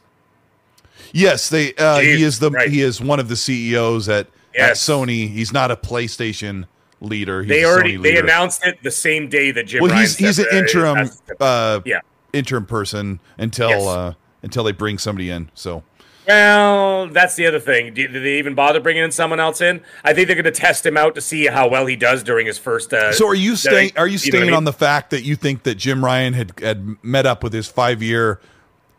Yes, 1.12 1.48
they. 1.48 1.72
Uh, 1.76 2.00
he 2.00 2.22
is 2.22 2.38
the 2.38 2.50
right. 2.50 2.68
he 2.68 2.82
is 2.82 3.00
one 3.00 3.18
of 3.18 3.30
the 3.30 3.36
CEOs 3.36 4.10
at, 4.10 4.26
at 4.54 4.72
Sony. 4.72 5.26
He's 5.26 5.54
not 5.54 5.70
a 5.70 5.76
PlayStation 5.76 6.66
leader. 7.00 7.40
He's 7.40 7.48
They 7.48 7.64
already 7.64 7.96
Sony 7.96 8.02
they 8.02 8.18
announced 8.18 8.66
it 8.66 8.82
the 8.82 8.90
same 8.90 9.30
day 9.30 9.52
that 9.52 9.68
Jim. 9.68 9.80
Well, 9.80 9.90
Ryan 9.90 10.02
he's 10.02 10.18
he's 10.18 10.38
an 10.38 10.48
interim 10.52 11.08
uh, 11.40 11.80
yeah. 11.86 12.00
interim 12.34 12.66
person 12.66 13.20
until 13.38 13.70
Yes. 13.70 13.86
uh, 13.86 14.14
until 14.42 14.64
they 14.64 14.72
bring 14.72 14.98
somebody 14.98 15.30
in. 15.30 15.50
So 15.54 15.82
Well, 16.28 17.08
that's 17.08 17.36
the 17.36 17.46
other 17.46 17.58
thing. 17.58 17.94
Did, 17.94 18.12
did 18.12 18.22
they 18.22 18.38
even 18.38 18.54
bother 18.54 18.80
bringing 18.80 19.02
in 19.02 19.10
someone 19.10 19.40
else 19.40 19.62
in? 19.62 19.80
I 20.04 20.12
think 20.12 20.26
they're 20.26 20.36
going 20.36 20.44
to 20.44 20.50
test 20.50 20.84
him 20.84 20.98
out 20.98 21.14
to 21.14 21.22
see 21.22 21.46
how 21.46 21.68
well 21.68 21.86
he 21.86 21.96
does 21.96 22.22
during 22.22 22.46
his 22.46 22.58
first. 22.58 22.92
Uh, 22.92 23.12
so 23.12 23.26
are 23.26 23.34
you 23.34 23.56
staying? 23.56 23.92
Are 23.96 24.06
you 24.06 24.12
know 24.12 24.14
what 24.14 24.20
staying 24.20 24.42
I 24.42 24.46
mean? 24.48 24.54
on 24.54 24.64
the 24.64 24.74
fact 24.74 25.08
that 25.10 25.22
you 25.22 25.36
think 25.36 25.62
that 25.62 25.76
Jim 25.76 26.04
Ryan 26.04 26.34
had 26.34 26.52
had 26.60 27.02
met 27.02 27.24
up 27.24 27.42
with 27.42 27.54
his 27.54 27.66
five 27.66 28.02
year 28.02 28.40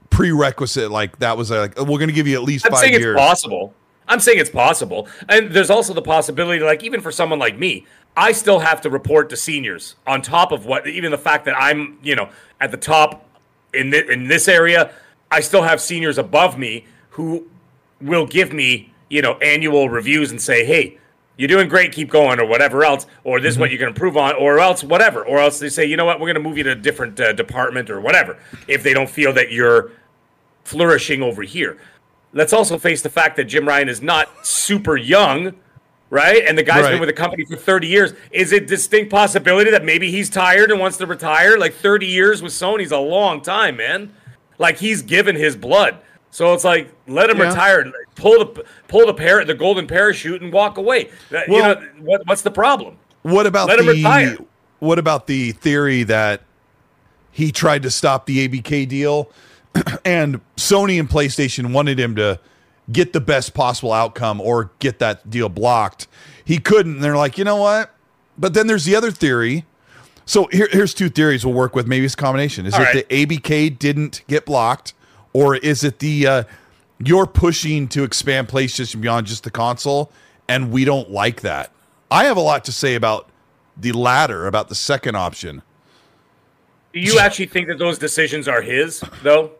prerequisite? 0.09 0.89
Like 0.89 1.19
that 1.19 1.37
was 1.37 1.51
like 1.51 1.77
we're 1.77 1.85
going 1.99 2.07
to 2.07 2.13
give 2.13 2.27
you 2.27 2.35
at 2.35 2.43
least 2.43 2.65
I'm 2.65 2.71
five 2.71 2.81
saying 2.81 2.93
years. 2.93 3.15
it's 3.15 3.19
possible. 3.19 3.75
I'm 4.07 4.19
saying 4.19 4.39
it's 4.39 4.49
possible, 4.49 5.07
and 5.29 5.51
there's 5.51 5.69
also 5.69 5.93
the 5.93 6.01
possibility, 6.01 6.59
like 6.63 6.83
even 6.83 6.99
for 6.99 7.11
someone 7.11 7.37
like 7.37 7.59
me, 7.59 7.85
I 8.17 8.31
still 8.31 8.57
have 8.57 8.81
to 8.81 8.89
report 8.89 9.29
to 9.29 9.37
seniors 9.37 9.97
on 10.07 10.23
top 10.23 10.51
of 10.51 10.65
what, 10.65 10.87
even 10.87 11.11
the 11.11 11.17
fact 11.19 11.45
that 11.45 11.55
I'm, 11.55 11.99
you 12.01 12.15
know, 12.15 12.29
at 12.59 12.71
the 12.71 12.77
top 12.77 13.23
in 13.71 13.91
thi- 13.91 14.11
in 14.11 14.27
this 14.27 14.47
area, 14.47 14.91
I 15.29 15.41
still 15.41 15.61
have 15.61 15.79
seniors 15.79 16.17
above 16.17 16.57
me 16.57 16.85
who 17.09 17.47
will 18.01 18.25
give 18.25 18.53
me, 18.53 18.91
you 19.09 19.21
know, 19.21 19.33
annual 19.37 19.89
reviews 19.89 20.31
and 20.31 20.41
say, 20.41 20.65
hey. 20.65 20.97
You're 21.37 21.47
doing 21.47 21.69
great, 21.69 21.93
keep 21.93 22.09
going, 22.09 22.37
or 22.37 22.45
whatever 22.45 22.83
else, 22.83 23.07
or 23.23 23.39
this 23.39 23.53
is 23.53 23.57
what 23.57 23.71
you 23.71 23.77
can 23.77 23.87
improve 23.87 24.17
on, 24.17 24.35
or 24.35 24.59
else 24.59 24.83
whatever, 24.83 25.23
or 25.25 25.39
else 25.39 25.57
they 25.57 25.69
say, 25.69 25.85
you 25.85 25.95
know 25.95 26.03
what, 26.03 26.19
we're 26.19 26.25
going 26.25 26.35
to 26.35 26.41
move 26.41 26.57
you 26.57 26.65
to 26.65 26.71
a 26.71 26.75
different 26.75 27.17
uh, 27.17 27.31
department 27.31 27.89
or 27.89 28.01
whatever, 28.01 28.37
if 28.67 28.83
they 28.83 28.93
don't 28.93 29.09
feel 29.09 29.31
that 29.31 29.49
you're 29.49 29.91
flourishing 30.65 31.21
over 31.23 31.43
here. 31.43 31.77
Let's 32.33 32.51
also 32.51 32.77
face 32.77 33.01
the 33.01 33.09
fact 33.09 33.37
that 33.37 33.45
Jim 33.45 33.65
Ryan 33.65 33.87
is 33.87 34.01
not 34.01 34.45
super 34.45 34.97
young, 34.97 35.53
right? 36.09 36.43
And 36.45 36.57
the 36.57 36.63
guy's 36.63 36.83
Right. 36.83 36.91
been 36.91 36.99
with 36.99 37.07
the 37.07 37.13
company 37.13 37.45
for 37.45 37.55
30 37.55 37.87
years. 37.87 38.13
Is 38.31 38.51
it 38.51 38.67
distinct 38.67 39.09
possibility 39.09 39.71
that 39.71 39.85
maybe 39.85 40.11
he's 40.11 40.29
tired 40.29 40.71
and 40.71 40.79
wants 40.81 40.97
to 40.97 41.05
retire? 41.05 41.57
Like 41.57 41.73
30 41.73 42.05
years 42.05 42.41
with 42.41 42.51
Sony's 42.51 42.91
a 42.91 42.97
long 42.97 43.39
time, 43.41 43.77
man. 43.77 44.13
Like 44.57 44.77
he's 44.79 45.01
given 45.01 45.37
his 45.37 45.55
blood. 45.55 45.99
So 46.31 46.53
it's 46.53 46.63
like 46.63 46.91
let 47.07 47.29
him 47.29 47.37
Yeah. 47.39 47.49
retire, 47.49 47.91
pull 48.15 48.39
the 48.39 48.63
pull 48.87 49.05
the 49.07 49.13
par- 49.13 49.45
the 49.45 49.53
golden 49.55 49.87
parachute 49.87 50.41
and 50.41 50.51
walk 50.53 50.77
away. 50.77 51.09
That- 51.31 51.47
you 51.47 51.55
Well- 51.55 51.75
know 51.75 51.87
what, 52.01 52.21
what's 52.25 52.41
the 52.43 52.51
problem? 52.51 52.97
What 53.23 53.45
about 53.45 53.67
Let 53.67 53.79
him 53.79 53.87
retire. 53.87 54.37
what 54.79 54.99
about 54.99 55.27
the 55.27 55.51
theory 55.53 56.03
that 56.03 56.41
he 57.31 57.51
tried 57.51 57.83
to 57.83 57.91
stop 57.91 58.25
the 58.25 58.47
ABK 58.47 58.85
deal 58.87 59.29
and 60.05 60.41
Sony 60.57 60.99
and 60.99 61.09
PlayStation 61.09 61.71
wanted 61.73 61.99
him 61.99 62.15
to 62.15 62.39
get 62.91 63.13
the 63.13 63.19
best 63.21 63.53
possible 63.53 63.93
outcome 63.93 64.41
or 64.41 64.71
get 64.79 64.97
that 64.99 65.29
deal 65.29 65.47
blocked. 65.49 66.07
He 66.43 66.57
couldn't. 66.57 66.95
And 66.95 67.03
they're 67.03 67.15
like, 67.17 67.37
you 67.37 67.43
know 67.43 67.57
what? 67.57 67.93
But 68.37 68.53
then 68.55 68.65
there's 68.67 68.85
the 68.85 68.95
other 68.95 69.11
theory. 69.11 69.65
So 70.25 70.47
here, 70.51 70.67
here's 70.71 70.93
two 70.95 71.09
theories 71.09 71.45
we'll 71.45 71.53
work 71.53 71.75
with. 71.75 71.85
Maybe 71.87 72.05
it's 72.05 72.13
a 72.15 72.17
combination. 72.17 72.65
Is 72.65 72.73
All 72.73 72.81
it 72.81 72.83
right. 72.85 73.07
the 73.09 73.25
ABK 73.25 73.77
didn't 73.77 74.21
get 74.27 74.45
blocked, 74.45 74.93
or 75.39 75.55
is 75.57 75.83
it 75.83 75.99
the 75.99 76.27
uh, 76.27 76.43
you're 76.99 77.25
pushing 77.27 77.87
to 77.89 78.03
expand 78.03 78.47
PlayStation 78.47 79.01
beyond 79.01 79.27
just 79.27 79.43
the 79.43 79.51
console, 79.51 80.11
and 80.47 80.71
we 80.71 80.85
don't 80.85 81.09
like 81.11 81.41
that? 81.41 81.71
I 82.11 82.25
have 82.25 82.37
a 82.37 82.41
lot 82.41 82.65
to 82.65 82.71
say 82.71 82.95
about 82.95 83.29
the 83.77 83.91
latter, 83.93 84.47
about 84.47 84.67
the 84.69 84.75
second 84.75 85.15
option. 85.15 85.61
Do 86.93 86.99
you 86.99 87.19
actually 87.19 87.45
think 87.45 87.67
that 87.67 87.77
those 87.77 87.97
decisions 87.99 88.47
are 88.47 88.61
his 88.61 89.03
though? 89.23 89.51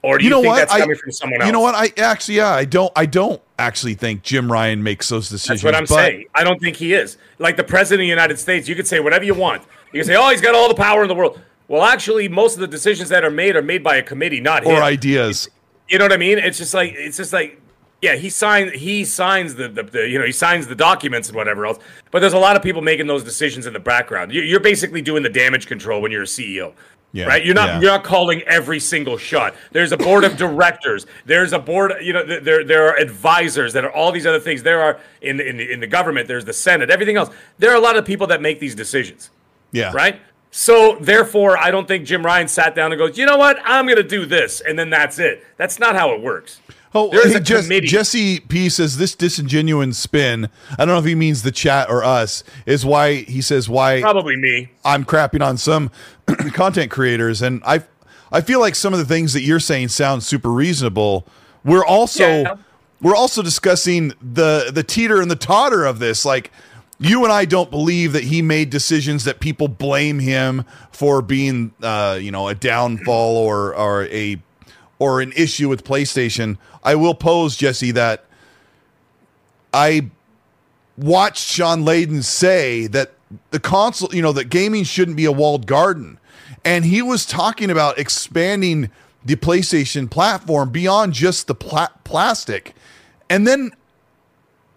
Or 0.00 0.16
do 0.16 0.22
You 0.24 0.28
you, 0.28 0.30
know 0.36 0.42
think 0.42 0.52
what? 0.52 0.58
that's 0.60 0.72
I- 0.72 0.80
coming 0.80 0.96
from 0.96 1.10
someone 1.10 1.40
else? 1.40 1.46
You 1.48 1.52
know 1.52 1.60
what? 1.60 1.74
I 1.74 1.92
actually, 2.00 2.36
yeah, 2.36 2.50
I 2.50 2.64
don't, 2.64 2.92
I 2.94 3.04
don't 3.04 3.42
actually 3.58 3.94
think 3.94 4.22
Jim 4.22 4.50
Ryan 4.50 4.80
makes 4.80 5.08
those 5.08 5.28
decisions. 5.28 5.60
That's 5.60 5.64
what 5.64 5.74
I'm 5.74 5.86
saying. 5.88 6.26
I 6.36 6.44
don't 6.44 6.60
think 6.60 6.76
he 6.76 6.94
is. 6.94 7.18
Like 7.40 7.56
the 7.56 7.64
president 7.64 8.02
of 8.02 8.04
the 8.04 8.08
United 8.08 8.38
States, 8.38 8.68
you 8.68 8.76
could 8.76 8.86
say 8.86 9.00
whatever 9.00 9.24
you 9.24 9.34
want. 9.34 9.62
You 9.92 10.00
can 10.00 10.06
say, 10.06 10.14
"Oh, 10.16 10.30
he's 10.30 10.40
got 10.40 10.54
all 10.54 10.68
the 10.68 10.74
power 10.74 11.02
in 11.02 11.08
the 11.08 11.16
world." 11.16 11.40
Well, 11.68 11.82
actually, 11.82 12.28
most 12.28 12.54
of 12.54 12.60
the 12.60 12.66
decisions 12.66 13.10
that 13.10 13.24
are 13.24 13.30
made 13.30 13.54
are 13.54 13.62
made 13.62 13.84
by 13.84 13.96
a 13.96 14.02
committee, 14.02 14.40
not 14.40 14.64
him. 14.64 14.72
Or 14.72 14.82
ideas. 14.82 15.48
You 15.88 15.98
know 15.98 16.04
what 16.06 16.12
I 16.12 16.16
mean? 16.16 16.38
It's 16.38 16.58
just 16.58 16.74
like 16.74 16.94
it's 16.96 17.16
just 17.18 17.32
like 17.32 17.60
yeah, 18.00 18.14
he 18.16 18.30
signs 18.30 18.72
he 18.72 19.04
signs 19.04 19.54
the, 19.54 19.68
the, 19.68 19.82
the 19.82 20.08
you 20.08 20.18
know 20.18 20.24
he 20.24 20.32
signs 20.32 20.66
the 20.66 20.74
documents 20.74 21.28
and 21.28 21.36
whatever 21.36 21.66
else. 21.66 21.78
But 22.10 22.20
there's 22.20 22.32
a 22.32 22.38
lot 22.38 22.56
of 22.56 22.62
people 22.62 22.80
making 22.82 23.06
those 23.06 23.22
decisions 23.24 23.66
in 23.66 23.72
the 23.72 23.80
background. 23.80 24.32
You- 24.32 24.42
You're 24.42 24.60
basically 24.60 25.02
doing 25.02 25.22
the 25.22 25.28
damage 25.28 25.66
control 25.66 26.00
when 26.00 26.10
you're 26.10 26.22
a 26.22 26.26
CEO. 26.26 26.72
Yeah, 27.12 27.24
right. 27.24 27.42
You're 27.44 27.54
not 27.54 27.68
yeah. 27.68 27.80
you're 27.80 27.90
not 27.90 28.04
calling 28.04 28.42
every 28.42 28.78
single 28.80 29.16
shot. 29.16 29.54
There's 29.72 29.92
a 29.92 29.96
board 29.96 30.24
of 30.24 30.36
directors. 30.46 31.06
There's 31.24 31.54
a 31.54 31.58
board. 31.58 31.92
You 32.02 32.12
know 32.12 32.22
there 32.40 32.64
there 32.64 32.86
are 32.88 32.96
advisors. 32.98 33.72
That 33.72 33.84
are 33.84 33.90
all 33.92 34.12
these 34.12 34.26
other 34.26 34.40
things. 34.40 34.62
There 34.62 34.82
are 34.82 35.00
in 35.22 35.38
the, 35.38 35.48
in 35.48 35.56
the 35.56 35.72
in 35.72 35.80
the 35.80 35.86
government. 35.86 36.28
There's 36.28 36.44
the 36.44 36.52
Senate. 36.52 36.90
Everything 36.90 37.16
else. 37.16 37.30
There 37.58 37.70
are 37.72 37.76
a 37.76 37.80
lot 37.80 37.96
of 37.96 38.04
people 38.04 38.26
that 38.26 38.42
make 38.42 38.60
these 38.60 38.74
decisions 38.74 39.30
Yeah. 39.72 39.90
right? 39.94 40.20
So 40.50 40.96
therefore, 41.00 41.58
I 41.58 41.70
don't 41.70 41.86
think 41.86 42.06
Jim 42.06 42.24
Ryan 42.24 42.48
sat 42.48 42.74
down 42.74 42.90
and 42.92 42.98
goes, 42.98 43.18
you 43.18 43.26
know 43.26 43.36
what, 43.36 43.58
I'm 43.64 43.84
going 43.86 43.96
to 43.98 44.02
do 44.02 44.24
this, 44.26 44.60
and 44.60 44.78
then 44.78 44.90
that's 44.90 45.18
it. 45.18 45.44
That's 45.56 45.78
not 45.78 45.94
how 45.94 46.12
it 46.14 46.22
works. 46.22 46.60
Oh, 46.94 47.10
There 47.10 47.26
is 47.26 47.34
a 47.34 47.40
Jess- 47.40 47.64
committee. 47.64 47.86
Jesse 47.86 48.40
P 48.40 48.70
says 48.70 48.96
this 48.96 49.14
disingenuous 49.14 49.98
spin. 49.98 50.48
I 50.72 50.76
don't 50.78 50.88
know 50.88 50.98
if 50.98 51.04
he 51.04 51.14
means 51.14 51.42
the 51.42 51.52
chat 51.52 51.90
or 51.90 52.02
us. 52.02 52.42
Is 52.64 52.84
why 52.86 53.16
he 53.16 53.42
says 53.42 53.68
why 53.68 54.00
Probably 54.00 54.36
me. 54.36 54.70
I'm 54.86 55.04
crapping 55.04 55.44
on 55.44 55.58
some 55.58 55.90
content 56.54 56.90
creators, 56.90 57.42
and 57.42 57.62
I 57.66 57.82
I 58.32 58.40
feel 58.40 58.58
like 58.60 58.74
some 58.74 58.94
of 58.94 58.98
the 58.98 59.04
things 59.04 59.34
that 59.34 59.42
you're 59.42 59.60
saying 59.60 59.88
sound 59.88 60.22
super 60.22 60.50
reasonable. 60.50 61.26
We're 61.62 61.84
also 61.84 62.24
Yeah. 62.26 62.54
we're 63.02 63.14
also 63.16 63.42
discussing 63.42 64.14
the 64.22 64.70
the 64.72 64.82
teeter 64.82 65.20
and 65.20 65.30
the 65.30 65.36
totter 65.36 65.84
of 65.84 65.98
this. 65.98 66.24
Like 66.24 66.50
you 67.00 67.22
and 67.24 67.32
I 67.32 67.44
don't 67.44 67.70
believe 67.70 68.12
that 68.12 68.24
he 68.24 68.42
made 68.42 68.70
decisions 68.70 69.24
that 69.24 69.40
people 69.40 69.68
blame 69.68 70.18
him 70.18 70.64
for 70.90 71.22
being, 71.22 71.72
uh, 71.82 72.18
you 72.20 72.30
know, 72.30 72.48
a 72.48 72.54
downfall 72.54 73.36
or 73.36 73.74
or 73.74 74.06
a 74.06 74.40
or 74.98 75.20
an 75.20 75.32
issue 75.36 75.68
with 75.68 75.84
PlayStation. 75.84 76.58
I 76.82 76.96
will 76.96 77.14
pose 77.14 77.56
Jesse 77.56 77.92
that 77.92 78.24
I 79.72 80.10
watched 80.96 81.46
Shawn 81.46 81.84
Layden 81.84 82.24
say 82.24 82.88
that 82.88 83.12
the 83.50 83.60
console, 83.60 84.12
you 84.12 84.22
know, 84.22 84.32
that 84.32 84.46
gaming 84.46 84.84
shouldn't 84.84 85.16
be 85.16 85.24
a 85.24 85.32
walled 85.32 85.66
garden. 85.66 86.18
And 86.64 86.84
he 86.84 87.02
was 87.02 87.24
talking 87.24 87.70
about 87.70 87.98
expanding 87.98 88.90
the 89.24 89.36
PlayStation 89.36 90.10
platform 90.10 90.70
beyond 90.70 91.12
just 91.12 91.46
the 91.46 91.54
pla- 91.54 91.92
plastic. 92.04 92.74
And 93.30 93.46
then 93.46 93.72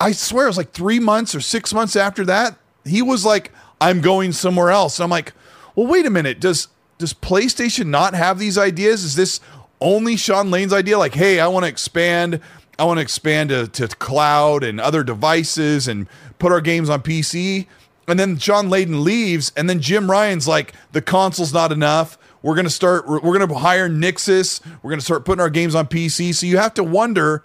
I 0.01 0.13
swear 0.13 0.45
it 0.45 0.49
was 0.49 0.57
like 0.57 0.71
three 0.71 0.99
months 0.99 1.35
or 1.35 1.41
six 1.41 1.73
months 1.73 1.95
after 1.95 2.25
that, 2.25 2.57
he 2.83 3.01
was 3.01 3.23
like, 3.23 3.51
I'm 3.79 4.01
going 4.01 4.31
somewhere 4.31 4.71
else. 4.71 4.97
And 4.97 5.03
I'm 5.03 5.11
like, 5.11 5.33
well, 5.75 5.85
wait 5.85 6.05
a 6.05 6.09
minute. 6.09 6.39
Does 6.39 6.67
does 6.97 7.13
PlayStation 7.13 7.87
not 7.87 8.13
have 8.13 8.37
these 8.39 8.57
ideas? 8.57 9.03
Is 9.03 9.15
this 9.15 9.39
only 9.79 10.15
Shawn 10.15 10.49
Layden's 10.49 10.73
idea? 10.73 10.97
Like, 10.97 11.15
hey, 11.15 11.39
I 11.39 11.47
want 11.47 11.65
to 11.65 11.69
expand, 11.69 12.39
I 12.77 12.85
want 12.85 12.97
to 12.97 13.01
expand 13.01 13.49
to, 13.49 13.67
to 13.67 13.87
cloud 13.87 14.63
and 14.63 14.79
other 14.79 15.03
devices 15.03 15.87
and 15.87 16.07
put 16.37 16.51
our 16.51 16.61
games 16.61 16.89
on 16.89 17.01
PC. 17.01 17.65
And 18.07 18.19
then 18.19 18.37
Shawn 18.37 18.69
Layden 18.69 19.03
leaves, 19.03 19.51
and 19.55 19.69
then 19.69 19.79
Jim 19.79 20.11
Ryan's 20.11 20.47
like, 20.47 20.73
the 20.91 21.01
console's 21.01 21.53
not 21.53 21.71
enough. 21.71 22.17
We're 22.41 22.55
gonna 22.55 22.69
start. 22.69 23.07
We're, 23.07 23.19
we're 23.19 23.37
gonna 23.37 23.57
hire 23.57 23.89
Nixxes. 23.89 24.61
We're 24.81 24.89
gonna 24.89 25.01
start 25.01 25.25
putting 25.25 25.41
our 25.41 25.49
games 25.49 25.75
on 25.75 25.87
PC. 25.87 26.33
So 26.33 26.45
you 26.45 26.57
have 26.57 26.73
to 26.75 26.83
wonder 26.83 27.43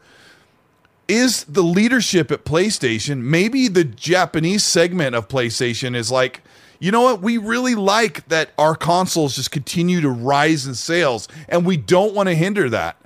is 1.09 1.45
the 1.45 1.63
leadership 1.63 2.31
at 2.31 2.45
PlayStation, 2.45 3.21
maybe 3.23 3.69
the 3.69 3.85
Japanese 3.85 4.65
segment 4.65 5.15
of 5.15 5.29
PlayStation 5.29 5.95
is 5.95 6.11
like, 6.11 6.43
you 6.79 6.91
know 6.91 7.03
what? 7.03 7.23
We 7.23 7.39
really 7.39 7.75
like 7.75 8.27
that 8.29 8.51
our 8.59 8.75
consoles 8.75 9.37
just 9.37 9.51
continue 9.51 10.01
to 10.01 10.11
rise 10.11 10.67
in 10.67 10.75
sales, 10.75 11.29
and 11.49 11.65
we 11.65 11.77
don't 11.77 12.15
want 12.15 12.29
to 12.29 12.35
hinder 12.35 12.69
that. 12.71 12.97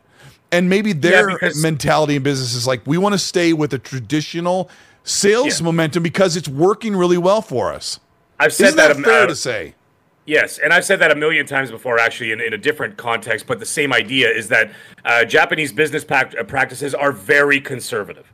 And 0.51 0.69
maybe 0.69 0.93
their 0.93 1.29
because- 1.31 1.63
mentality 1.63 2.17
in 2.17 2.23
business 2.23 2.55
is 2.55 2.67
like, 2.67 2.81
we 2.87 2.99
want 2.99 3.13
to 3.13 3.19
stay 3.19 3.53
with 3.53 3.73
a 3.73 3.79
traditional 3.79 4.69
sales 5.05 5.61
Yeah. 5.61 5.65
momentum 5.65 6.03
because 6.03 6.37
it's 6.37 6.49
working 6.49 6.97
really 6.97 7.19
well 7.19 7.43
for 7.43 7.73
us. 7.73 8.01
I've 8.41 8.53
said 8.53 8.69
Isn't 8.69 8.77
that, 8.79 8.97
that, 8.97 9.05
fair 9.05 9.23
uh, 9.25 9.27
to 9.27 9.37
say? 9.37 9.75
Yes, 10.31 10.59
and 10.59 10.73
I've 10.73 10.85
said 10.85 11.01
that 11.01 11.11
a 11.11 11.17
million 11.17 11.45
times 11.45 11.73
before, 11.73 11.99
actually, 11.99 12.31
in, 12.31 12.41
in 12.41 12.53
a 12.53 12.57
different 12.57 12.97
context. 12.97 13.49
But 13.49 13.59
the 13.59 13.67
same 13.67 13.93
idea 13.93 14.31
is 14.31 14.47
that 14.47 14.71
uh, 15.05 15.25
Japanese 15.25 15.73
business 15.73 16.05
uh, 16.09 16.45
practices 16.47 16.95
are 16.95 17.11
very 17.11 17.61
conservative. 17.61 18.33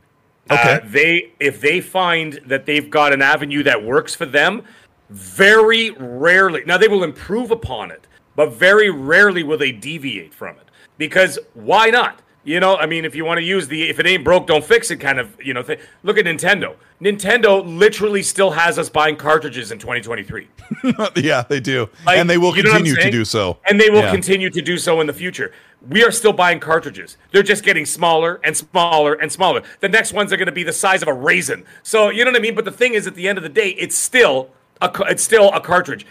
Okay. 0.51 0.73
Uh, 0.73 0.79
they, 0.83 1.31
if 1.39 1.59
they 1.59 1.81
find 1.81 2.39
that 2.45 2.67
they've 2.67 2.87
got 2.87 3.13
an 3.13 3.23
avenue 3.23 3.63
that 3.63 3.83
works 3.83 4.13
for 4.13 4.27
them, 4.27 4.61
very 5.09 5.89
rarely. 5.89 6.61
Now 6.67 6.77
they 6.77 6.87
will 6.87 7.03
improve 7.03 7.49
upon 7.49 7.89
it, 7.89 8.05
but 8.35 8.53
very 8.53 8.91
rarely 8.91 9.41
will 9.41 9.57
they 9.57 9.71
deviate 9.71 10.35
from 10.35 10.55
it. 10.57 10.67
Because 10.99 11.39
why 11.55 11.89
not? 11.89 12.21
You 12.47 12.61
know, 12.61 12.77
I 12.77 12.85
mean, 12.85 13.03
if 13.03 13.13
you 13.13 13.25
want 13.25 13.39
to 13.39 13.43
use 13.43 13.67
the 13.67 13.89
if 13.89 13.99
it 13.99 14.07
ain't 14.07 14.23
broke, 14.23 14.47
don't 14.47 14.63
fix 14.63 14.89
it 14.89 15.01
kind 15.01 15.19
of, 15.19 15.35
you 15.43 15.53
know, 15.53 15.61
thing. 15.61 15.79
Look 16.03 16.17
at 16.17 16.23
Nintendo. 16.23 16.77
Nintendo 17.01 17.61
literally 17.77 18.23
still 18.23 18.51
has 18.51 18.79
us 18.79 18.89
buying 18.89 19.17
cartridges 19.17 19.69
in 19.69 19.79
2023. 19.79 20.47
yeah, 21.17 21.43
they 21.49 21.59
do. 21.59 21.89
Like, 22.05 22.17
and 22.17 22.29
they 22.29 22.37
will 22.37 22.55
you 22.55 22.63
know 22.63 22.69
what 22.69 22.77
I'm 22.79 22.85
continue 22.85 23.03
to 23.03 23.11
do 23.11 23.25
so. 23.25 23.57
And 23.65 23.81
they 23.81 23.89
will 23.89 23.99
Yeah. 23.99 24.11
continue 24.11 24.49
to 24.49 24.61
do 24.61 24.77
so 24.77 25.01
in 25.01 25.07
the 25.07 25.13
future. 25.13 25.51
We 25.89 26.05
are 26.05 26.11
still 26.11 26.31
buying 26.31 26.61
cartridges. 26.61 27.17
They're 27.33 27.43
just 27.43 27.65
getting 27.65 27.85
smaller 27.85 28.39
and 28.45 28.55
smaller 28.55 29.15
and 29.15 29.29
smaller. 29.29 29.61
The 29.81 29.89
next 29.89 30.13
ones 30.13 30.31
are 30.31 30.37
going 30.37 30.45
to 30.45 30.53
be 30.53 30.63
the 30.63 30.71
size 30.71 31.01
of 31.01 31.09
a 31.09 31.13
raisin. 31.13 31.65
So 31.83 32.09
you 32.09 32.23
know 32.23 32.31
what 32.31 32.39
I 32.39 32.41
mean. 32.41 32.55
But 32.55 32.63
the 32.63 32.71
thing 32.71 32.93
is, 32.93 33.07
at 33.07 33.15
the 33.15 33.27
end 33.27 33.37
of 33.37 33.43
the 33.43 33.49
day, 33.49 33.71
it's 33.71 33.97
still 33.97 34.51
a 34.81 34.89
it's 35.09 35.21
still 35.21 35.51
a 35.51 35.59
cartridge. 35.59 36.05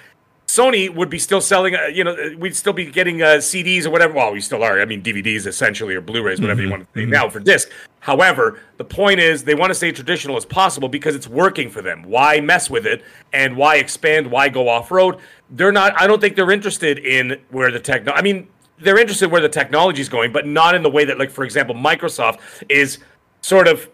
Sony 0.56 0.94
would 0.94 1.10
be 1.10 1.18
still 1.18 1.40
selling, 1.40 1.74
uh, 1.74 1.86
you 1.86 2.02
know, 2.02 2.12
uh, 2.12 2.30
we'd 2.38 2.56
still 2.56 2.72
be 2.72 2.86
getting 2.86 3.20
uh, 3.22 3.36
CDs 3.36 3.84
or 3.84 3.90
whatever. 3.90 4.14
Well, 4.14 4.32
we 4.32 4.40
still 4.40 4.62
are. 4.62 4.80
I 4.80 4.84
mean, 4.86 5.02
DVDs 5.02 5.46
essentially 5.46 5.94
or 5.94 6.00
Blu-rays, 6.00 6.40
whatever 6.40 6.62
you 6.62 6.70
want 6.70 6.92
to 6.94 7.00
say 7.00 7.04
now 7.04 7.28
for 7.28 7.40
disc. 7.40 7.68
However, 8.00 8.60
the 8.78 8.84
point 8.84 9.20
is 9.20 9.44
they 9.44 9.54
want 9.54 9.70
to 9.70 9.74
stay 9.74 9.92
traditional 9.92 10.36
as 10.36 10.46
possible 10.46 10.88
because 10.88 11.14
it's 11.14 11.28
working 11.28 11.68
for 11.68 11.82
them. 11.82 12.02
Why 12.04 12.40
mess 12.40 12.70
with 12.70 12.86
it 12.86 13.04
and 13.32 13.56
why 13.56 13.76
expand? 13.76 14.30
Why 14.30 14.48
go 14.48 14.68
off 14.68 14.90
road? 14.90 15.18
They're 15.50 15.72
not. 15.72 16.00
I 16.00 16.06
don't 16.06 16.20
think 16.20 16.36
they're 16.36 16.50
interested 16.50 16.98
in 17.00 17.40
where 17.50 17.70
the 17.70 17.80
techno. 17.80 18.12
I 18.12 18.22
mean, 18.22 18.48
they're 18.78 18.98
interested 18.98 19.30
where 19.30 19.42
the 19.42 19.48
technology 19.48 20.00
is 20.00 20.08
going, 20.08 20.32
but 20.32 20.46
not 20.46 20.74
in 20.74 20.82
the 20.82 20.90
way 20.90 21.04
that, 21.04 21.18
like, 21.18 21.30
for 21.30 21.44
example, 21.44 21.74
Microsoft 21.74 22.40
is 22.68 22.98
sort 23.40 23.68
of 23.68 23.88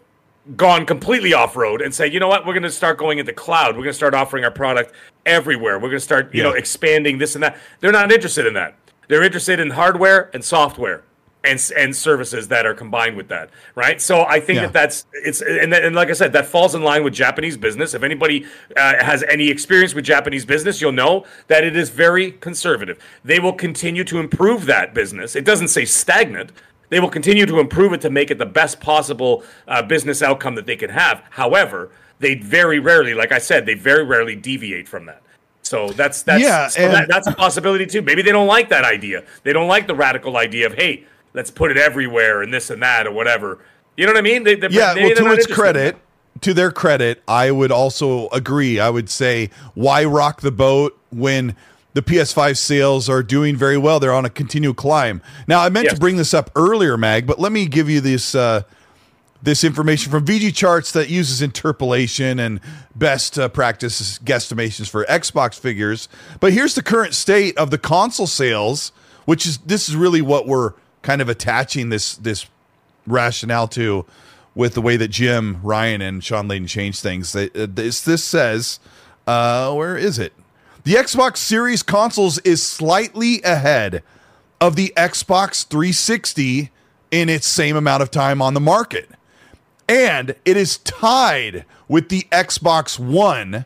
gone 0.56 0.84
completely 0.86 1.32
off 1.34 1.56
road 1.56 1.80
and 1.80 1.94
say, 1.94 2.06
you 2.10 2.18
know 2.18 2.28
what, 2.28 2.44
we're 2.46 2.52
going 2.52 2.62
to 2.64 2.70
start 2.70 2.98
going 2.98 3.18
into 3.18 3.32
cloud. 3.32 3.70
We're 3.76 3.82
going 3.84 3.90
to 3.90 3.94
start 3.94 4.14
offering 4.14 4.44
our 4.44 4.50
product 4.50 4.92
everywhere. 5.24 5.76
We're 5.78 5.88
going 5.88 5.92
to 5.92 6.00
start, 6.00 6.34
you 6.34 6.42
know, 6.42 6.52
expanding 6.52 7.18
this 7.18 7.34
and 7.36 7.44
that. 7.44 7.56
They're 7.80 7.92
not 7.92 8.10
interested 8.10 8.46
in 8.46 8.54
that. 8.54 8.74
They're 9.08 9.22
interested 9.22 9.60
in 9.60 9.70
hardware 9.70 10.30
and 10.34 10.44
software 10.44 11.04
and 11.44 11.60
and 11.76 11.94
services 11.94 12.46
that 12.48 12.66
are 12.66 12.74
combined 12.74 13.16
with 13.16 13.26
that, 13.28 13.50
right? 13.74 14.00
So 14.00 14.22
I 14.24 14.38
think 14.38 14.56
Yeah. 14.58 14.62
that 14.66 14.72
that's 14.72 15.06
it's 15.12 15.42
and, 15.42 15.72
that- 15.72 15.84
and 15.84 15.94
like 15.94 16.08
I 16.08 16.12
said, 16.12 16.32
that 16.34 16.46
falls 16.46 16.74
in 16.76 16.82
line 16.82 17.02
with 17.02 17.14
Japanese 17.14 17.56
business. 17.56 17.94
If 17.94 18.04
anybody 18.04 18.46
uh, 18.76 19.02
has 19.04 19.24
any 19.24 19.48
experience 19.48 19.92
with 19.92 20.04
Japanese 20.04 20.44
business, 20.44 20.80
you'll 20.80 20.92
know 20.92 21.24
that 21.48 21.64
it 21.64 21.76
is 21.76 21.90
very 21.90 22.32
conservative. 22.32 22.98
They 23.24 23.40
will 23.40 23.52
continue 23.54 24.04
to 24.04 24.18
improve 24.20 24.66
that 24.66 24.94
business. 24.94 25.34
It 25.34 25.44
doesn't 25.44 25.68
say 25.68 25.84
stagnant. 25.84 26.52
They 26.92 27.00
will 27.00 27.08
continue 27.08 27.46
to 27.46 27.58
improve 27.58 27.94
it 27.94 28.02
to 28.02 28.10
make 28.10 28.30
it 28.30 28.36
the 28.36 28.44
best 28.44 28.78
possible 28.78 29.44
uh, 29.66 29.80
business 29.80 30.20
outcome 30.20 30.56
that 30.56 30.66
they 30.66 30.76
can 30.76 30.90
have. 30.90 31.22
However, 31.30 31.90
they 32.18 32.34
very 32.34 32.80
rarely, 32.80 33.14
like 33.14 33.32
I 33.32 33.38
said, 33.38 33.64
they 33.64 33.72
very 33.72 34.04
rarely 34.04 34.36
deviate 34.36 34.86
from 34.86 35.06
that. 35.06 35.22
So 35.62 35.88
that's 35.88 36.22
that's 36.22 36.42
Yeah, 36.42 36.68
so 36.68 36.86
that, 36.88 37.08
that's 37.08 37.26
a 37.26 37.32
possibility 37.32 37.86
too. 37.86 38.02
Maybe 38.02 38.20
they 38.20 38.30
don't 38.30 38.46
like 38.46 38.68
that 38.68 38.84
idea. 38.84 39.24
They 39.42 39.54
don't 39.54 39.68
like 39.68 39.86
the 39.86 39.94
radical 39.94 40.36
idea 40.36 40.66
of 40.66 40.74
hey, 40.74 41.06
let's 41.32 41.50
put 41.50 41.70
it 41.70 41.78
everywhere 41.78 42.42
and 42.42 42.52
this 42.52 42.68
and 42.68 42.82
that 42.82 43.06
or 43.06 43.12
whatever. 43.12 43.60
You 43.96 44.04
know 44.04 44.12
what 44.12 44.18
I 44.18 44.22
mean? 44.22 44.44
They, 44.44 44.58
Yeah, 44.68 44.92
they- 44.92 45.04
well, 45.04 45.14
to 45.14 45.32
its 45.32 45.46
credit, 45.46 45.96
to 46.42 46.52
their 46.52 46.70
credit, 46.70 47.22
I 47.26 47.52
would 47.52 47.72
also 47.72 48.28
agree. 48.28 48.78
I 48.78 48.90
would 48.90 49.08
say, 49.08 49.48
why 49.72 50.04
rock 50.04 50.42
the 50.42 50.52
boat 50.52 50.98
when 51.08 51.56
the 51.94 52.02
PS5 52.02 52.56
sales 52.56 53.08
are 53.08 53.22
doing 53.22 53.56
very 53.56 53.76
well? 53.78 54.00
They're 54.00 54.12
on 54.14 54.24
a 54.24 54.30
continual 54.30 54.74
climb. 54.74 55.20
Now, 55.46 55.60
I 55.60 55.68
meant 55.68 55.84
Yes. 55.84 55.94
to 55.94 56.00
bring 56.00 56.16
this 56.16 56.32
up 56.34 56.50
earlier, 56.56 56.96
Mag, 56.96 57.26
but 57.26 57.38
let 57.38 57.52
me 57.52 57.66
give 57.66 57.88
you 57.90 58.00
this 58.00 58.34
uh, 58.34 58.62
this 59.42 59.64
information 59.64 60.10
from 60.12 60.24
VGChartz 60.24 60.92
that 60.92 61.08
uses 61.10 61.42
interpolation 61.42 62.38
and 62.38 62.60
best 62.94 63.36
uh, 63.38 63.48
practice 63.48 64.18
guesstimations 64.20 64.88
for 64.88 65.04
Xbox 65.06 65.58
figures. 65.58 66.08
But 66.38 66.52
here's 66.52 66.76
the 66.76 66.82
current 66.82 67.12
state 67.12 67.58
of 67.58 67.72
the 67.72 67.78
console 67.78 68.28
sales, 68.28 68.92
which 69.24 69.44
is 69.44 69.58
this 69.58 69.88
is 69.88 69.96
really 69.96 70.22
what 70.22 70.46
we're 70.46 70.74
kind 71.02 71.20
of 71.20 71.28
attaching 71.28 71.88
this 71.88 72.14
this 72.14 72.46
rationale 73.06 73.66
to 73.68 74.06
with 74.54 74.74
the 74.74 74.80
way 74.82 74.96
that 74.96 75.08
Jim 75.08 75.58
Ryan 75.62 76.00
and 76.00 76.22
Shawn 76.22 76.46
Layden 76.48 76.68
changed 76.68 77.00
things. 77.00 77.32
They- 77.32 77.50
uh, 77.50 77.66
This 77.68 78.00
this 78.00 78.22
says, 78.22 78.78
uh, 79.26 79.72
where 79.72 79.96
is 79.96 80.18
it? 80.20 80.32
The 80.84 80.94
Xbox 80.94 81.36
Series 81.36 81.84
consoles 81.84 82.38
is 82.38 82.60
slightly 82.60 83.40
ahead 83.42 84.02
of 84.60 84.74
the 84.74 84.92
Xbox 84.96 85.64
360 85.64 86.72
in 87.12 87.28
its 87.28 87.46
same 87.46 87.76
amount 87.76 88.02
of 88.02 88.10
time 88.10 88.42
on 88.42 88.54
the 88.54 88.60
market. 88.60 89.08
And 89.88 90.34
it 90.44 90.56
is 90.56 90.78
tied 90.78 91.66
with 91.86 92.08
the 92.08 92.26
Xbox 92.32 92.98
One, 92.98 93.64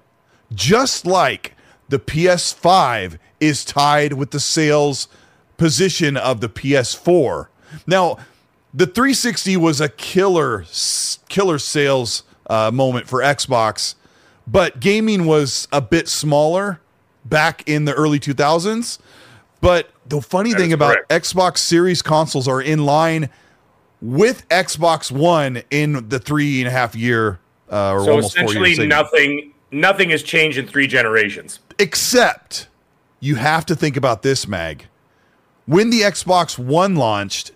just 0.53 1.07
like 1.07 1.55
the 1.89 1.99
PS5 1.99 3.19
is 3.41 3.65
tied 3.65 4.13
with 4.13 4.31
the 4.31 4.41
sales 4.41 5.09
position 5.57 6.19
of 6.19 6.43
the 6.43 6.51
PS4. 6.51 7.47
Now, 7.87 8.19
the 8.75 8.87
360 8.87 9.57
was 9.57 9.81
a 9.81 9.89
killer, 9.89 10.67
killer 11.31 11.59
sales 11.59 12.25
uh, 12.51 12.71
moment 12.71 13.09
for 13.09 13.21
Xbox, 13.21 13.95
but 14.47 14.81
gaming 14.81 15.25
was 15.25 15.67
a 15.73 15.81
bit 15.81 16.09
smaller 16.09 16.81
back 17.29 17.69
in 17.69 17.85
the 17.85 17.93
early 17.95 18.19
2000s. 18.21 18.99
But 19.61 19.91
the 20.07 20.21
funny 20.21 20.53
That 20.53 20.59
thing 20.61 20.73
about 20.73 20.97
correct. 21.09 21.11
Xbox 21.25 21.59
Series 21.59 22.03
consoles 22.03 22.47
are 22.47 22.61
in 22.61 22.85
line 22.85 23.31
with 24.01 24.47
Xbox 24.49 25.11
One 25.11 25.63
in 25.71 26.09
the 26.09 26.19
three 26.19 26.61
and 26.61 26.69
a 26.69 26.71
half 26.71 26.95
year 26.95 27.41
uh, 27.73 27.93
or 27.95 28.05
So 28.05 28.11
almost 28.13 28.37
four 28.37 28.45
essentially, 28.45 28.69
years. 28.71 28.77
segment. 28.79 28.91
nothing 28.91 29.53
nothing 29.73 30.11
has 30.11 30.23
changed 30.23 30.59
in 30.59 30.67
three 30.67 30.87
generations. 30.87 31.59
Except 31.79 32.69
you 33.21 33.37
have 33.37 33.67
to 33.67 33.75
think 33.75 33.97
about 33.97 34.23
this, 34.23 34.47
Mag. 34.47 34.87
When 35.65 35.91
the 35.91 36.03
Xbox 36.03 36.59
One 36.59 36.95
launched, 36.95 37.51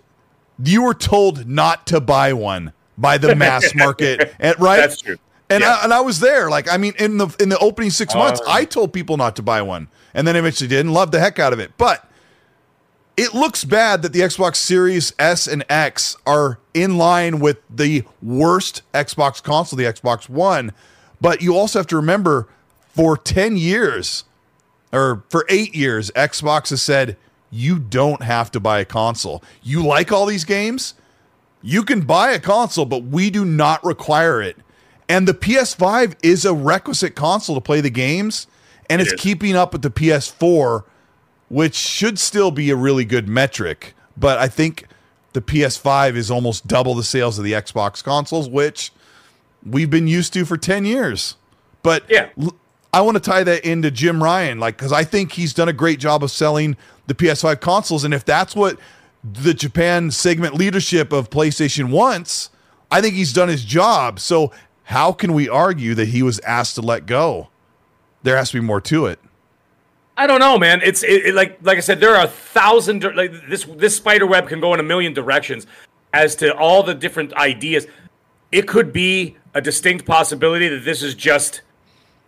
you 0.61 0.83
were 0.83 0.93
told 0.95 1.47
not 1.47 1.87
to 1.87 2.01
buy 2.01 2.33
one 2.33 2.73
by 2.97 3.17
the 3.17 3.35
mass 3.35 3.73
market, 3.75 4.33
right? 4.59 4.77
That's 4.77 4.99
true. 5.01 5.17
And 5.51 5.61
Yeah. 5.61 5.75
I, 5.79 5.83
and 5.83 5.93
I 5.93 6.01
was 6.01 6.19
there. 6.19 6.49
Like 6.49 6.71
I 6.71 6.77
mean, 6.77 6.93
in 6.97 7.17
the 7.17 7.27
in 7.39 7.49
the 7.49 7.57
opening 7.59 7.89
six 7.91 8.15
months, 8.15 8.41
Oh. 8.45 8.51
I 8.51 8.65
told 8.65 8.93
people 8.93 9.17
not 9.17 9.35
to 9.35 9.41
buy 9.41 9.61
one, 9.61 9.87
and 10.13 10.27
then 10.27 10.35
eventually 10.35 10.67
did 10.67 10.79
and 10.81 10.93
loved 10.93 11.11
the 11.11 11.19
heck 11.19 11.39
out 11.39 11.53
of 11.53 11.59
it. 11.59 11.71
But 11.77 12.07
it 13.17 13.33
looks 13.33 13.63
bad 13.63 14.01
that 14.01 14.13
the 14.13 14.21
Xbox 14.21 14.55
Series 14.55 15.13
S 15.19 15.47
and 15.47 15.63
X 15.69 16.15
are 16.25 16.59
in 16.73 16.97
line 16.97 17.39
with 17.39 17.57
the 17.69 18.03
worst 18.21 18.81
Xbox 18.93 19.43
console, 19.43 19.77
the 19.77 19.83
Xbox 19.83 20.29
One. 20.29 20.71
But 21.19 21.41
you 21.41 21.55
also 21.55 21.77
have 21.79 21.87
to 21.87 21.95
remember, 21.97 22.47
for 22.95 23.17
ten 23.17 23.57
years 23.57 24.23
or 24.93 25.23
for 25.29 25.45
eight 25.49 25.75
years, 25.75 26.09
Xbox 26.11 26.69
has 26.69 26.81
said 26.81 27.17
you 27.51 27.77
don't 27.77 28.23
have 28.23 28.49
to 28.51 28.59
buy 28.59 28.79
a 28.79 28.85
console. 28.85 29.43
You 29.61 29.85
like 29.85 30.11
all 30.11 30.25
these 30.25 30.45
games, 30.45 30.93
you 31.61 31.83
can 31.83 32.01
buy 32.01 32.31
a 32.31 32.39
console, 32.39 32.85
but 32.85 33.03
we 33.03 33.29
do 33.29 33.43
not 33.45 33.83
require 33.83 34.41
it. 34.41 34.57
And 35.11 35.27
the 35.27 35.33
PS5 35.33 36.15
is 36.23 36.45
a 36.45 36.53
requisite 36.53 37.15
console 37.15 37.55
to 37.55 37.61
play 37.61 37.81
the 37.81 37.89
games, 37.89 38.47
and 38.89 39.01
It 39.01 39.07
it's 39.07 39.13
is. 39.15 39.19
keeping 39.19 39.57
up 39.57 39.73
with 39.73 39.81
the 39.81 39.89
PS4, 39.89 40.83
which 41.49 41.75
should 41.75 42.17
still 42.17 42.49
be 42.49 42.69
a 42.69 42.77
really 42.77 43.03
good 43.03 43.27
metric. 43.27 43.93
But 44.15 44.37
I 44.39 44.47
think 44.47 44.85
the 45.33 45.41
PS5 45.41 46.15
is 46.15 46.31
almost 46.31 46.65
double 46.65 46.95
the 46.95 47.03
sales 47.03 47.37
of 47.37 47.43
the 47.43 47.51
Xbox 47.51 48.01
consoles, 48.01 48.47
which 48.47 48.93
we've 49.69 49.89
been 49.89 50.07
used 50.07 50.31
to 50.33 50.45
for 50.45 50.55
10 50.55 50.85
years. 50.85 51.35
But 51.83 52.03
Yeah. 52.09 52.27
l- 52.41 52.55
I 52.93 53.01
want 53.01 53.15
to 53.15 53.21
tie 53.21 53.43
that 53.43 53.65
into 53.65 53.91
Jim 53.91 54.23
Ryan, 54.23 54.59
like, 54.59 54.77
because 54.77 54.93
I 54.93 55.03
think 55.03 55.33
he's 55.33 55.53
done 55.53 55.67
a 55.67 55.73
great 55.73 55.99
job 55.99 56.23
of 56.23 56.31
selling 56.31 56.77
the 57.07 57.13
PS5 57.15 57.59
consoles. 57.59 58.05
And 58.05 58.13
if 58.13 58.23
that's 58.23 58.55
what 58.55 58.77
the 59.23 59.53
Japan 59.53 60.09
segment 60.11 60.55
leadership 60.55 61.11
of 61.11 61.29
PlayStation 61.29 61.89
wants, 61.89 62.49
I 62.89 63.01
think 63.01 63.15
he's 63.15 63.33
done 63.33 63.49
his 63.49 63.65
job. 63.65 64.19
So, 64.21 64.51
how 64.83 65.11
can 65.13 65.33
we 65.33 65.47
argue 65.47 65.93
that 65.95 66.09
he 66.09 66.23
was 66.23 66.39
asked 66.41 66.75
to 66.75 66.81
let 66.81 67.05
go? 67.05 67.49
There 68.23 68.37
has 68.37 68.51
to 68.51 68.59
be 68.59 68.65
more 68.65 68.81
to 68.81 69.05
it. 69.07 69.19
I 70.17 70.27
don't 70.27 70.39
know, 70.39 70.57
man. 70.57 70.81
It's 70.83 71.03
it, 71.03 71.27
it- 71.27 71.35
like 71.35 71.57
like 71.61 71.77
I 71.77 71.81
said, 71.81 71.99
there 71.99 72.15
are 72.15 72.25
a 72.25 72.29
thousand 72.29 73.03
like 73.15 73.31
this 73.49 73.65
this 73.65 73.95
spider 73.95 74.27
web 74.27 74.47
can 74.47 74.59
go 74.59 74.73
in 74.73 74.79
a 74.79 74.83
million 74.83 75.13
directions 75.13 75.65
as 76.13 76.35
to 76.37 76.55
all 76.55 76.83
the 76.83 76.93
different 76.93 77.33
ideas. 77.33 77.87
It 78.51 78.67
could 78.67 78.91
be 78.91 79.37
a 79.53 79.61
distinct 79.61 80.05
possibility 80.05 80.67
that 80.67 80.83
this 80.83 81.01
is 81.01 81.15
just 81.15 81.61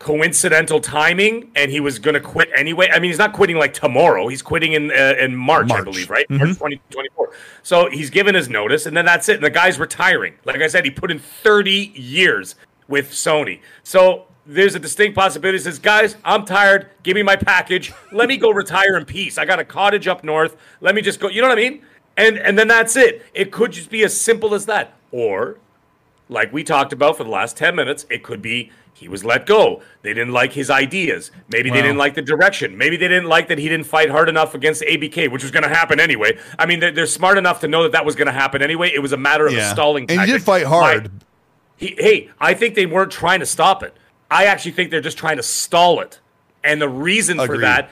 coincidental 0.03 0.81
timing, 0.81 1.49
and 1.55 1.71
he 1.71 1.79
was 1.79 1.97
going 1.97 2.13
to 2.13 2.19
quit 2.19 2.49
anyway. 2.55 2.89
I 2.91 2.99
mean, 2.99 3.09
he's 3.09 3.17
not 3.17 3.31
quitting 3.31 3.55
like 3.55 3.73
tomorrow. 3.73 4.27
He's 4.27 4.41
quitting 4.41 4.73
in 4.73 4.91
uh, 4.91 5.15
in 5.17 5.33
March, 5.35 5.71
I 5.71 5.81
believe, 5.81 6.09
right? 6.09 6.29
March 6.29 6.57
twenty 6.57 6.81
twenty 6.89 7.09
four. 7.15 7.31
So 7.63 7.89
he's 7.89 8.09
given 8.09 8.35
his 8.35 8.49
notice, 8.49 8.85
and 8.85 8.95
then 8.95 9.05
that's 9.05 9.29
it. 9.29 9.35
And 9.35 9.43
the 9.43 9.49
guy's 9.49 9.79
retiring. 9.79 10.33
Like 10.43 10.61
I 10.61 10.67
said, 10.67 10.83
he 10.83 10.91
put 10.91 11.09
in 11.09 11.19
thirty 11.19 11.93
years 11.95 12.55
with 12.89 13.11
Sony. 13.11 13.61
So 13.83 14.25
there's 14.45 14.75
a 14.75 14.79
distinct 14.79 15.15
possibility. 15.15 15.57
He 15.57 15.63
says, 15.63 15.79
guys, 15.79 16.17
I'm 16.25 16.45
tired. 16.45 16.89
Give 17.03 17.15
me 17.15 17.23
my 17.23 17.37
package. 17.37 17.93
Let 18.11 18.27
me 18.27 18.35
go 18.35 18.49
retire 18.51 18.97
in 18.97 19.05
peace. 19.05 19.37
I 19.37 19.45
got 19.45 19.59
a 19.59 19.65
cottage 19.65 20.07
up 20.07 20.23
north. 20.25 20.57
Let 20.81 20.95
me 20.95 21.01
just 21.01 21.21
go. 21.21 21.29
You 21.29 21.41
know 21.41 21.47
what 21.47 21.57
I 21.57 21.61
mean? 21.61 21.81
And 22.17 22.37
and 22.37 22.59
then 22.59 22.67
that's 22.67 22.97
it. 22.97 23.25
It 23.33 23.51
could 23.51 23.71
just 23.71 23.89
be 23.89 24.03
as 24.03 24.19
simple 24.19 24.53
as 24.53 24.65
that. 24.65 24.95
Or 25.11 25.59
like 26.27 26.51
we 26.51 26.63
talked 26.63 26.91
about 26.91 27.15
for 27.17 27.23
the 27.23 27.29
last 27.29 27.55
10 27.55 27.75
minutes, 27.75 28.05
it 28.09 28.23
could 28.23 28.41
be 28.41 28.71
He 28.93 29.07
was 29.07 29.25
let 29.25 29.45
go. 29.45 29.81
They 30.01 30.13
didn't 30.13 30.33
like 30.33 30.53
his 30.53 30.69
ideas. 30.69 31.31
Maybe 31.49 31.69
they 31.69 31.81
didn't 31.81 31.97
like 31.97 32.13
the 32.13 32.21
direction. 32.21 32.77
Maybe 32.77 32.95
they 32.95 33.07
didn't 33.07 33.27
like 33.27 33.47
that 33.47 33.57
he 33.57 33.67
didn't 33.67 33.87
fight 33.87 34.09
hard 34.09 34.29
enough 34.29 34.53
against 34.53 34.81
ABK, 34.83 35.31
which 35.31 35.41
was 35.41 35.51
going 35.51 35.63
to 35.63 35.69
happen 35.69 35.99
anyway. 35.99 36.37
I 36.59 36.65
mean, 36.65 36.79
they're, 36.79 36.91
they're, 36.91 37.07
smart 37.07 37.37
enough 37.37 37.59
to 37.61 37.67
know 37.67 37.83
that 37.83 37.91
that 37.91 38.05
was 38.05 38.15
going 38.15 38.27
to 38.27 38.33
happen 38.33 38.61
anyway. 38.61 38.91
It 38.93 38.99
was 38.99 39.11
a 39.11 39.17
matter 39.17 39.47
of 39.47 39.53
yeah. 39.53 39.73
stalling. 39.73 40.05
And 40.09 40.21
he 40.21 40.27
did 40.27 40.43
fight 40.43 40.65
hard. 40.65 41.11
he, 41.75 41.95
hey, 41.97 42.29
I 42.39 42.53
think 42.53 42.75
they 42.75 42.85
weren't 42.85 43.11
trying 43.11 43.39
to 43.39 43.45
stop 43.45 43.83
it. 43.83 43.95
I 44.29 44.45
actually 44.45 44.71
think 44.71 44.91
they're 44.91 45.01
just 45.01 45.17
trying 45.17 45.37
to 45.37 45.43
stall 45.43 45.99
it. 45.99 46.19
And 46.63 46.81
the 46.81 46.89
reason 46.89 47.39
Agreed. 47.39 47.55
for 47.55 47.61
that 47.61 47.91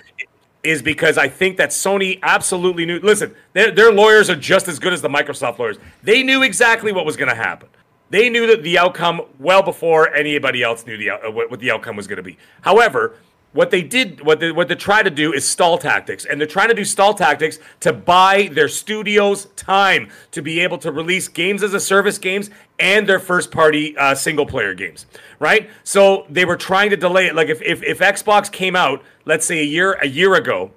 is 0.63 0.81
because 0.81 1.17
I 1.17 1.27
think 1.27 1.57
that 1.57 1.69
Sony 1.69 2.19
absolutely 2.21 2.85
knew. 2.85 2.99
Listen, 2.99 3.35
their, 3.53 3.71
their 3.71 3.91
lawyers 3.91 4.29
are 4.29 4.35
just 4.35 4.67
as 4.67 4.79
good 4.79 4.93
as 4.93 5.01
the 5.01 5.09
Microsoft 5.09 5.57
lawyers. 5.59 5.77
They 6.03 6.23
knew 6.23 6.43
exactly 6.43 6.91
what 6.91 7.05
was 7.05 7.17
going 7.17 7.29
to 7.29 7.35
happen. 7.35 7.69
They 8.11 8.29
knew 8.29 8.45
that 8.47 8.61
the 8.61 8.77
outcome 8.77 9.21
well 9.39 9.63
before 9.63 10.13
anybody 10.13 10.61
else 10.61 10.85
knew 10.85 10.97
the 10.97 11.11
uh, 11.11 11.31
what, 11.31 11.59
the 11.59 11.71
outcome 11.71 11.95
was 11.95 12.07
going 12.07 12.17
to 12.17 12.23
be. 12.23 12.37
However, 12.59 13.15
what 13.53 13.71
they 13.71 13.81
did, 13.81 14.25
what 14.25 14.41
they 14.41 14.51
what 14.51 14.67
they 14.67 14.75
try 14.75 15.01
to 15.01 15.09
do 15.09 15.31
is 15.31 15.47
stall 15.47 15.77
tactics, 15.77 16.25
and 16.25 16.39
they're 16.39 16.47
trying 16.47 16.67
to 16.67 16.73
do 16.73 16.83
stall 16.83 17.13
tactics 17.13 17.57
to 17.79 17.93
buy 17.93 18.49
their 18.51 18.67
studios 18.67 19.45
time 19.55 20.09
to 20.31 20.41
be 20.41 20.59
able 20.59 20.77
to 20.79 20.91
release 20.91 21.29
games 21.29 21.63
as 21.63 21.73
a 21.73 21.79
service 21.79 22.17
games 22.17 22.49
and 22.79 23.07
their 23.07 23.19
first 23.19 23.49
party 23.49 23.95
uh, 23.97 24.13
single 24.13 24.45
player 24.45 24.73
games, 24.73 25.05
right? 25.39 25.69
So 25.85 26.25
they 26.29 26.43
were 26.43 26.57
trying 26.57 26.89
to 26.89 26.97
delay 26.97 27.27
it. 27.27 27.35
Like 27.35 27.47
if, 27.47 27.61
if 27.61 27.81
if 27.81 27.99
Xbox 27.99 28.51
came 28.51 28.75
out, 28.75 29.01
let's 29.23 29.45
say 29.45 29.59
a 29.59 29.65
year 29.65 29.93
a 29.93 30.07
year 30.07 30.35
ago, 30.35 30.71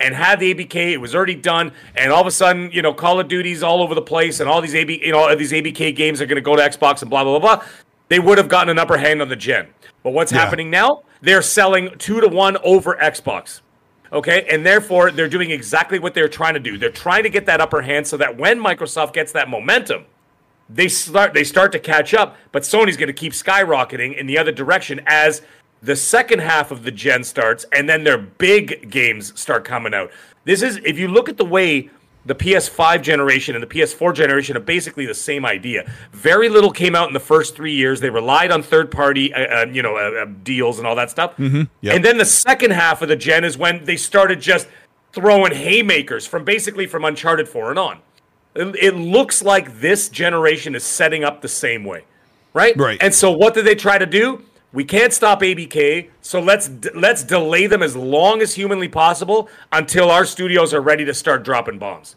and 0.00 0.14
had 0.14 0.40
the 0.40 0.54
ABK. 0.54 0.92
It 0.92 0.98
was 0.98 1.14
already 1.14 1.34
done, 1.34 1.72
and 1.94 2.12
all 2.12 2.20
of 2.20 2.26
a 2.26 2.30
sudden, 2.30 2.70
you 2.72 2.82
know, 2.82 2.92
Call 2.92 3.20
of 3.20 3.28
Duty's 3.28 3.62
all 3.62 3.82
over 3.82 3.94
the 3.94 4.02
place, 4.02 4.40
and 4.40 4.48
all 4.48 4.60
these 4.60 4.74
AB, 4.74 5.00
you 5.04 5.12
know, 5.12 5.34
these 5.34 5.52
ABK 5.52 5.94
games 5.94 6.20
are 6.20 6.26
going 6.26 6.36
to 6.36 6.42
go 6.42 6.56
to 6.56 6.62
Xbox 6.62 7.02
and 7.02 7.10
blah 7.10 7.24
blah 7.24 7.38
blah 7.38 7.56
blah. 7.56 7.66
They 8.08 8.20
would 8.20 8.38
have 8.38 8.48
gotten 8.48 8.68
an 8.68 8.78
upper 8.78 8.98
hand 8.98 9.20
on 9.20 9.28
the 9.28 9.36
gen. 9.36 9.68
But 10.02 10.10
what's 10.10 10.30
yeah. 10.30 10.38
happening 10.38 10.70
now? 10.70 11.02
They're 11.20 11.42
selling 11.42 11.90
two 11.98 12.20
to 12.20 12.28
one 12.28 12.56
over 12.58 12.94
Xbox. 12.96 13.62
Okay, 14.12 14.46
and 14.50 14.64
therefore 14.64 15.10
they're 15.10 15.28
doing 15.28 15.50
exactly 15.50 15.98
what 15.98 16.14
they're 16.14 16.28
trying 16.28 16.54
to 16.54 16.60
do. 16.60 16.78
They're 16.78 16.90
trying 16.90 17.24
to 17.24 17.28
get 17.28 17.46
that 17.46 17.60
upper 17.60 17.82
hand 17.82 18.06
so 18.06 18.16
that 18.18 18.36
when 18.36 18.60
Microsoft 18.60 19.12
gets 19.12 19.32
that 19.32 19.48
momentum, 19.48 20.04
they 20.68 20.88
start 20.88 21.34
they 21.34 21.44
start 21.44 21.72
to 21.72 21.78
catch 21.78 22.14
up. 22.14 22.36
But 22.52 22.62
Sony's 22.62 22.96
going 22.96 23.08
to 23.08 23.12
keep 23.12 23.32
skyrocketing 23.32 24.16
in 24.16 24.26
the 24.26 24.38
other 24.38 24.52
direction 24.52 25.00
as 25.06 25.42
the 25.82 25.96
second 25.96 26.40
half 26.40 26.70
of 26.70 26.82
the 26.82 26.90
gen 26.90 27.24
starts, 27.24 27.64
and 27.72 27.88
then 27.88 28.04
their 28.04 28.18
big 28.18 28.90
games 28.90 29.38
start 29.38 29.64
coming 29.64 29.94
out. 29.94 30.10
This 30.44 30.62
is, 30.62 30.76
if 30.84 30.98
you 30.98 31.08
look 31.08 31.28
at 31.28 31.36
the 31.36 31.44
way 31.44 31.90
the 32.26 32.34
PS5 32.34 33.02
generation 33.02 33.54
and 33.54 33.62
the 33.62 33.68
PS4 33.68 34.12
generation 34.12 34.56
are 34.56 34.60
basically 34.60 35.06
the 35.06 35.14
same 35.14 35.46
idea. 35.46 35.90
Very 36.10 36.48
little 36.48 36.72
came 36.72 36.96
out 36.96 37.06
in 37.06 37.14
the 37.14 37.20
first 37.20 37.54
three 37.54 37.72
years. 37.72 38.00
They 38.00 38.10
relied 38.10 38.50
on 38.50 38.62
third-party, 38.62 39.32
uh, 39.32 39.62
uh, 39.62 39.66
you 39.66 39.80
know, 39.80 39.96
uh, 39.96 40.22
uh 40.22 40.26
deals 40.42 40.78
and 40.78 40.86
all 40.86 40.96
that 40.96 41.08
stuff. 41.10 41.36
Mm-hmm. 41.36 41.62
Yep. 41.82 41.94
And 41.94 42.04
then 42.04 42.18
the 42.18 42.24
second 42.24 42.72
half 42.72 43.00
of 43.00 43.08
the 43.08 43.16
gen 43.16 43.44
is 43.44 43.56
when 43.56 43.84
they 43.84 43.96
started 43.96 44.40
just 44.40 44.66
throwing 45.12 45.54
haymakers 45.54 46.26
from 46.26 46.44
basically 46.44 46.86
from 46.86 47.04
Uncharted 47.04 47.48
4 47.48 47.70
and 47.70 47.78
on. 47.78 48.00
It, 48.54 48.74
it 48.76 48.96
looks 48.96 49.42
like 49.42 49.80
this 49.80 50.08
generation 50.08 50.74
is 50.74 50.84
setting 50.84 51.22
up 51.22 51.42
the 51.42 51.48
same 51.48 51.84
way, 51.84 52.04
right? 52.54 52.76
Right. 52.76 53.00
And 53.02 53.14
so, 53.14 53.30
what 53.30 53.54
did 53.54 53.66
they 53.66 53.74
try 53.74 53.98
to 53.98 54.06
do? 54.06 54.42
We 54.76 54.84
can't 54.84 55.10
stop 55.10 55.40
ABK, 55.40 56.10
so 56.20 56.38
let's 56.38 56.68
let's 56.94 57.22
delay 57.22 57.66
them 57.66 57.82
as 57.82 57.96
long 57.96 58.42
as 58.42 58.54
humanly 58.54 58.88
possible 58.88 59.48
until 59.72 60.10
our 60.10 60.26
studios 60.26 60.74
are 60.74 60.82
ready 60.82 61.02
to 61.06 61.14
start 61.14 61.44
dropping 61.44 61.78
bombs. 61.78 62.14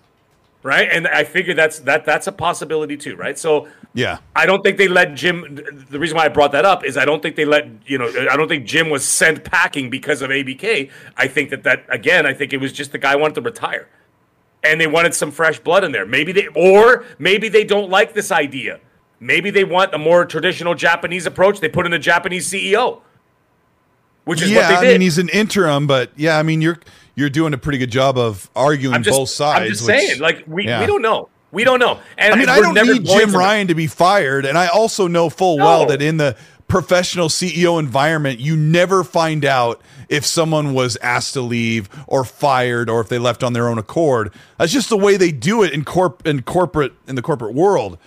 Right? 0.62 0.90
And 0.92 1.08
I 1.08 1.24
figure 1.24 1.54
that's 1.54 1.80
that 1.80 2.04
that's 2.04 2.28
a 2.28 2.34
possibility 2.34 2.98
too, 2.98 3.16
right? 3.16 3.40
So 3.40 3.70
yeah. 3.94 4.18
I 4.36 4.46
don't 4.46 4.62
think 4.62 4.78
they 4.78 4.90
let 4.90 5.16
Jim 5.16 5.58
the 5.90 5.98
reason 5.98 6.18
why 6.18 6.26
I 6.26 6.28
brought 6.28 6.52
that 6.52 6.66
up 6.66 6.84
is 6.84 6.98
I 6.98 7.06
don't 7.06 7.22
think 7.22 7.38
they 7.38 7.46
let, 7.46 7.66
you 7.86 7.98
know, 7.98 8.10
I 8.30 8.36
don't 8.36 8.50
think 8.50 8.66
Jim 8.66 8.90
was 8.90 9.06
sent 9.06 9.46
packing 9.46 9.90
because 9.90 10.22
of 10.22 10.30
ABK. 10.30 10.92
I 11.16 11.28
think 11.30 11.52
that 11.52 11.64
that 11.64 11.86
again, 11.88 12.26
I 12.26 12.34
think 12.34 12.52
it 12.52 12.58
was 12.58 12.74
just 12.74 12.92
the 12.92 12.98
guy 12.98 13.16
wanted 13.16 13.36
to 13.36 13.42
retire. 13.42 13.88
And 14.66 14.82
they 14.82 14.88
wanted 14.88 15.14
some 15.16 15.32
fresh 15.32 15.60
blood 15.60 15.86
in 15.86 15.94
there. 15.94 16.06
Maybe 16.06 16.34
they 16.34 16.48
or 16.48 17.06
maybe 17.20 17.48
they 17.48 17.64
don't 17.64 17.90
like 17.90 18.14
this 18.14 18.34
idea 18.34 18.82
Maybe 19.20 19.50
they 19.50 19.64
want 19.64 19.94
a 19.94 19.98
more 19.98 20.26
traditional 20.26 20.76
Japanese 20.76 21.26
approach. 21.26 21.60
They 21.60 21.70
put 21.70 21.86
in 21.86 21.94
a 21.94 22.00
Japanese 22.00 22.50
CEO, 22.50 23.02
which 24.24 24.42
is 24.42 24.50
yeah, 24.50 24.58
what 24.58 24.68
they 24.68 24.86
did. 24.86 24.90
I 24.90 24.94
mean, 24.94 25.02
he's 25.02 25.18
an 25.18 25.30
interim, 25.30 25.88
but 25.88 26.12
yeah, 26.16 26.38
I 26.38 26.44
mean, 26.44 26.62
you're 26.62 26.80
you're 27.16 27.30
doing 27.30 27.54
a 27.54 27.58
pretty 27.58 27.78
good 27.78 27.92
job 27.92 28.18
of 28.18 28.50
arguing 28.56 29.04
just, 29.04 29.18
both 29.18 29.30
sides. 29.30 29.62
I'm 29.62 29.68
just 29.68 29.86
which, 29.86 30.00
saying, 30.00 30.22
like 30.22 30.46
we, 30.48 30.66
yeah. 30.66 30.80
we 30.80 30.86
don't 30.86 31.02
know. 31.02 31.30
We 31.52 31.64
don't 31.64 31.80
know. 31.80 32.00
And 32.18 32.34
I 32.34 32.38
mean, 32.38 32.48
I 32.48 32.62
don't 32.62 32.76
need 32.76 33.06
Jim 33.06 33.32
Ryan 33.32 33.68
to 33.68 33.76
be 33.76 33.88
fired, 33.88 34.46
and 34.46 34.58
I 34.58 34.68
also 34.68 35.08
know 35.08 35.30
full 35.30 35.58
no. 35.58 35.66
well 35.66 35.86
that 35.88 36.02
in 36.02 36.18
the 36.18 36.38
professional 36.70 37.28
CEO 37.28 37.80
environment, 37.80 38.40
you 38.40 38.56
never 38.56 39.04
find 39.04 39.44
out 39.44 39.82
if 40.08 40.26
someone 40.26 40.74
was 40.74 40.96
asked 41.02 41.34
to 41.34 41.42
leave 41.42 41.90
or 42.08 42.24
fired 42.24 42.90
or 42.90 43.02
if 43.02 43.10
they 43.10 43.18
left 43.18 43.44
on 43.44 43.54
their 43.54 43.68
own 43.68 43.78
accord. 43.78 44.32
That's 44.58 44.72
just 44.72 44.90
the 44.90 44.98
way 44.98 45.18
they 45.18 45.32
do 45.32 45.64
it 45.64 45.74
in 45.74 45.84
corp 45.84 46.26
in 46.26 46.44
corporate 46.44 46.94
in 47.08 47.16
the 47.16 47.22
corporate 47.22 47.54
world 47.54 47.98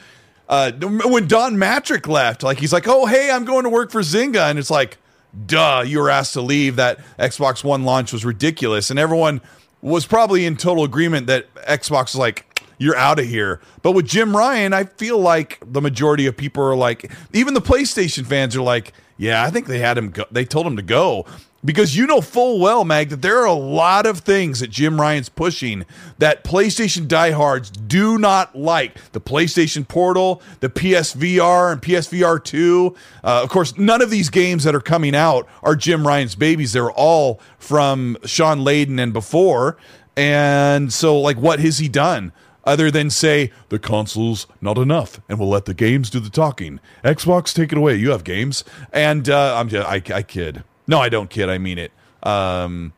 uh, 0.52 0.70
when 1.06 1.26
Don 1.26 1.56
Mattrick 1.56 2.06
left, 2.06 2.42
like 2.42 2.58
he's 2.58 2.74
like, 2.74 2.86
"Oh, 2.86 3.06
hey, 3.06 3.30
I'm 3.30 3.46
going 3.46 3.64
to 3.64 3.70
work 3.70 3.90
for 3.90 4.02
Zynga," 4.02 4.50
and 4.50 4.58
it's 4.58 4.68
like, 4.70 4.98
"Duh, 5.46 5.82
you 5.86 5.98
were 5.98 6.10
asked 6.10 6.34
to 6.34 6.42
leave." 6.42 6.76
That 6.76 6.98
Xbox 7.18 7.64
One 7.64 7.84
launch 7.84 8.12
was 8.12 8.22
ridiculous, 8.22 8.90
and 8.90 8.98
everyone 8.98 9.40
was 9.80 10.04
probably 10.04 10.44
in 10.44 10.58
total 10.58 10.84
agreement 10.84 11.26
that 11.28 11.52
Xbox 11.54 12.12
was 12.12 12.16
like, 12.16 12.60
"You're 12.76 12.96
out 12.96 13.18
of 13.18 13.24
here." 13.24 13.62
But 13.80 13.92
with 13.92 14.06
Jim 14.06 14.36
Ryan, 14.36 14.74
I 14.74 14.84
feel 14.84 15.18
like 15.18 15.58
the 15.64 15.80
majority 15.80 16.26
of 16.26 16.36
people 16.36 16.62
are 16.62 16.76
like, 16.76 17.10
even 17.32 17.54
the 17.54 17.62
PlayStation 17.62 18.26
fans 18.26 18.54
are 18.54 18.60
like, 18.60 18.92
"Yeah, 19.16 19.42
I 19.42 19.48
think 19.48 19.68
they 19.68 19.78
had 19.78 19.96
him. 19.96 20.10
Go- 20.10 20.26
they 20.30 20.44
told 20.44 20.66
him 20.66 20.76
to 20.76 20.82
go." 20.82 21.24
Because 21.64 21.96
you 21.96 22.08
know 22.08 22.20
full 22.20 22.58
well, 22.58 22.84
Mag, 22.84 23.10
that 23.10 23.22
there 23.22 23.38
are 23.38 23.46
a 23.46 23.52
lot 23.52 24.04
of 24.04 24.18
things 24.18 24.58
that 24.60 24.70
Jim 24.70 25.00
Ryan's 25.00 25.28
pushing 25.28 25.86
that 26.18 26.42
PlayStation 26.42 27.06
diehards 27.06 27.70
do 27.70 28.18
not 28.18 28.56
like. 28.56 28.96
The 29.12 29.20
PlayStation 29.20 29.86
Portal, 29.86 30.42
the 30.58 30.68
PSVR, 30.68 31.72
and 31.72 31.80
PSVR 31.80 32.42
2. 32.42 32.96
Uh, 33.22 33.42
of 33.44 33.48
course, 33.48 33.78
none 33.78 34.02
of 34.02 34.10
these 34.10 34.28
games 34.28 34.64
that 34.64 34.74
are 34.74 34.80
coming 34.80 35.14
out 35.14 35.48
are 35.62 35.76
Jim 35.76 36.04
Ryan's 36.04 36.34
babies. 36.34 36.72
They're 36.72 36.90
all 36.90 37.40
from 37.58 38.16
Shawn 38.24 38.60
Layden 38.60 39.00
and 39.00 39.12
before. 39.12 39.76
And 40.16 40.92
so, 40.92 41.18
like, 41.18 41.36
what 41.36 41.60
has 41.60 41.78
he 41.78 41.88
done? 41.88 42.32
Other 42.64 42.90
than 42.90 43.10
say 43.10 43.52
the 43.70 43.78
console's 43.78 44.46
not 44.60 44.78
enough, 44.78 45.20
and 45.28 45.38
we'll 45.38 45.48
let 45.48 45.64
the 45.64 45.74
games 45.74 46.10
do 46.10 46.20
the 46.20 46.30
talking. 46.30 46.78
Xbox, 47.04 47.52
take 47.52 47.72
it 47.72 47.78
away. 47.78 47.96
You 47.96 48.10
have 48.10 48.22
games, 48.22 48.62
and 48.92 49.28
uh, 49.28 49.56
I'm 49.56 49.68
just, 49.68 49.88
I, 49.88 50.02
I 50.14 50.22
kid. 50.22 50.62
No, 50.86 50.98
I 51.00 51.08
don't 51.08 51.30
kid. 51.30 51.48
I 51.48 51.58
mean 51.58 51.78
it. 51.78 51.92
Um, 52.22 52.92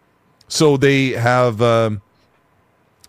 so 0.48 0.76
they 0.76 1.10
have 1.10 1.60
um, 1.62 2.02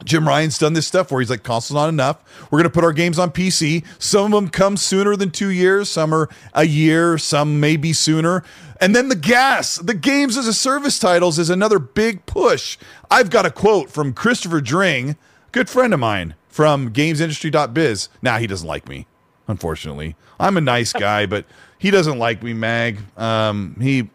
Jim 0.04 0.28
Ryan's 0.28 0.58
done 0.58 0.74
this 0.74 0.88
stuff 0.88 1.12
where 1.12 1.22
he's 1.22 1.30
like, 1.30 1.44
console's 1.44 1.76
not 1.76 1.90
enough. 1.90 2.18
We're 2.52 2.60
going 2.60 2.70
to 2.70 2.74
put 2.74 2.84
our 2.84 2.94
games 2.94 3.18
on 3.18 3.32
PC. 3.32 3.86
Some 4.00 4.26
of 4.26 4.32
them 4.32 4.50
come 4.50 4.78
sooner 4.78 5.16
than 5.16 5.32
two 5.32 5.50
years. 5.50 5.90
Some 5.90 6.14
are 6.14 6.30
a 6.54 6.66
year. 6.66 7.18
Some 7.18 7.60
maybe 7.60 7.94
sooner. 7.94 8.44
And 8.82 8.96
then 8.96 9.08
the 9.08 9.16
gas, 9.16 9.78
the 9.78 9.94
games 9.94 10.38
as 10.38 10.48
a 10.48 10.54
service 10.54 11.00
titles 11.00 11.40
is 11.40 11.50
another 11.50 11.80
big 11.80 12.26
push. 12.26 12.78
I've 13.10 13.30
got 13.30 13.46
a 13.46 13.52
quote 13.52 13.90
from 13.90 14.14
Christopher 14.14 14.60
Dring, 14.60 15.16
good 15.54 15.70
friend 15.70 15.94
of 15.94 16.00
mine 16.00 16.36
from 16.50 16.92
gamesindustry.biz. 16.92 18.10
Now 18.22 18.38
he 18.38 18.48
doesn't 18.48 18.68
like 18.68 18.88
me, 18.90 19.08
unfortunately. 19.48 20.16
I'm 20.40 20.58
a 20.58 20.62
nice 20.62 20.92
guy, 20.92 21.26
but 21.26 21.46
he 21.80 21.90
doesn't 21.90 22.20
like 22.20 22.44
me, 22.44 22.54
Mag. 22.54 23.00
Um, 23.16 23.78
he 23.80 24.10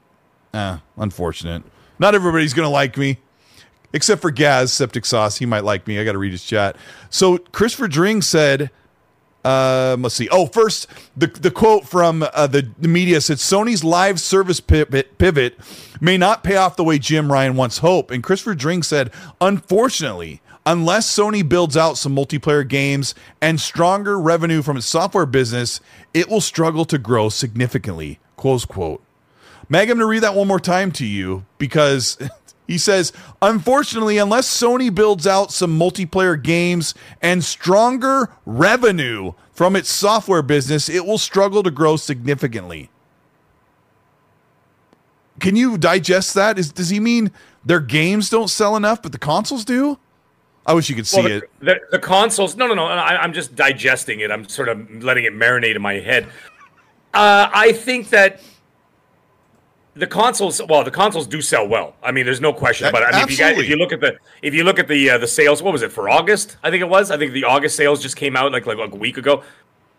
uh, 0.52 0.78
unfortunate. 0.96 1.62
Not 1.98 2.14
everybody's 2.14 2.54
going 2.54 2.66
to 2.66 2.70
like 2.70 2.96
me, 2.96 3.18
except 3.92 4.22
for 4.22 4.30
Gaz, 4.30 4.72
Septic 4.72 5.04
Sauce. 5.04 5.38
He 5.38 5.46
might 5.46 5.64
like 5.64 5.86
me. 5.86 5.98
I 5.98 6.04
got 6.04 6.12
to 6.12 6.18
read 6.18 6.32
his 6.32 6.44
chat. 6.44 6.76
So 7.10 7.38
Christopher 7.38 7.88
Dring 7.88 8.22
said, 8.22 8.70
um, 9.44 10.02
let's 10.02 10.14
see. 10.14 10.28
Oh, 10.30 10.46
first, 10.46 10.86
the, 11.16 11.26
the 11.26 11.50
quote 11.50 11.86
from 11.86 12.22
uh, 12.22 12.46
the, 12.46 12.68
the 12.78 12.88
media 12.88 13.20
said 13.20 13.38
Sony's 13.38 13.82
live 13.82 14.20
service 14.20 14.60
pivot, 14.60 15.16
pivot 15.18 15.58
may 16.00 16.18
not 16.18 16.44
pay 16.44 16.56
off 16.56 16.76
the 16.76 16.84
way 16.84 16.98
Jim 16.98 17.32
Ryan 17.32 17.56
once 17.56 17.78
hoped. 17.78 18.10
And 18.10 18.22
Christopher 18.22 18.54
Dring 18.54 18.82
said, 18.82 19.10
unfortunately, 19.40 20.42
unless 20.66 21.10
Sony 21.10 21.46
builds 21.46 21.76
out 21.76 21.96
some 21.96 22.14
multiplayer 22.14 22.68
games 22.68 23.14
and 23.40 23.58
stronger 23.60 24.18
revenue 24.18 24.60
from 24.60 24.76
its 24.76 24.86
software 24.86 25.26
business, 25.26 25.80
it 26.12 26.28
will 26.28 26.42
struggle 26.42 26.84
to 26.84 26.98
grow 26.98 27.30
significantly. 27.30 28.18
Close 28.36 28.66
quote. 28.66 29.02
Meg, 29.72 29.88
I'm 29.88 29.96
going 29.96 29.98
to 30.00 30.06
read 30.06 30.24
that 30.24 30.34
one 30.34 30.48
more 30.48 30.58
time 30.58 30.90
to 30.92 31.06
you 31.06 31.46
because 31.56 32.18
he 32.66 32.76
says, 32.76 33.12
unfortunately, 33.40 34.18
unless 34.18 34.48
Sony 34.48 34.92
builds 34.92 35.28
out 35.28 35.52
some 35.52 35.78
multiplayer 35.78 36.40
games 36.42 36.92
and 37.22 37.44
stronger 37.44 38.30
revenue 38.44 39.32
from 39.52 39.76
its 39.76 39.88
software 39.88 40.42
business, 40.42 40.88
it 40.88 41.06
will 41.06 41.18
struggle 41.18 41.62
to 41.62 41.70
grow 41.70 41.96
significantly. 41.96 42.90
Can 45.38 45.54
you 45.54 45.78
digest 45.78 46.34
that? 46.34 46.58
Is, 46.58 46.72
does 46.72 46.90
he 46.90 46.98
mean 46.98 47.30
their 47.64 47.80
games 47.80 48.28
don't 48.28 48.48
sell 48.48 48.74
enough, 48.76 49.00
but 49.00 49.12
the 49.12 49.18
consoles 49.18 49.64
do? 49.64 50.00
I 50.66 50.74
wish 50.74 50.90
you 50.90 50.96
could 50.96 51.06
see 51.06 51.20
well, 51.20 51.28
the, 51.28 51.36
it. 51.36 51.50
The, 51.60 51.80
the, 51.92 51.98
consoles, 52.00 52.56
no, 52.56 52.66
no, 52.66 52.74
no. 52.74 52.86
I, 52.86 53.24
am 53.24 53.32
just 53.32 53.54
digesting 53.54 54.20
it. 54.20 54.32
I'm 54.32 54.48
sort 54.48 54.68
of 54.68 55.02
letting 55.02 55.24
it 55.24 55.32
marinate 55.32 55.76
in 55.76 55.82
my 55.82 55.94
head. 55.94 56.26
Uh, 57.14 57.48
I 57.52 57.72
think 57.72 58.10
that 58.10 58.40
the 60.00 60.06
consoles 60.06 60.60
well 60.68 60.82
the 60.82 60.90
consoles 60.90 61.26
do 61.26 61.40
sell 61.40 61.68
well. 61.68 61.94
I 62.02 62.10
mean 62.10 62.24
there's 62.24 62.40
no 62.40 62.52
question 62.52 62.88
about 62.88 63.02
it. 63.02 63.06
I 63.06 63.12
mean 63.12 63.24
if 63.24 63.30
you, 63.30 63.36
guys, 63.36 63.58
if 63.58 63.68
you 63.68 63.76
look 63.76 63.92
at 63.92 64.00
the 64.00 64.16
if 64.42 64.54
you 64.54 64.64
look 64.64 64.78
at 64.78 64.88
the 64.88 65.10
uh, 65.10 65.18
the 65.18 65.26
sales 65.26 65.62
what 65.62 65.72
was 65.72 65.82
it 65.82 65.92
for 65.92 66.08
august 66.08 66.56
i 66.64 66.70
think 66.70 66.80
it 66.80 66.88
was? 66.88 67.10
I 67.10 67.16
think 67.18 67.32
the 67.32 67.44
august 67.44 67.76
sales 67.76 68.02
just 68.02 68.16
came 68.16 68.36
out 68.36 68.50
like 68.52 68.66
like, 68.66 68.78
like 68.78 68.92
a 68.92 68.96
week 68.96 69.16
ago. 69.18 69.42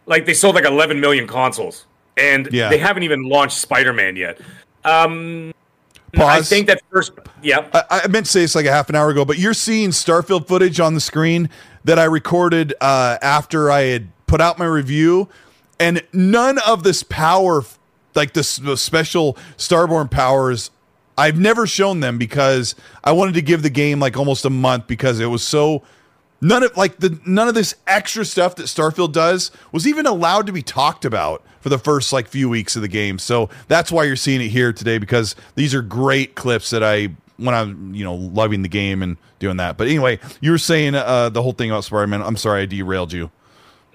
Like 0.05 0.25
they 0.25 0.33
sold 0.33 0.55
like 0.55 0.65
11 0.65 0.99
million 0.99 1.27
consoles. 1.27 1.85
And 2.17 2.49
Yeah. 2.51 2.69
they 2.69 2.77
haven't 2.79 3.03
even 3.03 3.23
launched 3.23 3.57
spider-man 3.59 4.15
yet. 4.15 4.41
Um 4.83 5.53
i 6.17 6.41
think 6.41 6.67
that 6.67 6.81
first 6.91 7.13
yeah. 7.41 7.67
I, 7.73 8.01
I 8.03 8.07
meant 8.07 8.25
to 8.25 8.31
say 8.31 8.41
this 8.41 8.55
like 8.55 8.65
a 8.65 8.71
half 8.71 8.89
an 8.89 8.95
hour 8.95 9.09
ago, 9.09 9.23
but 9.23 9.37
you're 9.37 9.53
seeing 9.53 9.89
Starfield 9.91 10.47
footage 10.47 10.79
on 10.79 10.93
the 10.93 10.99
screen 10.99 11.49
that 11.85 11.97
I 11.97 12.03
recorded 12.03 12.73
uh, 12.81 13.17
after 13.21 13.71
I 13.71 13.81
had 13.83 14.09
put 14.27 14.41
out 14.41 14.59
my 14.59 14.65
review, 14.65 15.29
and 15.79 16.03
none 16.13 16.59
of 16.59 16.83
this 16.83 17.01
power, 17.03 17.63
like 18.15 18.33
the 18.33 18.43
special 18.43 19.37
Starborn 19.57 20.09
powers, 20.09 20.71
I've 21.17 21.39
never 21.39 21.67
shown 21.67 21.99
them 21.99 22.17
because 22.17 22.75
I 23.03 23.11
wanted 23.11 23.35
to 23.35 23.41
give 23.41 23.63
the 23.63 23.69
game 23.69 23.99
like 23.99 24.17
almost 24.17 24.45
a 24.45 24.49
month 24.49 24.87
because 24.87 25.19
it 25.19 25.27
was 25.27 25.43
so. 25.43 25.83
None 26.43 26.63
of 26.63 26.75
like 26.75 26.97
the 26.97 27.19
none 27.25 27.47
of 27.47 27.53
this 27.53 27.75
extra 27.85 28.25
stuff 28.25 28.55
that 28.55 28.63
Starfield 28.63 29.11
does 29.11 29.51
was 29.71 29.85
even 29.85 30.07
allowed 30.07 30.47
to 30.47 30.51
be 30.51 30.63
talked 30.63 31.05
about 31.05 31.43
for 31.59 31.69
the 31.69 31.77
first 31.77 32.11
like 32.11 32.27
few 32.27 32.49
weeks 32.49 32.75
of 32.75 32.81
the 32.81 32.87
game. 32.87 33.19
So 33.19 33.49
that's 33.67 33.91
why 33.91 34.05
you're 34.05 34.15
seeing 34.15 34.41
it 34.41 34.47
here 34.47 34.73
today 34.73 34.97
because 34.97 35.35
these 35.53 35.75
are 35.75 35.83
great 35.83 36.33
clips 36.33 36.71
that 36.71 36.83
I 36.83 37.09
when 37.37 37.53
I'm 37.53 37.93
you 37.93 38.03
know 38.03 38.15
loving 38.15 38.63
the 38.63 38.69
game 38.69 39.03
and 39.03 39.17
doing 39.39 39.57
that. 39.57 39.77
But 39.77 39.87
anyway, 39.87 40.19
you 40.39 40.51
were 40.51 40.57
saying 40.57 40.95
uh, 40.95 41.29
the 41.29 41.43
whole 41.43 41.53
thing 41.53 41.69
about 41.69 41.83
Spider-Man. 41.83 42.21
I'm 42.21 42.37
sorry 42.37 42.63
I 42.63 42.65
derailed 42.65 43.13
you. 43.13 43.29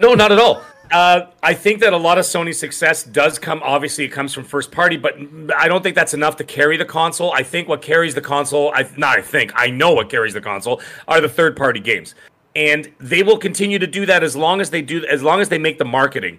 No, 0.01 0.15
not 0.15 0.31
at 0.31 0.39
all. 0.39 0.63
Uh, 0.91 1.27
I 1.43 1.55
think 1.55 1.81
that 1.81 1.93
a 1.93 1.97
lot 1.97 2.19
of 2.19 2.25
Sony's 2.25 2.59
success 2.59 3.03
does 3.03 3.39
come. 3.39 3.61
Obviously, 3.63 4.05
it 4.05 4.09
comes 4.09 4.33
from 4.33 4.45
first 4.45 4.71
party, 4.71 4.97
but 4.97 5.17
I 5.57 5.69
don't 5.69 5.83
think 5.83 5.95
that's 5.95 6.15
enough 6.15 6.37
to 6.37 6.45
carry 6.45 6.77
the 6.77 6.85
console. 6.85 7.33
I 7.33 7.43
think 7.43 7.69
what 7.69 7.83
carries 7.83 8.15
the 8.15 8.21
console, 8.21 8.73
I 8.75 8.89
not 8.97 9.19
I 9.19 9.23
think 9.23 9.53
I 9.55 9.71
know 9.71 9.93
what 9.93 10.09
carries 10.09 10.35
the 10.35 10.41
console 10.41 10.81
are 11.09 11.21
the 11.21 11.29
third 11.29 11.57
party 11.57 11.81
games, 11.81 12.15
and 12.55 12.93
they 12.99 13.23
will 13.23 13.39
continue 13.39 13.79
to 13.79 13.87
do 13.87 14.07
that 14.07 14.23
as 14.23 14.37
long 14.37 14.61
as 14.61 14.71
they 14.71 14.83
do, 14.83 15.05
as 15.07 15.23
long 15.23 15.41
as 15.41 15.49
they 15.49 15.59
make 15.59 15.79
the 15.79 15.85
marketing. 15.85 16.39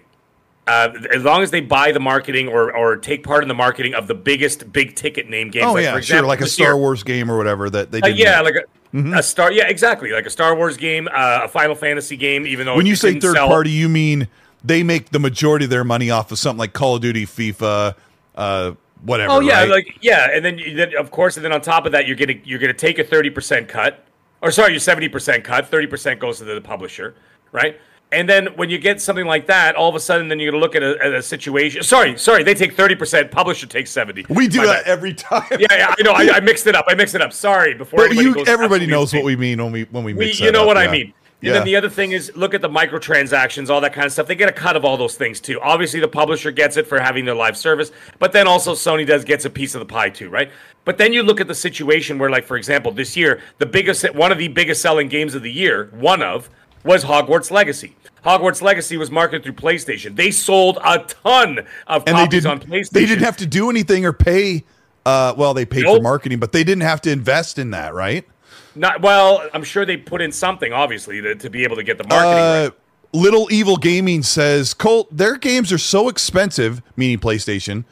Uh, 0.68 0.92
as 1.14 1.22
long 1.24 1.42
as 1.42 1.50
they 1.50 1.60
buy 1.62 1.90
the 1.92 2.00
marketing 2.00 2.46
or, 2.48 2.76
or 2.76 2.96
take 2.96 3.24
part 3.24 3.42
in 3.42 3.48
the 3.48 3.54
marketing 3.54 3.94
of 3.94 4.06
the 4.06 4.14
biggest 4.14 4.70
big 4.72 4.94
ticket 4.94 5.28
name 5.30 5.50
games, 5.50 5.64
Oh 5.66 5.72
like, 5.72 5.84
yeah, 5.84 5.94
for 5.94 6.02
sure, 6.02 6.22
like 6.22 6.42
a 6.42 6.46
Star 6.46 6.66
year- 6.68 6.76
Wars 6.76 7.02
game 7.02 7.30
or 7.30 7.38
whatever 7.38 7.70
that 7.70 7.90
they 7.90 8.00
uh, 8.02 8.06
did. 8.08 8.18
yeah, 8.18 8.40
like 8.42 8.54
a, 8.54 8.98
a 9.18 9.22
Star. 9.22 9.50
Yeah, 9.50 9.66
exactly, 9.68 10.10
like 10.12 10.26
a 10.26 10.30
Star 10.30 10.54
Wars 10.54 10.76
game, 10.76 11.08
uh, 11.10 11.40
a 11.44 11.48
Final 11.48 11.74
Fantasy 11.74 12.16
game. 12.16 12.46
Even 12.46 12.66
though 12.66 12.76
when 12.76 12.84
you 12.86 12.96
say 12.96 13.18
third 13.18 13.36
sell- 13.36 13.48
party, 13.48 13.70
you 13.70 13.88
mean 13.88 14.28
they 14.62 14.82
make 14.82 15.10
the 15.10 15.18
majority 15.18 15.64
of 15.64 15.70
their 15.70 15.84
money 15.84 16.10
off 16.10 16.30
of 16.32 16.38
something 16.38 16.58
like 16.58 16.72
Call 16.74 16.96
of 16.96 17.00
Duty, 17.02 17.24
FIFA, 17.24 17.94
uh, 18.36 18.72
whatever. 19.04 19.32
Oh 19.32 19.40
yeah, 19.40 19.60
right? 19.60 19.68
like 19.70 19.96
yeah, 20.02 20.28
and 20.32 20.44
then, 20.44 20.60
then 20.74 20.96
of 20.98 21.10
course, 21.10 21.36
and 21.36 21.44
then 21.44 21.52
on 21.52 21.60
top 21.62 21.86
of 21.86 21.92
that, 21.92 22.06
you're 22.06 22.16
gonna 22.16 22.34
you're 22.44 22.58
gonna 22.58 22.74
take 22.74 22.98
a 22.98 23.04
thirty 23.04 23.30
percent 23.30 23.68
cut, 23.68 24.04
or 24.42 24.50
sorry, 24.50 24.72
your 24.72 24.80
seventy 24.80 25.08
percent 25.08 25.44
cut. 25.44 25.66
Thirty 25.68 25.86
percent 25.86 26.20
goes 26.20 26.38
to 26.38 26.44
the 26.44 26.60
publisher, 26.60 27.14
right? 27.52 27.80
And 28.10 28.26
then 28.26 28.46
when 28.56 28.70
you 28.70 28.78
get 28.78 29.02
something 29.02 29.26
like 29.26 29.46
that, 29.48 29.76
all 29.76 29.90
of 29.90 29.94
a 29.94 30.00
sudden, 30.00 30.28
then 30.28 30.40
you're 30.40 30.50
gonna 30.50 30.62
look 30.62 30.74
at 30.74 30.82
a, 30.82 30.96
at 31.04 31.12
a 31.12 31.22
situation. 31.22 31.82
Sorry, 31.82 32.16
sorry, 32.16 32.42
they 32.42 32.54
take 32.54 32.72
thirty 32.74 32.94
percent, 32.94 33.30
publisher 33.30 33.66
takes 33.66 33.90
seventy. 33.90 34.24
we 34.30 34.48
do 34.48 34.58
My 34.60 34.66
that 34.66 34.84
bad. 34.86 34.90
every 34.90 35.12
time. 35.12 35.44
Yeah, 35.52 35.66
yeah, 35.70 35.94
I 35.98 36.02
know. 36.02 36.12
I, 36.12 36.36
I 36.36 36.40
mixed 36.40 36.66
it 36.66 36.74
up. 36.74 36.86
I 36.88 36.94
mixed 36.94 37.14
it 37.14 37.20
up. 37.20 37.34
Sorry. 37.34 37.74
Before 37.74 38.06
you, 38.08 38.44
everybody 38.46 38.86
knows 38.86 39.12
what 39.12 39.24
we 39.24 39.36
mean 39.36 39.62
when 39.62 39.72
we 39.72 39.82
when 39.84 40.04
we 40.04 40.14
mix 40.14 40.40
We, 40.40 40.46
you 40.46 40.52
know 40.52 40.62
up, 40.62 40.68
what 40.68 40.78
I 40.78 40.84
yeah. 40.84 40.90
mean. 40.92 41.02
And 41.40 41.46
Yeah. 41.48 41.52
then 41.52 41.64
the 41.66 41.76
other 41.76 41.88
thing 41.90 42.12
is 42.12 42.32
look 42.34 42.52
at 42.54 42.62
the 42.62 42.68
microtransactions, 42.68 43.68
all 43.70 43.80
that 43.82 43.92
kind 43.92 44.06
of 44.06 44.12
stuff. 44.12 44.26
They 44.26 44.34
get 44.34 44.48
a 44.48 44.52
cut 44.52 44.74
of 44.74 44.84
all 44.84 44.96
those 44.96 45.14
things 45.16 45.38
too. 45.40 45.60
Obviously, 45.60 46.00
the 46.00 46.08
publisher 46.08 46.50
gets 46.50 46.76
it 46.76 46.86
for 46.86 46.98
having 46.98 47.24
their 47.24 47.34
live 47.34 47.56
service, 47.56 47.92
but 48.18 48.32
then 48.32 48.46
also 48.48 48.72
Sony 48.74 49.06
does 49.06 49.24
gets 49.24 49.44
a 49.44 49.50
piece 49.50 49.74
of 49.74 49.80
the 49.80 49.86
pie 49.86 50.10
too, 50.10 50.30
right? 50.30 50.50
But 50.84 50.98
then 50.98 51.12
you 51.12 51.22
look 51.22 51.40
at 51.40 51.46
the 51.46 51.54
situation 51.54 52.18
where, 52.18 52.30
like, 52.30 52.44
for 52.44 52.56
example, 52.56 52.90
this 52.90 53.16
year, 53.16 53.40
the 53.58 53.66
biggest 53.66 54.02
one 54.14 54.32
of 54.32 54.38
the 54.38 54.48
biggest 54.48 54.80
selling 54.82 55.08
games 55.08 55.34
of 55.34 55.42
the 55.42 55.52
year, 55.52 55.90
one 55.92 56.22
of, 56.22 56.48
was 56.84 57.04
Hogwarts 57.04 57.50
Legacy. 57.50 57.96
Hogwarts 58.24 58.62
Legacy 58.62 58.96
was 58.96 59.10
marketed 59.10 59.44
through 59.44 59.54
PlayStation. 59.54 60.16
They 60.16 60.30
sold 60.30 60.78
a 60.84 60.98
ton 61.00 61.60
of 61.86 62.02
and 62.06 62.16
copies 62.16 62.46
on 62.46 62.60
PlayStation. 62.60 62.90
they 62.90 63.06
didn't 63.06 63.24
have 63.24 63.36
to 63.38 63.46
do 63.46 63.70
anything 63.70 64.04
or 64.04 64.12
pay. 64.12 64.64
Uh, 65.06 65.34
well, 65.36 65.54
they 65.54 65.64
paid 65.64 65.84
for 65.84 66.00
marketing, 66.00 66.38
but 66.38 66.52
they 66.52 66.64
didn't 66.64 66.82
have 66.82 67.00
to 67.02 67.10
invest 67.10 67.58
in 67.58 67.70
that, 67.70 67.94
right? 67.94 68.26
Not 68.74 69.00
well. 69.00 69.48
I'm 69.54 69.64
sure 69.64 69.86
they 69.86 69.96
put 69.96 70.20
in 70.20 70.32
something, 70.32 70.72
obviously, 70.72 71.20
to, 71.22 71.34
to 71.34 71.48
be 71.48 71.64
able 71.64 71.76
to 71.76 71.82
get 71.82 71.96
the 71.98 72.04
marketing. 72.04 72.34
right. 72.34 72.66
Uh, 72.66 72.70
Little 73.12 73.50
Evil 73.50 73.76
Gaming 73.76 74.22
says, 74.22 74.74
Colt, 74.74 75.08
their 75.10 75.36
games 75.36 75.72
are 75.72 75.78
so 75.78 76.08
expensive, 76.08 76.82
meaning 76.94 77.18
PlayStation, 77.18 77.84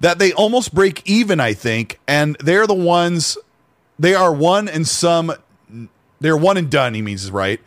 that 0.00 0.18
they 0.18 0.32
almost 0.32 0.74
break 0.74 1.08
even, 1.08 1.38
I 1.38 1.52
think. 1.52 2.00
And 2.08 2.36
they're 2.40 2.66
the 2.66 2.74
ones, 2.74 3.38
they 3.98 4.14
are 4.14 4.32
one 4.32 4.68
and 4.68 4.86
some, 4.86 5.32
they're 6.20 6.36
one 6.36 6.56
and 6.56 6.68
done, 6.68 6.94
he 6.94 7.02
means, 7.02 7.30
right? 7.30 7.60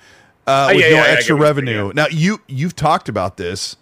Uh, 0.49 0.67
Oh, 0.71 0.76
with 0.76 0.84
yeah, 0.84 0.89
no 0.89 0.95
yeah, 0.97 1.03
yeah, 1.05 1.11
extra 1.11 1.35
get 1.35 1.39
what 1.41 1.55
you're 1.57 1.65
saying, 1.65 1.77
revenue. 1.77 1.93
Now, 1.95 2.07
you, 2.09 2.41
you've 2.47 2.76
talked 2.76 3.07
about 3.09 3.38
this. 3.38 3.76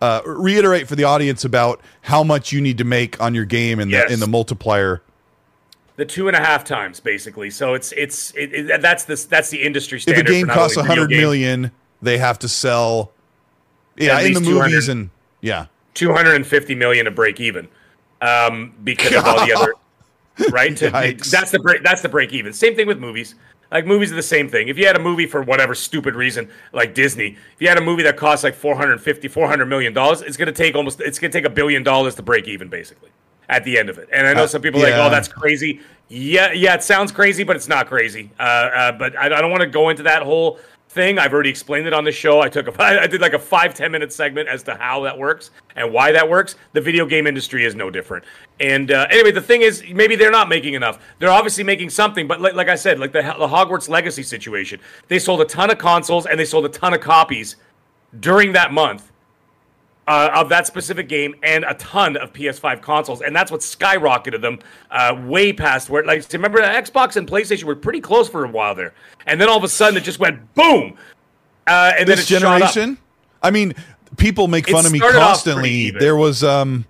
Uh, 0.00 0.20
reiterate 0.26 0.86
for 0.88 0.96
the 0.96 1.04
audience 1.04 1.44
about 1.44 1.80
how 2.02 2.22
much 2.24 2.52
you 2.52 2.60
need 2.60 2.76
to 2.78 2.84
make 2.84 3.20
on 3.22 3.34
your 3.34 3.44
game 3.44 3.80
in 3.80 3.88
Yes. 3.88 4.08
the 4.08 4.14
in 4.14 4.20
the 4.20 4.26
multiplier. 4.26 5.02
the 5.96 6.04
two 6.04 6.26
and 6.28 6.36
a 6.36 6.40
half 6.40 6.64
times 6.64 7.00
basically. 7.00 7.48
So 7.50 7.72
it's 7.74 7.92
it's 7.92 8.30
it, 8.32 8.52
it, 8.52 8.82
that's 8.82 9.04
the 9.04 9.14
that's 9.30 9.48
the 9.50 9.62
industry 9.62 10.00
standard. 10.00 10.26
If 10.26 10.30
a 10.30 10.32
game 10.38 10.46
costs 10.48 10.76
a 10.76 10.82
hundred 10.84 11.10
million, 11.10 11.70
they 12.02 12.18
have 12.18 12.38
to 12.40 12.48
sell. 12.48 13.12
Yeah, 13.96 14.20
in 14.20 14.32
the 14.34 14.40
movies 14.40 14.88
and 14.88 15.10
yeah. 15.40 15.66
250 15.94 16.74
million 16.74 17.04
to 17.04 17.10
break 17.12 17.38
even 17.40 17.68
um, 18.20 18.74
because 18.82 19.14
of 19.14 19.24
all 19.24 19.46
the 19.46 19.52
other 19.56 19.72
right 20.50 20.76
to, 20.76 20.90
that's 21.30 21.52
the 21.52 21.60
break 21.60 21.82
that's 21.84 22.02
the 22.02 22.08
break 22.08 22.32
even 22.32 22.52
same 22.52 22.74
thing 22.74 22.88
with 22.88 22.98
movies 22.98 23.36
like 23.74 23.84
movies 23.84 24.10
are 24.12 24.16
the 24.16 24.22
same 24.22 24.48
thing. 24.48 24.68
If 24.68 24.78
you 24.78 24.86
had 24.86 24.96
a 24.96 25.00
movie 25.00 25.26
for 25.26 25.42
whatever 25.42 25.74
stupid 25.74 26.14
reason 26.14 26.48
like 26.72 26.94
disney 26.94 27.36
if 27.54 27.60
you 27.60 27.68
had 27.68 27.76
a 27.76 27.82
movie 27.82 28.04
that 28.04 28.16
costs 28.16 28.42
like 28.44 28.54
450 28.54 29.28
400 29.28 29.66
million 29.66 29.92
dollars 29.92 30.22
it's 30.22 30.36
going 30.38 30.46
to 30.46 30.52
take 30.52 30.74
almost 30.74 31.00
it's 31.02 31.18
going 31.18 31.30
to 31.30 31.38
take 31.38 31.44
a 31.44 31.50
billion 31.50 31.82
dollars 31.82 32.14
to 32.14 32.22
break 32.22 32.48
even 32.48 32.68
basically 32.68 33.10
at 33.50 33.62
the 33.64 33.76
end 33.78 33.90
of 33.90 33.98
it. 33.98 34.08
And 34.12 34.26
i 34.26 34.32
know 34.32 34.44
Uh, 34.44 34.46
some 34.46 34.62
people 34.62 34.82
are 34.82 34.88
yeah. 34.88 34.98
like 34.98 35.06
oh 35.08 35.10
that's 35.10 35.28
crazy. 35.28 35.80
Yeah 36.08 36.52
yeah 36.52 36.74
it 36.74 36.82
sounds 36.82 37.12
crazy 37.12 37.44
but 37.44 37.56
it's 37.56 37.68
not 37.68 37.88
crazy. 37.88 38.30
Uh, 38.38 38.42
uh, 38.42 38.92
but 38.92 39.16
i, 39.18 39.26
I 39.26 39.40
don't 39.42 39.50
want 39.50 39.62
to 39.62 39.68
go 39.68 39.90
into 39.90 40.04
that 40.04 40.22
whole 40.22 40.58
thing. 40.94 41.18
I've 41.18 41.32
already 41.32 41.50
explained 41.50 41.86
it 41.86 41.92
on 41.92 42.04
the 42.04 42.12
show. 42.12 42.40
I 42.40 42.48
took 42.48 42.68
a, 42.68 42.82
I 43.02 43.06
did 43.06 43.20
like 43.20 43.34
a 43.34 43.38
five 43.38 43.74
ten 43.74 43.92
minute 43.92 44.12
segment 44.12 44.48
as 44.48 44.62
to 44.64 44.74
how 44.76 45.02
that 45.02 45.18
works 45.18 45.50
and 45.76 45.92
why 45.92 46.12
that 46.12 46.28
works. 46.28 46.56
The 46.72 46.80
video 46.80 47.04
game 47.04 47.26
industry 47.26 47.64
is 47.64 47.74
no 47.74 47.90
different. 47.90 48.24
And 48.60 48.92
uh, 48.92 49.06
anyway, 49.10 49.32
the 49.32 49.42
thing 49.42 49.62
is, 49.62 49.84
maybe 49.92 50.16
they're 50.16 50.30
not 50.30 50.48
making 50.48 50.74
enough. 50.74 51.00
They're 51.18 51.30
obviously 51.30 51.64
making 51.64 51.90
something, 51.90 52.26
but 52.26 52.40
like, 52.40 52.54
like 52.54 52.68
I 52.68 52.76
said, 52.76 52.98
like 52.98 53.12
the, 53.12 53.22
the 53.22 53.48
Hogwarts 53.48 53.88
Legacy 53.88 54.22
situation, 54.22 54.80
they 55.08 55.18
sold 55.18 55.40
a 55.40 55.44
ton 55.44 55.70
of 55.70 55.78
consoles 55.78 56.26
and 56.26 56.38
they 56.38 56.44
sold 56.44 56.64
a 56.64 56.68
ton 56.68 56.94
of 56.94 57.00
copies 57.00 57.56
during 58.20 58.52
that 58.52 58.72
month. 58.72 59.10
Uh, 60.06 60.30
of 60.34 60.50
that 60.50 60.66
specific 60.66 61.08
game 61.08 61.34
and 61.42 61.64
a 61.64 61.72
ton 61.76 62.14
of 62.18 62.30
PS5 62.34 62.82
consoles, 62.82 63.22
and 63.22 63.34
that's 63.34 63.50
what 63.50 63.62
skyrocketed 63.62 64.42
them 64.42 64.58
uh, 64.90 65.18
way 65.24 65.50
past 65.50 65.88
where. 65.88 66.04
Like, 66.04 66.30
remember, 66.30 66.60
Xbox 66.60 67.16
and 67.16 67.26
PlayStation 67.26 67.64
were 67.64 67.74
pretty 67.74 68.02
close 68.02 68.28
for 68.28 68.44
a 68.44 68.48
while 68.48 68.74
there, 68.74 68.92
and 69.26 69.40
then 69.40 69.48
all 69.48 69.56
of 69.56 69.64
a 69.64 69.68
sudden 69.68 69.96
it 69.96 70.02
just 70.02 70.18
went 70.18 70.54
boom. 70.54 70.98
Uh, 71.66 71.92
and 71.98 72.06
this 72.06 72.30
it 72.30 72.34
up. 72.34 72.42
generation. 72.42 72.98
I 73.42 73.50
mean, 73.50 73.74
people 74.16 74.48
make 74.48 74.68
It 74.68 74.72
fun 74.72 74.86
of 74.86 74.92
me 74.92 75.00
constantly. 75.00 75.90
There 75.90 76.16
was 76.16 76.44
um, 76.44 76.84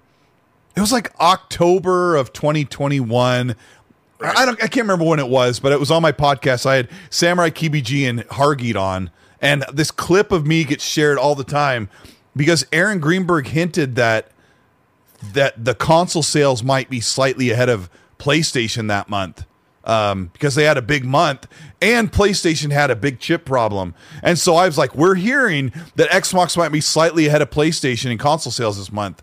it 0.77 0.81
was 0.81 0.93
like 0.93 1.13
October 1.21 2.17
of 2.17 2.33
2021. 2.33 3.55
I 4.21 4.47
don't, 4.47 4.63
I 4.63 4.67
can't 4.69 4.85
remember 4.85 5.05
when 5.05 5.19
it 5.19 5.29
was, 5.29 5.61
but 5.61 5.73
it 5.73 5.79
was 5.79 5.91
on 5.91 6.01
my 6.01 6.13
podcast. 6.13 6.67
I 6.67 6.77
had 6.77 6.89
Samurai 7.11 7.51
KBG 7.51 8.09
and 8.09 8.21
Hargeet 8.29 8.77
on, 8.77 9.11
and 9.41 9.65
this 9.73 9.91
clip 9.91 10.33
of 10.33 10.47
me 10.47 10.65
gets 10.65 10.85
shared 10.85 11.19
all 11.19 11.35
the 11.35 11.45
time 11.45 11.89
because 12.37 12.67
Aaron 12.73 12.99
Greenberg 13.01 13.49
hinted 13.49 13.97
that 13.97 14.31
that 15.33 15.65
the 15.65 15.75
console 15.75 16.23
sales 16.23 16.63
might 16.63 16.91
be 16.91 17.01
slightly 17.01 17.51
ahead 17.51 17.69
of 17.69 17.89
PlayStation 18.19 18.89
that 18.89 19.09
month 19.09 19.47
um, 19.85 20.31
because 20.33 20.55
they 20.55 20.65
had 20.65 20.77
a 20.77 20.83
big 20.83 21.05
month 21.05 21.47
and 21.81 22.11
PlayStation 22.11 22.73
had 22.73 22.91
a 22.91 22.97
big 22.97 23.21
chip 23.21 23.45
problem. 23.45 23.95
And 24.23 24.39
so 24.39 24.55
I 24.57 24.67
was 24.67 24.79
like, 24.79 24.95
we're 24.95 25.15
hearing 25.15 25.73
that 25.97 26.11
Xbox 26.11 26.57
might 26.57 26.71
be 26.71 26.81
slightly 26.81 27.27
ahead 27.27 27.43
of 27.43 27.51
PlayStation 27.51 28.11
in 28.11 28.19
console 28.19 28.53
sales 28.53 28.79
this 28.79 28.93
month. 28.93 29.23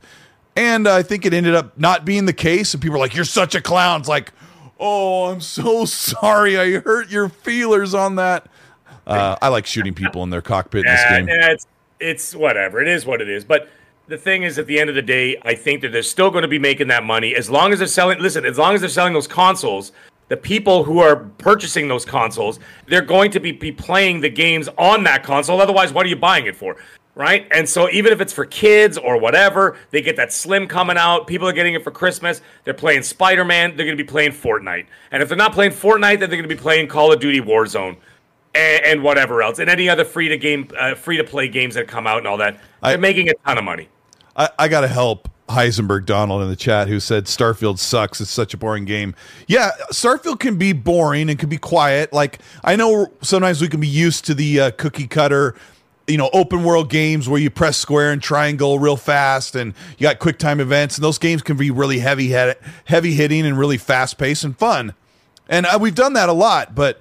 And 0.55 0.87
I 0.87 1.01
think 1.01 1.25
it 1.25 1.33
ended 1.33 1.55
up 1.55 1.77
not 1.77 2.05
being 2.05 2.25
the 2.25 2.33
case. 2.33 2.73
And 2.73 2.81
people 2.81 2.93
were 2.93 2.99
like, 2.99 3.15
you're 3.15 3.25
such 3.25 3.55
a 3.55 3.61
clown. 3.61 4.01
It's 4.01 4.09
like, 4.09 4.33
oh, 4.79 5.31
I'm 5.31 5.41
so 5.41 5.85
sorry. 5.85 6.57
I 6.57 6.79
hurt 6.79 7.09
your 7.09 7.29
feelers 7.29 7.93
on 7.93 8.15
that. 8.15 8.47
Uh, 9.07 9.35
I 9.41 9.47
like 9.47 9.65
shooting 9.65 9.93
people 9.93 10.23
in 10.23 10.29
their 10.29 10.43
cockpit 10.43 10.85
in 10.85 10.91
this 10.91 11.03
game. 11.09 11.27
yeah, 11.27 11.51
it's 11.51 11.65
it's 12.01 12.35
whatever. 12.35 12.81
It 12.81 12.87
is 12.87 13.05
what 13.05 13.21
it 13.21 13.29
is. 13.29 13.45
But 13.45 13.69
the 14.07 14.17
thing 14.17 14.43
is, 14.43 14.57
at 14.57 14.67
the 14.67 14.79
end 14.79 14.89
of 14.89 14.95
the 14.95 15.01
day, 15.01 15.39
I 15.43 15.55
think 15.55 15.81
that 15.81 15.91
they're 15.91 16.03
still 16.03 16.29
going 16.29 16.41
to 16.41 16.47
be 16.47 16.59
making 16.59 16.87
that 16.89 17.03
money 17.03 17.35
as 17.35 17.49
long 17.49 17.71
as 17.71 17.79
they're 17.79 17.87
selling. 17.87 18.19
Listen, 18.19 18.45
as 18.45 18.57
long 18.57 18.73
as 18.75 18.81
they're 18.81 18.89
selling 18.89 19.13
those 19.13 19.27
consoles, 19.27 19.91
the 20.27 20.37
people 20.37 20.83
who 20.83 20.99
are 20.99 21.15
purchasing 21.37 21.87
those 21.87 22.05
consoles, 22.05 22.59
they're 22.87 23.01
going 23.01 23.31
to 23.31 23.39
be, 23.39 23.51
be 23.51 23.71
playing 23.71 24.21
the 24.21 24.29
games 24.29 24.69
on 24.77 25.03
that 25.03 25.23
console. 25.23 25.61
Otherwise, 25.61 25.93
what 25.93 26.05
are 26.05 26.09
you 26.09 26.15
buying 26.15 26.45
it 26.45 26.55
for? 26.55 26.77
right? 27.15 27.47
And 27.51 27.67
so 27.67 27.89
even 27.89 28.13
if 28.13 28.21
it's 28.21 28.33
for 28.33 28.45
kids 28.45 28.97
or 28.97 29.17
whatever, 29.17 29.77
they 29.91 30.01
get 30.01 30.15
that 30.15 30.31
Slim 30.31 30.67
coming 30.67 30.97
out. 30.97 31.27
People 31.27 31.47
are 31.47 31.53
getting 31.53 31.73
it 31.73 31.83
for 31.83 31.91
Christmas. 31.91 32.41
They're 32.63 32.73
playing 32.73 33.03
Spider 33.03 33.43
Man. 33.43 33.75
They're 33.75 33.85
going 33.85 33.97
to 33.97 34.03
be 34.03 34.07
playing 34.07 34.31
Fortnite. 34.31 34.85
And 35.11 35.21
if 35.21 35.29
they're 35.29 35.37
not 35.37 35.53
playing 35.53 35.71
Fortnite, 35.71 36.19
then 36.19 36.29
they're 36.29 36.29
going 36.29 36.43
to 36.43 36.47
be 36.47 36.55
playing 36.55 36.87
Call 36.87 37.11
of 37.11 37.19
Duty 37.19 37.41
Warzone. 37.41 37.97
And, 38.53 38.85
and 38.85 39.03
whatever 39.03 39.41
else, 39.41 39.59
and 39.59 39.69
any 39.69 39.87
other 39.87 40.03
free 40.03 40.27
to 40.27 40.37
game, 40.37 40.67
uh, 40.77 40.93
free 40.93 41.15
to 41.15 41.23
play 41.23 41.47
games 41.47 41.75
that 41.75 41.87
come 41.87 42.05
out 42.05 42.17
and 42.17 42.27
all 42.27 42.37
that, 42.37 42.59
they're 42.83 42.93
I- 42.93 42.97
making 42.97 43.29
a 43.29 43.33
ton 43.45 43.57
of 43.57 43.63
money. 43.63 43.87
I, 44.35 44.49
I 44.59 44.67
got 44.67 44.81
to 44.81 44.87
help 44.87 45.29
Heisenberg 45.49 46.05
Donald 46.05 46.41
in 46.41 46.49
the 46.49 46.55
chat 46.55 46.87
who 46.87 46.99
said 46.99 47.25
Starfield 47.25 47.79
sucks. 47.79 48.21
It's 48.21 48.31
such 48.31 48.53
a 48.53 48.57
boring 48.57 48.85
game. 48.85 49.15
Yeah, 49.47 49.71
Starfield 49.91 50.39
can 50.39 50.57
be 50.57 50.73
boring 50.73 51.29
and 51.29 51.37
can 51.37 51.49
be 51.49 51.57
quiet. 51.57 52.11
Like 52.13 52.39
I 52.63 52.75
know 52.75 53.11
sometimes 53.21 53.61
we 53.61 53.67
can 53.67 53.79
be 53.79 53.87
used 53.87 54.25
to 54.25 54.33
the 54.33 54.59
uh, 54.59 54.71
cookie 54.71 55.07
cutter, 55.07 55.55
you 56.07 56.17
know, 56.17 56.29
open 56.33 56.63
world 56.63 56.89
games 56.89 57.29
where 57.29 57.39
you 57.39 57.49
press 57.49 57.77
square 57.77 58.11
and 58.11 58.21
triangle 58.21 58.79
real 58.79 58.97
fast, 58.97 59.55
and 59.55 59.73
you 59.97 60.03
got 60.03 60.19
quick 60.19 60.39
time 60.39 60.59
events, 60.59 60.97
and 60.97 61.03
those 61.03 61.17
games 61.17 61.41
can 61.41 61.57
be 61.57 61.71
really 61.71 61.99
heavy 61.99 62.29
head, 62.29 62.57
heavy 62.85 63.13
hitting 63.13 63.45
and 63.45 63.57
really 63.57 63.77
fast 63.77 64.17
paced 64.17 64.43
and 64.43 64.57
fun. 64.57 64.93
And 65.49 65.65
uh, 65.65 65.77
we've 65.79 65.95
done 65.95 66.13
that 66.13 66.29
a 66.29 66.33
lot, 66.33 66.75
but 66.75 66.99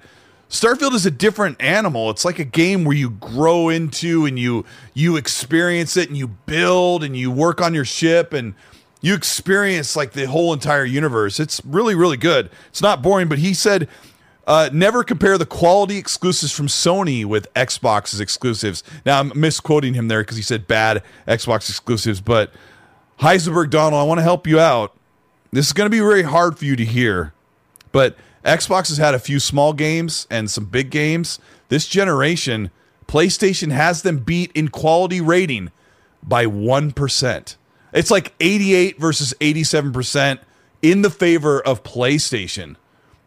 Starfield 0.51 0.91
is 0.91 1.05
a 1.05 1.11
different 1.11 1.61
animal. 1.61 2.09
It's 2.09 2.25
like 2.25 2.37
a 2.37 2.43
game 2.43 2.83
where 2.83 2.95
you 2.95 3.11
grow 3.11 3.69
into 3.69 4.25
and 4.25 4.37
you 4.37 4.65
you 4.93 5.15
experience 5.15 5.95
it 5.95 6.09
and 6.09 6.17
you 6.17 6.27
build 6.27 7.05
and 7.05 7.15
you 7.15 7.31
work 7.31 7.61
on 7.61 7.73
your 7.73 7.85
ship 7.85 8.33
and 8.33 8.53
you 8.99 9.15
experience 9.15 9.95
like 9.95 10.11
the 10.11 10.27
whole 10.27 10.51
entire 10.51 10.83
universe. 10.83 11.39
It's 11.39 11.61
really 11.63 11.95
really 11.95 12.17
good. 12.17 12.49
It's 12.67 12.81
not 12.81 13.01
boring, 13.01 13.29
but 13.29 13.39
he 13.39 13.53
said 13.53 13.87
uh, 14.45 14.69
never 14.73 15.05
compare 15.05 15.37
the 15.37 15.45
quality 15.45 15.97
exclusives 15.97 16.51
from 16.51 16.67
Sony 16.67 17.23
with 17.23 17.51
Xbox's 17.53 18.19
exclusives. 18.19 18.83
Now 19.05 19.21
I'm 19.21 19.31
misquoting 19.33 19.93
him 19.93 20.09
there 20.09 20.21
because 20.21 20.35
he 20.35 20.43
said 20.43 20.67
bad 20.67 21.01
Xbox 21.29 21.69
exclusives, 21.69 22.19
but 22.19 22.51
Heisenberg 23.21 23.69
Donald, 23.69 24.01
I 24.01 24.03
want 24.03 24.17
to 24.17 24.23
help 24.23 24.45
you 24.45 24.59
out. 24.59 24.97
This 25.53 25.67
is 25.67 25.71
going 25.71 25.85
to 25.85 25.89
be 25.89 25.99
very 25.99 26.23
hard 26.23 26.59
for 26.59 26.65
you 26.65 26.75
to 26.75 26.83
hear, 26.83 27.33
but 27.93 28.17
Xbox 28.43 28.89
has 28.89 28.97
had 28.97 29.13
a 29.13 29.19
few 29.19 29.39
small 29.39 29.73
games 29.73 30.27
and 30.29 30.49
some 30.49 30.65
big 30.65 30.89
games. 30.89 31.39
This 31.69 31.87
generation, 31.87 32.71
PlayStation 33.07 33.71
has 33.71 34.01
them 34.01 34.19
beat 34.19 34.51
in 34.53 34.69
quality 34.69 35.21
rating 35.21 35.71
by 36.23 36.45
1%. 36.45 37.55
It's 37.93 38.11
like 38.11 38.33
88 38.39 38.99
versus 38.99 39.33
87% 39.39 40.39
in 40.81 41.01
the 41.01 41.09
favor 41.09 41.61
of 41.61 41.83
PlayStation. 41.83 42.75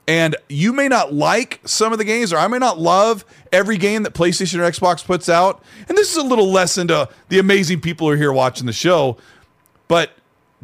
And 0.07 0.37
you 0.49 0.73
may 0.73 0.89
not 0.89 1.15
like 1.15 1.61
some 1.65 1.93
of 1.93 1.99
the 1.99 2.05
games, 2.05 2.33
or 2.33 2.37
I 2.37 2.47
may 2.49 2.59
not 2.59 2.79
love 2.79 3.25
every 3.53 3.79
game 3.79 4.03
that 4.03 4.13
PlayStation 4.13 4.59
or 4.59 4.71
Xbox 4.71 5.05
puts 5.05 5.29
out. 5.29 5.63
And 5.89 5.97
this 5.97 6.11
is 6.11 6.19
a 6.19 6.27
little 6.27 6.51
lesson 6.51 6.89
to 6.89 7.09
the 7.29 7.39
amazing 7.39 7.81
people 7.81 8.07
who 8.07 8.13
are 8.13 8.17
here 8.17 8.33
watching 8.33 8.67
the 8.67 8.73
show. 8.73 9.17
But 9.89 10.11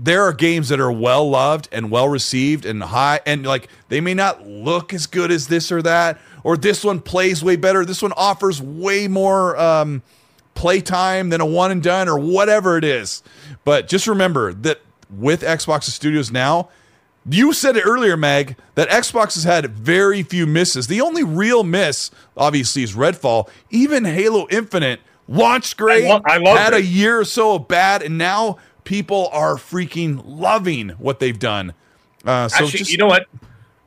there 0.03 0.23
are 0.23 0.33
games 0.33 0.71
that 0.71 0.81
are 0.81 0.91
well 0.91 1.29
loved 1.29 1.69
and 1.71 1.91
well 1.91 2.09
received 2.09 2.65
and 2.65 2.83
high, 2.83 3.21
and 3.27 3.45
like 3.45 3.69
they 3.89 4.01
may 4.01 4.15
not 4.15 4.47
look 4.47 4.95
as 4.95 5.07
good 5.07 5.31
as 5.31 5.49
this 5.49 5.71
or 5.71 5.83
that, 5.83 6.19
or 6.43 6.57
this 6.57 6.83
one 6.83 7.01
plays 7.01 7.45
way 7.45 7.57
better. 7.57 7.85
This 7.85 8.01
one 8.01 8.13
offers 8.17 8.63
way 8.63 9.09
more 9.09 9.59
um, 9.59 10.03
playtime 10.55 11.29
than 11.29 11.43
a 11.43 11.47
one 11.47 11.71
and 11.71 11.83
done, 11.83 12.09
or 12.09 12.19
whatever 12.19 12.79
it 12.79 12.85
is. 12.85 13.23
But 13.65 13.89
just 13.89 14.07
remember 14.07 14.55
that 14.55 14.81
with 15.15 15.43
Xbox 15.43 15.83
Studios 15.85 16.31
now, 16.31 16.71
you 17.29 17.53
said 17.53 17.77
it 17.77 17.83
earlier, 17.83 18.17
Mag, 18.17 18.57
that 18.77 18.89
Xbox 18.89 19.35
has 19.35 19.45
had 19.45 19.71
very 19.71 20.23
few 20.23 20.47
misses. 20.47 20.87
The 20.87 21.03
only 21.03 21.25
real 21.25 21.63
miss, 21.63 22.11
obviously, 22.39 22.83
is 22.83 22.95
Redfall. 22.95 23.51
Even 23.69 24.07
Halo 24.07 24.47
Infinite 24.51 25.01
launched 25.29 25.77
great, 25.77 26.07
I 26.07 26.39
lo- 26.39 26.53
I 26.53 26.59
had 26.59 26.73
a 26.73 26.83
year 26.83 27.21
or 27.21 27.27
so 27.27 27.57
of 27.57 27.69
bad, 27.69 28.03
and 28.03 28.17
now 28.17 28.57
people 28.91 29.29
are 29.33 29.55
freaking 29.55 30.21
loving 30.27 30.89
what 30.99 31.21
they've 31.21 31.39
done. 31.39 31.73
Uh, 32.25 32.49
so 32.49 32.65
Actually, 32.65 32.79
just 32.79 32.91
you 32.91 32.99
know 32.99 33.07
what? 33.07 33.29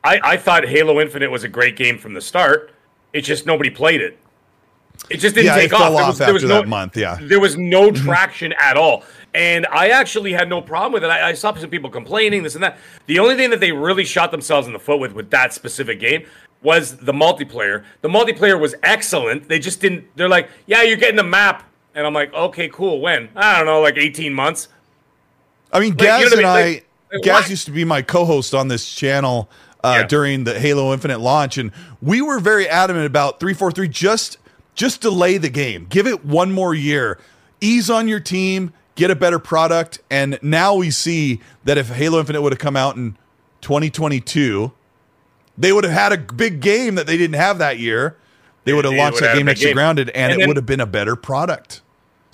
I, 0.02 0.18
I 0.24 0.38
thought 0.38 0.66
Halo 0.66 1.02
Infinite 1.02 1.30
was 1.30 1.44
a 1.44 1.50
great 1.50 1.76
game 1.76 1.98
from 1.98 2.14
the 2.14 2.22
start. 2.22 2.72
It's 3.12 3.28
just 3.28 3.46
nobody 3.46 3.70
played 3.70 4.00
it. 4.00 4.18
It 5.10 5.18
just 5.18 5.36
didn't 5.36 5.48
Yeah, 5.48 5.56
take 5.56 5.72
fell 5.72 5.84
off. 5.84 5.92
There 5.92 6.02
off 6.02 6.08
was, 6.08 6.18
there 6.20 6.34
was 6.34 6.44
after 6.44 6.54
no, 6.54 6.62
that 6.62 6.68
month, 6.70 6.96
yeah. 6.96 7.20
There 7.22 7.42
was 7.42 7.58
no 7.58 7.92
traction 7.92 8.54
at 8.58 8.78
all. 8.78 9.04
And 9.34 9.68
I 9.74 9.90
actually 9.90 10.32
had 10.32 10.48
no 10.48 10.62
problem 10.62 10.94
with 10.94 11.04
it. 11.04 11.08
I, 11.08 11.32
I 11.32 11.34
saw 11.34 11.54
some 11.54 11.70
people 11.70 11.90
complaining, 11.90 12.42
this 12.42 12.56
and 12.56 12.64
that. 12.64 12.78
The 13.08 13.20
only 13.20 13.36
thing 13.36 13.50
that 13.50 13.60
they 13.60 13.74
really 13.74 14.06
shot 14.06 14.32
themselves 14.32 14.68
in 14.68 14.74
the 14.74 14.80
foot 14.80 15.02
with 15.02 15.12
with 15.12 15.30
that 15.32 15.54
specific 15.54 16.00
game 16.00 16.26
was 16.62 16.96
the 16.96 17.12
multiplayer. 17.12 17.84
The 18.00 18.10
multiplayer 18.10 18.58
was 18.58 18.74
excellent. 18.84 19.50
They 19.50 19.60
just 19.60 19.82
didn't, 19.82 20.06
they're 20.16 20.30
like, 20.30 20.50
yeah, 20.66 20.82
you're 20.84 20.96
getting 20.96 21.18
the 21.18 21.24
map. 21.24 21.70
And 21.94 22.08
I'm 22.08 22.14
like, 22.14 22.34
okay, 22.34 22.70
cool. 22.70 23.02
When? 23.02 23.28
I 23.36 23.58
don't 23.58 23.66
know, 23.66 23.82
like 23.82 23.98
18 23.98 24.34
months. 24.34 24.70
I 25.74 25.80
mean, 25.80 25.90
Like, 25.92 25.98
Gaz 26.00 26.22
you 26.22 26.30
know 26.30 26.38
and 26.38 26.46
I 26.48 26.64
mean? 26.64 26.74
Like, 26.74 26.88
like, 27.12 27.22
Gaz 27.24 27.42
what? 27.44 27.50
used 27.50 27.66
to 27.66 27.72
be 27.72 27.84
my 27.84 28.02
co-host 28.02 28.54
on 28.54 28.68
this 28.68 28.90
channel 28.90 29.50
uh, 29.84 29.98
Yeah. 30.00 30.08
during 30.08 30.44
the 30.46 30.58
Halo 30.60 30.94
Infinite 30.94 31.20
launch, 31.20 31.58
and 31.58 31.72
we 32.02 32.22
were 32.22 32.40
very 32.40 32.68
adamant 32.70 33.06
about 33.06 33.40
three 33.40 33.54
four 33.54 33.72
three. 33.72 33.88
Just 33.88 34.38
just 34.76 35.02
delay 35.02 35.38
the 35.38 35.50
game, 35.50 35.86
give 35.90 36.08
it 36.08 36.26
one 36.26 36.52
more 36.52 36.74
year, 36.74 37.20
ease 37.62 37.90
on 37.90 38.08
your 38.08 38.20
team, 38.20 38.72
get 38.96 39.12
a 39.12 39.16
better 39.16 39.40
product. 39.40 40.00
And 40.10 40.40
now 40.42 40.74
we 40.76 40.90
see 40.90 41.42
that 41.66 41.78
if 41.78 41.90
Halo 41.90 42.20
Infinite 42.20 42.42
would 42.42 42.54
have 42.54 42.60
come 42.60 42.76
out 42.76 42.96
in 42.96 43.18
2022, 43.62 44.72
they 45.58 45.72
would 45.72 45.84
have 45.84 45.94
had 45.94 46.14
a 46.14 46.18
big 46.18 46.60
game 46.62 46.96
that 46.96 47.06
they 47.08 47.18
didn't 47.18 47.36
have 47.36 47.58
that 47.60 47.78
year. 47.78 48.18
They 48.66 48.74
would 48.74 48.86
have 48.86 48.94
launched 48.94 49.20
that 49.20 49.36
game 49.36 49.50
extra 49.50 49.74
grounded, 49.74 50.10
and, 50.12 50.32
And 50.32 50.42
it 50.42 50.48
would 50.48 50.56
have 50.56 50.66
been 50.66 50.80
a 50.80 50.86
better 50.86 51.16
product. 51.16 51.82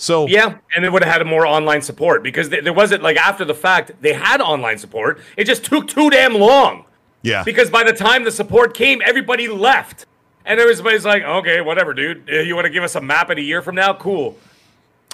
So 0.02 0.28
Yeah, 0.28 0.56
and 0.76 0.86
it 0.86 0.92
would 0.94 1.04
have 1.04 1.14
had 1.14 1.28
more 1.28 1.46
online 1.46 1.82
support 1.82 2.24
because 2.24 2.48
there 2.50 2.72
wasn't 2.72 3.04
like 3.04 3.18
after 3.18 3.44
the 3.44 3.54
fact 3.54 3.92
they 4.02 4.14
had 4.14 4.40
online 4.42 4.78
support. 4.78 5.20
It 5.36 5.44
just 5.44 5.66
took 5.66 5.88
too 5.90 6.10
damn 6.10 6.34
long 6.36 6.86
yeah, 7.22 7.44
because 7.44 7.70
by 7.70 7.84
the 7.84 7.92
time 7.92 8.24
the 8.24 8.32
support 8.32 8.74
came, 8.74 9.02
everybody 9.06 9.50
left, 9.50 10.06
and 10.46 10.58
everybody's 10.58 11.04
like, 11.04 11.22
"Okay, 11.24 11.60
whatever, 11.60 11.94
dude. 11.94 12.30
Uh, 12.32 12.38
You 12.40 12.56
want 12.56 12.64
to 12.66 12.72
give 12.72 12.82
us 12.84 12.96
a 12.96 13.02
map 13.02 13.30
in 13.30 13.38
a 13.38 13.42
year 13.42 13.62
from 13.62 13.76
now? 13.76 13.94
Cool." 13.94 14.38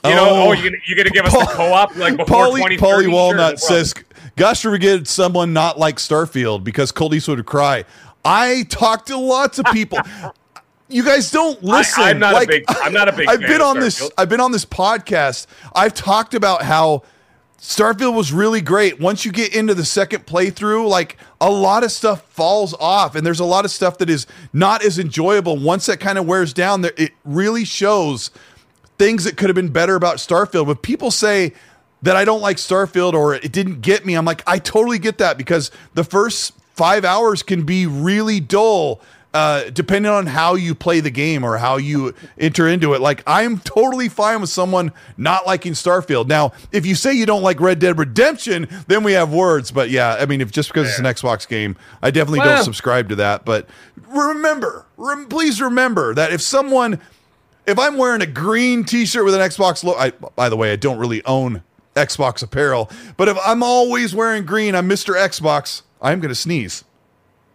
You 0.03 0.11
know, 0.11 0.29
Oh. 0.29 0.35
oh, 0.49 0.51
you're 0.51 0.69
gonna, 0.69 0.81
you're 0.85 0.97
gonna 0.97 1.09
give 1.09 1.25
us 1.25 1.33
the 1.33 1.39
Paul- 1.39 1.55
co-op 1.55 1.95
like 1.95 2.15
before 2.17 2.45
Paulie, 2.45 2.77
2030? 2.77 2.77
Paulie 2.77 3.01
Sure, 3.01 3.09
no 3.09 3.15
Walnut 3.15 3.37
problem. 3.37 3.57
says, 3.57 3.93
"Gosh, 4.35 4.61
forget 4.61 5.07
someone 5.07 5.51
not 5.51 5.79
like 5.79 5.95
Starfield 5.95 6.63
because 6.63 6.91
Colt 6.91 7.15
Eastwood 7.15 7.39
would 7.39 7.47
cry." 7.47 7.85
I 8.23 8.67
talked 8.69 9.07
to 9.07 9.17
lots 9.17 9.57
of 9.57 9.65
people. 9.73 9.97
You 10.87 11.03
guys 11.03 11.31
don't 11.31 11.63
listen. 11.63 12.03
I'm 12.03 12.19
not 12.19 12.43
a 12.43 12.47
big- 12.47 12.65
I'm 12.67 12.93
not 12.93 13.07
a 13.07 13.11
big 13.15 13.27
I've 13.27 13.39
fan 13.41 13.49
been 13.49 13.61
on 13.61 13.79
this. 13.79 14.09
I've 14.17 14.29
been 14.29 14.39
on 14.41 14.51
this 14.51 14.65
podcast. 14.65 15.47
I've 15.73 15.93
talked 15.93 16.33
about 16.33 16.61
how 16.63 17.03
Starfield 17.59 18.13
was 18.13 18.31
really 18.31 18.61
great. 18.61 18.99
Once 18.99 19.25
you 19.25 19.31
get 19.31 19.55
into 19.55 19.73
the 19.73 19.85
second 19.85 20.25
playthrough, 20.25 20.87
like 20.87 21.17
a 21.41 21.49
lot 21.49 21.83
of 21.83 21.91
stuff 21.91 22.21
falls 22.29 22.73
off, 22.79 23.15
and 23.15 23.25
there's 23.25 23.39
a 23.39 23.45
lot 23.45 23.65
of 23.65 23.71
stuff 23.71 23.97
that 23.97 24.09
is 24.09 24.27
not 24.53 24.83
as 24.83 24.99
enjoyable. 24.99 25.57
Once 25.57 25.87
that 25.87 25.99
kind 25.99 26.17
of 26.17 26.25
wears 26.27 26.53
down, 26.53 26.81
there 26.81 26.93
it 26.97 27.11
really 27.23 27.65
shows 27.65 28.29
things 28.97 29.23
that 29.23 29.35
could 29.37 29.49
have 29.49 29.55
been 29.55 29.69
better 29.69 29.95
about 29.95 30.17
Starfield. 30.17 30.67
But 30.67 30.81
people 30.83 31.09
say 31.11 31.53
that 32.03 32.15
I 32.15 32.23
don't 32.23 32.41
like 32.41 32.57
Starfield 32.57 33.13
or 33.13 33.33
it 33.33 33.51
didn't 33.51 33.81
get 33.81 34.05
me. 34.05 34.13
I'm 34.13 34.25
like, 34.25 34.43
I 34.45 34.59
totally 34.59 34.99
get 34.99 35.17
that 35.17 35.37
because 35.37 35.71
the 35.95 36.03
first 36.03 36.53
five 36.75 37.03
hours 37.03 37.41
can 37.41 37.63
be 37.63 37.87
really 37.87 38.39
dull. 38.39 39.01
Uh, 39.35 39.69
depending 39.69 40.09
on 40.09 40.27
how 40.27 40.55
you 40.55 40.73
play 40.73 41.01
the 41.01 41.09
game 41.09 41.43
or 41.43 41.57
how 41.57 41.75
you 41.75 42.15
enter 42.37 42.69
into 42.69 42.93
it, 42.93 43.01
like 43.01 43.21
I'm 43.27 43.59
totally 43.59 44.07
fine 44.07 44.39
with 44.39 44.49
someone 44.49 44.93
not 45.17 45.45
liking 45.45 45.73
Starfield. 45.73 46.27
Now, 46.27 46.53
if 46.71 46.85
you 46.85 46.95
say 46.95 47.11
you 47.11 47.25
don't 47.25 47.41
like 47.41 47.59
Red 47.59 47.79
Dead 47.79 47.99
Redemption, 47.99 48.65
then 48.87 49.03
we 49.03 49.11
have 49.11 49.33
words. 49.33 49.71
But 49.71 49.89
yeah, 49.89 50.15
I 50.17 50.25
mean, 50.25 50.39
if 50.39 50.51
just 50.53 50.69
because 50.69 50.87
it's 50.87 50.99
an 50.99 51.03
Xbox 51.03 51.45
game, 51.45 51.75
I 52.01 52.11
definitely 52.11 52.39
don't 52.55 52.63
subscribe 52.63 53.09
to 53.09 53.15
that. 53.17 53.43
But 53.43 53.67
remember, 54.07 54.85
rem- 54.95 55.27
please 55.27 55.59
remember 55.61 56.13
that 56.13 56.31
if 56.31 56.39
someone 56.39 57.01
if 57.67 57.77
I'm 57.77 57.97
wearing 57.97 58.21
a 58.21 58.27
green 58.27 58.85
T-shirt 58.85 59.25
with 59.25 59.35
an 59.35 59.41
Xbox 59.41 59.83
logo, 59.83 59.99
I, 59.99 60.11
by 60.11 60.47
the 60.47 60.55
way, 60.55 60.71
I 60.71 60.77
don't 60.77 60.97
really 60.97 61.21
own 61.25 61.61
Xbox 61.93 62.41
apparel, 62.41 62.89
but 63.17 63.27
if 63.27 63.37
I'm 63.45 63.63
always 63.63 64.15
wearing 64.15 64.45
green, 64.45 64.75
I'm 64.75 64.87
Mr. 64.87 65.13
Xbox. 65.13 65.81
I'm 66.01 66.21
gonna 66.21 66.35
sneeze. 66.35 66.85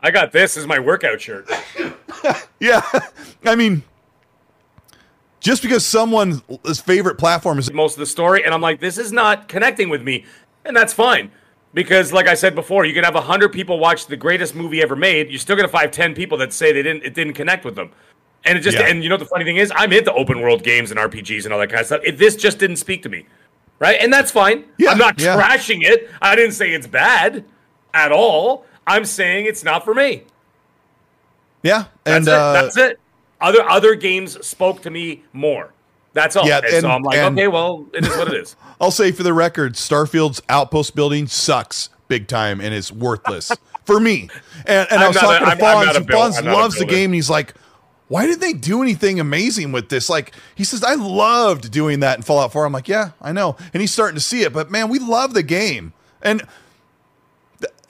I 0.02 0.10
got 0.10 0.32
this 0.32 0.56
as 0.56 0.66
my 0.66 0.78
workout 0.78 1.20
shirt. 1.20 1.50
Yeah, 2.60 2.82
I 3.46 3.54
mean, 3.54 3.82
just 5.40 5.62
because 5.62 5.86
someone's 5.86 6.42
favorite 6.82 7.16
platform 7.16 7.58
is 7.58 7.72
most 7.72 7.94
of 7.94 8.00
the 8.00 8.04
story, 8.06 8.44
and 8.44 8.52
I'm 8.52 8.60
like, 8.60 8.80
this 8.80 8.98
is 8.98 9.12
not 9.12 9.48
connecting 9.48 9.88
with 9.88 10.02
me, 10.02 10.26
and 10.66 10.76
that's 10.76 10.92
fine. 10.92 11.30
Because, 11.72 12.12
like 12.12 12.26
I 12.26 12.34
said 12.34 12.54
before, 12.54 12.84
you 12.84 12.92
can 12.92 13.04
have 13.04 13.14
hundred 13.14 13.54
people 13.54 13.78
watch 13.78 14.06
the 14.06 14.16
greatest 14.16 14.54
movie 14.54 14.82
ever 14.82 14.94
made. 14.94 15.30
You're 15.30 15.38
still 15.38 15.56
gonna 15.56 15.68
find 15.68 15.90
ten 15.90 16.14
people 16.14 16.36
that 16.38 16.52
say 16.52 16.70
they 16.70 16.82
didn't, 16.82 17.02
it 17.04 17.14
didn't 17.14 17.32
connect 17.32 17.64
with 17.64 17.76
them, 17.76 17.90
and 18.44 18.58
it 18.58 18.60
just, 18.60 18.76
Yeah. 18.76 18.88
and 18.88 19.02
you 19.02 19.08
know 19.08 19.16
the 19.16 19.24
funny 19.24 19.46
thing 19.46 19.56
is, 19.56 19.72
I'm 19.74 19.94
into 19.94 20.12
open 20.12 20.42
world 20.42 20.62
games 20.62 20.90
and 20.90 21.00
RPGs 21.00 21.44
and 21.46 21.54
all 21.54 21.60
that 21.60 21.68
kind 21.70 21.80
of 21.80 21.86
stuff. 21.86 22.02
It, 22.04 22.18
this 22.18 22.36
just 22.36 22.58
didn't 22.58 22.76
speak 22.76 23.02
to 23.04 23.08
me, 23.08 23.24
right? 23.78 23.96
And 23.98 24.12
that's 24.12 24.30
fine. 24.30 24.66
Yeah, 24.76 24.90
I'm 24.90 24.98
not 24.98 25.18
yeah. 25.18 25.40
trashing 25.40 25.82
it. 25.82 26.10
I 26.20 26.36
didn't 26.36 26.52
say 26.52 26.72
it's 26.72 26.86
bad 26.86 27.42
at 27.94 28.12
all. 28.12 28.66
I'm 28.90 29.04
saying 29.04 29.46
it's 29.46 29.62
not 29.62 29.84
for 29.84 29.94
me. 29.94 30.24
yeah, 31.62 31.84
That's 32.04 32.26
and 32.26 32.28
it. 32.28 32.34
uh, 32.34 32.52
That's 32.52 32.76
it. 32.76 33.00
Other 33.40 33.68
other 33.68 33.94
games 33.94 34.44
spoke 34.46 34.82
to 34.82 34.90
me 34.90 35.22
more. 35.32 35.72
That's 36.12 36.34
all. 36.36 36.46
Yeah, 36.46 36.60
and, 36.64 36.80
so 36.82 36.90
I'm 36.90 37.02
like, 37.02 37.18
okay, 37.18 37.46
well, 37.48 37.86
it 37.94 38.04
is 38.04 38.16
what 38.16 38.28
it 38.28 38.34
is. 38.34 38.56
I'll 38.80 38.90
say 38.90 39.12
for 39.12 39.22
the 39.22 39.32
record, 39.32 39.74
Starfield's 39.74 40.42
outpost 40.48 40.94
building 40.96 41.26
sucks 41.28 41.88
big 42.08 42.26
time 42.26 42.60
and 42.60 42.74
is 42.74 42.92
worthless 42.92 43.52
for 43.84 44.00
me. 44.00 44.28
And, 44.66 44.88
and 44.90 45.00
I 45.00 45.06
was 45.06 45.16
not 45.16 45.40
a- 45.40 45.44
talking 45.44 45.58
to 45.58 45.64
Fonz, 45.64 45.96
and 45.96 46.08
Fonz 46.08 46.38
I'm 46.38 46.44
not 46.46 46.54
a 46.54 46.56
loves 46.56 46.78
the 46.78 46.84
game, 46.84 47.10
and 47.10 47.14
he's 47.14 47.30
like, 47.30 47.54
"Why 48.08 48.26
did 48.26 48.40
they 48.40 48.52
do 48.52 48.82
anything 48.82 49.20
amazing 49.20 49.70
with 49.72 49.88
this?" 49.88 50.10
Like 50.10 50.34
he 50.56 50.64
says, 50.64 50.82
"I 50.82 50.94
loved 50.94 51.70
doing 51.70 52.00
that 52.00 52.18
in 52.18 52.22
Fallout 52.22 52.52
4." 52.52 52.64
I'm 52.64 52.72
like, 52.72 52.88
"Yeah, 52.88 53.12
I 53.22 53.30
know," 53.32 53.56
and 53.72 53.80
he's 53.80 53.92
starting 53.92 54.16
to 54.16 54.20
see 54.20 54.42
it. 54.42 54.52
But 54.52 54.70
man, 54.70 54.88
we 54.88 54.98
love 54.98 55.32
the 55.34 55.44
game, 55.44 55.92
and 56.20 56.42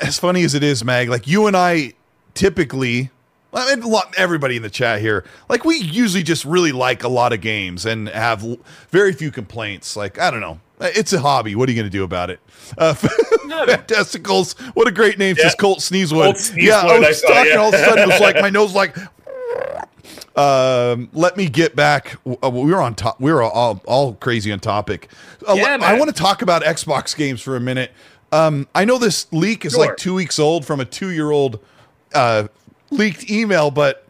as 0.00 0.18
funny 0.18 0.42
as 0.44 0.54
it 0.54 0.62
is, 0.62 0.84
Mag, 0.84 1.08
like 1.08 1.26
you 1.26 1.46
and 1.46 1.56
I 1.56 1.94
typically. 2.34 3.10
I 3.52 3.74
mean, 3.74 3.92
everybody 4.16 4.54
in 4.56 4.62
the 4.62 4.70
chat 4.70 5.00
here, 5.00 5.24
like 5.48 5.64
we 5.64 5.76
usually 5.78 6.22
just 6.22 6.44
really 6.44 6.70
like 6.70 7.02
a 7.02 7.08
lot 7.08 7.32
of 7.32 7.40
games 7.40 7.84
and 7.84 8.08
have 8.08 8.44
very 8.90 9.12
few 9.12 9.32
complaints. 9.32 9.96
Like 9.96 10.20
I 10.20 10.30
don't 10.30 10.40
know, 10.40 10.60
it's 10.80 11.12
a 11.12 11.18
hobby. 11.18 11.56
What 11.56 11.68
are 11.68 11.72
you 11.72 11.76
going 11.76 11.90
to 11.90 11.96
do 11.98 12.04
about 12.04 12.30
it? 12.30 12.38
Uh, 12.78 12.94
Fantasticals, 13.50 14.56
what 14.76 14.86
a 14.86 14.92
great 14.92 15.18
name, 15.18 15.34
Yeah. 15.36 15.44
says 15.46 15.56
Colt 15.56 15.80
Sneezewood. 15.80 16.22
Colt 16.22 16.36
Sneezewood, 16.36 16.62
yeah, 16.62 16.80
I 16.82 16.94
I 16.94 16.98
was 17.00 17.20
saw, 17.20 17.26
talking 17.28 17.50
yeah. 17.52 17.58
all 17.58 17.68
of 17.68 17.74
a 17.74 17.78
sudden. 17.84 18.04
It 18.04 18.06
was 18.12 18.20
like 18.20 18.36
my 18.40 18.50
nose, 18.50 18.72
like. 18.72 18.96
Um, 20.36 21.08
let 21.12 21.36
me 21.36 21.48
get 21.48 21.74
back. 21.74 22.16
Uh, 22.42 22.50
we 22.50 22.72
were 22.72 22.80
on 22.80 22.94
top. 22.94 23.20
We 23.20 23.32
were 23.32 23.42
all, 23.42 23.82
all 23.86 24.14
crazy 24.14 24.52
on 24.52 24.60
topic. 24.60 25.10
Uh, 25.46 25.54
Yeah, 25.54 25.62
let- 25.64 25.82
I 25.82 25.98
want 25.98 26.14
to 26.14 26.22
talk 26.22 26.40
about 26.42 26.62
Xbox 26.62 27.16
games 27.16 27.40
for 27.40 27.56
a 27.56 27.60
minute. 27.60 27.92
Um, 28.32 28.68
I 28.74 28.84
know 28.84 28.98
this 28.98 29.26
leak 29.32 29.64
is 29.64 29.72
Sure. 29.72 29.86
like 29.86 29.96
two 29.96 30.14
weeks 30.14 30.38
old 30.38 30.64
from 30.64 30.80
a 30.80 30.84
two-year-old 30.84 31.58
uh, 32.14 32.48
leaked 32.90 33.30
email, 33.30 33.70
but 33.70 34.04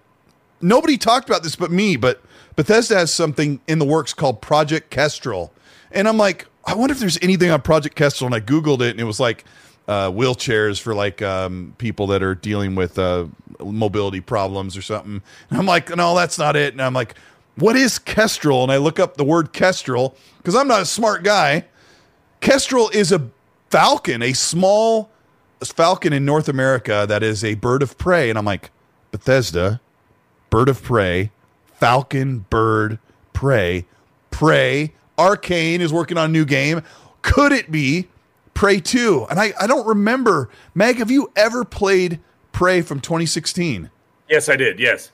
nobody 0.60 0.98
talked 0.98 1.28
about 1.28 1.42
this 1.42 1.56
but 1.56 1.70
me. 1.70 1.96
But 1.96 2.20
Bethesda 2.56 2.96
has 2.96 3.12
something 3.12 3.60
in 3.66 3.78
the 3.78 3.84
works 3.86 4.12
called 4.12 4.40
Project 4.42 4.90
Kestrel, 4.90 5.52
and 5.90 6.06
I'm 6.06 6.18
like, 6.18 6.46
I 6.66 6.74
wonder 6.74 6.92
if 6.92 7.00
there's 7.00 7.18
anything 7.22 7.50
on 7.50 7.62
Project 7.62 7.96
Kestrel. 7.96 8.26
And 8.26 8.34
I 8.34 8.40
googled 8.40 8.82
it, 8.82 8.90
and 8.90 9.00
it 9.00 9.04
was 9.04 9.18
like 9.20 9.44
uh, 9.88 10.10
wheelchairs 10.10 10.80
for 10.80 10.94
like 10.94 11.22
um, 11.22 11.74
people 11.78 12.06
that 12.08 12.22
are 12.22 12.34
dealing 12.34 12.74
with 12.74 12.98
uh, 12.98 13.26
mobility 13.58 14.20
problems 14.20 14.76
or 14.76 14.82
something. 14.82 15.22
And 15.48 15.58
I'm 15.58 15.66
like, 15.66 15.94
no, 15.96 16.14
that's 16.14 16.38
not 16.38 16.56
it. 16.56 16.74
And 16.74 16.82
I'm 16.82 16.92
like, 16.92 17.14
what 17.56 17.76
is 17.76 17.98
Kestrel? 17.98 18.62
And 18.62 18.70
I 18.70 18.76
look 18.76 19.00
up 19.00 19.16
the 19.16 19.24
word 19.24 19.52
Kestrel 19.52 20.14
because 20.38 20.54
I'm 20.54 20.68
not 20.68 20.82
a 20.82 20.86
smart 20.86 21.24
guy. 21.24 21.64
Kestrel 22.40 22.88
is 22.90 23.10
a 23.12 23.28
falcon, 23.70 24.22
a 24.22 24.32
small 24.32 25.10
falcon 25.64 26.12
in 26.12 26.24
North 26.24 26.48
America 26.48 27.06
that 27.08 27.22
is 27.22 27.44
a 27.44 27.54
bird 27.54 27.82
of 27.82 27.96
prey. 27.98 28.28
And 28.30 28.38
I'm 28.38 28.44
like, 28.44 28.70
Bethesda, 29.10 29.80
bird 30.50 30.68
of 30.68 30.82
prey, 30.82 31.30
falcon, 31.74 32.46
bird, 32.50 32.98
prey, 33.32 33.86
prey. 34.30 34.92
Arkane 35.18 35.80
is 35.80 35.92
working 35.92 36.16
on 36.16 36.30
a 36.30 36.32
new 36.32 36.44
game. 36.44 36.82
Could 37.22 37.52
it 37.52 37.70
be 37.70 38.08
Prey 38.54 38.80
2? 38.80 39.26
And 39.30 39.38
I, 39.38 39.52
I 39.60 39.66
don't 39.66 39.86
remember. 39.86 40.48
Meg, 40.74 40.96
have 40.96 41.10
you 41.10 41.30
ever 41.36 41.64
played 41.64 42.20
Prey 42.52 42.80
from 42.80 43.00
2016? 43.00 43.90
Yes, 44.30 44.48
I 44.48 44.56
did. 44.56 44.78
Yes. 44.80 45.10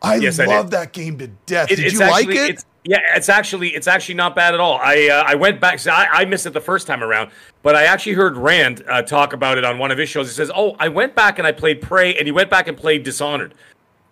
I 0.00 0.16
Yes, 0.16 0.38
love 0.38 0.66
did. 0.66 0.70
that 0.72 0.92
game 0.92 1.18
to 1.18 1.26
death. 1.46 1.70
It- 1.70 1.76
Did 1.76 1.92
you 1.92 1.98
like 2.00 2.28
it? 2.28 2.50
It's, 2.52 2.64
yeah, 2.84 2.98
it's 3.14 3.28
actually 3.28 3.68
it's 3.70 3.86
actually 3.86 4.16
not 4.16 4.34
bad 4.34 4.54
at 4.54 4.60
all. 4.60 4.78
I 4.82 5.08
uh, 5.08 5.24
I 5.26 5.34
went 5.34 5.60
back. 5.60 5.78
So 5.78 5.90
I, 5.90 6.06
I 6.10 6.24
missed 6.24 6.46
it 6.46 6.52
the 6.52 6.60
first 6.60 6.86
time 6.86 7.02
around, 7.02 7.30
but 7.62 7.76
I 7.76 7.84
actually 7.84 8.14
heard 8.14 8.36
Rand 8.36 8.82
uh, 8.88 9.02
talk 9.02 9.32
about 9.32 9.56
it 9.58 9.64
on 9.64 9.78
one 9.78 9.90
of 9.90 9.98
his 9.98 10.08
shows. 10.08 10.28
He 10.28 10.34
says, 10.34 10.50
"Oh, 10.54 10.76
I 10.80 10.88
went 10.88 11.14
back 11.14 11.38
and 11.38 11.46
I 11.46 11.52
played 11.52 11.80
Prey, 11.80 12.14
and 12.16 12.26
he 12.26 12.32
went 12.32 12.50
back 12.50 12.66
and 12.68 12.76
played 12.76 13.04
Dishonored." 13.04 13.54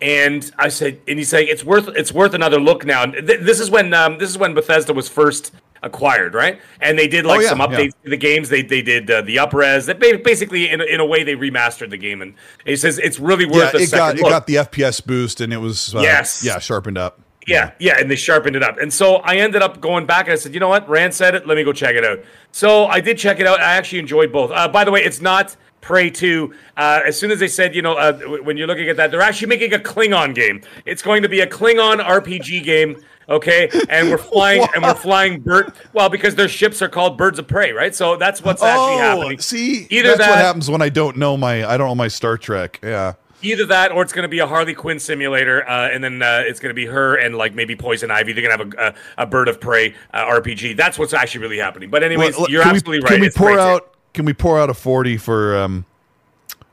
And 0.02 0.50
I 0.58 0.68
said, 0.68 0.98
and 1.06 1.18
he's 1.18 1.28
saying 1.28 1.48
it's 1.50 1.62
worth 1.64 1.88
it's 1.88 2.12
worth 2.12 2.32
another 2.32 2.58
look 2.58 2.86
now. 2.86 3.04
Th- 3.06 3.24
this 3.40 3.60
is 3.60 3.70
when 3.70 3.92
um, 3.92 4.18
this 4.18 4.30
is 4.30 4.38
when 4.38 4.54
Bethesda 4.54 4.94
was 4.94 5.08
first 5.10 5.52
acquired, 5.82 6.32
right? 6.34 6.58
And 6.80 6.98
they 6.98 7.08
did 7.08 7.26
like 7.26 7.38
Oh, 7.38 7.42
yeah, 7.42 7.48
some 7.50 7.58
yeah. 7.58 7.66
updates 7.66 7.92
to 8.04 8.10
the 8.10 8.16
games. 8.16 8.48
They 8.48 8.62
they 8.62 8.80
did 8.80 9.10
uh, 9.10 9.20
the 9.22 9.36
upres. 9.36 9.86
That 9.86 9.98
basically 9.98 10.70
in 10.70 10.80
a, 10.80 10.84
in 10.84 11.00
a 11.00 11.04
way 11.04 11.22
they 11.22 11.34
remastered 11.34 11.90
the 11.90 11.98
game, 11.98 12.22
and 12.22 12.34
he 12.64 12.76
says 12.76 12.98
it's 12.98 13.18
really 13.18 13.44
yeah, 13.44 13.50
worth 13.56 13.74
a 13.74 13.78
it 13.78 13.88
second 13.88 14.20
got 14.20 14.26
it 14.26 14.30
got 14.30 14.46
the 14.46 14.54
FPS 14.54 15.04
boost 15.04 15.40
and 15.42 15.52
it 15.52 15.58
was 15.58 15.94
uh, 15.94 16.00
Yes. 16.00 16.42
yeah 16.44 16.58
sharpened 16.58 16.96
up. 16.96 17.20
Yeah, 17.46 17.72
yeah, 17.78 17.98
and 17.98 18.10
they 18.10 18.16
sharpened 18.16 18.54
it 18.54 18.62
up. 18.62 18.78
And 18.78 18.92
so 18.92 19.16
I 19.16 19.36
ended 19.36 19.62
up 19.62 19.80
going 19.80 20.06
back 20.06 20.26
and 20.26 20.32
I 20.32 20.36
said, 20.36 20.52
you 20.52 20.60
know 20.60 20.68
what? 20.68 20.88
Rand 20.88 21.14
said 21.14 21.34
it. 21.34 21.46
Let 21.46 21.56
me 21.56 21.64
go 21.64 21.72
check 21.72 21.94
it 21.94 22.04
out. 22.04 22.20
So 22.52 22.86
I 22.86 23.00
did 23.00 23.18
check 23.18 23.40
it 23.40 23.46
out. 23.46 23.60
I 23.60 23.76
actually 23.76 23.98
enjoyed 24.00 24.30
both. 24.30 24.50
Uh, 24.50 24.68
by 24.68 24.84
the 24.84 24.90
way, 24.90 25.02
it's 25.02 25.20
not 25.20 25.56
Prey 25.80 26.10
2. 26.10 26.52
Uh, 26.76 27.00
as 27.06 27.18
soon 27.18 27.30
as 27.30 27.38
they 27.38 27.48
said, 27.48 27.74
you 27.74 27.82
know, 27.82 27.94
uh, 27.94 28.12
when 28.42 28.56
you're 28.56 28.66
looking 28.66 28.88
at 28.88 28.96
that, 28.98 29.10
they're 29.10 29.22
actually 29.22 29.48
making 29.48 29.72
a 29.72 29.78
Klingon 29.78 30.34
game. 30.34 30.60
It's 30.84 31.02
going 31.02 31.22
to 31.22 31.28
be 31.28 31.40
a 31.40 31.46
Klingon 31.46 32.04
RPG 32.04 32.62
game. 32.64 33.02
Okay, 33.28 33.70
and 33.88 34.10
we're 34.10 34.18
flying, 34.18 34.66
and 34.74 34.82
we're 34.82 34.94
flying 34.94 35.40
bird. 35.40 35.72
Well, 35.92 36.08
because 36.08 36.34
their 36.34 36.48
ships 36.48 36.82
are 36.82 36.88
called 36.88 37.16
birds 37.16 37.38
of 37.38 37.46
prey, 37.46 37.70
right? 37.70 37.94
So 37.94 38.16
that's 38.16 38.42
what's 38.42 38.60
actually 38.60 38.96
happening. 38.96 39.38
Oh, 39.38 39.40
see, 39.40 39.86
either 39.88 40.08
that's 40.08 40.18
that, 40.18 40.30
what 40.30 40.38
happens 40.38 40.68
when 40.68 40.82
I 40.82 40.88
don't 40.88 41.16
know 41.16 41.36
my 41.36 41.64
I 41.64 41.76
don't 41.76 41.86
know 41.86 41.94
my 41.94 42.08
Star 42.08 42.36
Trek. 42.36 42.80
Yeah. 42.82 43.14
Either 43.42 43.66
that 43.66 43.92
or 43.92 44.02
it's 44.02 44.12
going 44.12 44.22
to 44.24 44.28
be 44.28 44.38
a 44.40 44.46
Harley 44.46 44.74
Quinn 44.74 44.98
simulator, 44.98 45.68
uh, 45.68 45.88
and 45.88 46.02
then 46.04 46.22
uh, 46.22 46.42
it's 46.46 46.60
going 46.60 46.70
to 46.70 46.74
be 46.74 46.86
her 46.86 47.16
and 47.16 47.36
like 47.36 47.54
maybe 47.54 47.74
Poison 47.76 48.10
Ivy. 48.10 48.32
They're 48.32 48.46
going 48.48 48.58
to 48.70 48.78
have 48.78 48.94
a, 48.94 48.98
a, 49.18 49.22
a 49.24 49.26
Bird 49.26 49.48
of 49.48 49.60
Prey 49.60 49.94
uh, 50.12 50.26
RPG. 50.26 50.76
That's 50.76 50.98
what's 50.98 51.14
actually 51.14 51.42
really 51.42 51.58
happening. 51.58 51.90
But 51.90 52.02
anyways, 52.02 52.36
Well, 52.36 52.50
you're 52.50 52.62
can 52.62 52.72
we- 52.72 52.76
absolutely 52.78 53.06
Can 53.06 53.14
right. 53.14 53.20
we 53.20 53.26
It's 53.28 53.36
pour 53.36 53.58
out? 53.58 53.94
Can 54.14 54.24
we 54.24 54.32
pour 54.34 54.58
out 54.58 54.68
a 54.70 54.74
forty 54.74 55.16
for 55.16 55.56
um 55.56 55.84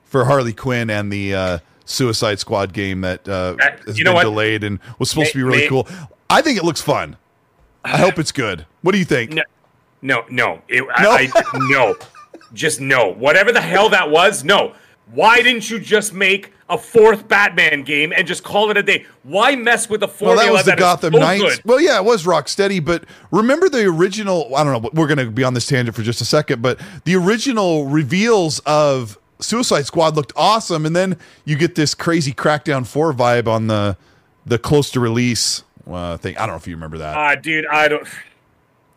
for 0.06 0.26
Harley 0.26 0.54
Quinn 0.54 0.90
and 0.90 1.12
the 1.12 1.36
uh, 1.36 1.58
Suicide 1.86 2.40
Squad 2.40 2.74
game 2.74 3.02
that 3.02 3.28
uh, 3.28 3.56
Uh, 3.60 3.70
has 3.86 3.98
you 3.98 4.04
know 4.04 4.12
been 4.12 4.16
what? 4.16 4.24
delayed 4.24 4.64
and 4.64 4.80
was 5.00 5.10
supposed 5.10 5.32
to 5.34 5.38
be 5.38 5.44
really 5.44 5.60
may- 5.60 5.68
cool? 5.68 5.88
I 6.30 6.42
think 6.42 6.58
it 6.58 6.64
looks 6.64 6.82
fun. 6.82 7.16
I 7.86 7.98
hope 7.98 8.18
it's 8.20 8.32
good. 8.32 8.66
What 8.82 8.92
do 8.94 8.98
you 8.98 9.06
think? 9.06 9.34
No, 9.34 9.44
no, 10.02 10.26
no, 10.30 10.62
It- 10.68 10.84
No? 11.00 11.12
I, 11.12 11.30
I, 11.34 11.44
no, 11.70 11.96
just 12.54 12.82
no. 12.82 13.08
Whatever 13.14 13.52
the 13.52 13.62
hell 13.62 13.90
that 13.90 14.10
was, 14.10 14.44
no. 14.44 14.74
Why 15.12 15.42
didn't 15.42 15.70
you 15.70 15.80
just 15.80 16.14
make 16.14 16.52
a 16.70 16.78
fourth 16.78 17.28
Batman 17.30 17.84
game 17.84 18.12
and 18.16 18.28
just 18.28 18.44
call 18.44 18.70
it 18.72 18.78
a 18.78 18.84
day? 18.84 19.06
Why 19.24 19.56
mess 19.56 19.90
with 19.90 20.02
the 20.02 20.08
Well, 20.08 20.16
formula 20.16 20.46
that 20.46 20.52
was 20.52 20.66
the 20.66 20.74
is 20.74 20.80
Gotham 20.80 21.14
so 21.14 21.20
Knights. 21.20 21.42
good? 21.44 21.62
Well, 21.66 21.80
yeah, 21.80 21.98
it 21.98 22.04
was 22.04 22.26
Rocksteady, 22.26 22.84
but 22.84 23.06
remember 23.32 23.70
the 23.70 23.86
original? 23.86 24.54
I 24.56 24.64
don't 24.64 24.84
know. 24.84 24.90
We're 24.94 25.08
going 25.08 25.26
to 25.26 25.32
be 25.32 25.44
on 25.46 25.54
this 25.54 25.66
tangent 25.66 25.96
for 25.96 26.04
just 26.04 26.20
a 26.20 26.26
second, 26.26 26.62
but 26.62 26.80
the 27.06 27.16
original 27.16 27.86
reveals 27.86 28.60
of 28.66 29.18
Suicide 29.40 29.86
Squad 29.86 30.16
looked 30.16 30.34
awesome, 30.36 30.86
and 30.86 30.96
then 30.96 31.18
you 31.46 31.56
get 31.58 31.76
this 31.76 31.94
crazy 31.96 32.34
Crackdown 32.34 32.86
Four 32.86 33.14
vibe 33.14 33.48
on 33.48 33.68
the 33.68 33.96
the 34.46 34.58
close 34.60 34.90
to 34.92 35.00
release 35.00 35.64
uh, 35.90 36.18
thing. 36.18 36.36
I 36.38 36.42
don't 36.42 36.50
know 36.50 36.56
if 36.56 36.68
you 36.68 36.76
remember 36.76 36.98
that. 36.98 37.16
Ah, 37.16 37.36
dude, 37.36 37.66
I 37.68 37.88
don't. 37.88 38.08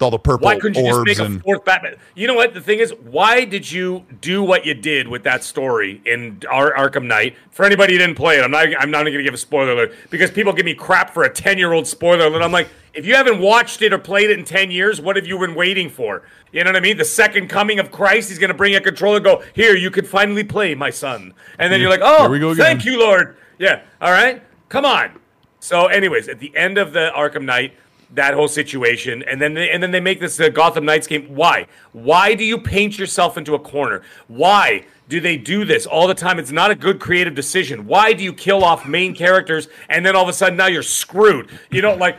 All 0.00 0.10
the 0.10 0.18
purple 0.18 0.46
Why 0.46 0.58
couldn't 0.58 0.82
you 0.82 0.90
just 0.90 1.04
make 1.04 1.18
a 1.18 1.40
fourth 1.40 1.64
Batman? 1.64 1.96
You 2.14 2.26
know 2.26 2.34
what? 2.34 2.54
The 2.54 2.60
thing 2.60 2.78
is, 2.78 2.92
why 2.92 3.44
did 3.44 3.70
you 3.70 4.04
do 4.20 4.42
what 4.42 4.64
you 4.64 4.74
did 4.74 5.08
with 5.08 5.24
that 5.24 5.44
story 5.44 6.00
in 6.06 6.42
Ar- 6.50 6.74
Arkham 6.74 7.06
Knight? 7.06 7.36
For 7.50 7.64
anybody 7.64 7.94
who 7.94 7.98
didn't 7.98 8.16
play 8.16 8.38
it, 8.38 8.42
I'm 8.42 8.50
not. 8.50 8.66
I'm 8.78 8.90
not 8.90 9.02
going 9.02 9.12
to 9.12 9.22
give 9.22 9.34
a 9.34 9.38
spoiler 9.38 9.72
alert 9.72 9.94
because 10.08 10.30
people 10.30 10.52
give 10.52 10.64
me 10.64 10.74
crap 10.74 11.12
for 11.12 11.24
a 11.24 11.32
10 11.32 11.58
year 11.58 11.72
old 11.72 11.86
spoiler 11.86 12.26
alert. 12.26 12.42
I'm 12.42 12.52
like, 12.52 12.68
if 12.94 13.06
you 13.06 13.14
haven't 13.14 13.40
watched 13.40 13.82
it 13.82 13.92
or 13.92 13.98
played 13.98 14.30
it 14.30 14.38
in 14.38 14.44
10 14.44 14.70
years, 14.70 15.00
what 15.00 15.16
have 15.16 15.26
you 15.26 15.38
been 15.38 15.54
waiting 15.54 15.88
for? 15.88 16.22
You 16.52 16.64
know 16.64 16.70
what 16.70 16.76
I 16.76 16.80
mean? 16.80 16.96
The 16.96 17.04
second 17.04 17.48
coming 17.48 17.78
of 17.78 17.90
Christ, 17.90 18.28
he's 18.30 18.38
going 18.38 18.48
to 18.48 18.56
bring 18.56 18.74
a 18.74 18.80
controller. 18.80 19.16
and 19.16 19.24
Go 19.24 19.42
here, 19.54 19.76
you 19.76 19.90
can 19.90 20.04
finally 20.04 20.44
play, 20.44 20.74
my 20.74 20.90
son. 20.90 21.34
And 21.58 21.72
then 21.72 21.80
you're 21.80 21.90
like, 21.90 22.00
oh, 22.02 22.28
we 22.28 22.38
go 22.38 22.50
again. 22.50 22.64
thank 22.64 22.84
you, 22.84 22.98
Lord. 22.98 23.36
Yeah. 23.58 23.82
All 24.00 24.10
right. 24.10 24.42
Come 24.68 24.84
on. 24.84 25.20
So, 25.60 25.86
anyways, 25.86 26.28
at 26.28 26.40
the 26.40 26.56
end 26.56 26.78
of 26.78 26.92
the 26.92 27.12
Arkham 27.14 27.44
Knight, 27.44 27.74
that 28.14 28.34
whole 28.34 28.48
situation, 28.48 29.22
and 29.22 29.40
then 29.40 29.54
they, 29.54 29.70
and 29.70 29.82
then 29.82 29.90
they 29.92 30.00
make 30.00 30.20
this 30.20 30.40
Gotham 30.52 30.84
Knights 30.84 31.06
game. 31.06 31.26
Why? 31.34 31.66
Why 31.92 32.34
do 32.34 32.44
you 32.44 32.58
paint 32.58 32.98
yourself 32.98 33.38
into 33.38 33.54
a 33.54 33.58
corner? 33.58 34.02
Why 34.28 34.84
do 35.08 35.20
they 35.20 35.36
do 35.36 35.64
this 35.64 35.86
all 35.86 36.06
the 36.08 36.14
time? 36.14 36.38
It's 36.38 36.50
not 36.50 36.70
a 36.70 36.74
good 36.74 36.98
creative 37.00 37.34
decision. 37.34 37.86
Why 37.86 38.12
do 38.12 38.24
you 38.24 38.32
kill 38.32 38.64
off 38.64 38.86
main 38.86 39.14
characters 39.14 39.68
and 39.88 40.04
then 40.04 40.16
all 40.16 40.22
of 40.22 40.28
a 40.28 40.32
sudden 40.32 40.56
now 40.56 40.66
you're 40.66 40.82
screwed? 40.82 41.50
You 41.70 41.82
know, 41.82 41.94
like 41.94 42.16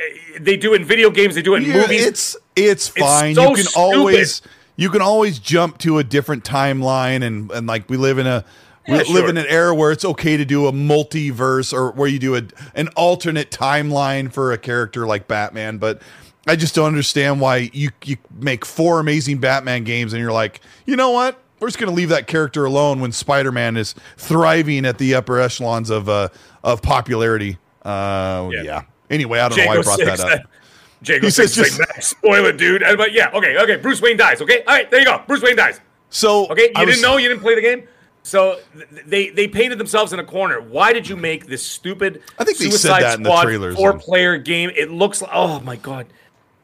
eh, 0.00 0.38
they 0.40 0.56
do 0.56 0.74
in 0.74 0.84
video 0.84 1.10
games, 1.10 1.34
they 1.34 1.42
do 1.42 1.54
it 1.54 1.62
in 1.62 1.70
Yeah, 1.70 1.82
movies. 1.82 2.06
It's 2.06 2.36
it's 2.56 2.88
fine. 2.88 3.34
so 3.34 3.50
you 3.50 3.54
can 3.54 3.64
stupid. 3.64 3.78
always 3.80 4.42
you 4.76 4.90
can 4.90 5.02
always 5.02 5.38
jump 5.38 5.78
to 5.78 5.98
a 5.98 6.04
different 6.04 6.44
timeline 6.44 7.22
and 7.22 7.50
and 7.52 7.66
like 7.66 7.88
we 7.88 7.96
live 7.96 8.18
in 8.18 8.26
a 8.26 8.44
we 8.88 8.96
Yeah, 8.96 9.02
live 9.08 9.28
in 9.28 9.36
an 9.36 9.46
era 9.46 9.74
where 9.74 9.92
it's 9.92 10.04
okay 10.04 10.36
to 10.36 10.44
do 10.44 10.66
a 10.66 10.72
multiverse 10.72 11.72
or 11.72 11.92
where 11.92 12.08
you 12.08 12.18
do 12.18 12.36
a 12.36 12.42
an 12.74 12.88
alternate 12.96 13.50
timeline 13.50 14.32
for 14.32 14.52
a 14.52 14.58
character 14.58 15.06
like 15.06 15.28
Batman, 15.28 15.78
but 15.78 16.00
I 16.46 16.56
just 16.56 16.74
don't 16.74 16.86
understand 16.86 17.40
why 17.40 17.70
you 17.72 17.90
you 18.04 18.16
make 18.40 18.64
four 18.64 19.00
amazing 19.00 19.38
Batman 19.38 19.84
games 19.84 20.12
and 20.12 20.22
you're 20.22 20.32
like, 20.32 20.60
you 20.86 20.96
know 20.96 21.10
what? 21.10 21.38
We're 21.60 21.68
just 21.68 21.78
going 21.78 21.90
to 21.90 21.96
leave 21.96 22.08
that 22.10 22.26
character 22.28 22.64
alone 22.64 23.00
when 23.00 23.10
Spider-Man 23.10 23.76
is 23.76 23.94
thriving 24.16 24.86
at 24.86 24.98
the 24.98 25.14
upper 25.14 25.38
echelons 25.40 25.90
of 25.90 26.08
uh 26.08 26.28
of 26.64 26.82
popularity. 26.82 27.58
Uh, 27.82 28.48
yeah. 28.52 28.62
Yeah. 28.62 28.82
Anyway, 29.10 29.38
I 29.40 29.48
don't 29.48 29.58
know 29.58 29.66
why 29.66 29.78
I 29.78 29.82
brought 29.82 29.98
six, 29.98 30.18
that 30.18 30.20
up. 30.20 30.40
Jago 31.02 31.26
He 31.26 31.30
six 31.30 31.54
says 31.54 31.66
is 31.66 31.78
like, 31.78 31.88
"Nah, 31.96 32.00
spoil 32.00 32.46
it, 32.46 32.56
dude. 32.56 32.82
And 32.82 33.00
I'm 33.00 33.08
yeah, 33.12 33.30
okay, 33.32 33.56
okay. 33.58 33.76
Bruce 33.76 34.00
Wayne 34.02 34.16
dies. 34.16 34.40
Okay, 34.40 34.62
all 34.64 34.74
right, 34.74 34.90
there 34.90 35.00
you 35.00 35.06
go. 35.06 35.22
Bruce 35.26 35.42
Wayne 35.42 35.56
dies. 35.56 35.80
So 36.10 36.46
Okay, 36.48 36.64
you 36.64 36.72
I 36.74 36.84
didn't 36.84 37.02
know, 37.02 37.16
you 37.18 37.28
didn't 37.28 37.42
play 37.42 37.54
the 37.54 37.60
game. 37.60 37.86
So 38.28 38.58
they 39.06 39.30
they 39.30 39.48
painted 39.48 39.78
themselves 39.78 40.12
in 40.12 40.18
a 40.20 40.24
corner. 40.24 40.60
Why 40.60 40.92
did 40.92 41.08
you 41.08 41.16
make 41.16 41.46
this 41.46 41.64
stupid? 41.64 42.22
I 42.38 42.44
think 42.44 42.58
they 42.58 42.64
said 42.70 42.72
Suicide 42.80 43.02
that 43.02 43.18
Squad 43.20 43.42
trailers. 43.44 43.74
Four-player 43.76 44.36
game. 44.36 44.70
It 44.76 44.90
looks. 44.90 45.22
like 45.22 45.30
Oh 45.32 45.60
my 45.60 45.76
god! 45.76 46.06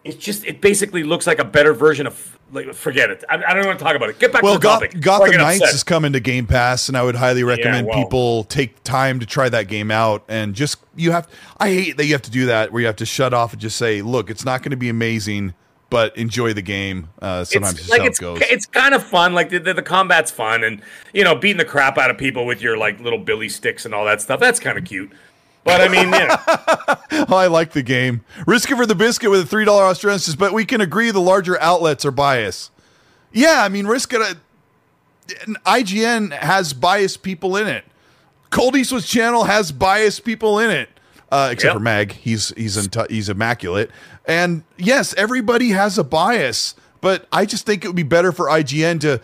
It's 0.05 0.17
just. 0.17 0.45
It 0.45 0.61
basically 0.61 1.03
looks 1.03 1.27
like 1.27 1.39
a 1.39 1.45
better 1.45 1.73
version 1.73 2.07
of. 2.07 2.39
Like, 2.53 2.73
forget 2.75 3.11
it. 3.11 3.25
I, 3.29 3.43
I 3.43 3.55
don't 3.55 3.67
want 3.67 3.79
to 3.81 3.85
talk 3.85 3.97
about 3.97 4.11
it. 4.11 4.19
Get 4.21 4.31
back 4.33 4.43
Well, 4.43 4.53
to 4.55 4.59
the 4.59 4.63
Goth- 4.63 4.75
topic. 4.83 4.91
before 4.93 5.19
Gotham 5.27 5.37
Knights 5.39 5.63
upset. 5.63 5.75
is 5.75 5.83
coming 5.83 6.13
to 6.13 6.21
Game 6.21 6.47
Pass, 6.47 6.87
and 6.89 6.97
I 6.97 7.03
would 7.03 7.17
highly 7.17 7.43
recommend 7.43 7.89
well. 7.89 7.97
people 7.99 8.45
take 8.45 8.85
time 8.85 9.19
to 9.21 9.27
try 9.27 9.49
that 9.49 9.67
game 9.67 9.91
out. 9.91 10.23
And 10.29 10.55
just 10.55 10.77
you 10.95 11.11
have, 11.13 11.27
I 11.59 11.71
hate 11.71 11.97
that 11.97 12.05
you 12.05 12.13
have 12.13 12.23
to 12.23 12.31
do 12.31 12.47
that, 12.47 12.71
where 12.71 12.81
you 12.83 12.87
have 12.87 12.97
to 12.97 13.07
shut 13.07 13.35
off 13.35 13.53
and 13.55 13.61
just 13.63 13.77
say, 13.77 14.03
"Look, 14.03 14.31
it's 14.31 14.45
not 14.45 14.63
going 14.63 14.71
to 14.73 14.77
be 14.77 14.89
amazing, 14.91 15.55
but 15.95 16.17
enjoy 16.17 16.53
the 16.53 16.61
game." 16.63 17.09
Uh, 17.23 17.45
sometimes 17.45 17.79
it's 17.79 17.89
like 17.89 18.03
it's 18.03 18.21
it 18.21 18.43
it's 18.51 18.67
kind 18.67 18.95
of 18.95 19.03
fun. 19.05 19.33
Like 19.33 19.51
the, 19.51 19.59
the 19.59 19.75
the 19.75 19.83
combat's 19.83 20.33
fun, 20.33 20.65
and 20.65 20.83
you 21.13 21.23
know 21.23 21.37
beating 21.37 21.59
the 21.59 21.65
crap 21.65 21.97
out 21.99 22.11
of 22.11 22.19
people 22.19 22.45
with 22.47 22.61
your 22.61 22.77
like 22.77 22.99
little 22.99 23.21
billy 23.21 23.49
sticks 23.49 23.85
and 23.85 23.95
all 23.95 24.05
that 24.07 24.21
stuff. 24.21 24.41
That's 24.41 24.59
kind 24.59 24.77
of 24.77 24.85
cute. 24.85 25.13
But 25.63 25.81
I 25.81 25.89
mean, 25.89 26.09
yeah, 26.13 26.37
Oh, 27.31 27.37
I 27.37 27.47
like 27.47 27.71
the 27.73 27.83
game. 27.83 28.23
Risk 28.47 28.71
it 28.73 28.77
for 28.77 28.87
the 28.87 28.95
biscuit 28.97 29.31
with 29.31 29.41
a 29.41 29.47
three 29.47 29.65
dollar 29.65 29.85
Australian 29.85 30.19
says, 30.19 30.35
but 30.37 30.53
we 30.53 30.65
can 30.65 30.81
agree 30.81 31.11
the 31.13 31.21
larger 31.21 31.59
outlets 31.61 32.05
are 32.05 32.11
biased. 32.11 32.71
Yeah, 33.33 33.63
I 33.63 33.69
mean, 33.69 33.87
risk 33.87 34.13
it. 34.13 34.21
uh, 34.21 34.35
IGN 35.65 36.33
has 36.37 36.73
biased 36.73 37.23
people 37.23 37.57
in 37.57 37.67
it. 37.67 37.85
Colt 38.51 38.77
Eastwood's 38.77 39.07
channel 39.09 39.45
has 39.45 39.73
biased 39.73 40.25
people 40.25 40.59
in 40.59 40.71
it, 40.71 40.89
uh, 41.33 41.49
except 41.51 41.71
Yep. 41.71 41.75
for 41.75 41.81
Mag. 41.81 42.13
He's 42.13 42.51
he's 42.57 42.77
in 42.77 42.91
he's 43.09 43.29
immaculate. 43.29 43.91
And 44.27 44.65
yes, 44.77 45.15
everybody 45.17 45.71
has 45.71 45.99
a 45.99 46.05
bias, 46.05 46.75
but 47.01 47.27
I 47.31 47.45
just 47.45 47.67
think 47.67 47.85
it 47.85 47.89
would 47.89 47.97
be 47.97 48.03
better 48.03 48.33
for 48.33 48.47
IGN 48.47 49.01
to 49.03 49.21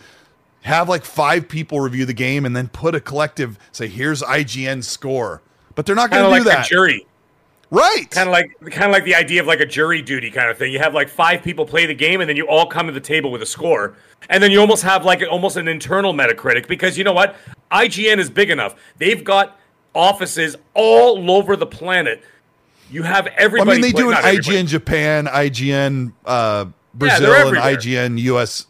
have 0.61 0.87
like 0.87 1.03
five 1.03 1.49
people 1.49 1.79
review 1.79 2.05
the 2.05 2.13
game 2.13 2.45
and 2.45 2.55
then 2.55 2.67
put 2.67 2.93
a 2.93 2.99
collective 2.99 3.57
say, 3.71 3.87
"Here's 3.87 4.21
IGN's 4.21 4.87
score." 4.87 5.41
But 5.75 5.85
they're 5.85 5.95
not 5.95 6.11
going 6.11 6.23
to 6.23 6.29
like 6.29 6.43
do 6.43 6.49
a 6.49 6.51
that, 6.51 6.67
jury. 6.67 7.05
right? 7.71 8.05
Kind 8.11 8.29
of 8.29 8.33
like 8.33 8.51
kind 8.71 8.85
of 8.85 8.91
like 8.91 9.05
the 9.05 9.15
idea 9.15 9.41
of 9.41 9.47
like 9.47 9.61
a 9.61 9.65
jury 9.65 10.01
duty 10.01 10.29
kind 10.29 10.51
of 10.51 10.57
thing. 10.57 10.71
You 10.71 10.79
have 10.79 10.93
like 10.93 11.09
five 11.09 11.41
people 11.41 11.65
play 11.65 11.85
the 11.85 11.95
game, 11.95 12.21
and 12.21 12.29
then 12.29 12.37
you 12.37 12.47
all 12.47 12.67
come 12.67 12.85
to 12.87 12.93
the 12.93 12.99
table 12.99 13.31
with 13.31 13.41
a 13.41 13.45
score, 13.47 13.95
and 14.29 14.43
then 14.43 14.51
you 14.51 14.59
almost 14.59 14.83
have 14.83 15.03
like 15.03 15.23
almost 15.29 15.57
an 15.57 15.67
internal 15.67 16.13
Metacritic 16.13 16.67
because 16.67 16.97
you 16.97 17.03
know 17.03 17.13
what, 17.13 17.35
IGN 17.71 18.17
is 18.17 18.29
big 18.29 18.51
enough. 18.51 18.75
They've 18.97 19.23
got 19.23 19.57
offices 19.95 20.55
all 20.73 21.31
over 21.31 21.55
the 21.55 21.65
planet. 21.65 22.23
You 22.91 23.03
have 23.03 23.27
everybody. 23.27 23.71
I 23.71 23.73
mean, 23.75 23.81
they 23.81 23.91
play- 23.91 24.01
do 24.01 24.11
an. 24.11 24.17
IGN 24.17 24.67
Japan, 24.67 25.25
IGN 25.27 26.13
uh, 26.25 26.65
Yeah, 26.67 26.71
Brazil, 26.93 27.31
and 27.33 27.35
everywhere. 27.57 27.77
IGN 27.77 28.19
US 28.19 28.67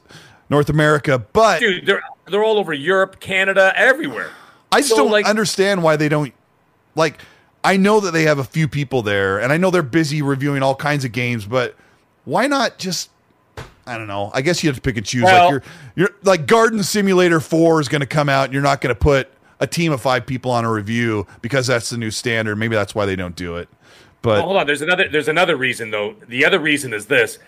North 0.50 0.70
America, 0.70 1.20
but 1.34 1.60
dude. 1.60 1.86
They're 1.86 2.04
they're 2.28 2.44
all 2.44 2.58
over 2.58 2.72
Europe, 2.74 3.20
Canada, 3.20 3.74
everywhere. 3.76 4.30
I 4.72 4.80
just 4.80 4.92
so, 4.92 4.98
don't 4.98 5.12
like- 5.12 5.26
understand 5.26 5.84
why 5.84 5.96
they 5.96 6.08
don't 6.10 6.34
like. 6.96 7.20
I 7.64 7.78
know 7.78 8.00
that 8.00 8.12
they 8.12 8.24
have 8.24 8.40
a 8.40 8.44
few 8.44 8.68
people 8.68 9.02
there, 9.02 9.40
and 9.40 9.52
I 9.54 9.58
know 9.58 9.70
they're 9.70 9.84
busy 9.84 10.22
reviewing 10.22 10.64
all 10.64 10.76
kinds 10.76 11.06
of 11.06 11.12
games, 11.12 11.46
but 11.46 11.76
why 12.26 12.48
not 12.48 12.78
just? 12.78 13.10
I 13.86 13.98
don't 13.98 14.08
know. 14.08 14.32
I 14.34 14.42
guess 14.42 14.64
you 14.64 14.70
have 14.70 14.76
to 14.76 14.82
pick 14.82 14.98
and 14.98 15.06
choose. 15.06 15.24
Well- 15.24 15.44
like 15.46 15.52
you're, 15.52 16.08
you're 16.08 16.16
like 16.24 16.46
Garden 16.48 16.84
Simulator 16.84 17.40
Four 17.40 17.82
is 17.82 17.88
going 17.88 18.02
to 18.02 18.08
come 18.08 18.30
out, 18.30 18.46
and 18.46 18.54
you're 18.54 18.62
not 18.64 18.82
going 18.82 18.94
to 18.94 19.00
put 19.00 19.30
a 19.60 19.68
team 19.68 19.92
of 19.92 20.02
five 20.02 20.26
people 20.26 20.50
on 20.52 20.66
a 20.66 20.72
review 20.72 21.28
because 21.42 21.68
that's 21.68 21.90
the 21.92 21.98
new 21.98 22.10
standard. 22.12 22.56
Maybe 22.56 22.76
that's 22.76 22.96
why 22.96 23.06
they 23.06 23.16
don't 23.16 23.36
do 23.36 23.58
it. 23.58 23.70
But 24.22 24.38
Well, 24.38 24.44
hold 24.44 24.58
on. 24.58 24.68
There's 24.68 24.82
another. 24.82 25.08
There's 25.10 25.28
another 25.28 25.56
reason 25.56 25.92
though. 25.92 26.16
The 26.28 26.46
other 26.46 26.60
reason 26.60 26.94
is 26.94 27.08
this. 27.08 27.40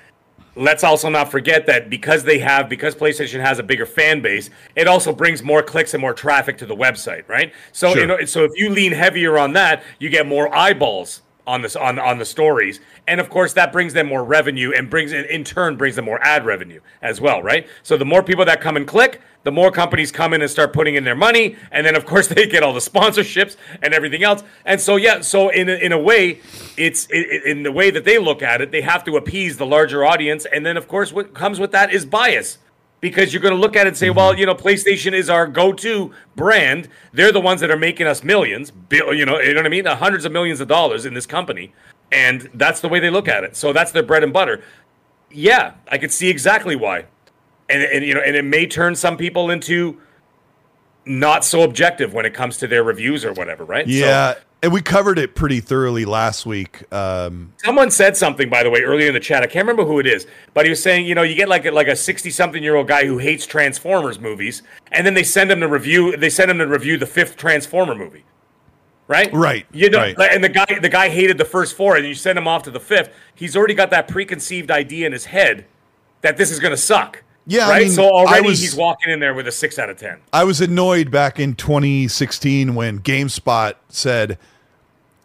Let's 0.55 0.83
also 0.83 1.09
not 1.09 1.31
forget 1.31 1.65
that 1.65 1.89
because 1.89 2.23
they 2.23 2.37
have 2.39 2.69
because 2.69 2.93
PlayStation 2.95 3.41
has 3.41 3.57
a 3.57 3.63
bigger 3.63 3.87
fan 3.87 4.21
base, 4.21 4.51
it 4.75 4.87
also 4.87 5.11
brings 5.11 5.41
more 5.41 5.63
clicks 5.63 5.95
and 5.95 6.01
more 6.01 6.13
traffic 6.13 6.59
to 6.59 6.67
the 6.67 6.75
website, 6.75 7.27
right? 7.27 7.51
So 7.71 7.91
Sure. 7.93 8.01
you 8.01 8.07
know, 8.07 8.25
so 8.25 8.43
if 8.43 8.51
you 8.55 8.69
lean 8.69 8.91
heavier 8.91 9.39
on 9.39 9.53
that, 9.53 9.81
you 9.97 10.09
get 10.09 10.27
more 10.27 10.53
eyeballs 10.55 11.21
on 11.45 11.61
this 11.61 11.75
on 11.75 11.99
on 11.99 12.17
the 12.17 12.25
stories, 12.25 12.79
and 13.07 13.19
of 13.19 13.29
course 13.29 13.53
that 13.53 13.71
brings 13.71 13.93
them 13.93 14.07
more 14.07 14.23
revenue 14.23 14.71
and 14.75 14.89
brings 14.89 15.11
in, 15.11 15.25
in 15.25 15.43
turn 15.43 15.75
brings 15.75 15.95
them 15.95 16.05
more 16.05 16.21
ad 16.23 16.45
revenue 16.45 16.79
as 17.01 17.19
well, 17.19 17.41
right? 17.41 17.67
So 17.83 17.97
the 17.97 18.05
more 18.05 18.23
people 18.23 18.45
that 18.45 18.61
come 18.61 18.77
and 18.77 18.87
click, 18.87 19.21
the 19.43 19.51
more 19.51 19.71
companies 19.71 20.11
come 20.11 20.33
in 20.33 20.41
and 20.41 20.49
start 20.49 20.73
putting 20.73 20.95
in 20.95 21.03
their 21.03 21.15
money, 21.15 21.55
and 21.71 21.85
then 21.85 21.95
of 21.95 22.05
course 22.05 22.27
they 22.29 22.47
get 22.47 22.63
all 22.63 22.73
the 22.73 22.79
sponsorships 22.79 23.55
and 23.81 23.93
everything 23.93 24.23
else. 24.23 24.43
And 24.65 24.79
so 24.79 24.95
yeah, 24.95 25.21
so 25.21 25.49
in 25.49 25.69
a, 25.69 25.73
in 25.73 25.91
a 25.91 25.99
way, 25.99 26.39
it's 26.77 27.07
in 27.07 27.63
the 27.63 27.71
way 27.71 27.91
that 27.91 28.05
they 28.05 28.17
look 28.17 28.41
at 28.41 28.61
it, 28.61 28.71
they 28.71 28.81
have 28.81 29.03
to 29.05 29.17
appease 29.17 29.57
the 29.57 29.65
larger 29.65 30.05
audience, 30.05 30.45
and 30.45 30.65
then 30.65 30.77
of 30.77 30.87
course 30.87 31.11
what 31.11 31.33
comes 31.33 31.59
with 31.59 31.71
that 31.71 31.91
is 31.91 32.05
bias. 32.05 32.57
Because 33.03 33.33
you're 33.33 33.41
going 33.41 33.53
to 33.53 33.59
look 33.59 33.75
at 33.75 33.85
it 33.85 33.89
and 33.89 33.97
say, 33.97 34.09
well, 34.11 34.33
you 34.33 34.45
know, 34.45 34.55
PlayStation 34.55 35.11
is 35.11 35.29
our 35.29 35.45
go-to 35.45 36.13
brand. 36.37 36.87
They're 37.11 37.33
the 37.33 37.41
ones 37.41 37.59
that 37.59 37.69
are 37.69 37.75
making 37.77 38.07
us 38.07 38.23
millions, 38.23 38.71
bill, 38.71 39.13
you 39.13 39.25
know, 39.25 39.41
you 39.41 39.53
know 39.53 39.59
what 39.59 39.65
I 39.65 39.69
mean, 39.69 39.85
Uh, 39.85 39.93
hundreds 39.93 40.23
of 40.23 40.31
millions 40.31 40.61
of 40.61 40.69
dollars 40.69 41.05
in 41.05 41.13
this 41.13 41.25
company, 41.25 41.73
and 42.13 42.49
that's 42.53 42.79
the 42.79 42.87
way 42.87 43.01
they 43.01 43.09
look 43.09 43.27
at 43.27 43.43
it. 43.43 43.57
So 43.57 43.73
that's 43.73 43.91
their 43.91 44.03
bread 44.03 44.23
and 44.23 44.31
butter. 44.31 44.63
Yeah, 45.29 45.73
I 45.91 45.97
could 45.97 46.13
see 46.13 46.29
exactly 46.29 46.77
why, 46.77 47.03
and 47.67 47.83
and 47.83 48.05
you 48.05 48.13
know, 48.13 48.21
and 48.21 48.37
it 48.37 48.45
may 48.45 48.65
turn 48.65 48.95
some 48.95 49.17
people 49.17 49.49
into 49.51 49.99
not 51.05 51.43
so 51.43 51.63
objective 51.63 52.13
when 52.13 52.25
it 52.25 52.33
comes 52.33 52.55
to 52.59 52.67
their 52.67 52.83
reviews 52.85 53.25
or 53.25 53.33
whatever, 53.33 53.65
right? 53.65 53.85
So- 53.85 53.91
yeah, 53.91 54.35
and 54.63 54.71
we 54.73 54.81
covered 54.81 55.19
it 55.19 55.35
pretty 55.35 55.59
thoroughly 55.59 56.05
last 56.05 56.45
week. 56.45 56.91
Um, 56.91 57.53
Someone 57.57 57.91
said 57.91 58.17
something, 58.17 58.49
by 58.49 58.63
the 58.63 58.69
way, 58.71 58.81
earlier 58.81 59.09
in 59.09 59.13
the 59.13 59.19
chat. 59.19 59.43
I 59.43 59.45
can't 59.45 59.67
remember 59.67 59.85
who 59.85 59.99
it 59.99 60.07
is, 60.07 60.25
but 60.55 60.65
he 60.65 60.69
was 60.71 60.81
saying, 60.81 61.05
you 61.05 61.13
know, 61.13 61.21
you 61.21 61.35
get 61.35 61.49
like 61.49 61.65
a, 61.65 61.71
like 61.71 61.87
a 61.87 61.95
sixty-something-year-old 61.95 62.87
guy 62.87 63.05
who 63.05 63.19
hates 63.19 63.45
Transformers 63.45 64.19
movies, 64.19 64.63
and 64.91 65.05
then 65.05 65.13
they 65.13 65.23
send 65.23 65.51
him 65.51 65.59
to 65.59 65.67
review. 65.67 66.17
They 66.17 66.29
send 66.31 66.49
him 66.49 66.57
to 66.59 66.67
review 66.67 66.97
the 66.97 67.05
fifth 67.05 67.35
Transformer 67.35 67.93
movie, 67.93 68.23
right? 69.07 69.31
Right, 69.33 69.65
You 69.71 69.89
know, 69.89 69.99
right. 69.99 70.17
and 70.31 70.43
the 70.43 70.49
guy 70.49 70.65
the 70.81 70.89
guy 70.89 71.09
hated 71.09 71.37
the 71.37 71.45
first 71.45 71.75
four, 71.75 71.95
and 71.97 72.07
you 72.07 72.15
send 72.15 72.37
him 72.39 72.47
off 72.47 72.63
to 72.63 72.71
the 72.71 72.79
fifth. 72.79 73.13
He's 73.35 73.55
already 73.55 73.73
got 73.75 73.89
that 73.91 74.07
preconceived 74.07 74.71
idea 74.71 75.05
in 75.05 75.11
his 75.11 75.25
head 75.25 75.65
that 76.21 76.37
this 76.37 76.49
is 76.51 76.59
going 76.59 76.71
to 76.71 76.77
suck. 76.77 77.21
Yeah, 77.45 77.65
I 77.67 77.69
right. 77.71 77.81
mean, 77.83 77.91
so 77.91 78.03
already 78.09 78.47
was- 78.47 78.61
he's 78.61 78.73
walking 78.75 79.11
in 79.11 79.19
there 79.19 79.33
with 79.33 79.45
a 79.49 79.51
six 79.51 79.77
out 79.77 79.89
of 79.89 79.97
ten. 79.97 80.19
I 80.31 80.45
was 80.45 80.61
annoyed 80.61 81.11
back 81.11 81.37
in 81.41 81.55
2016 81.55 82.73
when 82.73 82.99
GameSpot 82.99 83.73
said, 83.89 84.37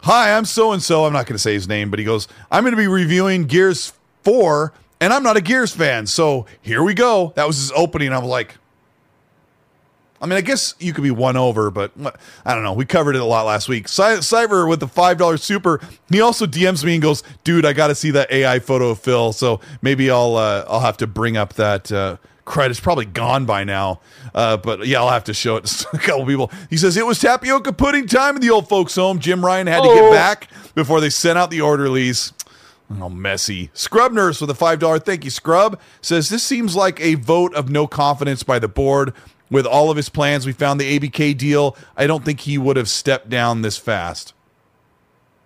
Hi, 0.02 0.36
I'm 0.36 0.44
so 0.44 0.72
and 0.72 0.82
so. 0.82 1.04
I'm 1.04 1.12
not 1.12 1.26
going 1.26 1.34
to 1.34 1.38
say 1.42 1.54
his 1.54 1.68
name, 1.68 1.90
but 1.90 1.98
he 1.98 2.04
goes, 2.04 2.28
I'm 2.50 2.62
going 2.62 2.72
to 2.72 2.76
be 2.80 2.86
reviewing 2.86 3.44
Gears 3.44 3.92
4, 4.22 4.72
and 5.00 5.12
I'm 5.12 5.22
not 5.22 5.36
a 5.36 5.40
Gears 5.40 5.74
fan. 5.74 6.06
So 6.06 6.46
here 6.62 6.82
we 6.82 6.94
go. 6.94 7.32
That 7.36 7.46
was 7.46 7.56
his 7.56 7.72
opening. 7.72 8.12
I'm 8.12 8.24
like, 8.24 8.56
I 10.20 10.26
mean, 10.26 10.36
I 10.36 10.40
guess 10.40 10.74
you 10.80 10.92
could 10.92 11.04
be 11.04 11.10
won 11.10 11.36
over, 11.36 11.70
but 11.70 11.92
I 12.44 12.54
don't 12.54 12.64
know. 12.64 12.72
We 12.72 12.84
covered 12.84 13.14
it 13.16 13.20
a 13.20 13.24
lot 13.24 13.44
last 13.46 13.68
week. 13.68 13.86
Cy- 13.88 14.16
Cyber 14.16 14.68
with 14.68 14.80
the 14.80 14.86
$5 14.86 15.40
super. 15.40 15.80
He 16.10 16.20
also 16.20 16.46
DMs 16.46 16.84
me 16.84 16.94
and 16.94 17.02
goes, 17.02 17.22
dude, 17.44 17.64
I 17.64 17.72
got 17.72 17.88
to 17.88 17.94
see 17.94 18.10
that 18.12 18.30
AI 18.32 18.58
photo 18.60 18.90
of 18.90 19.00
Phil. 19.00 19.32
So 19.32 19.60
maybe 19.82 20.10
I'll, 20.10 20.36
uh, 20.36 20.64
I'll 20.68 20.80
have 20.80 20.96
to 20.98 21.06
bring 21.06 21.36
up 21.36 21.54
that, 21.54 21.92
uh, 21.92 22.16
credit. 22.48 22.72
It's 22.72 22.80
probably 22.80 23.04
gone 23.04 23.44
by 23.46 23.62
now. 23.64 24.00
Uh, 24.34 24.56
but 24.56 24.86
yeah, 24.86 24.98
I'll 25.00 25.10
have 25.10 25.24
to 25.24 25.34
show 25.34 25.56
it 25.56 25.66
to 25.66 25.88
a 25.92 25.98
couple 25.98 26.26
people. 26.26 26.50
He 26.70 26.76
says 26.76 26.96
it 26.96 27.06
was 27.06 27.20
tapioca 27.20 27.72
pudding 27.72 28.06
time 28.06 28.34
in 28.36 28.42
the 28.42 28.50
old 28.50 28.68
folks 28.68 28.94
home. 28.96 29.18
Jim 29.20 29.44
Ryan 29.44 29.66
had 29.66 29.82
to 29.82 29.88
Oh. 29.88 29.94
get 29.94 30.12
back 30.12 30.48
before 30.74 31.00
they 31.00 31.10
sent 31.10 31.38
out 31.38 31.50
the 31.50 31.60
orderlies. 31.60 32.32
Oh, 33.00 33.08
messy. 33.10 33.70
Scrub 33.74 34.12
Nurse 34.12 34.40
with 34.40 34.48
a 34.50 34.54
$5. 34.54 35.04
Thank 35.04 35.22
you, 35.24 35.30
Scrub. 35.30 35.78
Says 36.00 36.30
this 36.30 36.42
seems 36.42 36.74
like 36.74 36.98
a 37.00 37.14
vote 37.16 37.54
of 37.54 37.68
no 37.68 37.86
confidence 37.86 38.42
by 38.42 38.58
the 38.58 38.68
board. 38.68 39.12
With 39.50 39.66
all 39.66 39.90
of 39.90 39.96
his 39.96 40.08
plans, 40.08 40.46
we 40.46 40.52
found 40.52 40.78
the 40.80 40.98
ABK 40.98 41.36
deal. 41.36 41.76
I 41.96 42.06
don't 42.06 42.24
think 42.24 42.40
he 42.40 42.58
would 42.58 42.76
have 42.76 42.88
stepped 42.88 43.28
down 43.30 43.62
this 43.62 43.76
fast. 43.78 44.32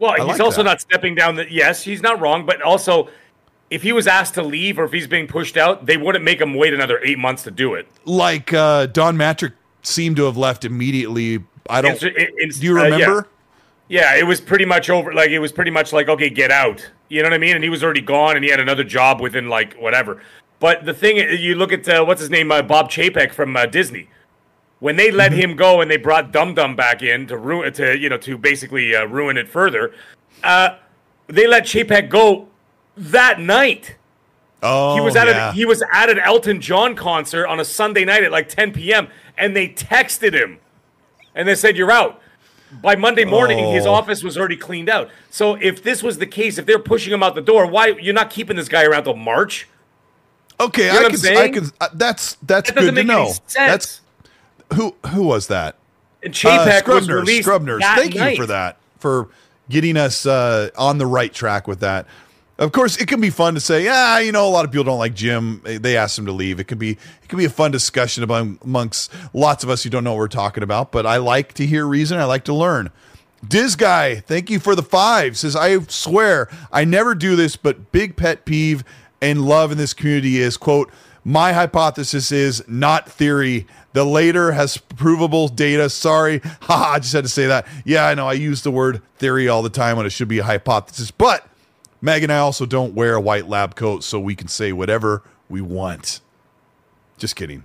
Well, 0.00 0.14
he's 0.14 0.24
like 0.24 0.40
also 0.40 0.58
that. 0.58 0.64
not 0.64 0.80
stepping 0.80 1.14
down. 1.14 1.36
The, 1.36 1.50
yes, 1.52 1.82
he's 1.84 2.02
not 2.02 2.20
wrong, 2.20 2.44
but 2.44 2.60
also, 2.62 3.08
if 3.72 3.82
he 3.82 3.92
was 3.92 4.06
asked 4.06 4.34
to 4.34 4.42
leave 4.42 4.78
or 4.78 4.84
if 4.84 4.92
he's 4.92 5.06
being 5.06 5.26
pushed 5.26 5.56
out, 5.56 5.86
they 5.86 5.96
wouldn't 5.96 6.22
make 6.22 6.40
him 6.40 6.52
wait 6.54 6.74
another 6.74 7.00
eight 7.02 7.18
months 7.18 7.42
to 7.44 7.50
do 7.50 7.72
it. 7.74 7.88
Like 8.04 8.52
uh, 8.52 8.86
Don 8.86 9.16
Mattrick 9.16 9.54
seemed 9.82 10.16
to 10.16 10.24
have 10.26 10.36
left 10.36 10.66
immediately. 10.66 11.42
I 11.70 11.80
don't. 11.80 11.94
It's- 12.02 12.12
it's- 12.36 12.58
do 12.58 12.66
you 12.66 12.78
uh, 12.78 12.84
yeah. 12.84 12.94
remember? 12.94 13.28
Yeah, 13.88 14.14
it 14.16 14.26
was 14.26 14.40
pretty 14.40 14.66
much 14.66 14.90
over. 14.90 15.12
Like 15.14 15.30
it 15.30 15.38
was 15.38 15.52
pretty 15.52 15.70
much 15.70 15.92
like, 15.92 16.08
okay, 16.08 16.28
get 16.28 16.50
out. 16.50 16.88
You 17.08 17.22
know 17.22 17.28
what 17.28 17.34
I 17.34 17.38
mean? 17.38 17.54
And 17.54 17.64
he 17.64 17.70
was 17.70 17.82
already 17.82 18.00
gone, 18.02 18.36
and 18.36 18.44
he 18.44 18.50
had 18.50 18.60
another 18.60 18.84
job 18.84 19.20
within 19.20 19.48
like 19.48 19.74
whatever. 19.74 20.22
But 20.60 20.84
the 20.84 20.94
thing, 20.94 21.16
you 21.16 21.54
look 21.54 21.72
at 21.72 21.88
uh, 21.88 22.04
what's 22.04 22.20
his 22.20 22.30
name, 22.30 22.52
uh, 22.52 22.62
Bob 22.62 22.90
Chapek 22.90 23.32
from 23.32 23.56
uh, 23.56 23.66
Disney. 23.66 24.08
When 24.80 24.96
they 24.96 25.10
let 25.10 25.32
him 25.32 25.56
go 25.56 25.80
and 25.80 25.90
they 25.90 25.96
brought 25.96 26.32
Dum 26.32 26.54
Dum 26.54 26.74
back 26.76 27.02
in 27.02 27.26
to 27.28 27.36
ruin 27.38 27.72
to 27.74 27.98
you 27.98 28.08
know 28.10 28.18
to 28.18 28.36
basically 28.36 28.94
uh, 28.94 29.04
ruin 29.06 29.36
it 29.36 29.48
further, 29.48 29.94
uh, 30.42 30.76
they 31.28 31.46
let 31.46 31.64
Chapek 31.64 32.08
go 32.08 32.48
that 32.96 33.40
night. 33.40 33.96
Oh, 34.62 34.94
He 34.94 35.00
was 35.00 35.16
at 35.16 35.26
yeah. 35.26 35.50
a, 35.50 35.52
he 35.52 35.64
was 35.64 35.82
at 35.92 36.08
an 36.08 36.18
Elton 36.20 36.60
John 36.60 36.94
concert 36.94 37.46
on 37.46 37.58
a 37.58 37.64
Sunday 37.64 38.04
night 38.04 38.22
at 38.22 38.30
like 38.30 38.48
10 38.48 38.72
p.m. 38.72 39.08
and 39.36 39.56
they 39.56 39.68
texted 39.68 40.34
him 40.34 40.58
and 41.34 41.48
they 41.48 41.54
said 41.54 41.76
you're 41.76 41.90
out. 41.90 42.20
By 42.80 42.96
Monday 42.96 43.24
morning, 43.26 43.72
his 43.74 43.84
Oh. 43.86 43.92
office 43.92 44.22
was 44.22 44.38
already 44.38 44.56
cleaned 44.56 44.88
out. 44.88 45.10
So 45.30 45.56
if 45.56 45.82
this 45.82 46.02
was 46.02 46.16
the 46.18 46.26
case, 46.26 46.56
if 46.56 46.64
they're 46.64 46.78
pushing 46.78 47.12
him 47.12 47.22
out 47.22 47.34
the 47.34 47.42
door, 47.42 47.66
why 47.66 47.88
you're 47.88 48.14
not 48.14 48.30
keeping 48.30 48.56
this 48.56 48.68
guy 48.68 48.84
around 48.84 49.04
till 49.04 49.16
March? 49.16 49.68
Okay, 50.58 50.86
know 50.86 51.06
I 51.06 51.10
can. 51.10 51.36
I 51.36 51.48
can. 51.48 51.64
Uh, 51.80 51.88
that's 51.92 52.36
that's 52.42 52.70
That 52.70 52.78
good 52.80 52.94
to 52.94 53.02
know. 53.04 53.32
That's 53.54 54.00
who 54.74 54.94
who 55.08 55.24
was 55.24 55.48
that? 55.48 55.76
And 56.22 56.32
Chapek 56.32 56.66
was 56.66 56.78
Scrub 56.78 57.02
Nurse, 57.08 57.08
released 57.08 57.42
Scrub 57.42 57.62
Nurse. 57.62 57.82
Thank 57.82 58.14
night. 58.14 58.30
you 58.30 58.36
for 58.36 58.46
that, 58.46 58.78
for 58.98 59.28
getting 59.68 59.96
us 59.98 60.24
uh, 60.24 60.70
on 60.78 60.98
the 60.98 61.06
right 61.06 61.32
track 61.34 61.66
with 61.66 61.80
that. 61.80 62.06
Of 62.58 62.72
course, 62.72 62.96
it 62.98 63.08
can 63.08 63.20
be 63.20 63.30
fun 63.30 63.54
to 63.54 63.60
say, 63.60 63.84
yeah, 63.84 64.18
you 64.18 64.30
know, 64.30 64.46
a 64.46 64.50
lot 64.50 64.64
of 64.64 64.70
people 64.70 64.84
don't 64.84 64.98
like 64.98 65.14
Jim. 65.14 65.62
They 65.64 65.96
asked 65.96 66.18
him 66.18 66.26
to 66.26 66.32
leave. 66.32 66.60
It 66.60 66.64
can 66.64 66.78
be 66.78 66.92
it 66.92 67.28
can 67.28 67.38
be 67.38 67.44
a 67.44 67.50
fun 67.50 67.70
discussion 67.70 68.22
among, 68.22 68.58
amongst 68.62 69.10
lots 69.32 69.64
of 69.64 69.70
us 69.70 69.82
who 69.82 69.90
don't 69.90 70.04
know 70.04 70.12
what 70.12 70.18
we're 70.18 70.28
talking 70.28 70.62
about. 70.62 70.92
But 70.92 71.06
I 71.06 71.16
like 71.16 71.54
to 71.54 71.66
hear 71.66 71.86
reason. 71.86 72.18
I 72.18 72.24
like 72.24 72.44
to 72.44 72.54
learn. 72.54 72.90
Diz 73.46 73.74
guy, 73.74 74.16
thank 74.16 74.50
you 74.50 74.60
for 74.60 74.74
the 74.74 74.82
five. 74.82 75.36
Says 75.36 75.56
I 75.56 75.80
swear 75.88 76.48
I 76.70 76.84
never 76.84 77.14
do 77.14 77.34
this, 77.36 77.56
but 77.56 77.90
big 77.90 78.16
pet 78.16 78.44
peeve 78.44 78.84
and 79.20 79.44
love 79.44 79.72
in 79.72 79.78
this 79.78 79.94
community 79.94 80.38
is 80.38 80.56
quote. 80.56 80.90
My 81.24 81.52
hypothesis 81.52 82.32
is 82.32 82.64
not 82.66 83.08
theory. 83.08 83.66
The 83.92 84.04
later 84.04 84.52
has 84.52 84.76
provable 84.76 85.46
data. 85.46 85.88
Sorry, 85.88 86.38
haha. 86.62 86.94
I 86.94 86.98
just 86.98 87.12
had 87.12 87.24
to 87.24 87.30
say 87.30 87.46
that. 87.46 87.66
Yeah, 87.84 88.06
I 88.06 88.14
know. 88.14 88.26
I 88.26 88.32
use 88.32 88.62
the 88.62 88.72
word 88.72 89.02
theory 89.18 89.48
all 89.48 89.62
the 89.62 89.70
time 89.70 89.96
when 89.96 90.04
it 90.04 90.10
should 90.10 90.28
be 90.28 90.40
a 90.40 90.44
hypothesis, 90.44 91.10
but 91.10 91.46
Meg 92.02 92.22
and 92.22 92.30
I 92.32 92.38
also 92.38 92.66
don't 92.66 92.92
wear 92.94 93.14
a 93.14 93.20
white 93.20 93.48
lab 93.48 93.74
coat, 93.76 94.04
so 94.04 94.20
we 94.20 94.34
can 94.34 94.48
say 94.48 94.72
whatever 94.72 95.22
we 95.48 95.60
want. 95.62 96.20
Just 97.16 97.36
kidding. 97.36 97.64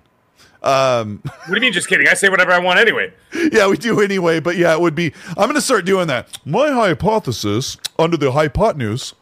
Um, 0.61 1.21
What 1.25 1.47
do 1.47 1.55
you 1.55 1.61
mean? 1.61 1.73
Just 1.73 1.87
kidding. 1.87 2.07
I 2.07 2.13
say 2.13 2.29
whatever 2.29 2.51
I 2.51 2.59
want 2.59 2.79
anyway. 2.79 3.11
yeah, 3.51 3.67
we 3.67 3.77
do 3.77 3.99
anyway, 3.99 4.39
but 4.39 4.55
yeah, 4.55 4.73
it 4.73 4.79
would 4.79 4.95
be. 4.95 5.11
I'm 5.29 5.45
going 5.47 5.55
to 5.55 5.61
start 5.61 5.85
doing 5.85 6.07
that. 6.07 6.37
My 6.45 6.69
hypothesis 6.71 7.77
under 7.97 8.15
the 8.15 8.31
hypotenuse. 8.31 9.13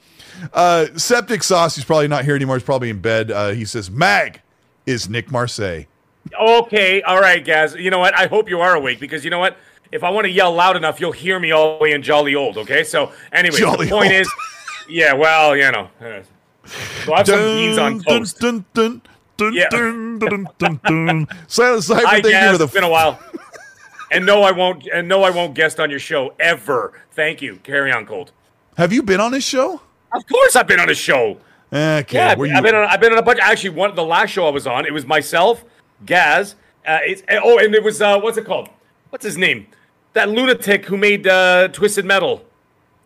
Uh, 0.53 0.87
Septic 0.97 1.43
Sauce, 1.43 1.75
he's 1.75 1.85
probably 1.85 2.09
not 2.09 2.25
here 2.25 2.35
anymore. 2.35 2.57
He's 2.57 2.63
probably 2.65 2.89
in 2.89 2.99
bed. 2.99 3.31
Uh, 3.31 3.51
he 3.51 3.63
says, 3.63 3.89
Mag 3.89 4.41
is 4.85 5.07
Nick 5.09 5.31
Marseille. 5.31 5.83
Okay, 6.37 7.01
all 7.03 7.21
right, 7.21 7.45
guys. 7.45 7.73
You 7.75 7.89
know 7.89 7.99
what? 7.99 8.17
I 8.17 8.27
hope 8.27 8.49
you 8.49 8.59
are 8.59 8.75
awake 8.75 8.99
because 8.99 9.23
you 9.23 9.29
know 9.29 9.39
what? 9.39 9.55
If 9.91 10.03
I 10.03 10.09
want 10.09 10.25
to 10.25 10.31
yell 10.31 10.51
loud 10.51 10.75
enough, 10.75 10.99
you'll 10.99 11.11
hear 11.13 11.39
me 11.39 11.51
all 11.51 11.77
the 11.77 11.83
way 11.83 11.91
in 11.93 12.01
jolly 12.01 12.35
old. 12.35 12.57
Okay, 12.57 12.83
so 12.83 13.13
anyway, 13.31 13.59
the 13.59 13.65
point 13.77 13.91
old. 13.91 14.05
is, 14.11 14.29
yeah. 14.87 15.13
Well, 15.13 15.55
you 15.55 15.71
know, 15.71 15.89
uh, 16.01 16.21
so 17.05 17.13
I 17.13 17.17
have 17.17 17.27
some 17.27 17.39
beans 17.39 17.77
on 17.77 18.01
toast. 18.01 18.39
dun, 18.39 18.65
dun, 18.73 19.01
dun, 19.37 19.53
Yeah. 19.53 19.69
dun, 19.69 20.19
dun, 20.19 20.47
dun, 20.57 20.79
dun. 20.83 21.27
Silent 21.47 21.83
Cypher, 21.83 22.07
Hi, 22.07 22.21
thank 22.21 22.33
you 22.33 22.51
for 22.51 22.57
the 22.57 22.63
It's 22.65 22.73
been 22.73 22.83
a 22.83 22.89
while. 22.89 23.19
and 24.11 24.25
no, 24.25 24.41
I 24.43 24.51
won't. 24.51 24.87
And 24.93 25.07
no, 25.07 25.23
I 25.23 25.29
won't 25.29 25.53
guest 25.53 25.79
on 25.79 25.89
your 25.89 25.99
show 25.99 26.33
ever. 26.39 26.93
Thank 27.11 27.41
you. 27.41 27.57
Carry 27.57 27.91
on, 27.91 28.05
Colt. 28.05 28.31
Have 28.77 28.91
you 28.91 29.03
been 29.03 29.19
on 29.21 29.31
this 29.31 29.45
show? 29.45 29.81
Of 30.13 30.25
course, 30.27 30.55
I've 30.55 30.67
been 30.67 30.79
on 30.79 30.89
a 30.89 30.95
show. 30.95 31.37
Okay. 31.73 32.17
Yeah, 32.17 32.29
I've 32.31 32.37
you- 32.39 32.61
been 32.61 32.75
on. 32.75 32.87
I've 32.87 32.99
been 32.99 33.11
on 33.11 33.17
a 33.19 33.23
bunch. 33.23 33.39
Actually, 33.41 33.71
one 33.71 33.93
the 33.95 34.03
last 34.03 34.31
show 34.31 34.47
I 34.47 34.51
was 34.51 34.65
on, 34.67 34.85
it 34.85 34.93
was 34.93 35.05
myself, 35.05 35.63
Gaz. 36.05 36.55
Uh, 36.87 36.99
it's 37.03 37.23
oh, 37.43 37.57
and 37.57 37.73
it 37.73 37.83
was 37.83 38.01
uh, 38.01 38.19
what's 38.19 38.37
it 38.37 38.45
called? 38.45 38.69
What's 39.09 39.25
his 39.25 39.37
name? 39.37 39.67
That 40.13 40.29
lunatic 40.29 40.85
who 40.85 40.97
made 40.97 41.27
uh, 41.27 41.67
Twisted 41.69 42.05
Metal. 42.05 42.45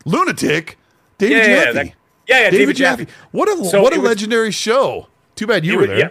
Lunatic? 0.05 0.77
David 1.19 1.37
Yeah, 1.37 1.45
yeah, 1.47 1.55
Jaffe. 1.65 1.73
that- 1.73 1.85
yeah, 1.85 2.37
yeah, 2.41 2.43
David, 2.49 2.57
David 2.57 2.75
Jaffe. 2.75 3.05
Jaffe. 3.05 3.17
What 3.31 3.47
a 3.49 3.65
So 3.65 3.81
what 3.83 3.95
a 3.95 3.99
was- 3.99 4.09
legendary 4.09 4.51
show. 4.51 5.07
Too 5.35 5.45
bad 5.47 5.63
you 5.65 5.73
were 5.75 5.79
was- 5.81 5.87
there. 5.89 5.97
yeah. 5.99 6.09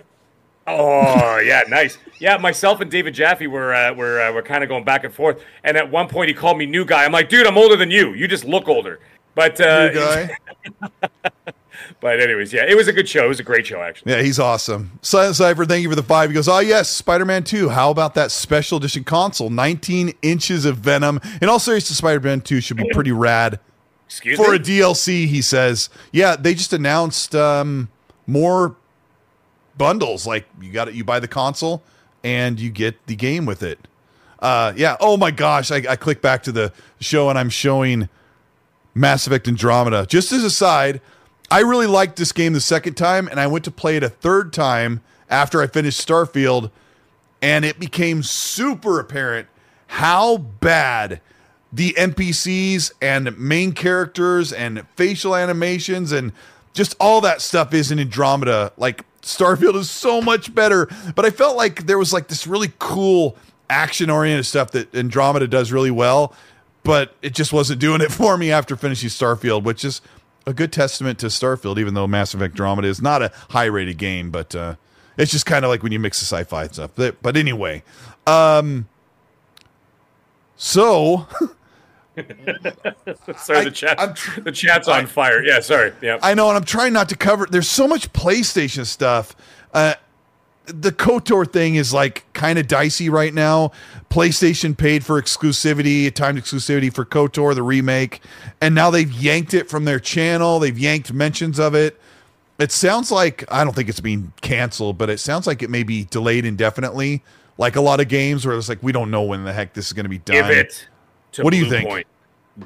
Oh 0.68 1.38
yeah, 1.44 1.62
nice. 1.68 1.98
Yeah, 2.18 2.36
myself 2.36 2.80
and 2.80 2.90
David 2.90 3.14
Jaffe 3.14 3.46
were 3.46 3.72
uh, 3.74 3.92
were 3.94 4.20
uh, 4.20 4.32
were 4.32 4.42
kind 4.42 4.62
of 4.62 4.68
going 4.68 4.84
back 4.84 5.04
and 5.04 5.12
forth. 5.14 5.42
And 5.64 5.76
at 5.76 5.90
one 5.90 6.08
point, 6.08 6.28
he 6.28 6.34
called 6.34 6.58
me 6.58 6.66
new 6.66 6.84
guy. 6.84 7.04
I'm 7.04 7.12
like, 7.12 7.28
dude, 7.28 7.46
I'm 7.46 7.56
older 7.58 7.76
than 7.76 7.90
you. 7.90 8.12
You 8.14 8.28
just 8.28 8.44
look 8.44 8.68
older. 8.68 9.00
But 9.34 9.60
uh, 9.60 9.88
New 9.88 9.94
guy. 9.94 10.36
but 12.00 12.20
anyways, 12.20 12.52
yeah, 12.52 12.64
it 12.68 12.76
was 12.76 12.88
a 12.88 12.92
good 12.92 13.08
show. 13.08 13.24
It 13.24 13.28
was 13.28 13.40
a 13.40 13.44
great 13.44 13.66
show, 13.66 13.80
actually. 13.80 14.12
Yeah, 14.12 14.22
he's 14.22 14.38
awesome. 14.38 14.98
Silent 15.00 15.36
Cypher, 15.36 15.64
thank 15.64 15.82
you 15.84 15.88
for 15.88 15.94
the 15.94 16.02
five. 16.02 16.28
He 16.30 16.34
goes, 16.34 16.48
Oh, 16.48 16.58
yes, 16.58 16.88
Spider 16.90 17.24
Man 17.24 17.44
2. 17.44 17.68
How 17.68 17.90
about 17.90 18.14
that 18.14 18.30
special 18.32 18.78
edition 18.78 19.04
console? 19.04 19.48
19 19.50 20.12
inches 20.22 20.64
of 20.64 20.78
Venom. 20.78 21.20
In 21.40 21.48
all 21.48 21.58
seriousness, 21.60 21.96
Spider 21.98 22.20
Man 22.20 22.40
2 22.40 22.60
should 22.60 22.76
be 22.76 22.88
pretty 22.92 23.12
rad. 23.12 23.60
Excuse 24.08 24.38
For 24.38 24.52
me. 24.52 24.56
a 24.56 24.58
DLC, 24.58 25.26
he 25.26 25.42
says. 25.42 25.90
Yeah, 26.12 26.34
they 26.34 26.54
just 26.54 26.72
announced 26.72 27.34
um, 27.34 27.90
more 28.26 28.74
bundles. 29.76 30.26
Like, 30.26 30.46
you 30.60 30.72
got 30.72 30.88
it, 30.88 30.94
you 30.94 31.04
buy 31.04 31.20
the 31.20 31.28
console 31.28 31.82
and 32.24 32.58
you 32.58 32.70
get 32.70 33.06
the 33.06 33.14
game 33.14 33.44
with 33.44 33.62
it. 33.62 33.86
Uh, 34.38 34.72
yeah. 34.76 34.96
Oh 34.98 35.18
my 35.18 35.30
gosh. 35.30 35.70
I, 35.70 35.82
I 35.88 35.96
click 35.96 36.22
back 36.22 36.42
to 36.44 36.52
the 36.52 36.72
show 37.00 37.28
and 37.28 37.38
I'm 37.38 37.50
showing 37.50 38.08
Mass 38.94 39.26
Effect 39.26 39.46
Andromeda. 39.46 40.06
Just 40.06 40.32
as 40.32 40.42
a 40.42 40.50
side, 40.50 41.02
I 41.50 41.60
really 41.60 41.86
liked 41.86 42.16
this 42.16 42.32
game 42.32 42.54
the 42.54 42.60
second 42.60 42.94
time, 42.94 43.28
and 43.28 43.38
I 43.38 43.46
went 43.46 43.64
to 43.64 43.70
play 43.70 43.96
it 43.96 44.02
a 44.02 44.08
third 44.08 44.52
time 44.52 45.02
after 45.30 45.62
I 45.62 45.66
finished 45.66 46.06
Starfield, 46.06 46.70
and 47.40 47.64
it 47.64 47.78
became 47.78 48.22
super 48.22 49.00
apparent 49.00 49.48
how 49.88 50.36
bad 50.38 51.20
the 51.72 51.94
NPCs 51.98 52.92
and 53.02 53.38
main 53.38 53.72
characters 53.72 54.52
and 54.52 54.86
facial 54.96 55.36
animations 55.36 56.12
and 56.12 56.32
just 56.72 56.94
all 57.00 57.20
that 57.20 57.40
stuff 57.40 57.74
is 57.74 57.90
in 57.90 57.98
Andromeda. 57.98 58.72
Like 58.76 59.04
Starfield 59.22 59.74
is 59.74 59.90
so 59.90 60.20
much 60.22 60.54
better, 60.54 60.88
but 61.14 61.24
I 61.24 61.30
felt 61.30 61.56
like 61.56 61.86
there 61.86 61.98
was 61.98 62.12
like 62.12 62.28
this 62.28 62.46
really 62.46 62.72
cool 62.78 63.36
action 63.68 64.10
oriented 64.10 64.46
stuff 64.46 64.70
that 64.70 64.94
Andromeda 64.94 65.46
does 65.46 65.72
really 65.72 65.90
well, 65.90 66.32
but 66.84 67.14
it 67.20 67.34
just 67.34 67.52
wasn't 67.52 67.80
doing 67.80 68.00
it 68.00 68.12
for 68.12 68.38
me 68.38 68.50
after 68.50 68.76
finishing 68.76 69.10
Starfield, 69.10 69.64
which 69.64 69.84
is 69.84 70.00
a 70.46 70.54
good 70.54 70.72
testament 70.72 71.18
to 71.18 71.26
Starfield, 71.26 71.78
even 71.78 71.94
though 71.94 72.06
Mass 72.06 72.32
Effect 72.32 72.52
Andromeda 72.52 72.88
is 72.88 73.02
not 73.02 73.22
a 73.22 73.30
high 73.50 73.66
rated 73.66 73.98
game, 73.98 74.30
but 74.30 74.54
uh, 74.54 74.76
it's 75.18 75.30
just 75.30 75.44
kind 75.44 75.64
of 75.64 75.68
like 75.68 75.82
when 75.82 75.92
you 75.92 75.98
mix 75.98 76.20
the 76.20 76.24
sci 76.24 76.44
fi 76.44 76.66
stuff. 76.68 76.92
But, 76.94 77.20
but 77.20 77.36
anyway, 77.36 77.82
um, 78.26 78.88
so 80.56 81.26
sorry, 83.38 83.60
I- 83.60 83.64
the 83.64 83.70
chat. 83.70 84.16
Tr- 84.16 84.40
the 84.40 84.52
chat's 84.52 84.88
on 84.88 85.06
fire. 85.06 85.42
Yeah, 85.44 85.60
sorry. 85.60 85.92
Yeah. 86.02 86.18
I 86.22 86.34
know, 86.34 86.48
and 86.48 86.56
I'm 86.56 86.64
trying 86.64 86.92
not 86.92 87.08
to 87.10 87.16
cover. 87.16 87.46
There's 87.50 87.68
so 87.68 87.86
much 87.88 88.12
PlayStation 88.12 88.86
stuff. 88.86 89.34
Uh, 89.72 89.94
the 90.66 90.92
KOTOR 90.92 91.50
thing 91.50 91.76
is 91.76 91.94
like 91.94 92.30
kind 92.34 92.58
of 92.58 92.68
dicey 92.68 93.08
right 93.08 93.32
now. 93.32 93.72
PlayStation 94.10 94.76
paid 94.76 95.04
for 95.04 95.20
exclusivity, 95.20 96.12
timed 96.12 96.38
exclusivity 96.38 96.92
for 96.92 97.04
KOTOR, 97.04 97.54
the 97.54 97.62
remake, 97.62 98.20
and 98.60 98.74
now 98.74 98.90
they've 98.90 99.10
yanked 99.10 99.54
it 99.54 99.68
from 99.68 99.84
their 99.86 99.98
channel. 100.00 100.58
They've 100.58 100.78
yanked 100.78 101.12
mentions 101.12 101.58
of 101.58 101.74
it. 101.74 101.98
It 102.58 102.72
sounds 102.72 103.10
like 103.10 103.44
I 103.52 103.64
don't 103.64 103.74
think 103.74 103.88
it's 103.88 104.00
being 104.00 104.32
canceled, 104.40 104.98
but 104.98 105.08
it 105.08 105.20
sounds 105.20 105.46
like 105.46 105.62
it 105.62 105.70
may 105.70 105.84
be 105.84 106.04
delayed 106.04 106.44
indefinitely. 106.44 107.22
Like 107.56 107.76
a 107.76 107.80
lot 107.80 108.00
of 108.00 108.08
games 108.08 108.46
where 108.46 108.56
it's 108.56 108.68
like 108.68 108.82
we 108.82 108.92
don't 108.92 109.10
know 109.10 109.22
when 109.22 109.44
the 109.44 109.52
heck 109.52 109.72
this 109.74 109.86
is 109.86 109.92
going 109.92 110.04
to 110.04 110.10
be 110.10 110.18
done. 110.18 110.36
Give 110.36 110.50
it 110.50 110.86
to 111.32 111.42
What 111.42 111.52
do 111.52 111.58
you 111.58 111.68
think? 111.68 111.88
Point. 111.88 112.06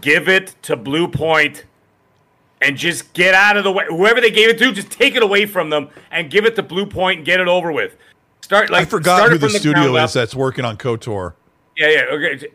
Give 0.00 0.28
it 0.28 0.54
to 0.62 0.76
Bluepoint 0.76 1.64
and 2.62 2.76
just 2.76 3.12
get 3.12 3.34
out 3.34 3.56
of 3.56 3.64
the 3.64 3.72
way. 3.72 3.84
Whoever 3.88 4.20
they 4.20 4.30
gave 4.30 4.48
it 4.48 4.58
to, 4.58 4.72
just 4.72 4.90
take 4.90 5.14
it 5.14 5.22
away 5.22 5.46
from 5.46 5.70
them 5.70 5.90
and 6.10 6.30
give 6.30 6.44
it 6.44 6.56
to 6.56 6.62
Bluepoint 6.62 7.16
and 7.18 7.24
get 7.24 7.40
it 7.40 7.48
over 7.48 7.72
with. 7.72 7.96
Start 8.40 8.70
like 8.70 8.82
I 8.82 8.84
forgot 8.84 9.18
start 9.18 9.30
who 9.30 9.36
it 9.36 9.40
the 9.40 9.50
studio 9.50 9.94
is 9.96 10.10
up. 10.10 10.12
that's 10.12 10.34
working 10.34 10.64
on 10.64 10.76
KOTOR. 10.76 11.34
Yeah, 11.76 11.88
yeah. 11.88 12.04
Okay. 12.10 12.48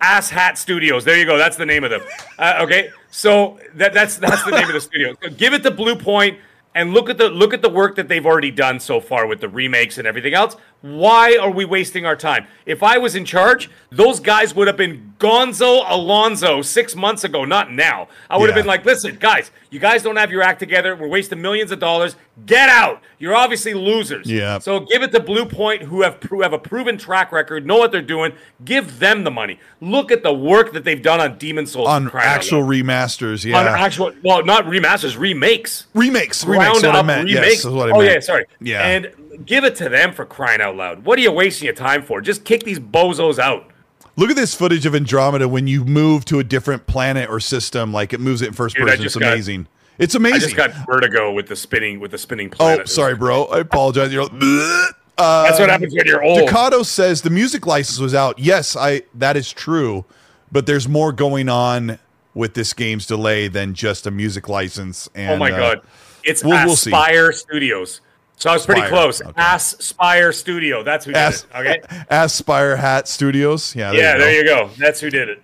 Ass 0.00 0.30
Hat 0.30 0.56
Studios. 0.56 1.04
There 1.04 1.18
you 1.18 1.24
go. 1.24 1.36
That's 1.36 1.56
the 1.56 1.66
name 1.66 1.84
of 1.84 1.90
them. 1.90 2.02
Uh, 2.38 2.60
okay. 2.60 2.90
So 3.10 3.58
that, 3.74 3.92
that's 3.92 4.16
that's 4.16 4.44
the 4.44 4.52
name 4.52 4.66
of 4.66 4.74
the 4.74 4.80
studio. 4.80 5.14
So 5.22 5.30
give 5.30 5.54
it 5.54 5.62
to 5.64 5.70
Bluepoint 5.70 6.38
and 6.74 6.92
look 6.92 7.10
at 7.10 7.18
the 7.18 7.28
look 7.28 7.52
at 7.52 7.62
the 7.62 7.68
work 7.68 7.96
that 7.96 8.08
they've 8.08 8.24
already 8.24 8.50
done 8.50 8.78
so 8.78 9.00
far 9.00 9.26
with 9.26 9.40
the 9.40 9.48
remakes 9.48 9.98
and 9.98 10.06
everything 10.06 10.34
else. 10.34 10.56
Why 10.80 11.36
are 11.36 11.50
we 11.50 11.64
wasting 11.64 12.06
our 12.06 12.14
time? 12.14 12.46
If 12.64 12.84
I 12.84 12.98
was 12.98 13.16
in 13.16 13.24
charge, 13.24 13.68
those 13.90 14.20
guys 14.20 14.54
would 14.54 14.68
have 14.68 14.76
been 14.76 15.14
Gonzo 15.18 15.84
Alonzo 15.88 16.62
six 16.62 16.94
months 16.94 17.24
ago, 17.24 17.44
not 17.44 17.72
now. 17.72 18.06
I 18.30 18.38
would 18.38 18.48
have 18.48 18.54
been 18.54 18.66
like, 18.66 18.84
listen, 18.84 19.16
guys, 19.18 19.50
you 19.70 19.80
guys 19.80 20.04
don't 20.04 20.14
have 20.14 20.30
your 20.30 20.42
act 20.42 20.60
together. 20.60 20.94
We're 20.94 21.08
wasting 21.08 21.42
millions 21.42 21.72
of 21.72 21.80
dollars. 21.80 22.14
Get 22.46 22.68
out. 22.68 23.02
You're 23.18 23.34
obviously 23.34 23.74
losers. 23.74 24.30
Yeah. 24.30 24.60
So 24.60 24.80
give 24.80 25.02
it 25.02 25.10
to 25.12 25.20
Bluepoint, 25.20 25.82
who 25.82 26.02
have 26.02 26.22
who 26.22 26.42
have 26.42 26.52
a 26.52 26.58
proven 26.58 26.96
track 26.96 27.32
record, 27.32 27.66
know 27.66 27.76
what 27.76 27.90
they're 27.90 28.00
doing. 28.00 28.32
Give 28.64 29.00
them 29.00 29.24
the 29.24 29.32
money. 29.32 29.58
Look 29.80 30.12
at 30.12 30.22
the 30.22 30.32
work 30.32 30.72
that 30.74 30.84
they've 30.84 31.02
done 31.02 31.18
on 31.20 31.38
Demon's 31.38 31.72
Souls. 31.72 31.88
On 31.88 32.08
actual 32.14 32.62
remasters, 32.62 33.44
yeah. 33.44 33.58
on 33.58 33.66
actual, 33.66 34.12
well, 34.22 34.44
not 34.44 34.66
remasters, 34.66 35.18
remakes. 35.18 35.88
remakes. 35.94 36.44
Remakes, 36.44 36.82
what 36.82 36.94
I 36.94 37.02
meant. 37.02 37.28
remakes. 37.28 37.64
Yes, 37.64 37.66
I 37.66 37.68
oh 37.68 37.98
meant. 37.98 38.04
yeah, 38.04 38.20
sorry. 38.20 38.44
Yeah. 38.60 38.86
And 38.86 39.12
give 39.44 39.64
it 39.64 39.76
to 39.76 39.88
them 39.88 40.12
for 40.12 40.24
crying 40.24 40.60
out 40.60 40.76
loud. 40.76 41.04
What 41.04 41.18
are 41.18 41.22
you 41.22 41.32
wasting 41.32 41.66
your 41.66 41.74
time 41.74 42.02
for? 42.02 42.20
Just 42.20 42.44
kick 42.44 42.64
these 42.64 42.78
bozos 42.78 43.38
out. 43.38 43.70
Look 44.16 44.30
at 44.30 44.36
this 44.36 44.54
footage 44.54 44.84
of 44.84 44.94
Andromeda 44.94 45.48
when 45.48 45.68
you 45.68 45.84
move 45.84 46.24
to 46.24 46.40
a 46.40 46.44
different 46.44 46.86
planet 46.86 47.30
or 47.30 47.38
system. 47.38 47.92
Like 47.92 48.12
it 48.12 48.18
moves 48.20 48.42
it 48.42 48.48
in 48.48 48.52
first 48.52 48.74
Dude, 48.74 48.86
person. 48.86 49.04
It's 49.04 49.14
got- 49.14 49.32
amazing. 49.32 49.68
it's 49.98 50.14
amazing. 50.14 50.36
I 50.36 50.38
just 50.40 50.56
got 50.56 50.86
vertigo 50.86 51.32
with 51.32 51.46
the 51.46 51.56
spinning 51.56 52.00
with 52.00 52.10
the 52.10 52.18
spinning 52.18 52.52
oh, 52.58 52.84
sorry, 52.84 53.14
bro. 53.14 53.44
I 53.44 53.60
apologize. 53.60 54.12
You're 54.12 54.24
like, 54.24 54.32
uh, 54.32 54.92
That's 55.44 55.60
what 55.60 55.70
happens 55.70 55.94
when 55.94 56.06
you're 56.06 56.22
old. 56.22 56.48
Ducato 56.48 56.84
says 56.84 57.22
the 57.22 57.30
music 57.30 57.66
license 57.66 58.00
was 58.00 58.14
out. 58.14 58.38
Yes, 58.38 58.74
I 58.76 59.02
that 59.14 59.36
is 59.36 59.52
true, 59.52 60.04
but 60.50 60.66
there's 60.66 60.88
more 60.88 61.12
going 61.12 61.48
on 61.48 62.00
with 62.34 62.54
this 62.54 62.72
game's 62.72 63.06
delay 63.06 63.46
than 63.48 63.74
just 63.74 64.06
a 64.06 64.10
music 64.10 64.48
license. 64.48 65.08
And 65.14 65.34
oh 65.34 65.36
my 65.36 65.52
uh, 65.52 65.58
god, 65.58 65.80
it's 66.24 66.42
we'll- 66.42 66.66
we'll 66.66 66.76
see. 66.76 66.90
Aspyr 66.90 67.32
Studios. 67.32 68.00
So 68.38 68.50
I 68.50 68.52
was 68.54 68.64
pretty 68.64 68.82
Spire, 68.82 68.90
close. 68.90 69.20
okay. 69.20 69.32
Aspyr 69.32 70.32
Studio. 70.32 70.82
That's 70.84 71.04
who 71.04 71.12
did 71.12 71.18
As- 71.18 71.42
it. 71.42 71.56
Okay. 71.56 71.80
Aspyr 72.10 72.78
Hat 72.78 73.08
Studios. 73.08 73.74
Yeah, 73.74 73.90
there 73.90 74.00
yeah, 74.00 74.12
you 74.12 74.18
go. 74.18 74.24
there 74.24 74.34
you 74.34 74.44
go. 74.44 74.70
That's 74.78 75.00
who 75.00 75.10
did 75.10 75.28
it. 75.28 75.42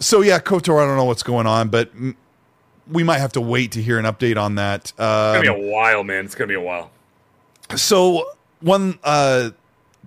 So 0.00 0.22
yeah, 0.22 0.38
Kotor, 0.38 0.82
I 0.82 0.86
don't 0.86 0.96
know 0.96 1.04
what's 1.04 1.22
going 1.22 1.46
on, 1.46 1.68
but 1.68 1.94
mm, 1.94 2.14
we 2.90 3.02
might 3.04 3.18
have 3.18 3.32
to 3.32 3.40
wait 3.40 3.72
to 3.72 3.82
hear 3.82 3.98
an 3.98 4.04
update 4.06 4.36
on 4.40 4.54
that. 4.56 4.84
It's 4.86 4.92
gonna 4.92 5.40
be 5.42 5.48
Um, 5.48 5.56
a 5.56 5.58
while, 5.70 6.02
man. 6.02 6.24
It's 6.24 6.34
gonna 6.34 6.48
be 6.48 6.54
a 6.54 6.60
while. 6.60 6.90
so 7.76 8.30
one, 8.60 8.98
uh, 9.04 9.50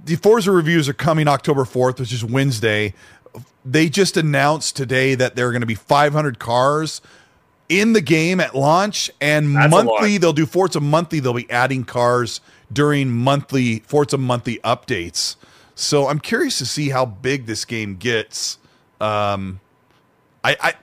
the 0.03 0.15
Forza 0.18 0.52
reviews 0.52 0.90
are 0.90 0.94
coming 0.94 1.27
October 1.27 1.64
fourth, 1.64 1.99
which 1.99 2.11
is 2.11 2.26
Wednesday. 2.26 2.94
They 3.64 3.88
just 3.88 4.18
announced 4.18 4.76
today 4.76 5.15
that 5.15 5.35
there 5.38 5.48
are 5.48 5.52
going 5.52 5.61
to 5.61 5.65
be 5.68 5.76
500 5.76 6.38
cars 6.38 6.99
in 7.69 7.94
the 7.94 8.02
game 8.02 8.40
at 8.40 8.56
launch, 8.56 9.10
and 9.22 9.56
That's 9.56 9.72
monthly 9.72 10.18
they'll 10.18 10.34
do 10.34 10.45
forts. 10.45 10.76
Forza 10.76 10.80
monthly. 10.85 11.19
They'll 11.19 11.34
be 11.34 11.49
adding 11.49 11.84
cars 11.84 12.41
during 12.72 13.11
monthly 13.11 13.80
forts. 13.80 14.14
Forza 14.14 14.18
monthly 14.18 14.57
updates. 14.60 15.35
So 15.76 16.07
I'm 16.07 16.19
curious 16.19 16.57
to 16.60 16.65
see 16.65 16.90
how 16.90 17.06
big 17.06 17.45
this 17.45 17.65
game 17.65 17.95
gets. 17.95 18.60
Um, 19.02 19.60
I, 20.44 20.56
I 20.61 20.73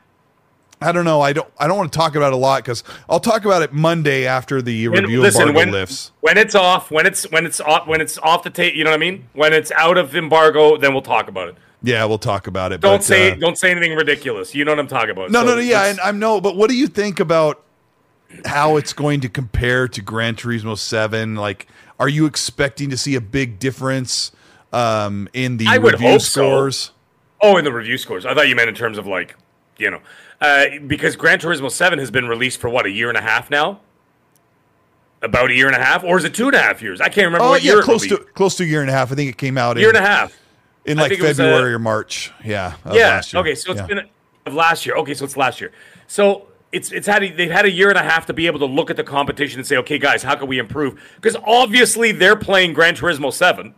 I 0.82 0.92
don't 0.92 1.04
know. 1.04 1.20
I 1.20 1.34
don't. 1.34 1.48
I 1.58 1.68
don't 1.68 1.76
want 1.76 1.92
to 1.92 1.96
talk 1.98 2.14
about 2.14 2.28
it 2.28 2.32
a 2.32 2.38
lot 2.38 2.64
because 2.64 2.82
I'll 3.08 3.20
talk 3.20 3.44
about 3.44 3.60
it 3.62 3.72
Monday 3.72 4.26
after 4.26 4.62
the 4.62 4.86
And 4.86 4.94
review 4.94 5.20
listen, 5.20 5.42
embargo 5.42 5.58
when, 5.58 5.70
lifts. 5.72 6.12
when 6.20 6.38
it's 6.38 6.54
off, 6.54 6.90
when 6.90 7.06
it's 7.06 7.30
when 7.30 7.44
it's 7.44 7.60
off, 7.60 7.86
when 7.86 8.00
it's 8.00 8.16
off 8.18 8.42
the 8.42 8.50
tape, 8.50 8.74
you 8.74 8.84
know 8.84 8.90
what 8.90 8.96
I 8.96 9.00
mean. 9.00 9.28
When 9.34 9.52
it's 9.52 9.70
out 9.72 9.98
of 9.98 10.16
embargo, 10.16 10.78
then 10.78 10.92
we'll 10.92 11.02
talk 11.02 11.28
about 11.28 11.48
it. 11.48 11.56
Yeah, 11.82 12.04
we'll 12.04 12.18
talk 12.18 12.46
about 12.46 12.72
it. 12.72 12.80
Don't 12.80 12.98
but, 12.98 13.04
say 13.04 13.32
uh, 13.32 13.36
don't 13.36 13.56
say 13.56 13.70
anything 13.70 13.94
ridiculous. 13.96 14.54
You 14.54 14.64
know 14.64 14.72
what 14.72 14.78
I'm 14.78 14.86
talking 14.88 15.10
about. 15.10 15.30
no, 15.30 15.40
So 15.40 15.46
no, 15.46 15.54
no. 15.56 15.60
Yeah, 15.60 15.86
and 15.86 16.00
I 16.00 16.12
know. 16.12 16.40
But 16.40 16.56
what 16.56 16.68
do 16.68 16.76
you 16.76 16.86
think 16.86 17.20
about 17.20 17.62
how 18.44 18.76
it's 18.76 18.92
going 18.92 19.20
to 19.20 19.28
compare 19.28 19.88
to 19.88 20.02
Gran 20.02 20.36
Turismo 20.36 20.76
Seven? 20.76 21.36
Like, 21.36 21.66
are 21.98 22.08
you 22.08 22.26
expecting 22.26 22.90
to 22.90 22.96
see 22.96 23.14
a 23.14 23.20
big 23.20 23.58
difference 23.58 24.32
um, 24.72 25.28
in 25.32 25.56
the 25.56 25.66
I 25.68 25.76
review 25.76 26.10
hope 26.10 26.20
so. 26.20 26.42
scores? 26.42 26.92
Oh, 27.40 27.56
in 27.56 27.64
the 27.64 27.72
review 27.72 27.96
scores. 27.96 28.26
I 28.26 28.34
thought 28.34 28.48
you 28.48 28.56
meant 28.56 28.68
in 28.68 28.74
terms 28.74 28.98
of 28.98 29.06
like, 29.06 29.34
you 29.78 29.90
know, 29.90 30.00
uh, 30.42 30.66
because 30.86 31.16
Gran 31.16 31.38
Turismo 31.38 31.70
Seven 31.70 31.98
has 31.98 32.10
been 32.10 32.28
released 32.28 32.60
for 32.60 32.68
what 32.68 32.84
a 32.84 32.90
year 32.90 33.08
and 33.08 33.16
a 33.16 33.22
half 33.22 33.50
now. 33.50 33.80
About 35.22 35.50
a 35.50 35.54
year 35.54 35.66
and 35.66 35.76
a 35.76 35.78
half, 35.82 36.02
or 36.02 36.16
is 36.16 36.24
it 36.24 36.32
two 36.32 36.46
and 36.46 36.54
a 36.54 36.58
half 36.58 36.80
years? 36.80 36.98
I 36.98 37.10
can't 37.10 37.26
remember 37.26 37.44
Oh 37.44 37.50
what 37.50 37.62
yeah, 37.62 37.72
year. 37.74 37.82
close 37.82 38.06
to 38.06 38.16
close 38.34 38.56
to 38.56 38.62
a 38.62 38.66
year 38.66 38.80
and 38.80 38.88
a 38.88 38.92
half. 38.94 39.12
I 39.12 39.14
think 39.14 39.30
it 39.30 39.36
came 39.36 39.58
out 39.58 39.76
year 39.76 39.90
in, 39.90 39.96
and 39.96 40.02
a 40.04 40.08
half. 40.08 40.34
In 40.90 40.98
like 40.98 41.10
think 41.10 41.22
it 41.22 41.26
was, 41.28 41.40
uh, 41.40 41.44
February 41.44 41.74
or 41.74 41.78
March. 41.78 42.32
Yeah, 42.44 42.74
yeah. 42.92 43.08
last 43.08 43.32
year. 43.32 43.40
Okay, 43.40 43.54
so 43.54 43.72
it's 43.72 43.80
Yeah. 43.80 43.86
been 43.86 44.08
of 44.46 44.54
last 44.54 44.86
year. 44.86 44.96
Okay, 44.96 45.14
so 45.14 45.24
it's 45.24 45.36
last 45.36 45.60
year. 45.60 45.72
So 46.06 46.46
it's 46.72 46.92
it's 46.92 47.06
had 47.06 47.22
a, 47.22 47.30
they've 47.30 47.50
had 47.50 47.64
a 47.64 47.70
year 47.70 47.88
and 47.88 47.98
a 47.98 48.02
half 48.02 48.26
to 48.26 48.32
be 48.32 48.46
able 48.46 48.58
to 48.60 48.66
look 48.66 48.90
at 48.90 48.96
the 48.96 49.04
competition 49.04 49.58
and 49.60 49.66
say, 49.66 49.76
okay, 49.78 49.98
guys, 49.98 50.22
how 50.22 50.34
can 50.36 50.46
we 50.48 50.58
improve? 50.58 51.00
Because 51.16 51.36
obviously 51.46 52.12
they're 52.12 52.36
playing 52.36 52.72
Gran 52.72 52.94
Turismo 52.94 53.32
Seven, 53.32 53.74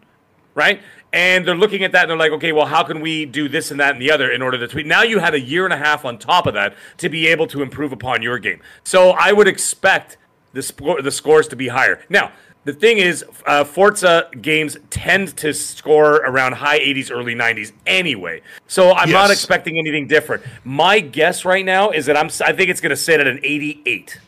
right? 0.54 0.80
And 1.14 1.46
they're 1.46 1.54
looking 1.54 1.84
at 1.84 1.92
that 1.92 2.02
and 2.02 2.10
they're 2.10 2.16
like, 2.16 2.32
okay, 2.32 2.52
well, 2.52 2.64
how 2.66 2.82
can 2.84 3.00
we 3.00 3.26
do 3.26 3.48
this 3.48 3.70
and 3.70 3.78
that 3.80 3.92
and 3.92 4.00
the 4.00 4.10
other 4.10 4.30
in 4.30 4.40
order 4.40 4.56
to 4.58 4.66
tweet? 4.66 4.86
Now 4.86 5.02
you 5.02 5.18
had 5.18 5.34
a 5.34 5.40
year 5.40 5.64
and 5.64 5.72
a 5.74 5.76
half 5.76 6.04
on 6.06 6.16
top 6.18 6.46
of 6.46 6.54
that 6.54 6.74
to 6.98 7.08
be 7.10 7.26
able 7.26 7.46
to 7.48 7.60
improve 7.60 7.92
upon 7.92 8.22
your 8.22 8.38
game. 8.38 8.60
So 8.82 9.10
I 9.10 9.32
would 9.32 9.46
expect 9.46 10.16
the 10.54 10.62
score 10.62 11.02
the 11.02 11.10
scores 11.10 11.48
to 11.48 11.56
be 11.56 11.68
higher. 11.68 12.00
Now. 12.08 12.32
The 12.64 12.72
thing 12.72 12.98
is, 12.98 13.24
uh, 13.44 13.64
Forza 13.64 14.28
games 14.40 14.76
tend 14.88 15.36
to 15.38 15.52
score 15.52 16.16
around 16.16 16.52
high 16.52 16.78
80s, 16.78 17.10
early 17.10 17.34
90s 17.34 17.72
anyway. 17.86 18.40
So 18.68 18.92
I'm 18.92 19.10
not 19.10 19.32
expecting 19.32 19.78
anything 19.78 20.06
different. 20.06 20.44
My 20.62 21.00
guess 21.00 21.44
right 21.44 21.64
now 21.64 21.90
is 21.90 22.06
that 22.06 22.16
I'm. 22.16 22.26
I 22.44 22.52
think 22.52 22.70
it's 22.70 22.80
going 22.80 22.90
to 22.90 22.96
sit 22.96 23.18
at 23.18 23.26
an 23.26 23.40
88. 23.42 24.20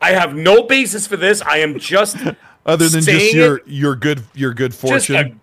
I 0.00 0.10
have 0.10 0.34
no 0.34 0.62
basis 0.62 1.06
for 1.06 1.16
this. 1.16 1.40
I 1.42 1.58
am 1.58 1.78
just 1.78 2.16
Other 2.66 2.88
than 2.88 3.02
just 3.02 3.32
your 3.32 3.62
your 3.64 3.96
good 3.96 4.24
your 4.34 4.52
good 4.52 4.72
just 4.72 4.80
fortune. 4.82 5.16
a, 5.16 5.34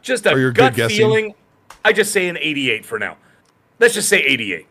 just 0.00 0.26
a 0.26 0.30
your 0.38 0.52
good 0.52 0.76
gut 0.76 0.92
feeling. 0.92 1.34
I 1.84 1.92
just 1.92 2.12
say 2.12 2.28
an 2.28 2.38
88 2.38 2.86
for 2.86 3.00
now. 3.00 3.16
Let's 3.80 3.94
just 3.94 4.08
say 4.08 4.20
88. 4.20 4.66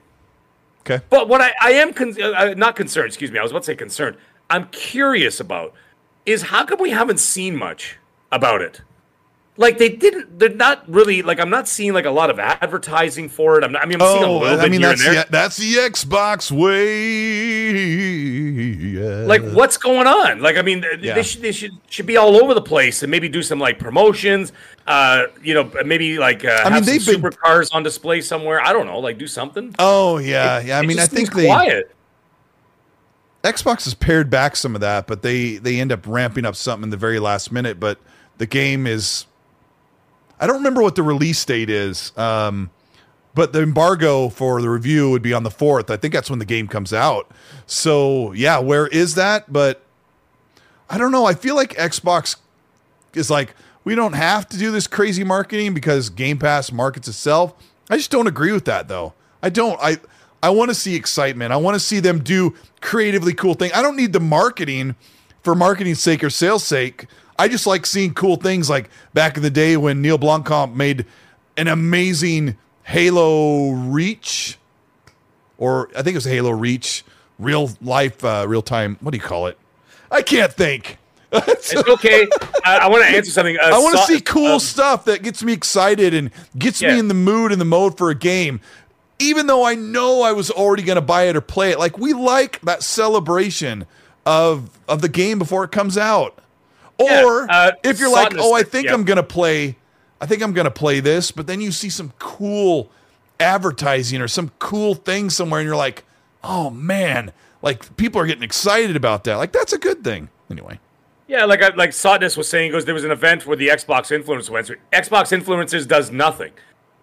okay. 0.81 1.03
But 1.09 1.27
what 1.27 1.41
I, 1.41 1.53
I 1.61 1.71
am 1.71 1.93
con- 1.93 2.21
uh, 2.21 2.53
not 2.55 2.75
concerned, 2.75 3.07
excuse 3.07 3.31
me, 3.31 3.39
I 3.39 3.41
was 3.41 3.51
about 3.51 3.63
to 3.63 3.67
say 3.67 3.75
concerned. 3.75 4.17
I'm 4.49 4.67
curious 4.69 5.39
about 5.39 5.73
is 6.27 6.43
how 6.43 6.63
come 6.65 6.79
we 6.79 6.91
haven't 6.91 7.19
seen 7.19 7.55
much 7.55 7.97
about 8.31 8.61
it? 8.61 8.81
Like 9.59 9.79
they 9.79 9.89
didn't, 9.89 10.37
they're 10.37 10.49
not 10.49 10.87
really 10.87 11.23
like 11.23 11.39
I'm 11.39 11.49
not 11.49 11.67
seeing 11.67 11.91
like 11.91 12.05
a 12.05 12.11
lot 12.11 12.29
of 12.29 12.37
advertising 12.37 13.27
for 13.27 13.57
it. 13.57 13.63
I'm 13.63 13.71
not, 13.71 13.81
I 13.81 13.85
mean, 13.87 13.99
I'm 13.99 14.07
seeing 14.11 14.23
a 14.23 14.27
Oh, 14.27 14.37
little 14.37 14.57
bit 14.57 14.65
I 14.65 14.69
mean 14.69 14.81
here 14.81 14.89
that's 14.89 15.03
and 15.03 15.15
there. 15.15 15.23
the, 15.23 15.31
that's 15.31 15.57
the 15.57 15.73
Xbox 15.77 16.51
way. 16.51 17.87
like 19.25 19.41
what's 19.53 19.77
going 19.77 20.07
on 20.07 20.41
like 20.41 20.57
i 20.57 20.61
mean 20.61 20.83
Yeah. 21.01 21.13
they 21.15 21.23
should 21.23 21.41
they 21.41 21.51
should 21.51 21.71
should 21.89 22.05
be 22.05 22.17
all 22.17 22.35
over 22.41 22.53
the 22.53 22.61
place 22.61 23.03
and 23.03 23.11
maybe 23.11 23.27
do 23.29 23.41
some 23.43 23.59
like 23.59 23.79
promotions 23.79 24.51
uh 24.85 25.23
you 25.43 25.53
know 25.53 25.69
maybe 25.85 26.17
like 26.17 26.45
uh, 26.45 26.61
I 26.65 26.69
mean, 26.69 26.83
they've 26.83 27.05
been- 27.05 27.21
supercars 27.21 27.73
on 27.73 27.83
display 27.83 28.21
somewhere 28.21 28.61
i 28.61 28.71
don't 28.73 28.85
know 28.85 28.99
like 28.99 29.17
do 29.17 29.27
something 29.27 29.75
Oh 29.79 30.17
yeah, 30.19 30.59
yeah. 30.61 30.79
I 30.79 30.83
mean, 30.83 30.99
I 30.99 31.05
think 31.07 31.33
they 31.33 31.45
quiet 31.45 31.91
Xbox 33.47 33.85
has 33.85 33.93
pared 33.93 34.29
back 34.29 34.55
some 34.55 34.75
of 34.75 34.81
that, 34.81 35.07
but 35.07 35.21
they 35.21 35.55
they 35.55 35.79
end 35.79 35.91
up 35.91 36.05
ramping 36.05 36.45
up 36.45 36.55
something 36.55 36.83
in 36.83 36.89
the 36.89 36.97
very 36.97 37.19
last 37.19 37.51
minute. 37.51 37.79
But 37.79 37.99
the 38.37 38.45
game 38.45 38.85
is, 38.85 39.25
I 40.39 40.47
don't 40.47 40.57
remember 40.57 40.81
what 40.81 40.95
the 40.95 41.03
release 41.03 41.43
date 41.45 41.69
is. 41.69 42.11
Um, 42.17 42.69
but 43.33 43.53
the 43.53 43.61
embargo 43.61 44.29
for 44.29 44.61
the 44.61 44.69
review 44.69 45.11
would 45.11 45.21
be 45.21 45.33
on 45.33 45.43
the 45.43 45.51
fourth. 45.51 45.91
I 45.91 45.97
think 45.97 46.13
that's 46.13 46.29
when 46.29 46.39
the 46.39 46.45
game 46.45 46.67
comes 46.67 46.91
out. 46.91 47.31
So 47.65 48.33
yeah, 48.33 48.59
where 48.59 48.87
is 48.87 49.15
that? 49.15 49.53
But 49.53 49.83
I 50.89 50.97
don't 50.97 51.11
know. 51.11 51.25
I 51.25 51.33
feel 51.33 51.55
like 51.55 51.75
Xbox 51.75 52.35
is 53.13 53.29
like 53.29 53.55
we 53.83 53.95
don't 53.95 54.13
have 54.13 54.49
to 54.49 54.57
do 54.57 54.71
this 54.71 54.87
crazy 54.87 55.23
marketing 55.23 55.73
because 55.73 56.09
Game 56.09 56.37
Pass 56.37 56.71
markets 56.71 57.07
itself. 57.07 57.53
I 57.89 57.97
just 57.97 58.11
don't 58.11 58.27
agree 58.27 58.51
with 58.51 58.65
that 58.65 58.87
though. 58.87 59.13
I 59.41 59.49
don't. 59.49 59.79
I 59.81 59.97
I 60.43 60.49
want 60.51 60.69
to 60.69 60.75
see 60.75 60.95
excitement. 60.95 61.51
I 61.51 61.57
want 61.57 61.75
to 61.75 61.79
see 61.79 61.99
them 61.99 62.19
do 62.23 62.53
creatively 62.81 63.33
cool 63.33 63.53
things. 63.55 63.73
I 63.73 63.81
don't 63.81 63.95
need 63.97 64.13
the 64.13 64.19
marketing 64.19 64.95
for 65.43 65.55
marketing's 65.55 65.99
sake 65.99 66.23
or 66.23 66.29
sales 66.29 66.63
sake. 66.63 67.07
I 67.39 67.47
just 67.47 67.65
like 67.67 67.85
seeing 67.85 68.13
cool 68.13 68.35
things 68.35 68.69
like 68.69 68.89
back 69.13 69.37
in 69.37 69.43
the 69.43 69.49
day 69.49 69.77
when 69.77 70.01
Neil 70.01 70.17
Blomkamp 70.17 70.73
made 70.75 71.05
an 71.55 71.67
amazing 71.67 72.57
Halo 72.83 73.71
Reach 73.71 74.57
or 75.57 75.89
I 75.95 76.01
think 76.03 76.09
it 76.09 76.15
was 76.15 76.25
Halo 76.25 76.51
Reach, 76.51 77.03
real 77.39 77.71
life, 77.81 78.23
uh, 78.23 78.45
real 78.47 78.61
time. 78.61 78.97
What 79.01 79.11
do 79.11 79.17
you 79.17 79.23
call 79.23 79.47
it? 79.47 79.57
I 80.11 80.21
can't 80.21 80.53
think. 80.53 80.97
it's 81.33 81.75
okay 81.75 82.25
i, 82.63 82.77
I 82.77 82.87
want 82.87 83.03
to 83.03 83.09
answer 83.09 83.29
something 83.31 83.57
uh, 83.61 83.65
I 83.65 83.79
want 83.79 83.97
to 83.97 84.03
so- 84.05 84.13
see 84.13 84.21
cool 84.21 84.53
um, 84.53 84.59
stuff 84.61 85.03
that 85.05 85.23
gets 85.23 85.43
me 85.43 85.51
excited 85.51 86.13
and 86.13 86.31
gets 86.57 86.81
Yeah. 86.81 86.93
me 86.93 86.99
in 86.99 87.09
the 87.09 87.13
mood 87.13 87.51
and 87.51 87.59
the 87.59 87.65
mode 87.65 87.97
for 87.97 88.09
a 88.09 88.15
game. 88.15 88.61
Even 89.19 89.47
though 89.47 89.65
I 89.65 89.75
know 89.75 90.21
I 90.21 90.31
was 90.31 90.51
already 90.51 90.83
going 90.83 90.95
to 90.97 91.01
buy 91.01 91.23
it 91.23 91.35
or 91.35 91.41
play 91.41 91.71
it, 91.71 91.79
like 91.79 91.97
we 91.97 92.13
like 92.13 92.61
that 92.61 92.83
celebration 92.83 93.85
of 94.25 94.69
of 94.87 95.01
the 95.01 95.09
game 95.09 95.39
before 95.39 95.63
it 95.63 95.71
comes 95.71 95.97
out. 95.97 96.37
Yeah, 96.99 97.23
Or 97.23 97.47
uh, 97.49 97.71
if 97.83 97.99
you're 97.99 98.11
like, 98.11 98.33
"Oh, 98.37 98.53
I 98.53 98.63
think 98.63 98.85
yeah. 98.87 98.93
I'm 98.93 99.03
going 99.03 99.17
to 99.17 99.23
play 99.23 99.77
I 100.19 100.25
think 100.25 100.41
I'm 100.41 100.53
going 100.53 100.65
to 100.65 100.71
play 100.71 100.99
this," 100.99 101.31
but 101.31 101.47
then 101.47 101.61
you 101.61 101.71
see 101.71 101.89
some 101.89 102.13
cool 102.19 102.89
advertising 103.39 104.21
or 104.21 104.27
some 104.27 104.51
cool 104.59 104.95
thing 104.95 105.29
somewhere 105.29 105.59
and 105.59 105.67
you're 105.67 105.75
like, 105.75 106.03
"Oh 106.43 106.69
man, 106.69 107.31
like 107.61 107.95
people 107.97 108.19
are 108.21 108.25
getting 108.25 108.43
excited 108.43 108.95
about 108.95 109.23
that." 109.25 109.35
Like 109.35 109.51
that's 109.51 109.73
a 109.73 109.77
good 109.77 110.03
thing. 110.03 110.29
Anyway. 110.49 110.79
Yeah, 111.27 111.43
like 111.45 111.61
I- 111.61 111.75
like 111.75 111.89
Sotness 111.89 112.37
was 112.37 112.47
saying, 112.47 112.65
he 112.65 112.71
goes 112.71 112.85
there 112.85 112.93
was 112.93 113.03
an 113.03 113.11
event 113.11 113.45
where 113.45 113.57
the 113.57 113.67
Xbox 113.67 114.17
influencer 114.17 114.49
went. 114.49 114.67
Xbox 114.93 115.37
influencers 115.37 115.87
does 115.87 116.09
nothing 116.09 116.51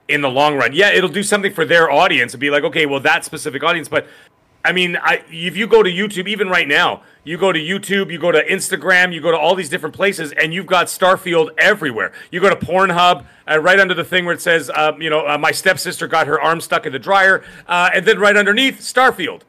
in 0.08 0.20
the 0.20 0.30
long 0.30 0.56
run. 0.56 0.72
Yeah, 0.72 0.90
it'll 0.90 1.08
do 1.08 1.22
something 1.22 1.52
for 1.52 1.64
their 1.64 1.90
audience 1.90 2.34
and 2.34 2.40
be 2.40 2.50
like, 2.50 2.64
okay, 2.64 2.86
well 2.86 3.00
that 3.00 3.24
specific 3.24 3.62
audience, 3.62 3.88
but 3.88 4.06
I 4.66 4.72
mean, 4.72 4.96
I, 4.96 5.22
if 5.28 5.58
you 5.58 5.66
go 5.66 5.82
to 5.82 5.90
YouTube, 5.90 6.26
even 6.26 6.48
right 6.48 6.66
now, 6.66 7.02
you 7.22 7.36
go 7.36 7.52
to 7.52 7.60
YouTube, 7.60 8.10
you 8.10 8.18
go 8.18 8.32
to 8.32 8.42
Instagram, 8.46 9.12
you 9.12 9.20
go 9.20 9.30
to 9.30 9.36
all 9.36 9.54
these 9.54 9.68
different 9.68 9.94
places, 9.94 10.32
and 10.32 10.54
you've 10.54 10.66
got 10.66 10.86
Starfield 10.86 11.50
everywhere. 11.58 12.12
You 12.30 12.40
go 12.40 12.48
to 12.48 12.56
Pornhub, 12.56 13.26
uh, 13.46 13.58
right 13.58 13.78
under 13.78 13.92
the 13.92 14.04
thing 14.04 14.24
where 14.24 14.32
it 14.32 14.40
says, 14.40 14.70
uh, 14.70 14.92
you 14.98 15.10
know, 15.10 15.26
uh, 15.26 15.36
my 15.36 15.50
stepsister 15.50 16.06
got 16.06 16.26
her 16.26 16.40
arm 16.40 16.62
stuck 16.62 16.86
in 16.86 16.92
the 16.92 16.98
dryer, 16.98 17.44
uh, 17.66 17.90
and 17.92 18.06
then 18.06 18.18
right 18.18 18.36
underneath, 18.36 18.80
Starfield, 18.80 19.42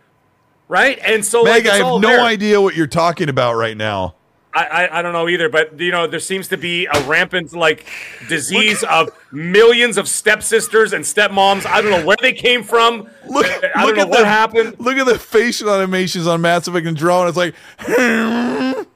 right? 0.68 1.00
And 1.00 1.24
so, 1.24 1.44
like, 1.44 1.64
Meg, 1.64 1.68
I 1.68 1.78
have 1.78 2.02
no 2.02 2.10
there. 2.10 2.20
idea 2.20 2.62
what 2.62 2.76
you're 2.76 2.86
talking 2.86 3.30
about 3.30 3.54
right 3.54 3.78
now. 3.78 4.16
I, 4.56 4.64
I, 4.64 5.00
I 5.00 5.02
don't 5.02 5.12
know 5.14 5.28
either, 5.28 5.50
but 5.50 5.78
you 5.80 5.92
know, 5.92 6.08
there 6.08 6.20
seems 6.22 6.48
to 6.48 6.58
be 6.58 6.86
a 6.86 7.02
rampant 7.04 7.54
like 7.54 7.86
disease 8.30 8.84
of 8.84 9.10
millions 9.32 9.98
of 9.98 10.08
stepsisters 10.08 10.94
and 10.94 11.04
stepmoms. 11.04 11.66
I 11.66 11.82
don't 11.82 11.92
know 11.92 12.06
where 12.06 12.18
they 12.22 12.32
came 12.34 12.64
from. 12.64 13.10
Look, 13.28 13.46
I 13.76 13.86
look 13.86 13.98
at 13.98 14.08
what 14.08 14.20
the, 14.20 14.26
happened. 14.26 14.80
Look 14.80 14.98
at 14.98 15.06
the 15.06 15.20
facial 15.20 15.70
animations 15.70 16.26
on 16.26 16.40
Mass 16.42 16.68
Effect 16.68 16.88
and 16.88 16.96
Drone. 16.96 17.28
It's 17.28 17.38
like, 17.38 17.54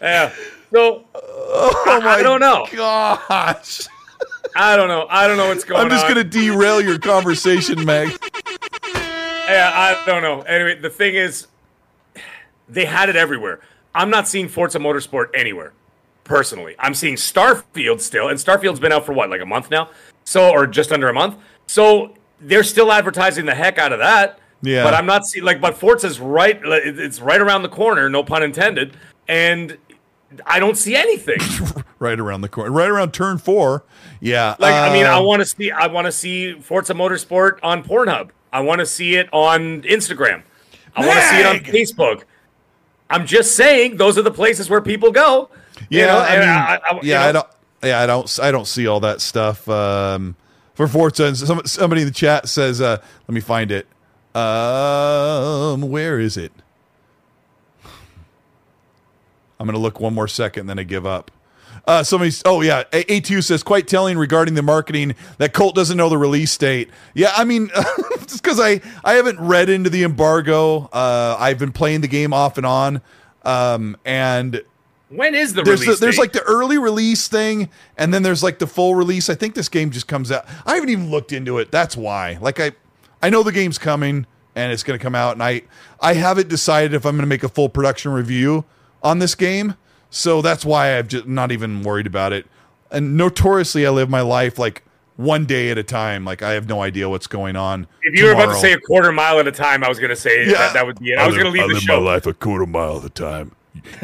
Yeah. 0.00 0.32
So 0.72 1.04
oh 1.14 2.00
my 2.02 2.10
I 2.10 2.22
don't 2.22 2.40
know. 2.40 2.66
gosh. 2.72 3.88
I 4.56 4.76
don't 4.76 4.88
know. 4.88 5.06
I 5.08 5.26
don't 5.26 5.36
know 5.36 5.48
what's 5.48 5.64
going 5.64 5.80
on. 5.80 5.86
I'm 5.86 5.90
just 5.90 6.04
on. 6.04 6.12
gonna 6.12 6.24
derail 6.24 6.80
your 6.80 6.98
conversation, 6.98 7.84
Meg. 7.84 8.10
Yeah, 8.94 9.70
I 9.74 10.02
don't 10.06 10.22
know. 10.22 10.42
Anyway, 10.42 10.80
the 10.80 10.90
thing 10.90 11.14
is, 11.14 11.46
they 12.68 12.84
had 12.84 13.08
it 13.08 13.16
everywhere. 13.16 13.60
I'm 13.94 14.10
not 14.10 14.28
seeing 14.28 14.48
Forza 14.48 14.78
Motorsport 14.78 15.28
anywhere. 15.34 15.72
Personally, 16.24 16.74
I'm 16.78 16.94
seeing 16.94 17.16
Starfield 17.16 18.00
still, 18.00 18.28
and 18.28 18.38
Starfield's 18.38 18.80
been 18.80 18.92
out 18.92 19.04
for 19.04 19.12
what, 19.12 19.28
like 19.28 19.40
a 19.40 19.46
month 19.46 19.70
now, 19.70 19.90
so 20.24 20.50
or 20.50 20.66
just 20.66 20.92
under 20.92 21.08
a 21.08 21.12
month. 21.12 21.36
So 21.66 22.14
they're 22.40 22.62
still 22.62 22.92
advertising 22.92 23.44
the 23.44 23.54
heck 23.54 23.78
out 23.78 23.92
of 23.92 23.98
that. 23.98 24.38
Yeah. 24.62 24.84
But 24.84 24.94
I'm 24.94 25.06
not 25.06 25.26
seeing 25.26 25.44
like, 25.44 25.60
but 25.60 25.76
Forza's 25.76 26.20
right. 26.20 26.60
It's 26.62 27.20
right 27.20 27.40
around 27.40 27.62
the 27.62 27.68
corner, 27.68 28.08
no 28.08 28.22
pun 28.22 28.44
intended, 28.44 28.96
and 29.26 29.76
I 30.46 30.60
don't 30.60 30.76
see 30.76 30.94
anything. 30.94 31.38
right 31.98 32.18
around 32.18 32.42
the 32.42 32.48
corner, 32.48 32.70
right 32.70 32.88
around 32.88 33.12
turn 33.12 33.38
four. 33.38 33.84
Yeah. 34.20 34.54
Like, 34.58 34.74
I 34.74 34.92
mean, 34.92 35.06
I 35.06 35.18
um, 35.18 35.26
want 35.26 35.40
to 35.40 35.46
see, 35.46 35.70
I 35.70 35.88
want 35.88 36.06
to 36.06 36.12
see 36.12 36.54
Forza 36.54 36.94
Motorsport 36.94 37.58
on 37.62 37.82
Pornhub. 37.82 38.30
I 38.52 38.60
want 38.60 38.80
to 38.80 38.86
see 38.86 39.16
it 39.16 39.28
on 39.32 39.82
Instagram. 39.82 40.42
I 40.94 41.06
want 41.06 41.18
to 41.18 41.28
see 41.28 41.40
it 41.40 41.46
on 41.46 41.56
Facebook. 41.60 42.24
I'm 43.12 43.26
just 43.26 43.54
saying, 43.56 43.96
those 43.98 44.16
are 44.18 44.22
the 44.22 44.30
places 44.30 44.68
where 44.70 44.80
people 44.80 45.12
go. 45.12 45.50
you 45.90 46.00
Yeah, 46.00 46.06
know, 46.06 46.18
I 46.18 46.38
mean, 46.40 46.48
I- 46.48 46.78
you 46.94 46.98
yeah, 47.10 47.18
know, 47.20 47.28
I 47.28 47.32
don't, 47.32 47.46
yeah, 47.84 48.00
I 48.00 48.06
don't, 48.06 48.38
I 48.42 48.50
don't 48.50 48.66
see 48.66 48.86
all 48.86 49.00
that 49.00 49.20
stuff 49.20 49.68
um, 49.68 50.34
for 50.74 50.86
Forza. 50.88 51.24
And 51.26 51.36
some, 51.36 51.60
somebody 51.64 52.02
in 52.02 52.08
the 52.08 52.14
chat 52.14 52.48
says, 52.48 52.80
uh, 52.80 52.98
"Let 53.28 53.34
me 53.34 53.40
find 53.40 53.70
it. 53.72 53.86
Um, 54.36 55.82
where 55.82 56.18
is 56.20 56.36
it? 56.36 56.52
I'm 59.58 59.66
gonna 59.66 59.78
look 59.78 60.00
one 60.00 60.14
more 60.14 60.28
second, 60.28 60.66
then 60.66 60.78
I 60.78 60.82
give 60.84 61.06
up." 61.06 61.30
Uh, 61.86 62.02
somebody's, 62.04 62.42
oh 62.44 62.60
yeah, 62.60 62.84
A- 62.92 63.04
A2 63.20 63.42
says 63.42 63.62
quite 63.64 63.88
telling 63.88 64.16
regarding 64.16 64.54
the 64.54 64.62
marketing 64.62 65.14
that 65.38 65.52
Colt 65.52 65.74
doesn't 65.74 65.96
know 65.96 66.08
the 66.08 66.18
release 66.18 66.56
date. 66.56 66.88
Yeah, 67.14 67.32
I 67.36 67.44
mean, 67.44 67.70
just 68.32 68.42
because 68.42 68.60
I 68.60 68.80
I 69.04 69.14
haven't 69.14 69.40
read 69.40 69.68
into 69.68 69.90
the 69.90 70.02
embargo. 70.02 70.88
Uh, 70.92 71.36
I've 71.38 71.58
been 71.58 71.72
playing 71.72 72.00
the 72.00 72.08
game 72.08 72.32
off 72.32 72.56
and 72.56 72.66
on, 72.66 73.00
um, 73.44 73.96
and 74.04 74.62
when 75.08 75.34
is 75.34 75.54
the 75.54 75.62
there's 75.62 75.82
release? 75.82 75.98
the, 76.00 76.06
there's 76.06 76.18
like 76.18 76.32
the 76.32 76.42
early 76.42 76.78
release 76.78 77.28
thing, 77.28 77.68
and 77.96 78.12
then 78.12 78.22
there's 78.22 78.42
like 78.42 78.58
the 78.58 78.66
full 78.66 78.94
release. 78.94 79.28
I 79.28 79.34
think 79.34 79.54
this 79.54 79.68
game 79.68 79.90
just 79.90 80.08
comes 80.08 80.32
out. 80.32 80.46
I 80.66 80.74
haven't 80.74 80.88
even 80.88 81.10
looked 81.10 81.32
into 81.32 81.58
it. 81.58 81.70
That's 81.70 81.96
why. 81.96 82.38
Like 82.40 82.58
I, 82.58 82.72
I 83.22 83.30
know 83.30 83.42
the 83.42 83.52
game's 83.52 83.78
coming 83.78 84.26
and 84.54 84.72
it's 84.72 84.82
going 84.82 84.98
to 84.98 85.02
come 85.02 85.14
out, 85.14 85.32
and 85.34 85.42
I 85.42 85.62
I 86.00 86.14
haven't 86.14 86.48
decided 86.48 86.94
if 86.94 87.04
I'm 87.04 87.12
going 87.12 87.22
to 87.22 87.26
make 87.26 87.42
a 87.42 87.48
full 87.48 87.68
production 87.68 88.12
review 88.12 88.64
on 89.02 89.18
this 89.18 89.34
game. 89.34 89.74
So 90.10 90.42
that's 90.42 90.64
why 90.64 90.98
I've 90.98 91.08
just 91.08 91.26
not 91.26 91.52
even 91.52 91.82
worried 91.82 92.06
about 92.06 92.32
it. 92.32 92.46
And 92.90 93.16
notoriously, 93.16 93.86
I 93.86 93.90
live 93.90 94.10
my 94.10 94.20
life 94.20 94.58
like 94.58 94.84
one 95.16 95.44
day 95.46 95.70
at 95.70 95.78
a 95.78 95.82
time. 95.82 96.24
Like 96.24 96.42
I 96.42 96.52
have 96.52 96.68
no 96.68 96.82
idea 96.82 97.08
what's 97.08 97.26
going 97.26 97.56
on. 97.56 97.86
If 98.02 98.18
you 98.18 98.26
were 98.26 98.32
about 98.32 98.52
to 98.54 98.60
say 98.60 98.72
a 98.72 98.80
quarter 98.80 99.12
mile 99.12 99.38
at 99.38 99.46
a 99.46 99.52
time, 99.52 99.84
I 99.84 99.88
was 99.88 99.98
going 99.98 100.10
to 100.10 100.16
say 100.16 100.46
Yeah. 100.46 100.52
that, 100.52 100.74
that 100.74 100.86
would 100.86 100.98
be 100.98 101.12
it. 101.12 101.18
I, 101.18 101.26
was 101.26 101.36
going 101.36 101.46
to 101.46 101.52
leave 101.52 101.68
the 101.68 101.74
live 101.74 101.82
show. 101.82 102.00
my 102.00 102.12
life 102.12 102.26
a 102.26 102.34
quarter 102.34 102.66
mile 102.66 102.98
at 102.98 103.04
a 103.04 103.10
time. 103.10 103.52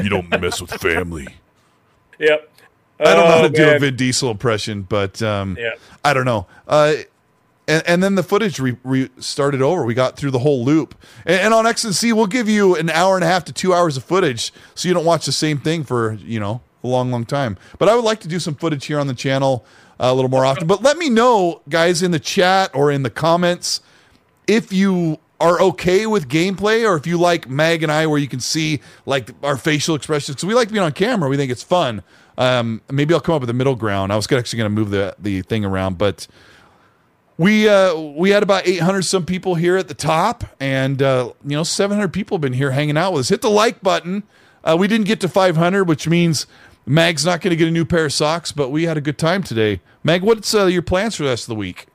You 0.02 0.08
don't 0.08 0.28
mess 0.40 0.60
with 0.60 0.70
family. 0.80 1.26
Yep. 2.18 2.50
I 3.00 3.04
don't 3.04 3.16
know 3.16 3.26
how 3.26 3.38
Oh, 3.38 3.42
to 3.42 3.48
do 3.50 3.62
a 3.62 3.66
man. 3.72 3.80
Vin 3.80 3.96
Diesel 3.96 4.30
impression, 4.30 4.82
but 4.82 5.22
um, 5.22 5.56
Yeah. 5.58 5.70
I 6.04 6.12
don't 6.14 6.24
know. 6.24 6.46
Uh, 6.66 6.94
and, 7.68 7.82
and 7.86 8.02
then 8.02 8.14
the 8.16 8.22
footage 8.22 8.58
re- 8.58 8.76
re- 8.82 9.10
started 9.18 9.62
over. 9.62 9.84
We 9.84 9.94
got 9.94 10.16
through 10.16 10.32
the 10.32 10.38
whole 10.40 10.64
loop. 10.64 10.94
And, 11.26 11.40
and 11.40 11.54
on 11.54 11.64
XNC, 11.64 12.12
we'll 12.14 12.26
give 12.26 12.48
you 12.48 12.74
an 12.74 12.90
hour 12.90 13.14
and 13.14 13.22
a 13.24 13.28
half 13.28 13.44
to 13.44 13.52
two 13.52 13.72
hours 13.74 13.96
of 13.96 14.04
footage, 14.04 14.52
so 14.74 14.88
you 14.88 14.94
don't 14.94 15.04
watch 15.04 15.26
the 15.26 15.32
same 15.32 15.58
thing 15.58 15.84
for 15.84 16.14
you 16.14 16.40
know 16.40 16.60
a 16.82 16.88
long, 16.88 17.10
long 17.10 17.24
time. 17.26 17.56
But 17.78 17.88
I 17.88 17.94
would 17.94 18.04
like 18.04 18.20
to 18.20 18.28
do 18.28 18.38
some 18.40 18.54
footage 18.54 18.86
here 18.86 18.98
on 18.98 19.06
the 19.06 19.14
channel 19.14 19.64
uh, 19.64 19.87
a 19.98 20.14
little 20.14 20.30
more 20.30 20.44
often. 20.44 20.66
But 20.66 20.82
let 20.82 20.96
me 20.96 21.10
know, 21.10 21.62
guys, 21.68 22.02
in 22.02 22.10
the 22.10 22.20
chat 22.20 22.70
or 22.74 22.90
in 22.90 23.02
the 23.02 23.10
comments 23.10 23.80
if 24.48 24.72
you 24.72 25.18
are 25.40 25.60
okay 25.60 26.06
with 26.06 26.28
gameplay 26.28 26.88
or 26.88 26.96
if 26.96 27.06
you 27.06 27.16
like 27.16 27.48
Mag 27.48 27.84
and 27.84 27.92
I 27.92 28.06
where 28.06 28.18
you 28.18 28.26
can 28.26 28.40
see 28.40 28.80
like 29.06 29.30
our 29.44 29.56
facial 29.56 29.94
expressions. 29.94 30.36
Because 30.36 30.46
we 30.46 30.54
like 30.54 30.70
being 30.70 30.82
on 30.82 30.92
camera. 30.92 31.28
We 31.28 31.36
think 31.36 31.52
it's 31.52 31.62
fun. 31.62 32.02
Um, 32.36 32.80
maybe 32.90 33.14
I'll 33.14 33.20
come 33.20 33.34
up 33.34 33.42
with 33.42 33.50
a 33.50 33.54
middle 33.54 33.76
ground. 33.76 34.12
I 34.12 34.16
was 34.16 34.30
actually 34.32 34.56
going 34.56 34.74
to 34.74 34.74
move 34.74 34.90
the 34.90 35.14
the 35.18 35.42
thing 35.42 35.64
around 35.64 35.98
but 35.98 36.26
we 37.36 37.68
uh, 37.68 37.94
we 37.94 38.30
had 38.30 38.42
about 38.42 38.66
800 38.66 39.02
some 39.02 39.24
people 39.24 39.54
here 39.54 39.76
at 39.76 39.86
the 39.86 39.94
top 39.94 40.44
and 40.58 41.00
uh, 41.00 41.32
you 41.44 41.56
know 41.56 41.62
700 41.62 42.12
people 42.12 42.36
have 42.36 42.42
been 42.42 42.52
here 42.52 42.72
hanging 42.72 42.96
out 42.96 43.12
with 43.12 43.20
us. 43.20 43.28
Hit 43.28 43.42
the 43.42 43.50
like 43.50 43.80
button. 43.80 44.24
Uh, 44.64 44.76
we 44.78 44.88
didn't 44.88 45.06
get 45.06 45.20
to 45.20 45.28
500 45.28 45.84
which 45.84 46.08
means 46.08 46.46
Mag's 46.88 47.24
not 47.24 47.40
going 47.40 47.50
to 47.50 47.56
get 47.56 47.68
a 47.68 47.70
new 47.70 47.84
pair 47.84 48.06
of 48.06 48.12
socks 48.12 48.52
but 48.52 48.70
we 48.70 48.84
had 48.84 48.96
a 48.96 49.00
good 49.00 49.18
time 49.18 49.42
today 49.42 49.80
Mag 50.02 50.22
what's 50.22 50.54
uh, 50.54 50.66
your 50.66 50.82
plans 50.82 51.16
for 51.16 51.24
the 51.24 51.28
rest 51.28 51.44
of 51.44 51.48
the 51.48 51.54
week 51.54 51.86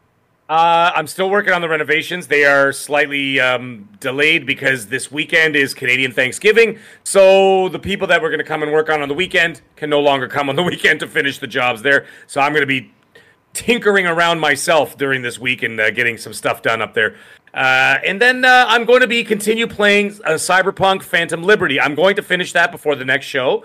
Uh, 0.50 0.92
I'm 0.94 1.08
still 1.08 1.30
working 1.30 1.54
on 1.54 1.62
the 1.62 1.70
renovations. 1.70 2.28
They 2.28 2.44
are 2.44 2.74
slightly 2.74 3.40
um, 3.40 3.88
delayed 4.00 4.46
because 4.46 4.88
this 4.88 5.10
weekend 5.10 5.56
is 5.56 5.74
Canadian 5.74 6.12
Thanksgiving. 6.12 6.78
So 7.04 7.70
the 7.70 7.80
people 7.80 8.08
that 8.08 8.22
were 8.22 8.30
going 8.30 8.40
to 8.40 8.46
come 8.46 8.62
and 8.62 8.72
work 8.72 8.90
on 8.90 9.02
on 9.02 9.08
the 9.08 9.16
weekend 9.16 9.62
can 9.78 9.90
no 9.90 10.02
longer 10.02 10.28
come 10.28 10.50
on 10.50 10.56
the 10.58 10.64
weekend 10.72 11.00
to 11.00 11.08
finish 11.08 11.40
the 11.40 11.48
jobs 11.48 11.82
there. 11.82 12.06
So 12.28 12.42
I'm 12.42 12.52
going 12.52 12.62
to 12.62 12.68
be 12.68 12.92
tinkering 13.54 14.06
around 14.06 14.40
myself 14.40 14.98
during 14.98 15.22
this 15.22 15.40
week 15.40 15.64
and 15.64 15.80
uh, 15.80 15.92
getting 15.92 16.18
some 16.18 16.34
stuff 16.34 16.62
done 16.62 16.82
up 16.82 16.94
there. 16.94 17.16
Uh, 17.54 18.00
and 18.06 18.20
then 18.20 18.44
uh, 18.44 18.66
I'm 18.68 18.84
going 18.84 19.02
to 19.02 19.08
be 19.08 19.24
continue 19.24 19.68
playing 19.68 20.20
uh, 20.26 20.32
Cyberpunk 20.32 21.04
Phantom 21.04 21.44
Liberty. 21.44 21.80
I'm 21.80 21.94
going 21.94 22.16
to 22.16 22.24
finish 22.24 22.52
that 22.54 22.72
before 22.72 22.96
the 22.96 23.06
next 23.06 23.28
show, 23.28 23.64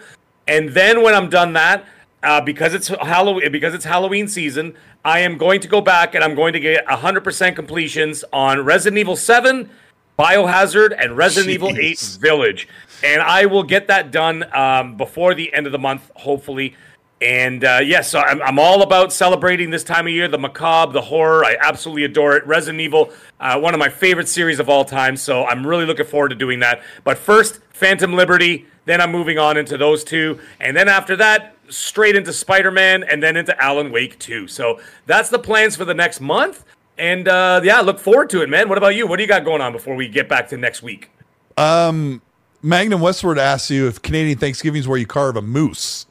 and 0.48 0.70
then 0.70 1.02
when 1.02 1.14
I'm 1.14 1.28
done 1.28 1.52
that, 1.52 1.84
uh, 2.22 2.40
because 2.40 2.74
it's 2.74 2.88
Halloween, 2.88 3.52
because 3.52 3.74
it's 3.74 3.84
Halloween 3.84 4.26
season, 4.26 4.74
I 5.04 5.20
am 5.20 5.38
going 5.38 5.60
to 5.60 5.68
go 5.68 5.80
back 5.80 6.14
and 6.14 6.24
I'm 6.24 6.34
going 6.34 6.52
to 6.52 6.60
get 6.60 6.84
100% 6.86 7.54
completions 7.54 8.24
on 8.32 8.64
Resident 8.64 8.98
Evil 8.98 9.14
7, 9.14 9.70
Biohazard, 10.18 10.96
and 10.98 11.16
Resident 11.16 11.50
Evil 11.50 11.76
8 11.76 12.18
Village, 12.20 12.68
and 13.04 13.22
I 13.22 13.46
will 13.46 13.62
get 13.62 13.86
that 13.86 14.10
done 14.10 14.44
um, 14.54 14.96
before 14.96 15.34
the 15.34 15.52
end 15.54 15.66
of 15.66 15.72
the 15.72 15.78
month, 15.78 16.10
hopefully. 16.16 16.74
And 17.20 17.64
uh, 17.64 17.80
yes, 17.84 18.10
so 18.10 18.20
I'm, 18.20 18.40
I'm 18.42 18.58
all 18.58 18.82
about 18.82 19.12
celebrating 19.12 19.70
this 19.70 19.82
time 19.82 20.06
of 20.06 20.12
year, 20.12 20.28
the 20.28 20.38
macabre, 20.38 20.92
the 20.92 21.02
horror. 21.02 21.44
I 21.44 21.56
absolutely 21.60 22.04
adore 22.04 22.36
it. 22.36 22.46
Resident 22.46 22.80
Evil, 22.80 23.12
uh, 23.40 23.58
one 23.58 23.74
of 23.74 23.80
my 23.80 23.88
favorite 23.88 24.28
series 24.28 24.60
of 24.60 24.68
all 24.68 24.84
time. 24.84 25.16
So 25.16 25.44
I'm 25.44 25.66
really 25.66 25.84
looking 25.84 26.06
forward 26.06 26.28
to 26.28 26.36
doing 26.36 26.60
that. 26.60 26.82
But 27.02 27.18
first, 27.18 27.60
Phantom 27.70 28.12
Liberty. 28.12 28.66
Then 28.88 29.02
I'm 29.02 29.12
moving 29.12 29.38
on 29.38 29.58
into 29.58 29.76
those 29.76 30.02
two, 30.02 30.40
and 30.60 30.74
then 30.74 30.88
after 30.88 31.14
that, 31.16 31.54
straight 31.68 32.16
into 32.16 32.32
Spider 32.32 32.70
Man, 32.70 33.02
and 33.02 33.22
then 33.22 33.36
into 33.36 33.54
Alan 33.62 33.92
Wake 33.92 34.18
2. 34.18 34.48
So 34.48 34.80
that's 35.04 35.28
the 35.28 35.38
plans 35.38 35.76
for 35.76 35.84
the 35.84 35.92
next 35.92 36.22
month. 36.22 36.64
And 36.96 37.28
uh, 37.28 37.60
yeah, 37.62 37.82
look 37.82 37.98
forward 37.98 38.30
to 38.30 38.40
it, 38.40 38.48
man. 38.48 38.66
What 38.66 38.78
about 38.78 38.96
you? 38.96 39.06
What 39.06 39.16
do 39.16 39.22
you 39.22 39.28
got 39.28 39.44
going 39.44 39.60
on 39.60 39.72
before 39.72 39.94
we 39.94 40.08
get 40.08 40.26
back 40.26 40.48
to 40.48 40.56
next 40.56 40.82
week? 40.82 41.10
Um, 41.58 42.22
Magnum 42.62 43.02
Westward 43.02 43.38
asks 43.38 43.70
you 43.70 43.88
if 43.88 44.00
Canadian 44.00 44.38
Thanksgiving 44.38 44.80
is 44.80 44.88
where 44.88 44.98
you 44.98 45.06
carve 45.06 45.36
a 45.36 45.42
moose. 45.42 46.06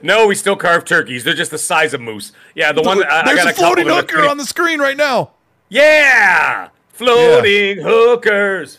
No, 0.00 0.26
we 0.26 0.34
still 0.34 0.56
carve 0.56 0.86
turkeys. 0.86 1.24
They're 1.24 1.34
just 1.34 1.50
the 1.50 1.58
size 1.58 1.92
of 1.92 2.00
moose. 2.00 2.32
Yeah, 2.54 2.72
the 2.72 2.80
one 2.80 3.04
I, 3.04 3.20
I 3.20 3.24
There's 3.24 3.36
got 3.36 3.46
a 3.48 3.50
a 3.50 3.52
floating 3.52 3.86
hooker 3.86 4.26
on 4.26 4.38
the 4.38 4.46
screen 4.46 4.80
right 4.80 4.96
now. 4.96 5.32
Yeah, 5.68 6.70
floating 6.88 7.76
hookers. 7.84 8.78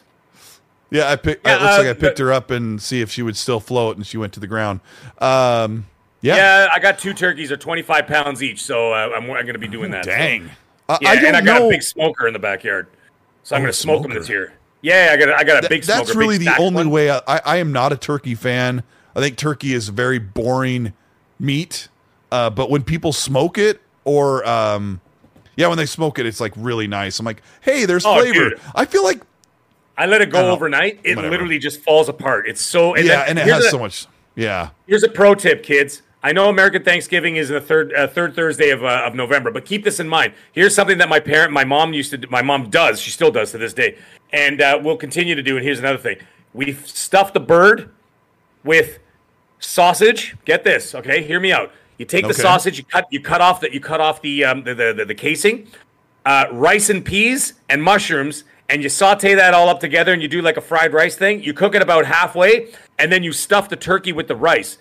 Yeah, 0.94 1.10
I 1.12 1.16
picked. 1.16 1.46
Yeah, 1.46 1.56
it 1.58 1.62
looks 1.62 1.74
uh, 1.74 1.78
like 1.80 1.88
I 1.88 1.94
picked 1.94 2.18
but- 2.18 2.24
her 2.24 2.32
up 2.32 2.52
and 2.52 2.82
see 2.82 3.02
if 3.02 3.10
she 3.12 3.22
would 3.24 3.36
still 3.36 3.60
float, 3.60 3.98
and 3.98 4.06
she 4.08 4.18
went 4.18 4.32
to 4.34 4.40
the 4.40 4.48
ground. 4.48 4.80
Um, 5.18 5.88
yeah. 6.22 6.36
Yeah, 6.36 6.68
I 6.74 6.80
got 6.80 7.00
two 7.00 7.14
turkeys. 7.14 7.50
They're 7.50 7.58
25 7.58 8.08
pounds 8.08 8.42
each, 8.44 8.64
so 8.64 8.94
uh, 8.94 9.10
I'm, 9.16 9.24
I'm 9.24 9.28
going 9.44 9.48
to 9.54 9.58
be 9.60 9.68
doing 9.68 9.92
that. 9.92 10.06
Dang. 10.06 10.50
I, 10.88 10.98
Yeah, 11.02 11.10
I 11.10 11.14
and 11.16 11.36
I 11.38 11.42
got 11.42 11.60
know. 11.62 11.68
a 11.68 11.70
big 11.72 11.84
smoker 11.84 12.28
in 12.28 12.34
the 12.34 12.40
backyard, 12.40 12.88
so 13.44 13.56
I'm 13.56 13.62
Oh, 13.62 13.64
going 13.64 13.74
to 13.74 13.78
smoke 13.78 14.04
them 14.04 14.14
this 14.14 14.30
year. 14.30 14.54
Yeah, 14.82 15.10
I 15.12 15.18
got 15.18 15.30
a, 15.30 15.36
I 15.36 15.44
got 15.44 15.58
a 15.58 15.62
Th- 15.62 15.70
big 15.70 15.84
smoker. 15.84 15.98
that's 16.00 16.10
big 16.12 16.18
really 16.20 16.38
the 16.38 16.56
only 16.58 16.76
one. 16.86 16.92
way. 16.92 17.10
I, 17.10 17.22
I, 17.28 17.42
I 17.46 17.58
am 17.58 17.72
not 17.72 17.92
a 17.92 17.98
turkey 17.98 18.36
fan. 18.36 18.84
I 19.16 19.20
think 19.20 19.38
turkey 19.38 19.74
is 19.74 19.90
very 19.90 20.20
boring 20.20 20.94
meat. 21.40 21.88
Uh, 22.32 22.50
but 22.50 22.70
when 22.70 22.84
people 22.84 23.14
smoke 23.14 23.58
it, 23.58 23.82
or 24.06 24.48
um, 24.48 25.02
yeah, 25.56 25.68
when 25.68 25.78
they 25.78 25.86
smoke 25.86 26.20
it, 26.20 26.26
it's 26.26 26.40
like 26.40 26.54
really 26.56 26.88
nice. 26.88 27.20
I'm 27.20 27.26
like, 27.26 27.42
hey, 27.62 27.86
there's 27.86 28.06
Oh, 28.06 28.20
flavor. 28.20 28.50
dude. 28.52 28.60
I 28.76 28.86
feel 28.86 29.04
like 29.04 29.22
I 29.98 30.06
let 30.08 30.22
it 30.22 30.32
go 30.32 30.50
overnight. 30.52 31.00
It 31.04 31.16
Whatever. 31.16 31.32
literally 31.32 31.60
just 31.60 31.82
falls 31.82 32.10
apart. 32.10 32.48
It's 32.48 32.62
so 32.62 32.96
and 32.96 33.06
yeah, 33.06 33.26
and 33.28 33.38
it 33.38 33.48
has 33.48 33.66
a- 33.66 33.70
so 33.70 33.80
much. 33.80 34.08
Yeah. 34.36 34.70
Here's 34.88 35.04
a 35.04 35.10
pro 35.10 35.36
tip, 35.36 35.62
kids. 35.64 36.02
I 36.26 36.32
know 36.32 36.48
American 36.48 36.84
Thanksgiving 36.84 37.36
is 37.36 37.50
the 37.50 37.60
third 37.60 37.94
uh, 37.94 38.08
third 38.08 38.34
Thursday 38.34 38.70
of, 38.70 38.84
uh, 38.84 39.04
of 39.06 39.14
November, 39.14 39.52
but 39.52 39.66
keep 39.66 39.84
this 39.84 40.00
in 40.00 40.08
mind. 40.08 40.34
Here's 40.54 40.74
something 40.74 40.98
that 41.00 41.10
my 41.10 41.20
parent, 41.20 41.52
my 41.52 41.66
mom 41.66 41.94
used 41.94 42.12
to, 42.12 42.18
do, 42.18 42.28
my 42.30 42.42
mom 42.42 42.70
does, 42.70 43.02
she 43.02 43.12
still 43.12 43.30
does 43.30 43.52
to 43.52 43.58
this 43.58 43.74
day, 43.74 43.98
and 44.32 44.62
uh, 44.62 44.80
will 44.82 44.96
continue 44.96 45.36
to 45.36 45.44
do. 45.44 45.58
And 45.58 45.66
here's 45.66 45.80
another 45.80 45.98
thing: 45.98 46.18
we 46.54 46.74
stuff 46.74 47.34
the 47.34 47.42
bird 47.42 47.92
with 48.64 49.00
sausage. 49.60 50.36
Get 50.46 50.64
this, 50.64 50.96
okay? 50.96 51.24
Hear 51.24 51.40
me 51.40 51.52
out. 51.52 51.72
You 51.98 52.06
take 52.06 52.26
the 52.28 52.34
sausage, 52.34 52.78
you 52.78 52.86
cut, 52.86 53.06
you 53.12 53.22
cut 53.22 53.42
off 53.42 53.60
that 53.62 53.74
you 53.74 53.80
cut 53.80 54.02
off 54.02 54.22
the 54.22 54.46
um, 54.46 54.64
the, 54.64 54.74
the, 54.74 54.94
the 54.94 55.06
the 55.06 55.16
casing, 55.16 55.68
uh, 56.26 56.46
rice 56.52 56.90
and 56.90 57.04
peas 57.04 57.56
and 57.70 57.84
mushrooms, 57.84 58.46
and 58.70 58.82
you 58.84 58.90
saute 58.90 59.36
that 59.36 59.54
all 59.54 59.70
up 59.70 59.80
together, 59.80 60.14
and 60.14 60.22
you 60.22 60.28
do 60.28 60.42
like 60.42 60.58
a 60.58 60.62
fried 60.62 60.94
rice 60.94 61.16
thing. 61.16 61.44
You 61.44 61.54
cook 61.54 61.76
it 61.76 61.82
about 61.82 62.06
halfway, 62.06 62.72
and 62.98 63.12
then 63.12 63.24
you 63.24 63.32
stuff 63.32 63.70
the 63.70 63.76
turkey 63.76 64.12
with 64.12 64.28
the 64.28 64.36
rice. 64.36 64.78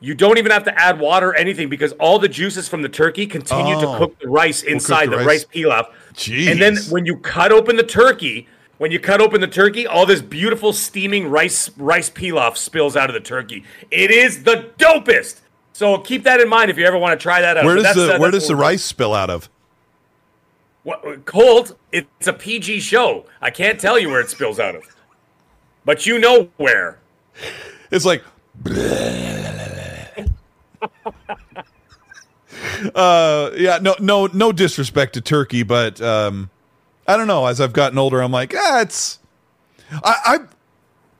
You 0.00 0.14
don't 0.14 0.38
even 0.38 0.52
have 0.52 0.62
to 0.64 0.80
add 0.80 1.00
water 1.00 1.30
or 1.30 1.34
anything 1.34 1.68
because 1.68 1.90
all 1.94 2.18
the 2.20 2.28
juices 2.28 2.68
from 2.68 2.82
the 2.82 2.88
turkey 2.88 3.26
continue 3.26 3.74
Oh. 3.74 3.80
to 3.92 3.98
cook 3.98 4.18
the 4.20 4.28
rice 4.28 4.62
inside 4.62 5.06
the 5.06 5.10
the, 5.10 5.16
rice. 5.18 5.26
rice 5.26 5.44
pilaf. 5.46 5.86
Jeez. 6.14 6.50
And 6.52 6.62
then 6.62 6.76
when 6.88 7.04
you 7.04 7.16
cut 7.16 7.50
open 7.50 7.74
the 7.74 7.82
turkey, 7.82 8.46
when 8.78 8.92
you 8.92 9.00
cut 9.00 9.20
open 9.20 9.40
the 9.40 9.48
turkey, 9.48 9.88
all 9.88 10.06
this 10.06 10.22
beautiful 10.22 10.72
steaming 10.72 11.28
rice 11.28 11.68
rice 11.76 12.08
pilaf 12.10 12.56
spills 12.56 12.96
out 12.96 13.10
of 13.10 13.14
the 13.14 13.20
turkey. 13.20 13.64
It 13.90 14.12
is 14.12 14.44
the 14.44 14.70
dopest. 14.78 15.40
So 15.72 15.98
keep 15.98 16.22
that 16.24 16.40
in 16.40 16.48
mind 16.48 16.70
if 16.70 16.78
you 16.78 16.84
ever 16.84 16.96
want 16.98 17.18
to 17.18 17.22
try 17.22 17.40
that 17.40 17.56
out. 17.56 17.64
Where 17.64 17.74
does 17.76 17.96
the 17.96 18.14
uh, 18.14 18.18
where 18.20 18.30
does 18.30 18.46
the 18.46 18.54
rice 18.56 18.84
spill 18.84 19.14
out 19.14 19.30
of? 19.30 19.48
What, 20.88 21.26
Colt, 21.26 21.76
it's 21.92 22.26
a 22.26 22.32
PG 22.32 22.80
show. 22.80 23.26
I 23.42 23.50
can't 23.50 23.78
tell 23.78 23.98
you 23.98 24.08
where 24.08 24.22
it 24.22 24.30
spills 24.30 24.58
out 24.58 24.74
of, 24.74 24.84
but 25.84 26.06
you 26.06 26.18
know 26.18 26.48
where. 26.56 26.98
It's 27.90 28.06
like. 28.06 28.24
uh, 32.94 33.50
yeah, 33.54 33.80
no, 33.82 33.96
no, 34.00 34.30
no 34.32 34.50
disrespect 34.50 35.12
to 35.12 35.20
turkey, 35.20 35.62
but 35.62 36.00
um, 36.00 36.48
I 37.06 37.18
don't 37.18 37.26
know. 37.26 37.44
As 37.44 37.60
I've 37.60 37.74
gotten 37.74 37.98
older, 37.98 38.22
I'm 38.22 38.32
like, 38.32 38.54
ah, 38.56 38.80
it's. 38.80 39.18
I, 39.92 40.14
I, 40.24 40.38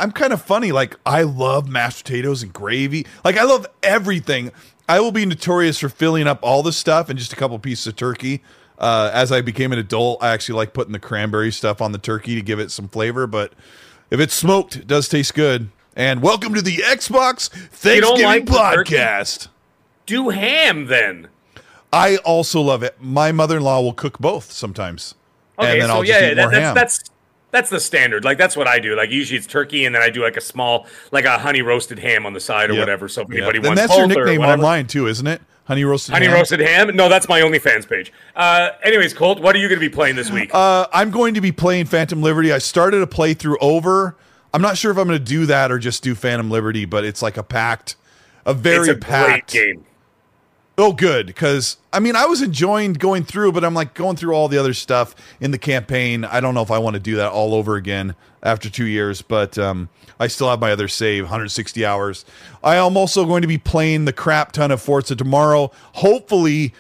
I'm 0.01 0.13
kind 0.13 0.33
of 0.33 0.41
funny. 0.41 0.73
Like 0.73 0.97
I 1.05 1.25
love 1.25 1.69
mashed 1.69 2.07
potatoes 2.07 2.43
and 2.43 2.55
gravy. 2.55 3.07
Like 3.23 3.37
I 3.37 3.45
love 3.45 3.67
everything. 3.83 4.51
I 4.89 5.01
will 5.01 5.13
be 5.13 5.27
notorious 5.27 5.79
for 5.79 5.91
filling 5.91 6.27
up 6.27 6.39
all 6.41 6.63
the 6.63 6.73
stuff 6.73 7.11
and 7.11 7.19
just 7.19 7.35
a 7.35 7.37
couple 7.37 7.59
pieces 7.59 7.87
of 7.87 7.97
turkey. 7.97 8.43
Uh, 8.79 9.11
as 9.13 9.33
I 9.33 9.41
became 9.41 9.73
an 9.73 9.79
adult, 9.79 10.23
I 10.23 10.33
actually 10.33 10.57
like 10.57 10.73
putting 10.73 10.93
the 10.93 11.01
cranberry 11.01 11.51
stuff 11.51 11.83
on 11.83 11.93
the 11.93 11.99
turkey 11.99 12.35
to 12.37 12.43
give 12.43 12.61
it 12.61 12.71
some 12.71 12.89
flavor. 12.89 13.27
But 13.27 13.53
if 14.11 14.21
it's 14.21 14.35
smoked, 14.35 14.77
it 14.77 14.87
does 14.87 15.09
taste 15.09 15.35
good. 15.35 15.71
And 15.97 16.23
welcome 16.23 16.55
to 16.55 16.63
the 16.63 16.77
Xbox 16.77 17.49
Thanksgiving 17.51 18.25
like 18.25 18.45
podcast. 18.45 19.49
Do 20.07 20.29
ham 20.29 20.87
then. 20.87 21.29
I 21.93 22.19
also 22.19 22.61
love 22.61 22.83
it. 22.85 22.97
My 23.01 23.33
mother-in-law 23.33 23.81
will 23.81 23.95
cook 23.95 24.19
both 24.19 24.53
sometimes, 24.53 25.15
Okay, 25.59 25.73
and 25.73 25.81
then 25.83 25.89
so 25.89 25.95
I'll 25.97 26.05
yeah, 26.05 26.21
just 26.21 26.23
eat 26.33 26.35
that, 26.35 26.43
more 26.43 26.51
that's, 26.53 26.63
ham. 26.65 26.75
that's 26.75 27.01
that's 27.51 27.71
the 27.71 27.81
standard. 27.81 28.25
Like 28.25 28.39
that's 28.39 28.57
what 28.57 28.69
I 28.69 28.79
do. 28.79 28.95
Like 28.95 29.11
usually 29.11 29.39
it's 29.39 29.47
turkey, 29.47 29.87
and 29.87 29.95
then 29.95 30.03
I 30.03 30.11
do 30.11 30.23
like 30.23 30.37
a 30.37 30.41
small, 30.41 30.87
like 31.11 31.25
a 31.25 31.39
honey 31.39 31.63
roasted 31.63 31.99
ham 31.99 32.27
on 32.27 32.33
the 32.35 32.41
side 32.41 32.71
or 32.71 32.75
Yep. 32.75 32.81
whatever. 32.83 33.09
So 33.09 33.23
if 33.23 33.29
Yep. 33.31 33.37
anybody 33.39 33.59
Then 33.59 33.71
wants 33.71 33.83
that's 33.83 33.97
your 33.99 34.07
nickname 34.07 34.43
online 34.43 34.87
too, 34.87 35.09
isn't 35.09 35.27
it? 35.27 35.41
Honey 35.69 35.85
roasted. 35.85 36.15
Honey 36.15 36.27
ham? 36.27 36.35
roasted 36.35 36.61
ham? 36.61 36.97
No, 36.97 37.11
that's 37.11 37.29
my 37.29 37.43
OnlyFans 37.43 37.87
page. 37.87 38.11
Uh, 38.35 38.71
anyways, 38.83 39.13
Colt, 39.13 39.39
what 39.41 39.55
are 39.55 39.59
you 39.59 39.69
going 39.69 39.79
to 39.79 39.87
be 39.87 39.95
playing 39.95 40.17
this 40.17 40.31
week? 40.31 40.51
Uh, 40.55 40.87
I'm 40.95 41.11
going 41.11 41.35
to 41.35 41.43
be 41.43 41.53
playing 41.53 41.85
Phantom 41.85 42.23
Liberty. 42.23 42.55
I 42.55 42.57
started 42.59 43.03
a 43.03 43.07
playthrough 43.07 43.57
over. 43.61 44.17
I'm 44.55 44.63
not 44.63 44.79
sure 44.79 44.91
if 44.91 44.97
I'm 44.97 45.07
going 45.07 45.19
to 45.19 45.25
do 45.25 45.45
that 45.45 45.71
or 45.71 45.79
just 45.79 46.03
do 46.03 46.15
Phantom 46.15 46.51
Liberty, 46.51 46.87
but 46.87 47.05
it's 47.05 47.21
like 47.21 47.37
a 47.37 47.43
packed, 47.43 47.97
a 48.47 48.55
very 48.55 48.89
it's 48.89 48.97
a 48.97 49.07
packed 49.07 49.53
great 49.53 49.75
game. 49.75 49.85
Oh, 50.79 50.95
good. 50.95 51.27
Because 51.27 51.77
I 51.93 52.01
mean, 52.01 52.17
I 52.17 52.25
was 52.25 52.41
enjoying 52.41 52.95
going 52.95 53.25
through, 53.25 53.53
but 53.53 53.63
I'm 53.63 53.75
like 53.75 53.93
going 53.93 54.17
through 54.17 54.33
all 54.33 54.49
the 54.49 54.57
other 54.57 54.73
stuff 54.73 55.15
in 55.39 55.51
the 55.51 55.59
campaign. 55.59 56.25
I 56.25 56.41
don't 56.41 56.55
know 56.55 56.63
if 56.63 56.71
I 56.71 56.79
want 56.79 56.95
to 56.95 57.01
do 57.01 57.17
that 57.17 57.31
all 57.31 57.53
over 57.53 57.77
again 57.77 58.15
after 58.43 58.71
two 58.71 58.87
years, 58.87 59.23
but 59.23 59.59
um, 59.59 59.89
I 60.21 60.27
still 60.29 60.49
have 60.49 60.61
my 60.61 60.73
other 60.73 60.89
save, 60.89 61.25
160 61.25 61.85
hours. 61.85 62.25
I 62.63 62.77
am 62.77 62.97
also 62.97 63.25
going 63.25 63.43
to 63.43 63.49
be 63.49 63.59
playing 63.59 64.05
the 64.05 64.13
crap 64.13 64.53
ton 64.53 64.71
of 64.71 64.81
Forza 64.81 65.17
tomorrow. 65.17 65.71
Hopefully, 65.95 66.75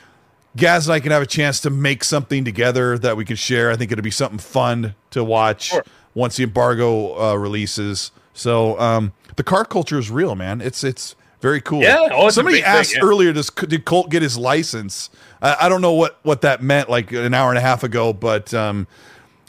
Gaz 0.57 0.89
and 0.89 0.95
I 0.95 1.01
can 1.01 1.13
have 1.13 1.23
a 1.23 1.27
chance 1.27 1.61
to 1.61 1.71
make 1.71 2.05
something 2.05 2.45
together 2.45 2.99
that 2.99 3.17
we 3.17 3.25
can 3.25 3.37
share. 3.37 3.71
I 3.71 3.77
think 3.77 3.93
it'll 3.93 4.03
be 4.03 4.11
something 4.11 4.39
fun 4.39 4.95
to 5.11 5.23
watch 5.23 5.65
Sure. 5.71 5.85
once 6.15 6.37
the 6.37 6.45
embargo 6.45 7.19
uh, 7.21 7.35
releases. 7.37 8.11
So 8.35 8.79
um, 8.79 9.13
the 9.37 9.45
car 9.45 9.65
culture 9.65 9.99
is 9.99 10.11
real, 10.11 10.35
man. 10.35 10.61
It's 10.61 10.83
it's 10.85 11.15
very 11.41 11.61
cool. 11.61 11.83
Yeah, 11.83 12.09
oh, 12.13 12.31
somebody 12.31 12.59
big 12.59 12.65
thing, 12.65 12.73
asked 12.75 12.95
yeah. 12.95 13.03
earlier, 13.03 13.33
does 13.33 13.51
did 13.51 13.85
Colt 13.85 14.11
get 14.11 14.23
his 14.23 14.37
license? 14.37 15.11
I, 15.41 15.57
I 15.63 15.69
don't 15.69 15.81
know 15.81 15.93
what 15.93 16.19
what 16.23 16.41
that 16.43 16.63
meant, 16.63 16.89
like 16.91 17.13
an 17.13 17.35
hour 17.35 17.51
and 17.51 17.59
a 17.59 17.61
half 17.63 17.85
ago, 17.85 18.13
but 18.13 18.53
um, 18.55 18.87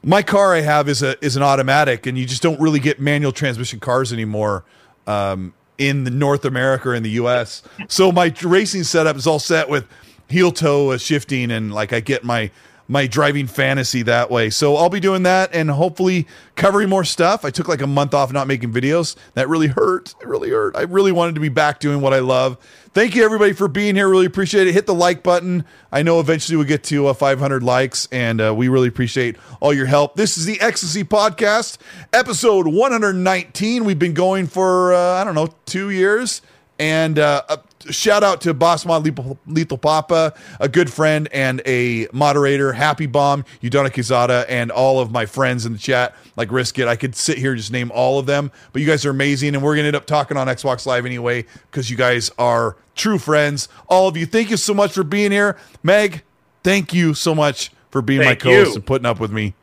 my 0.04 0.24
car 0.24 0.54
I 0.54 0.62
have 0.62 0.88
is 0.88 1.04
a 1.04 1.24
is 1.24 1.36
an 1.36 1.44
automatic, 1.44 2.06
and 2.06 2.18
you 2.18 2.26
just 2.26 2.42
don't 2.42 2.60
really 2.60 2.80
get 2.80 3.00
manual 3.00 3.32
transmission 3.32 3.80
cars 3.80 4.14
anymore 4.14 4.64
um, 5.08 5.54
in 5.78 6.04
the 6.04 6.12
North 6.12 6.46
America 6.46 6.90
or 6.90 6.96
in 6.96 7.04
the 7.04 7.12
U.S. 7.12 7.64
So 7.88 8.12
my 8.12 8.34
racing 8.42 8.84
setup 8.84 9.16
is 9.16 9.28
all 9.28 9.40
set 9.40 9.70
with 9.70 9.86
heel 10.30 10.52
toe 10.52 10.92
uh, 10.92 10.98
shifting, 10.98 11.52
and 11.52 11.74
like 11.74 11.94
I 11.94 12.00
get 12.00 12.24
my 12.24 12.52
my 12.90 13.06
driving 13.06 13.45
fantasy 13.45 14.02
that 14.02 14.32
way. 14.32 14.49
So 14.49 14.76
I'll 14.76 14.90
be 14.90 14.99
doing 14.99 15.22
that 15.24 15.53
and 15.53 15.70
hopefully 15.70 16.28
covering 16.56 16.90
more 16.90 17.03
stuff. 17.03 17.45
I 17.45 17.52
took 17.52 17.68
like 17.68 17.82
a 17.82 17.88
month 17.88 18.16
off 18.16 18.34
not 18.34 18.48
making 18.48 18.74
videos. 18.74 19.16
That 19.36 19.48
really 19.48 19.68
hurt. 19.68 20.16
It 20.20 20.28
really 20.28 20.49
hurt. 20.49 20.76
I 20.76 20.82
really 20.82 21.11
wanted 21.11 21.36
to 21.36 21.41
be 21.41 21.49
back 21.49 21.80
doing 21.80 22.02
what 22.02 22.16
I 22.16 22.20
love. 22.20 22.57
Thank 22.91 23.14
you 23.14 23.24
everybody 23.24 23.53
for 23.53 23.68
being 23.68 23.95
here. 23.95 24.10
Really 24.10 24.26
appreciate 24.26 24.68
it. 24.68 24.74
Hit 24.74 24.88
the 24.88 24.95
like 24.95 25.22
button. 25.22 25.66
I 25.91 26.02
know 26.02 26.20
eventually 26.20 26.57
we'll 26.57 26.66
get 26.66 26.84
to 26.86 27.07
uh, 27.07 27.14
500 27.14 27.61
likes 27.61 28.07
and 28.11 28.41
uh, 28.41 28.56
we 28.56 28.70
really 28.70 28.88
appreciate 28.88 29.38
all 29.60 29.72
your 29.72 29.86
help. 29.86 30.16
This 30.16 30.36
is 30.36 30.45
the 30.45 30.56
XNC 30.56 31.03
Podcast, 31.03 31.78
episode 32.11 32.68
119. 32.68 33.86
We've 33.86 33.99
been 33.99 34.16
going 34.16 34.48
for, 34.48 34.94
uh, 34.94 35.22
I 35.22 35.24
don't 35.24 35.36
know, 35.36 35.49
two 35.68 35.91
years. 35.91 36.41
And 36.80 37.20
uh, 37.20 37.44
shout 37.89 38.23
out 38.23 38.41
to 38.41 38.53
Boss 38.53 38.85
Mod 38.85 39.03
Lethal, 39.03 39.39
Lethal 39.47 39.77
Papa, 39.77 40.34
a 40.60 40.69
good 40.69 40.91
friend 40.91 41.27
and 41.31 41.61
a 41.65 42.07
moderator, 42.11 42.73
Happy 42.73 43.06
Bomb, 43.06 43.43
Udona 43.61 43.89
Kizada, 43.89 44.45
and 44.49 44.72
all 44.72 44.99
of 44.99 45.11
my 45.11 45.26
friends 45.26 45.65
in 45.65 45.73
the 45.73 45.80
chat, 45.80 46.15
like 46.35 46.51
Risk 46.51 46.80
It. 46.80 46.88
I 46.88 46.95
could 46.95 47.15
sit 47.15 47.38
here 47.38 47.51
and 47.51 47.60
just 47.60 47.72
name 47.72 47.91
all 47.93 48.19
of 48.19 48.26
them, 48.26 48.51
but 48.73 48.81
you 48.81 48.88
guys 48.88 49.06
are 49.06 49.11
amazing. 49.11 49.56
And 49.56 49.64
we're 49.64 49.76
going 49.76 49.84
to 49.84 49.88
end 49.88 49.95
up 49.95 50.06
talking 50.06 50.38
on 50.38 50.47
Xbox 50.47 50.85
Live 50.85 51.06
anyway, 51.06 51.45
because 51.72 51.89
you 51.89 51.97
guys 51.97 52.31
are 52.38 52.76
true 52.95 53.18
friends. 53.18 53.69
All 53.88 54.07
of 54.07 54.18
you, 54.18 54.26
thank 54.26 54.49
you 54.49 54.57
so 54.57 54.73
much 54.73 54.91
for 54.91 55.03
being 55.03 55.31
here. 55.31 55.57
Meg, 55.84 56.23
thank 56.64 56.93
you 56.93 57.14
so 57.14 57.34
much 57.34 57.72
for 57.91 58.01
being 58.01 58.22
Thank 58.22 58.43
my 58.43 58.51
co 58.51 58.64
host 58.64 58.76
and 58.76 58.85
putting 58.85 59.06
up 59.06 59.19
with 59.19 59.31
me. 59.31 59.53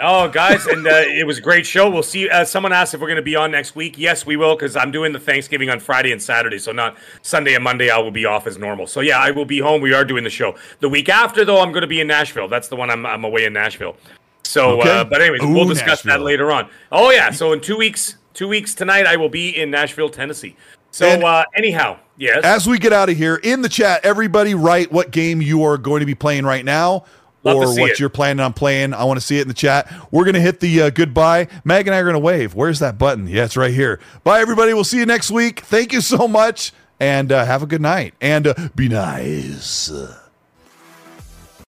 Oh, 0.00 0.26
guys, 0.26 0.66
and 0.66 0.86
uh, 0.86 0.90
it 1.06 1.26
was 1.26 1.36
a 1.36 1.40
great 1.42 1.66
show. 1.66 1.90
We'll 1.90 2.02
see. 2.02 2.28
Uh, 2.28 2.46
someone 2.46 2.72
asked 2.72 2.94
if 2.94 3.00
we're 3.00 3.08
going 3.08 3.16
to 3.16 3.22
be 3.22 3.36
on 3.36 3.50
next 3.50 3.76
week. 3.76 3.98
Yes, 3.98 4.24
we 4.24 4.36
will, 4.36 4.56
because 4.56 4.74
I'm 4.74 4.90
doing 4.90 5.12
the 5.12 5.20
Thanksgiving 5.20 5.68
on 5.68 5.80
Friday 5.80 6.12
and 6.12 6.22
Saturday, 6.22 6.58
so 6.58 6.72
not 6.72 6.96
Sunday 7.20 7.54
and 7.54 7.62
Monday. 7.62 7.90
I 7.90 7.98
will 7.98 8.10
be 8.10 8.24
off 8.24 8.46
as 8.46 8.56
normal. 8.56 8.86
So 8.86 9.00
yeah, 9.00 9.18
I 9.18 9.30
will 9.30 9.44
be 9.44 9.58
home. 9.58 9.82
We 9.82 9.92
are 9.92 10.04
doing 10.04 10.24
the 10.24 10.30
show. 10.30 10.54
The 10.80 10.88
week 10.88 11.10
after, 11.10 11.44
though, 11.44 11.60
I'm 11.60 11.72
going 11.72 11.82
to 11.82 11.86
be 11.86 12.00
in 12.00 12.06
Nashville. 12.06 12.48
That's 12.48 12.68
the 12.68 12.76
one 12.76 12.88
I'm, 12.90 13.04
I'm 13.04 13.24
away 13.24 13.44
in 13.44 13.52
Nashville. 13.52 13.96
So, 14.44 14.80
Okay. 14.80 14.90
uh, 15.00 15.04
but 15.04 15.20
anyways, 15.20 15.42
Ooh, 15.42 15.52
we'll 15.52 15.68
discuss 15.68 16.02
that 16.02 16.20
later 16.22 16.50
on. 16.50 16.68
Oh 16.90 17.10
yeah, 17.10 17.30
so 17.30 17.52
in 17.52 17.60
two 17.60 17.76
weeks, 17.76 18.16
two 18.34 18.48
weeks 18.48 18.74
tonight, 18.74 19.06
I 19.06 19.16
will 19.16 19.28
be 19.28 19.50
in 19.60 19.70
Nashville, 19.70 20.08
Tennessee. 20.08 20.56
So 20.90 21.06
And- 21.06 21.22
uh, 21.22 21.44
anyhow, 21.54 21.98
yes. 22.16 22.44
As 22.44 22.66
we 22.66 22.78
get 22.78 22.92
out 22.92 23.08
of 23.10 23.16
here, 23.16 23.36
in 23.36 23.62
the 23.62 23.68
chat, 23.68 24.04
everybody 24.04 24.54
write 24.54 24.90
what 24.90 25.10
game 25.10 25.40
you 25.42 25.62
are 25.64 25.76
going 25.78 26.00
to 26.00 26.06
be 26.06 26.14
playing 26.14 26.44
right 26.44 26.64
now 26.64 27.04
Love 27.44 27.56
or 27.56 27.80
what 27.80 27.90
it. 27.92 28.00
you're 28.00 28.08
planning 28.08 28.40
on 28.40 28.52
playing. 28.52 28.94
I 28.94 29.04
want 29.04 29.18
to 29.18 29.26
see 29.26 29.38
it 29.38 29.42
in 29.42 29.48
the 29.48 29.54
chat. 29.54 29.92
We're 30.10 30.24
going 30.24 30.34
to 30.34 30.40
hit 30.40 30.60
the 30.60 30.82
uh, 30.82 30.90
goodbye. 30.90 31.48
Mag 31.64 31.86
and 31.88 31.94
I 31.94 31.98
are 31.98 32.04
going 32.04 32.14
to 32.14 32.20
wave. 32.20 32.54
Where's 32.54 32.78
that 32.78 32.98
button? 32.98 33.26
Yeah, 33.26 33.44
it's 33.44 33.56
right 33.56 33.74
here. 33.74 33.98
Bye, 34.22 34.40
everybody. 34.40 34.74
We'll 34.74 34.84
see 34.84 34.98
you 34.98 35.06
next 35.06 35.30
week. 35.30 35.60
Thank 35.60 35.92
you 35.92 36.00
so 36.00 36.28
much 36.28 36.72
and 37.00 37.32
uh, 37.32 37.44
have 37.44 37.62
a 37.62 37.66
good 37.66 37.80
night 37.80 38.14
and 38.20 38.46
uh, 38.46 38.54
be 38.76 38.88
nice. 38.88 39.90